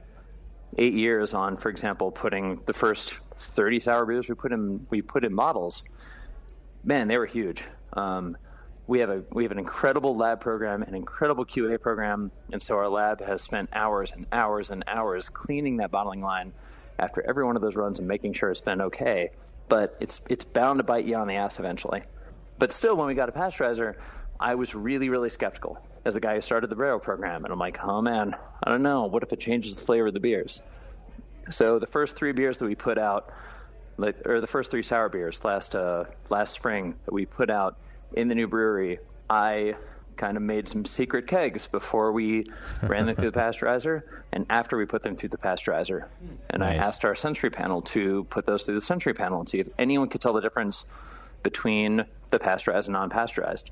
eight 0.77 0.95
years 0.95 1.33
on, 1.33 1.57
for 1.57 1.69
example, 1.69 2.11
putting 2.11 2.61
the 2.67 2.73
first 2.73 3.19
30 3.37 3.81
sour 3.81 4.07
beers 4.07 4.29
we 4.29 4.35
put 4.35 4.53
in 4.53 4.87
we 4.91 5.03
put 5.03 5.25
in 5.25 5.35
bottles, 5.35 5.83
man, 6.85 7.09
they 7.09 7.19
were 7.19 7.27
huge. 7.27 7.65
Um, 7.93 8.37
we 8.87 9.01
have 9.01 9.11
a 9.11 9.25
we 9.33 9.43
have 9.43 9.53
an 9.53 9.59
incredible 9.59 10.15
lab 10.15 10.41
program, 10.41 10.83
an 10.83 10.95
incredible 10.95 11.45
QA 11.45 11.81
program, 11.81 12.31
and 12.53 12.63
so 12.63 12.77
our 12.77 12.89
lab 12.89 13.21
has 13.21 13.43
spent 13.43 13.69
hours 13.73 14.13
and 14.13 14.27
hours 14.33 14.71
and 14.71 14.85
hours 14.87 15.29
cleaning 15.29 15.79
that 15.79 15.91
bottling 15.91 16.23
line 16.23 16.53
after 16.99 17.23
every 17.29 17.45
one 17.45 17.57
of 17.57 17.63
those 17.63 17.77
runs 17.77 17.99
and 17.99 18.09
making 18.09 18.33
sure 18.33 18.51
it's 18.51 18.61
been 18.61 18.81
okay. 18.81 19.31
But 19.69 19.97
it's 20.01 20.21
it's 20.31 20.45
bound 20.45 20.79
to 20.79 20.85
bite 20.85 21.05
you 21.05 21.17
on 21.17 21.27
the 21.27 21.35
ass 21.35 21.59
eventually. 21.59 22.03
But 22.59 22.73
still, 22.73 22.97
when 22.97 23.07
we 23.07 23.15
got 23.15 23.29
a 23.29 23.33
pasteurizer, 23.33 23.97
I 24.39 24.55
was 24.55 24.75
really 24.75 25.09
really 25.09 25.31
skeptical 25.31 25.79
as 26.05 26.15
the 26.15 26.21
guy 26.21 26.37
who 26.37 26.41
started 26.41 26.71
the 26.71 26.77
barrel 26.77 27.01
program, 27.01 27.45
and 27.45 27.53
I'm 27.53 27.59
like, 27.59 27.83
oh 27.83 28.01
man, 28.01 28.35
I 28.63 28.71
don't 28.71 28.83
know. 28.83 29.07
What 29.07 29.25
if 29.25 29.33
it 29.33 29.41
changes 29.41 29.75
the 29.75 29.85
flavor 29.85 30.07
of 30.07 30.15
the 30.15 30.21
beers? 30.21 30.61
So 31.51 31.79
the 31.79 31.87
first 31.87 32.17
three 32.17 32.33
beers 32.33 32.59
that 32.59 32.65
we 32.65 32.75
put 32.75 32.99
out, 32.99 33.33
like, 33.97 34.27
or 34.27 34.41
the 34.41 34.47
first 34.47 34.71
three 34.71 34.83
sour 34.83 35.09
beers 35.09 35.45
last 35.45 35.75
uh, 35.75 36.05
last 36.29 36.53
spring 36.53 36.95
that 37.05 37.13
we 37.13 37.27
put 37.27 37.51
out 37.51 37.79
in 38.13 38.29
the 38.29 38.35
new 38.35 38.47
brewery, 38.47 38.99
I 39.29 39.75
kind 40.17 40.37
of 40.37 40.43
made 40.43 40.67
some 40.67 40.85
secret 40.85 41.27
kegs 41.27 41.67
before 41.67 42.13
we 42.13 42.47
ran 42.83 43.07
them 43.07 43.17
through 43.17 43.31
the 43.31 43.39
pasteurizer 43.39 44.03
and 44.33 44.47
after 44.49 44.77
we 44.77 44.87
put 44.87 45.03
them 45.03 45.17
through 45.17 45.29
the 45.29 45.39
pasteurizer. 45.39 46.07
And 46.51 46.65
I 46.65 46.75
asked 46.75 47.05
our 47.05 47.15
sensory 47.15 47.51
panel 47.51 47.83
to 47.83 48.25
put 48.25 48.47
those 48.47 48.65
through 48.65 48.77
the 48.77 48.81
sensory 48.81 49.15
panel 49.15 49.41
and 49.41 49.49
see 49.49 49.59
if 49.59 49.69
anyone 49.79 50.09
could 50.09 50.21
tell 50.23 50.33
the 50.33 50.41
difference 50.41 50.85
between 51.43 52.05
the 52.31 52.39
pasteurized 52.39 52.89
and 52.89 52.95
non-pasteurized. 52.95 53.71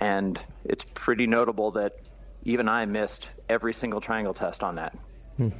And 0.00 0.38
it's 0.64 0.84
pretty 0.94 1.26
notable 1.26 1.72
that 1.72 1.94
even 2.42 2.68
I 2.68 2.86
missed 2.86 3.30
every 3.48 3.74
single 3.74 4.00
triangle 4.00 4.34
test 4.34 4.62
on 4.62 4.76
that. 4.76 4.96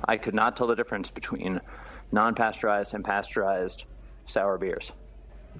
I 0.06 0.16
could 0.16 0.34
not 0.34 0.56
tell 0.56 0.66
the 0.66 0.76
difference 0.76 1.10
between 1.10 1.60
non-pasteurized 2.12 2.94
and 2.94 3.04
pasteurized 3.04 3.84
sour 4.26 4.58
beers. 4.58 4.92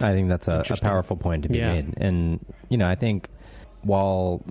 I 0.00 0.12
think 0.12 0.28
that's 0.28 0.48
a, 0.48 0.64
a 0.68 0.76
powerful 0.76 1.16
point 1.16 1.42
to 1.44 1.48
be 1.48 1.58
Yeah. 1.58 1.72
made, 1.72 1.94
and 1.96 2.44
you 2.68 2.78
know, 2.78 2.88
I 2.88 2.94
think 2.94 3.28
while 3.82 4.42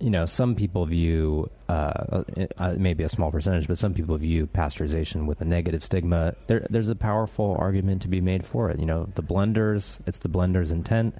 you 0.00 0.10
know 0.10 0.26
some 0.26 0.54
people 0.54 0.86
view 0.86 1.48
uh, 1.68 2.24
uh, 2.58 2.74
maybe 2.76 3.04
a 3.04 3.08
small 3.08 3.30
percentage, 3.30 3.68
but 3.68 3.78
some 3.78 3.94
people 3.94 4.16
view 4.18 4.46
pasteurization 4.46 5.26
with 5.26 5.40
a 5.40 5.44
negative 5.44 5.82
stigma. 5.84 6.34
There, 6.46 6.66
there's 6.68 6.88
a 6.88 6.94
powerful 6.94 7.56
argument 7.58 8.02
to 8.02 8.08
be 8.08 8.20
made 8.20 8.44
for 8.44 8.70
it. 8.70 8.78
You 8.78 8.86
know, 8.86 9.08
the 9.14 9.22
blenders, 9.22 9.98
it's 10.06 10.18
the 10.18 10.28
blender's 10.28 10.72
intent, 10.72 11.16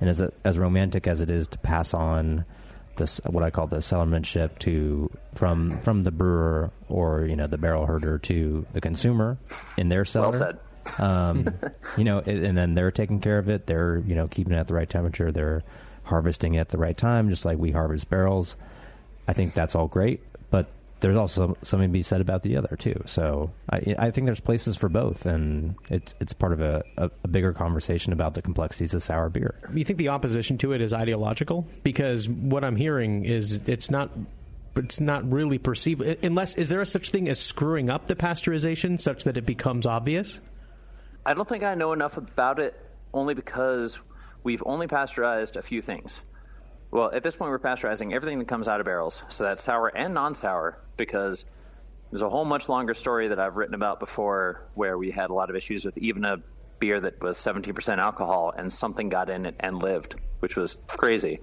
and 0.00 0.08
as 0.08 0.20
a, 0.20 0.32
as 0.44 0.58
romantic 0.58 1.06
as 1.06 1.20
it 1.20 1.28
is 1.28 1.46
to 1.48 1.58
pass 1.58 1.92
on 1.92 2.44
this 2.96 3.20
what 3.24 3.42
I 3.42 3.50
call 3.50 3.66
the 3.66 3.78
cellarmanship 3.78 4.58
to 4.60 5.10
from 5.34 5.78
from 5.80 6.02
the 6.02 6.10
brewer 6.10 6.70
or 6.88 7.26
you 7.26 7.36
know 7.36 7.46
the 7.46 7.58
barrel 7.58 7.86
herder 7.86 8.18
to 8.18 8.66
the 8.72 8.80
consumer 8.80 9.38
in 9.78 9.88
their 9.88 10.04
cellar. 10.04 10.30
Well 10.30 10.32
said. 10.32 10.58
Um, 10.98 11.48
you 11.96 12.04
know, 12.04 12.18
and 12.18 12.44
and 12.44 12.58
then 12.58 12.74
they're 12.74 12.90
taking 12.90 13.20
care 13.20 13.38
of 13.38 13.48
it. 13.48 13.66
They're 13.66 13.98
you 14.06 14.14
know 14.14 14.28
keeping 14.28 14.52
it 14.52 14.58
at 14.58 14.66
the 14.66 14.74
right 14.74 14.88
temperature. 14.88 15.32
They're 15.32 15.62
harvesting 16.04 16.54
it 16.54 16.58
at 16.58 16.68
the 16.70 16.78
right 16.78 16.96
time, 16.96 17.28
just 17.28 17.44
like 17.44 17.58
we 17.58 17.70
harvest 17.70 18.08
barrels. 18.10 18.56
I 19.28 19.32
think 19.32 19.54
that's 19.54 19.74
all 19.74 19.86
great, 19.86 20.20
there's 21.02 21.16
also 21.16 21.56
something 21.62 21.88
to 21.88 21.92
be 21.92 22.02
said 22.02 22.20
about 22.20 22.42
the 22.42 22.56
other 22.56 22.76
too. 22.76 23.02
So 23.06 23.52
I, 23.68 23.94
I 23.98 24.10
think 24.10 24.26
there's 24.26 24.40
places 24.40 24.76
for 24.76 24.88
both, 24.88 25.26
and 25.26 25.74
it's 25.90 26.14
it's 26.20 26.32
part 26.32 26.52
of 26.52 26.60
a, 26.60 26.82
a, 26.96 27.10
a 27.24 27.28
bigger 27.28 27.52
conversation 27.52 28.12
about 28.12 28.34
the 28.34 28.40
complexities 28.40 28.94
of 28.94 29.02
sour 29.02 29.28
beer. 29.28 29.54
You 29.74 29.84
think 29.84 29.98
the 29.98 30.08
opposition 30.08 30.56
to 30.58 30.72
it 30.72 30.80
is 30.80 30.92
ideological? 30.92 31.66
Because 31.82 32.28
what 32.28 32.64
I'm 32.64 32.76
hearing 32.76 33.26
is 33.26 33.54
it's 33.66 33.90
not. 33.90 34.10
It's 34.74 35.00
not 35.00 35.30
really 35.30 35.58
perceived 35.58 36.00
unless 36.00 36.54
is 36.54 36.70
there 36.70 36.80
a 36.80 36.86
such 36.86 37.10
thing 37.10 37.28
as 37.28 37.38
screwing 37.38 37.90
up 37.90 38.06
the 38.06 38.16
pasteurization 38.16 38.98
such 38.98 39.24
that 39.24 39.36
it 39.36 39.44
becomes 39.44 39.84
obvious? 39.84 40.40
I 41.26 41.34
don't 41.34 41.46
think 41.46 41.62
I 41.62 41.74
know 41.74 41.92
enough 41.92 42.16
about 42.16 42.58
it 42.58 42.74
only 43.12 43.34
because 43.34 44.00
we've 44.42 44.62
only 44.64 44.86
pasteurized 44.86 45.56
a 45.56 45.62
few 45.62 45.82
things. 45.82 46.22
Well, 46.92 47.10
at 47.10 47.22
this 47.22 47.34
point, 47.34 47.50
we're 47.50 47.58
pasteurizing 47.58 48.12
everything 48.12 48.38
that 48.38 48.48
comes 48.48 48.68
out 48.68 48.80
of 48.80 48.84
barrels, 48.84 49.24
so 49.30 49.44
that's 49.44 49.62
sour 49.62 49.88
and 49.88 50.12
non 50.12 50.34
sour, 50.34 50.78
because 50.98 51.46
there's 52.10 52.20
a 52.20 52.28
whole 52.28 52.44
much 52.44 52.68
longer 52.68 52.92
story 52.92 53.28
that 53.28 53.40
I've 53.40 53.56
written 53.56 53.74
about 53.74 53.98
before 53.98 54.60
where 54.74 54.98
we 54.98 55.10
had 55.10 55.30
a 55.30 55.32
lot 55.32 55.48
of 55.48 55.56
issues 55.56 55.86
with 55.86 55.96
even 55.96 56.26
a 56.26 56.36
beer 56.78 57.00
that 57.00 57.22
was 57.22 57.38
17% 57.38 57.96
alcohol 57.96 58.52
and 58.54 58.70
something 58.70 59.08
got 59.08 59.30
in 59.30 59.46
it 59.46 59.56
and 59.58 59.82
lived, 59.82 60.16
which 60.40 60.54
was 60.54 60.74
crazy. 60.86 61.40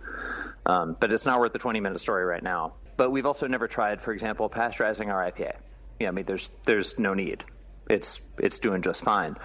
Um, 0.68 0.96
but 1.00 1.12
it's 1.12 1.26
not 1.26 1.40
worth 1.40 1.54
the 1.54 1.60
20 1.60 1.80
minute 1.80 2.00
story 2.00 2.26
right 2.26 2.44
now. 2.44 2.74
But 2.98 3.10
we've 3.10 3.26
also 3.26 3.48
never 3.48 3.68
tried, 3.68 4.02
for 4.02 4.14
example, 4.14 4.50
pasteurizing 4.52 5.08
our 5.08 5.32
IPA. 5.32 5.56
Yeah, 6.00 6.10
I 6.10 6.12
mean, 6.12 6.26
there's 6.26 6.52
there's 6.66 7.00
no 7.00 7.16
need. 7.16 7.44
It's 7.90 8.22
it's 8.38 8.60
doing 8.60 8.84
just 8.84 9.04
fine. 9.04 9.38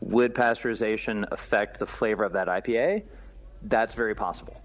Would 0.00 0.34
pasteurization 0.34 1.26
affect 1.30 1.78
the 1.78 1.86
flavor 1.86 2.24
of 2.24 2.32
that 2.32 2.48
IPA? 2.48 3.04
That's 3.62 3.94
very 3.94 4.16
possible. 4.16 4.60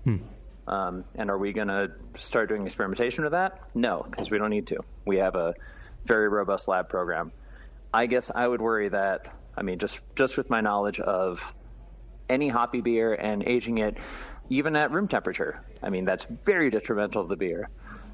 Um, 0.69 1.03
and 1.15 1.31
are 1.31 1.37
we 1.37 1.51
going 1.51 1.67
to 1.67 1.91
start 2.15 2.47
doing 2.47 2.63
experimentation 2.63 3.23
with 3.23 3.33
that? 3.33 3.59
No, 3.73 4.05
because 4.07 4.29
we 4.29 4.37
don't 4.37 4.51
need 4.51 4.67
to. 4.67 4.77
We 5.03 5.17
have 5.17 5.35
a 5.35 5.55
very 6.05 6.29
robust 6.29 6.67
lab 6.67 6.89
program. 6.89 7.31
I 7.91 8.05
guess 8.05 8.29
I 8.33 8.47
would 8.47 8.61
worry 8.61 8.87
that, 8.89 9.33
I 9.57 9.63
mean, 9.63 9.79
just 9.79 9.99
just 10.15 10.37
with 10.37 10.51
my 10.51 10.61
knowledge 10.61 10.99
of 10.99 11.53
any 12.29 12.49
hoppy 12.49 12.81
beer 12.81 13.15
and 13.15 13.43
aging 13.47 13.79
it, 13.79 13.97
even 14.49 14.75
at 14.75 14.91
room 14.91 15.07
temperature, 15.07 15.59
I 15.81 15.89
mean, 15.89 16.05
that's 16.05 16.27
very 16.43 16.69
detrimental 16.69 17.23
to 17.23 17.29
the 17.29 17.35
beer. 17.35 17.67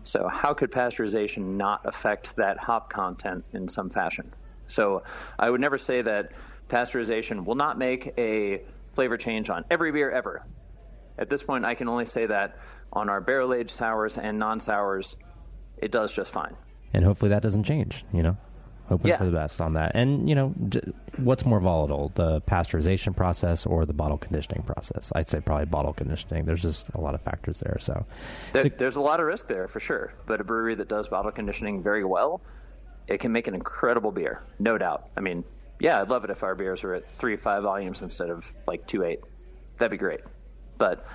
So, 0.03 0.29
how 0.29 0.53
could 0.53 0.71
pasteurization 0.71 1.57
not 1.57 1.81
affect 1.83 2.37
that 2.37 2.57
hop 2.57 2.89
content 2.89 3.43
in 3.51 3.67
some 3.67 3.89
fashion? 3.89 4.31
So, 4.67 5.03
I 5.37 5.49
would 5.49 5.59
never 5.59 5.77
say 5.77 6.01
that 6.01 6.31
pasteurization 6.69 7.43
will 7.43 7.55
not 7.55 7.77
make 7.77 8.13
a 8.17 8.61
flavor 8.93 9.17
change 9.17 9.49
on 9.49 9.65
every 9.69 9.91
beer 9.91 10.09
ever. 10.09 10.41
At 11.17 11.29
this 11.29 11.43
point, 11.43 11.65
I 11.65 11.75
can 11.75 11.87
only 11.87 12.05
say 12.05 12.25
that 12.25 12.57
on 12.93 13.09
our 13.09 13.21
barrel 13.21 13.53
aged 13.53 13.71
sours 13.71 14.17
and 14.17 14.37
non 14.39 14.59
sours, 14.59 15.15
it 15.77 15.91
does 15.91 16.13
just 16.13 16.31
fine. 16.31 16.55
and 16.93 17.03
hopefully 17.03 17.29
that 17.29 17.41
doesn't 17.43 17.63
change. 17.65 18.05
You 18.13 18.23
know, 18.23 18.37
hoping 18.87 19.09
Yeah. 19.09 19.17
for 19.17 19.25
the 19.25 19.31
best 19.31 19.59
on 19.59 19.73
that. 19.73 19.91
And 19.95 20.29
you 20.29 20.35
know, 20.35 20.53
j- 20.69 20.81
what's 21.17 21.45
more 21.45 21.59
volatile, 21.59 22.09
the 22.15 22.39
pasteurization 22.41 23.13
process 23.15 23.65
or 23.65 23.85
the 23.85 23.93
bottle 23.93 24.17
conditioning 24.17 24.63
process? 24.63 25.11
I'd 25.13 25.27
say 25.29 25.41
probably 25.41 25.65
bottle 25.65 25.91
conditioning. 25.93 26.45
There's 26.45 26.61
just 26.61 26.87
a 26.93 27.01
lot 27.01 27.13
of 27.15 27.21
factors 27.21 27.59
there. 27.59 27.77
So 27.79 28.05
There, 28.53 28.69
there's 28.69 28.95
a 28.95 29.01
lot 29.01 29.19
of 29.19 29.25
risk 29.25 29.47
there 29.49 29.67
for 29.67 29.79
sure, 29.81 30.13
but 30.25 30.39
a 30.39 30.43
brewery 30.45 30.75
that 30.75 30.87
does 30.87 31.09
bottle 31.09 31.31
conditioning 31.31 31.83
very 31.83 32.05
well, 32.05 32.39
it 33.07 33.19
can 33.19 33.31
make 33.33 33.47
an 33.47 33.55
incredible 33.55 34.11
beer, 34.13 34.41
no 34.59 34.77
doubt. 34.77 35.09
I 35.17 35.21
mean, 35.21 35.43
yeah, 35.79 35.99
I'd 35.99 36.09
love 36.09 36.23
it 36.23 36.29
if 36.29 36.43
our 36.43 36.55
beers 36.55 36.81
were 36.83 36.93
at 36.93 37.09
three 37.09 37.35
five 37.35 37.63
volumes 37.63 38.01
instead 38.01 38.29
of 38.29 38.49
like 38.67 38.87
two 38.87 39.03
eight. 39.03 39.19
That'd 39.79 39.91
be 39.91 39.97
great. 39.97 40.21
But 40.77 41.05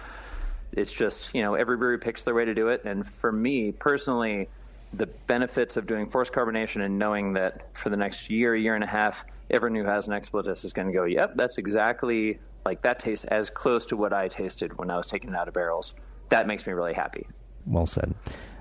it's 0.73 0.93
just 0.93 1.35
you 1.35 1.43
know 1.43 1.55
every 1.55 1.77
brewery 1.77 1.99
picks 1.99 2.25
their 2.25 2.35
way 2.35 2.45
to 2.45 2.55
do 2.55 2.69
it, 2.69 2.85
and 2.85 3.07
for 3.07 3.31
me 3.33 3.73
personally, 3.73 4.49
the 4.93 5.07
benefits 5.07 5.77
of 5.77 5.87
doing 5.87 6.09
forced 6.09 6.33
carbonation 6.33 6.85
and 6.85 6.99
knowing 6.99 7.35
that 7.35 7.77
for 7.77 7.91
the 7.91 7.97
next 7.97 8.31
year, 8.31 8.55
year 8.57 8.75
and 8.75 8.85
a 8.85 8.89
half, 8.89 9.25
everyone 9.51 9.79
who 9.81 9.85
has 9.85 10.09
an 10.09 10.15
Expletus 10.15 10.65
is 10.65 10.73
going 10.73 10.89
to 10.89 10.95
go, 10.95 11.05
yep, 11.05 11.33
that's 11.37 11.59
exactly 11.59 12.39
like 12.65 12.83
that 12.83 12.99
tastes 12.99 13.25
as 13.25 13.51
close 13.51 13.87
to 13.87 13.97
what 13.97 14.13
I 14.13 14.29
tasted 14.29 14.77
when 14.79 14.91
I 14.91 14.97
was 14.97 15.07
taking 15.07 15.31
it 15.31 15.37
out 15.37 15.49
of 15.49 15.55
barrels. 15.55 15.95
That 16.29 16.47
makes 16.47 16.67
me 16.67 16.73
really 16.73 16.95
happy. 16.95 17.27
well 17.67 17.87
said. 17.87 18.15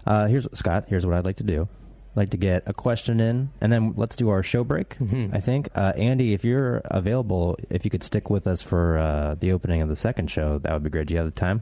Uh, 0.06 0.28
here's 0.28 0.48
Scott. 0.54 0.86
Here's 0.88 1.06
what 1.06 1.16
I'd 1.16 1.26
like 1.26 1.38
to 1.38 1.44
do. 1.44 1.68
I'd 2.12 2.18
like 2.18 2.30
to 2.32 2.38
get 2.38 2.64
a 2.66 2.74
question 2.74 3.20
in, 3.20 3.52
and 3.62 3.72
then 3.72 3.94
let's 3.96 4.16
do 4.16 4.30
our 4.30 4.42
show 4.44 4.64
break. 4.64 4.98
I 5.32 5.40
think 5.40 5.70
uh, 5.76 5.94
Andy, 5.96 6.34
if 6.34 6.44
you're 6.44 6.78
available, 6.86 7.58
if 7.70 7.86
you 7.86 7.92
could 7.92 8.04
stick 8.04 8.30
with 8.30 8.48
us 8.48 8.62
for 8.62 8.98
uh, 8.98 9.36
the 9.40 9.52
opening 9.52 9.82
of 9.82 9.90
the 9.90 9.96
second 9.96 10.30
show, 10.32 10.58
that 10.60 10.74
would 10.74 10.84
be 10.84 10.90
great. 10.90 11.08
Do 11.08 11.14
you 11.14 11.20
have 11.20 11.28
the 11.28 11.32
time? 11.40 11.62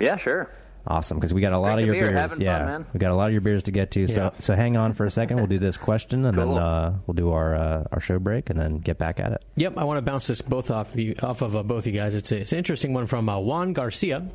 Yeah, 0.00 0.16
sure. 0.16 0.50
Awesome, 0.86 1.18
because 1.18 1.32
we 1.32 1.40
got 1.40 1.54
a 1.54 1.58
lot 1.58 1.76
Drinking 1.76 1.88
of 1.90 1.94
your 1.94 2.04
beer, 2.04 2.10
beers. 2.10 2.20
having 2.20 2.36
fun, 2.38 2.44
yeah, 2.44 2.64
man. 2.66 2.86
we 2.92 2.98
got 2.98 3.10
a 3.10 3.14
lot 3.14 3.26
of 3.28 3.32
your 3.32 3.40
beers 3.40 3.62
to 3.62 3.70
get 3.70 3.92
to. 3.92 4.06
So, 4.06 4.14
Yeah. 4.14 4.30
so 4.40 4.54
hang 4.54 4.76
on 4.76 4.92
for 4.92 5.06
a 5.06 5.10
second. 5.10 5.38
We'll 5.38 5.46
do 5.46 5.58
this 5.58 5.78
question, 5.78 6.26
and 6.26 6.36
Cool. 6.36 6.54
then 6.56 6.62
uh, 6.62 6.98
we'll 7.06 7.14
do 7.14 7.30
our 7.30 7.54
uh, 7.54 7.84
our 7.90 8.00
show 8.00 8.18
break, 8.18 8.50
and 8.50 8.60
then 8.60 8.80
get 8.80 8.98
back 8.98 9.18
at 9.18 9.32
it. 9.32 9.42
Yep, 9.56 9.78
I 9.78 9.84
want 9.84 9.96
to 9.96 10.02
bounce 10.02 10.26
this 10.26 10.42
both 10.42 10.70
off 10.70 10.92
of 10.92 10.98
you, 11.00 11.14
off 11.22 11.40
of 11.40 11.56
uh, 11.56 11.62
both 11.62 11.86
you 11.86 11.92
guys. 11.92 12.14
It's, 12.14 12.30
a, 12.32 12.40
it's 12.40 12.52
an 12.52 12.58
interesting 12.58 12.92
one 12.92 13.06
from 13.06 13.30
uh, 13.30 13.38
Juan 13.38 13.72
Garcia. 13.72 14.26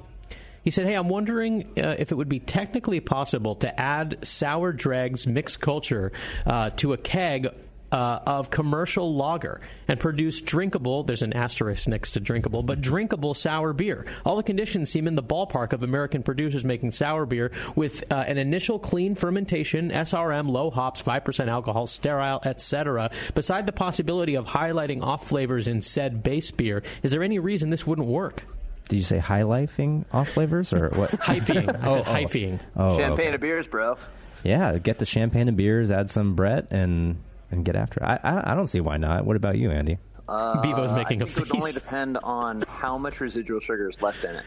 He 0.63 0.71
said, 0.71 0.85
"Hey, 0.85 0.95
I'm 0.95 1.09
wondering 1.09 1.63
uh, 1.77 1.95
if 1.97 2.11
it 2.11 2.15
would 2.15 2.29
be 2.29 2.39
technically 2.39 2.99
possible 2.99 3.55
to 3.57 3.79
add 3.79 4.19
sour 4.25 4.71
dregs 4.71 5.25
mixed 5.27 5.59
culture 5.59 6.11
uh, 6.45 6.71
to 6.71 6.93
a 6.93 6.97
keg." 6.97 7.49
Uh, 7.91 8.19
of 8.27 8.51
commercial 8.51 9.15
lager 9.15 9.59
and 9.87 9.99
produce 9.99 10.41
drinkable, 10.41 11.01
there's 11.01 11.23
an 11.23 11.33
asterisk 11.33 11.87
next 11.87 12.11
to 12.11 12.19
drinkable, 12.19 12.61
but 12.61 12.79
drinkable 12.81 13.33
sour 13.33 13.73
beer. 13.73 14.05
All 14.23 14.35
the 14.35 14.43
conditions 14.43 14.91
seem 14.91 15.07
in 15.07 15.15
the 15.15 15.23
ballpark 15.23 15.73
of 15.73 15.81
American 15.81 16.21
producers 16.21 16.63
making 16.63 16.91
sour 16.91 17.25
beer 17.25 17.51
with 17.75 18.03
uh, 18.11 18.25
an 18.27 18.37
initial 18.37 18.77
clean 18.77 19.15
fermentation, 19.15 19.89
SRM, 19.89 20.51
low 20.51 20.69
hops, 20.69 21.01
5% 21.01 21.47
alcohol, 21.47 21.87
sterile, 21.87 22.39
etc. 22.45 23.09
Beside 23.33 23.65
the 23.65 23.71
possibility 23.71 24.35
of 24.35 24.45
highlighting 24.45 25.01
off 25.01 25.27
flavors 25.27 25.67
in 25.67 25.81
said 25.81 26.21
base 26.21 26.51
beer, 26.51 26.83
is 27.01 27.09
there 27.09 27.23
any 27.23 27.39
reason 27.39 27.71
this 27.71 27.87
wouldn't 27.87 28.07
work? 28.07 28.43
Did 28.89 28.95
you 28.97 29.03
say 29.03 29.19
high 29.19 29.43
lifing 29.43 30.05
off 30.11 30.29
flavors 30.29 30.73
or 30.73 30.89
what? 30.89 31.11
Hyphying. 31.21 31.81
I 31.81 31.93
said 31.93 32.05
hyphying. 32.05 32.59
Oh, 32.75 32.83
oh. 32.83 32.89
oh 32.89 32.97
Champagne 32.97 33.27
okay. 33.27 33.35
of 33.35 33.41
beers, 33.41 33.67
bro. 33.67 33.97
Yeah, 34.43 34.77
get 34.79 34.97
the 34.97 35.05
champagne 35.05 35.47
and 35.47 35.55
beers, 35.55 35.91
add 35.91 36.09
some 36.09 36.35
Brett, 36.35 36.67
and 36.71 37.21
and 37.51 37.63
get 37.63 37.75
after 37.75 37.99
it. 38.01 38.05
I, 38.05 38.19
I 38.23 38.51
I 38.51 38.55
don't 38.55 38.67
see 38.67 38.81
why 38.81 38.97
not. 38.97 39.25
What 39.25 39.35
about 39.35 39.57
you, 39.57 39.69
Andy? 39.69 39.99
Uh, 40.27 40.61
Bevo's 40.61 40.91
making 40.91 41.21
I 41.21 41.25
a 41.25 41.27
think 41.27 41.47
it 41.47 41.53
would 41.53 41.61
only 41.61 41.71
depend 41.71 42.17
on 42.17 42.63
how 42.67 42.97
much 42.97 43.21
residual 43.21 43.59
sugar 43.59 43.89
is 43.89 44.01
left 44.01 44.25
in 44.25 44.35
it. 44.35 44.45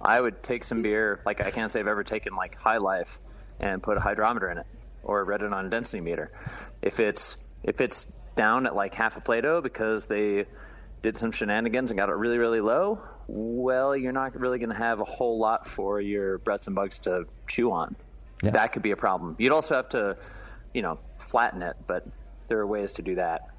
I 0.00 0.20
would 0.20 0.42
take 0.42 0.62
some 0.62 0.82
beer, 0.82 1.20
like 1.26 1.40
I 1.40 1.50
can't 1.50 1.70
say 1.70 1.80
I've 1.80 1.88
ever 1.88 2.04
taken 2.04 2.36
like 2.36 2.54
High 2.56 2.78
Life, 2.78 3.18
and 3.58 3.82
put 3.82 3.96
a 3.96 4.00
hydrometer 4.00 4.50
in 4.50 4.58
it 4.58 4.66
or 5.02 5.24
read 5.24 5.42
it 5.42 5.52
on 5.52 5.66
a 5.66 5.68
density 5.68 6.00
meter. 6.00 6.30
If 6.82 7.00
it's 7.00 7.36
if 7.64 7.80
it's 7.80 8.06
down 8.36 8.66
at 8.66 8.76
like 8.76 8.94
half 8.94 9.16
a 9.16 9.20
Plato 9.20 9.60
because 9.60 10.06
they 10.06 10.46
did 11.02 11.16
some 11.16 11.32
shenanigans 11.32 11.90
and 11.90 11.98
got 11.98 12.10
it 12.10 12.14
really 12.14 12.38
really 12.38 12.60
low, 12.60 13.00
well, 13.28 13.96
you're 13.96 14.12
not 14.12 14.38
really 14.38 14.58
going 14.58 14.70
to 14.70 14.76
have 14.76 15.00
a 15.00 15.04
whole 15.04 15.38
lot 15.38 15.66
for 15.66 16.00
your 16.00 16.38
Bretts 16.38 16.66
and 16.66 16.76
Bugs 16.76 17.00
to 17.00 17.26
chew 17.46 17.72
on. 17.72 17.96
Yeah. 18.42 18.50
That 18.50 18.72
could 18.72 18.82
be 18.82 18.90
a 18.90 18.96
problem. 18.96 19.36
You'd 19.38 19.52
also 19.52 19.76
have 19.76 19.88
to, 19.90 20.16
you 20.74 20.82
know, 20.82 20.98
flatten 21.18 21.62
it, 21.62 21.76
but 21.86 22.06
there 22.48 22.58
are 22.58 22.66
ways 22.66 22.92
to 22.92 23.02
do 23.02 23.16
that. 23.16 23.50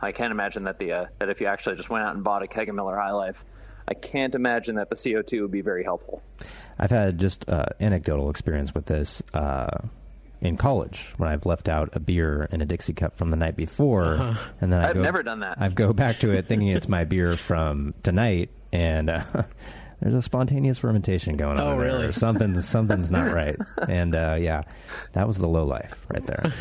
I 0.00 0.12
can't 0.12 0.32
imagine 0.32 0.64
that 0.64 0.78
the 0.78 0.92
uh, 0.92 1.06
that 1.18 1.30
if 1.30 1.40
you 1.40 1.46
actually 1.46 1.76
just 1.76 1.88
went 1.88 2.04
out 2.04 2.14
and 2.14 2.22
bought 2.22 2.42
a 2.42 2.46
keg 2.46 2.68
of 2.68 2.74
Miller 2.74 2.96
High 2.96 3.12
Life, 3.12 3.44
I 3.88 3.94
can't 3.94 4.34
imagine 4.34 4.76
that 4.76 4.90
the 4.90 4.96
CO2 4.96 5.42
would 5.42 5.50
be 5.50 5.62
very 5.62 5.84
helpful. 5.84 6.22
I've 6.78 6.90
had 6.90 7.18
just 7.18 7.48
uh, 7.48 7.66
anecdotal 7.80 8.28
experience 8.28 8.74
with 8.74 8.86
this 8.86 9.22
uh, 9.32 9.68
in 10.40 10.56
college 10.56 11.08
when 11.16 11.28
I've 11.28 11.46
left 11.46 11.68
out 11.68 11.90
a 11.92 12.00
beer 12.00 12.48
in 12.50 12.60
a 12.60 12.66
Dixie 12.66 12.92
cup 12.92 13.16
from 13.16 13.30
the 13.30 13.36
night 13.36 13.56
before, 13.56 14.36
and 14.60 14.72
then 14.72 14.84
I 14.84 14.90
I've 14.90 14.96
go, 14.96 15.02
never 15.02 15.22
done 15.22 15.40
that. 15.40 15.58
I 15.60 15.68
go 15.68 15.92
back 15.92 16.18
to 16.18 16.32
it 16.32 16.46
thinking 16.46 16.68
it's 16.68 16.88
my 16.88 17.04
beer 17.04 17.36
from 17.36 17.94
tonight, 18.02 18.50
and 18.72 19.10
uh, 19.10 19.22
there's 20.00 20.14
a 20.14 20.22
spontaneous 20.22 20.78
fermentation 20.78 21.36
going 21.36 21.60
on. 21.60 21.66
Oh, 21.66 21.78
there. 21.78 21.86
really? 21.86 22.12
Something's 22.12 22.66
something's 22.68 23.10
not 23.10 23.32
right, 23.32 23.56
and 23.88 24.14
uh, 24.14 24.36
yeah, 24.38 24.62
that 25.12 25.26
was 25.26 25.38
the 25.38 25.46
low 25.46 25.64
life 25.64 25.94
right 26.12 26.26
there. 26.26 26.52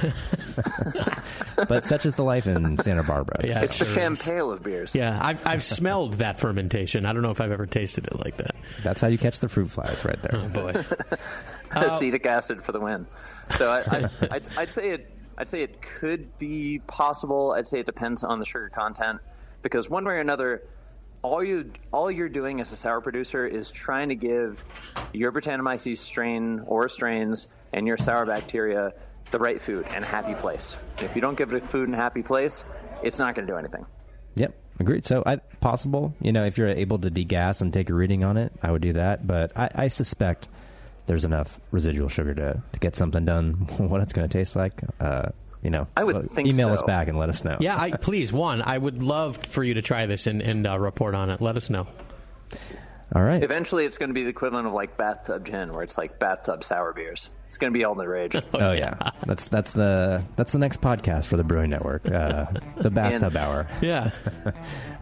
but 1.68 1.84
such 1.84 2.06
is 2.06 2.16
the 2.16 2.24
life 2.24 2.46
in 2.46 2.78
Santa 2.84 3.04
Barbara. 3.04 3.42
Yeah, 3.44 3.62
it's 3.62 3.78
the 3.78 3.86
sure 3.86 3.88
is. 3.88 3.94
champagne 3.94 4.52
of 4.52 4.62
beers. 4.62 4.94
Yeah, 4.94 5.18
I've, 5.22 5.46
I've 5.46 5.64
smelled 5.64 6.14
that 6.14 6.40
fermentation. 6.40 7.06
I 7.06 7.14
don't 7.14 7.24
know 7.24 7.32
if 7.32 7.42
I've 7.42 7.52
ever 7.52 7.66
tasted 7.66 8.06
it 8.08 8.20
like 8.20 8.38
that. 8.38 8.56
That's 8.84 9.02
how 9.02 9.08
you 9.08 9.18
catch 9.18 9.40
the 9.40 9.50
fruit 9.50 9.70
flies 9.72 10.06
right 10.06 10.22
there. 10.22 10.36
Oh, 10.36 10.50
boy. 10.50 10.74
acetic 11.72 12.26
acid 12.26 12.64
for 12.64 12.74
the 12.74 12.80
win. 12.80 13.08
So 13.56 13.72
I, 13.72 13.80
I, 13.80 14.10
I'd, 14.32 14.48
I'd 14.58 14.70
say 14.70 14.92
it. 14.92 15.12
I'd 15.38 15.48
say 15.48 15.64
it 15.64 15.82
could 15.82 16.38
be 16.38 16.80
possible. 16.86 17.54
I'd 17.54 17.66
say 17.66 17.80
it 17.80 17.88
depends 17.88 18.24
on 18.24 18.38
the 18.38 18.46
sugar 18.46 18.70
content 18.70 19.20
because 19.64 19.90
one 19.90 20.06
way 20.06 20.14
or 20.14 20.20
another, 20.20 20.62
all 21.22 21.44
you 21.44 21.72
all 21.92 22.10
you're 22.10 22.30
doing 22.30 22.62
as 22.62 22.72
a 22.72 22.76
sour 22.76 23.02
producer 23.02 23.46
is 23.46 23.70
trying 23.72 24.10
to 24.10 24.16
give 24.16 24.64
your 25.14 25.32
Brettanomyces 25.32 25.98
strain 25.98 26.62
or 26.66 26.90
strains 26.90 27.48
and 27.74 27.88
your 27.88 27.98
sour 27.98 28.26
bacteria 28.26 28.94
the 29.32 29.40
right 29.40 29.62
food 29.62 29.88
and 29.90 30.04
happy 30.04 30.36
place. 30.36 30.76
If 31.00 31.16
you 31.16 31.22
don't 31.22 31.38
give 31.38 31.54
it 31.54 31.64
a 31.64 31.66
food 31.66 31.88
and 31.88 31.96
happy 31.96 32.22
place, 32.22 32.66
it's 33.02 33.18
not 33.18 33.36
going 33.36 33.48
to 33.48 33.54
do 33.54 33.58
anything. 33.58 33.86
Yep, 34.36 34.54
agreed. 34.80 35.06
So, 35.06 35.24
I, 35.26 35.38
possible, 35.38 36.14
you 36.22 36.32
know, 36.32 36.46
if 36.46 36.58
you're 36.58 36.68
able 36.68 37.00
to 37.00 37.10
degas 37.10 37.62
and 37.62 37.74
take 37.74 37.90
a 37.90 37.94
reading 37.94 38.24
on 38.24 38.38
it, 38.38 38.52
I 38.62 38.72
would 38.72 38.82
do 38.82 38.94
that. 38.94 39.26
But 39.26 39.58
I, 39.58 39.70
I 39.74 39.88
suspect 39.88 40.48
there's 41.06 41.26
enough 41.26 41.60
residual 41.72 42.10
sugar 42.10 42.34
to, 42.36 42.64
to 42.72 42.80
get 42.80 42.96
something 42.96 43.26
done. 43.26 43.54
what 43.78 44.02
it's 44.02 44.14
going 44.14 44.28
to 44.28 44.38
taste 44.38 44.56
like, 44.56 44.82
uh, 45.00 45.30
you 45.62 45.70
know, 45.70 45.88
I 45.96 46.04
would 46.04 46.16
uh, 46.16 46.22
think 46.24 46.48
email 46.48 46.68
so. 46.70 46.74
us 46.74 46.84
back 46.84 47.08
and 47.08 47.18
let 47.18 47.30
us 47.30 47.44
know. 47.44 47.58
Yeah, 47.60 47.80
I, 47.80 47.92
please, 48.02 48.34
Juan, 48.34 48.62
I 48.62 48.78
would 48.78 49.04
love 49.04 49.38
for 49.38 49.64
you 49.64 49.76
to 49.76 49.82
try 49.82 50.06
this 50.06 50.28
and, 50.28 50.42
and 50.42 50.68
uh, 50.68 50.80
report 50.80 51.16
on 51.16 51.30
it. 51.30 51.42
Let 51.42 51.58
us 51.58 51.70
know. 51.70 51.88
All 53.14 53.22
right. 53.22 53.44
Eventually, 53.44 53.86
it's 53.86 53.98
going 53.98 54.10
to 54.10 54.14
be 54.14 54.24
the 54.24 54.30
equivalent 54.30 54.68
of 54.68 54.74
like 54.74 54.96
bathtub 54.96 55.46
gin, 55.46 55.74
where 55.74 55.84
it's 55.84 55.98
like 55.98 56.18
bathtub 56.18 56.64
sour 56.64 56.94
beers. 56.94 57.30
It's 57.48 57.58
going 57.58 57.74
to 57.74 57.78
be 57.78 57.84
all 57.84 57.92
in 57.92 57.98
the 57.98 58.08
rage. 58.08 58.36
Oh 58.54 58.72
yeah, 58.72 59.12
that's 59.26 59.48
that's 59.48 59.72
the 59.72 60.24
that's 60.38 60.54
the 60.54 60.60
next 60.60 60.80
podcast 60.80 61.26
for 61.26 61.36
the 61.36 61.44
Brewing 61.44 61.72
Network, 61.72 62.06
uh, 62.10 62.46
the 62.78 62.90
bathtub 62.92 63.36
hour. 63.36 63.68
Yeah. 63.82 64.12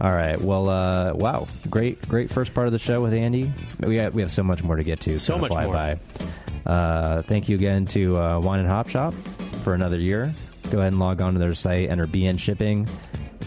All 0.00 0.10
right. 0.10 0.40
Well, 0.40 0.68
uh, 0.68 1.12
wow, 1.14 1.46
great 1.68 2.08
great 2.08 2.30
first 2.30 2.52
part 2.52 2.66
of 2.66 2.72
the 2.72 2.78
show 2.80 3.00
with 3.00 3.12
Andy. 3.12 3.52
We 3.78 3.98
have, 3.98 4.14
we 4.14 4.22
have 4.22 4.32
so 4.32 4.42
much 4.42 4.64
more 4.64 4.74
to 4.76 4.82
get 4.82 5.00
to. 5.02 5.20
So 5.20 5.34
gonna 5.34 5.42
much 5.42 5.52
fly 5.52 5.64
more. 5.64 5.72
By. 5.72 6.00
Uh, 6.66 7.22
thank 7.22 7.48
you 7.48 7.54
again 7.54 7.84
to 7.86 8.18
uh, 8.18 8.40
Wine 8.40 8.60
and 8.60 8.68
Hop 8.68 8.88
Shop 8.88 9.14
for 9.62 9.74
another 9.74 9.98
year. 9.98 10.32
Go 10.70 10.78
ahead 10.78 10.92
and 10.92 11.00
log 11.00 11.20
on 11.20 11.32
to 11.34 11.38
their 11.38 11.54
site, 11.54 11.90
enter 11.90 12.06
BN 12.06 12.38
shipping 12.38 12.88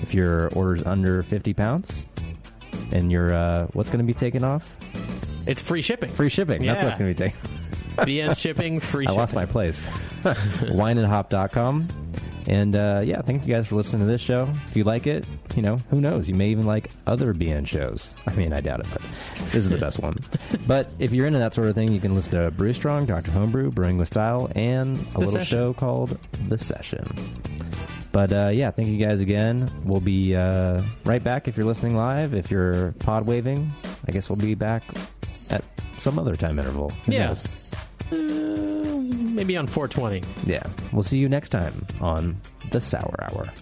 if 0.01 0.13
your 0.13 0.49
order's 0.49 0.83
under 0.83 1.23
fifty 1.23 1.53
pounds, 1.53 2.05
and 2.91 3.11
your 3.11 3.33
uh, 3.33 3.67
what's 3.73 3.89
going 3.89 3.99
to 3.99 4.05
be 4.05 4.13
taken 4.13 4.43
off? 4.43 4.75
It's 5.47 5.61
free 5.61 5.81
shipping. 5.81 6.09
Free 6.09 6.29
shipping. 6.29 6.65
That's 6.65 6.81
Yeah. 6.81 6.87
what's 6.87 6.97
going 6.99 7.13
to 7.13 7.23
be 7.23 7.29
taken. 7.31 7.49
BN 7.97 8.37
shipping, 8.37 8.79
free 8.79 9.05
I 9.07 9.09
shipping. 9.11 9.17
lost 9.19 9.35
my 9.35 9.45
place. 9.45 9.85
Wineandhop.com. 10.23 11.87
And 12.47 12.75
uh, 12.75 13.01
yeah, 13.03 13.21
thank 13.21 13.47
you 13.47 13.53
guys 13.53 13.67
for 13.67 13.75
listening 13.75 14.01
to 14.05 14.11
this 14.11 14.21
show. 14.21 14.47
If 14.67 14.75
you 14.75 14.83
like 14.83 15.07
it, 15.07 15.25
you 15.55 15.61
know, 15.61 15.77
who 15.89 16.01
knows? 16.01 16.27
You 16.27 16.35
may 16.35 16.49
even 16.49 16.65
like 16.65 16.91
other 17.07 17.33
BN 17.33 17.65
shows. 17.67 18.15
I 18.27 18.33
mean, 18.33 18.51
I 18.53 18.59
doubt 18.61 18.81
it, 18.81 18.87
but 18.91 19.01
this 19.37 19.55
is 19.55 19.69
the 19.69 19.77
best 19.77 19.99
one. 19.99 20.17
But 20.67 20.89
if 20.99 21.11
you're 21.11 21.25
into 21.27 21.39
that 21.39 21.53
sort 21.53 21.67
of 21.67 21.75
thing, 21.75 21.91
you 21.91 21.99
can 21.99 22.15
listen 22.15 22.31
to 22.41 22.49
Brew 22.51 22.71
Strong, 22.73 23.05
Dr. 23.07 23.31
Homebrew, 23.31 23.71
Brewing 23.71 23.97
with 23.97 24.07
Style, 24.07 24.49
and 24.55 24.95
a 25.15 25.19
little 25.19 25.33
Session. 25.33 25.57
show 25.57 25.73
called 25.73 26.17
The 26.47 26.57
Session. 26.57 27.13
But 28.11 28.31
uh, 28.31 28.51
yeah, 28.53 28.71
thank 28.71 28.87
you 28.89 28.97
guys 28.97 29.19
again. 29.19 29.69
We'll 29.83 29.99
be 29.99 30.35
uh, 30.35 30.81
right 31.05 31.23
back 31.23 31.47
if 31.47 31.57
you're 31.57 31.65
listening 31.65 31.95
live. 31.95 32.33
If 32.33 32.51
you're 32.51 32.91
pod 32.99 33.25
waving, 33.25 33.71
I 34.07 34.11
guess 34.11 34.29
we'll 34.29 34.37
be 34.37 34.53
back 34.55 34.83
at 35.49 35.63
some 35.97 36.17
other 36.19 36.35
time 36.35 36.59
interval. 36.59 36.89
Who 37.05 37.11
Yeah. 37.11 37.35
Maybe 39.13 39.57
on 39.57 39.67
420. 39.67 40.23
Yeah. 40.45 40.63
We'll 40.91 41.03
see 41.03 41.17
you 41.17 41.29
next 41.29 41.49
time 41.49 41.85
on 42.01 42.39
The 42.71 42.81
Sour 42.81 43.15
Hour. 43.23 43.53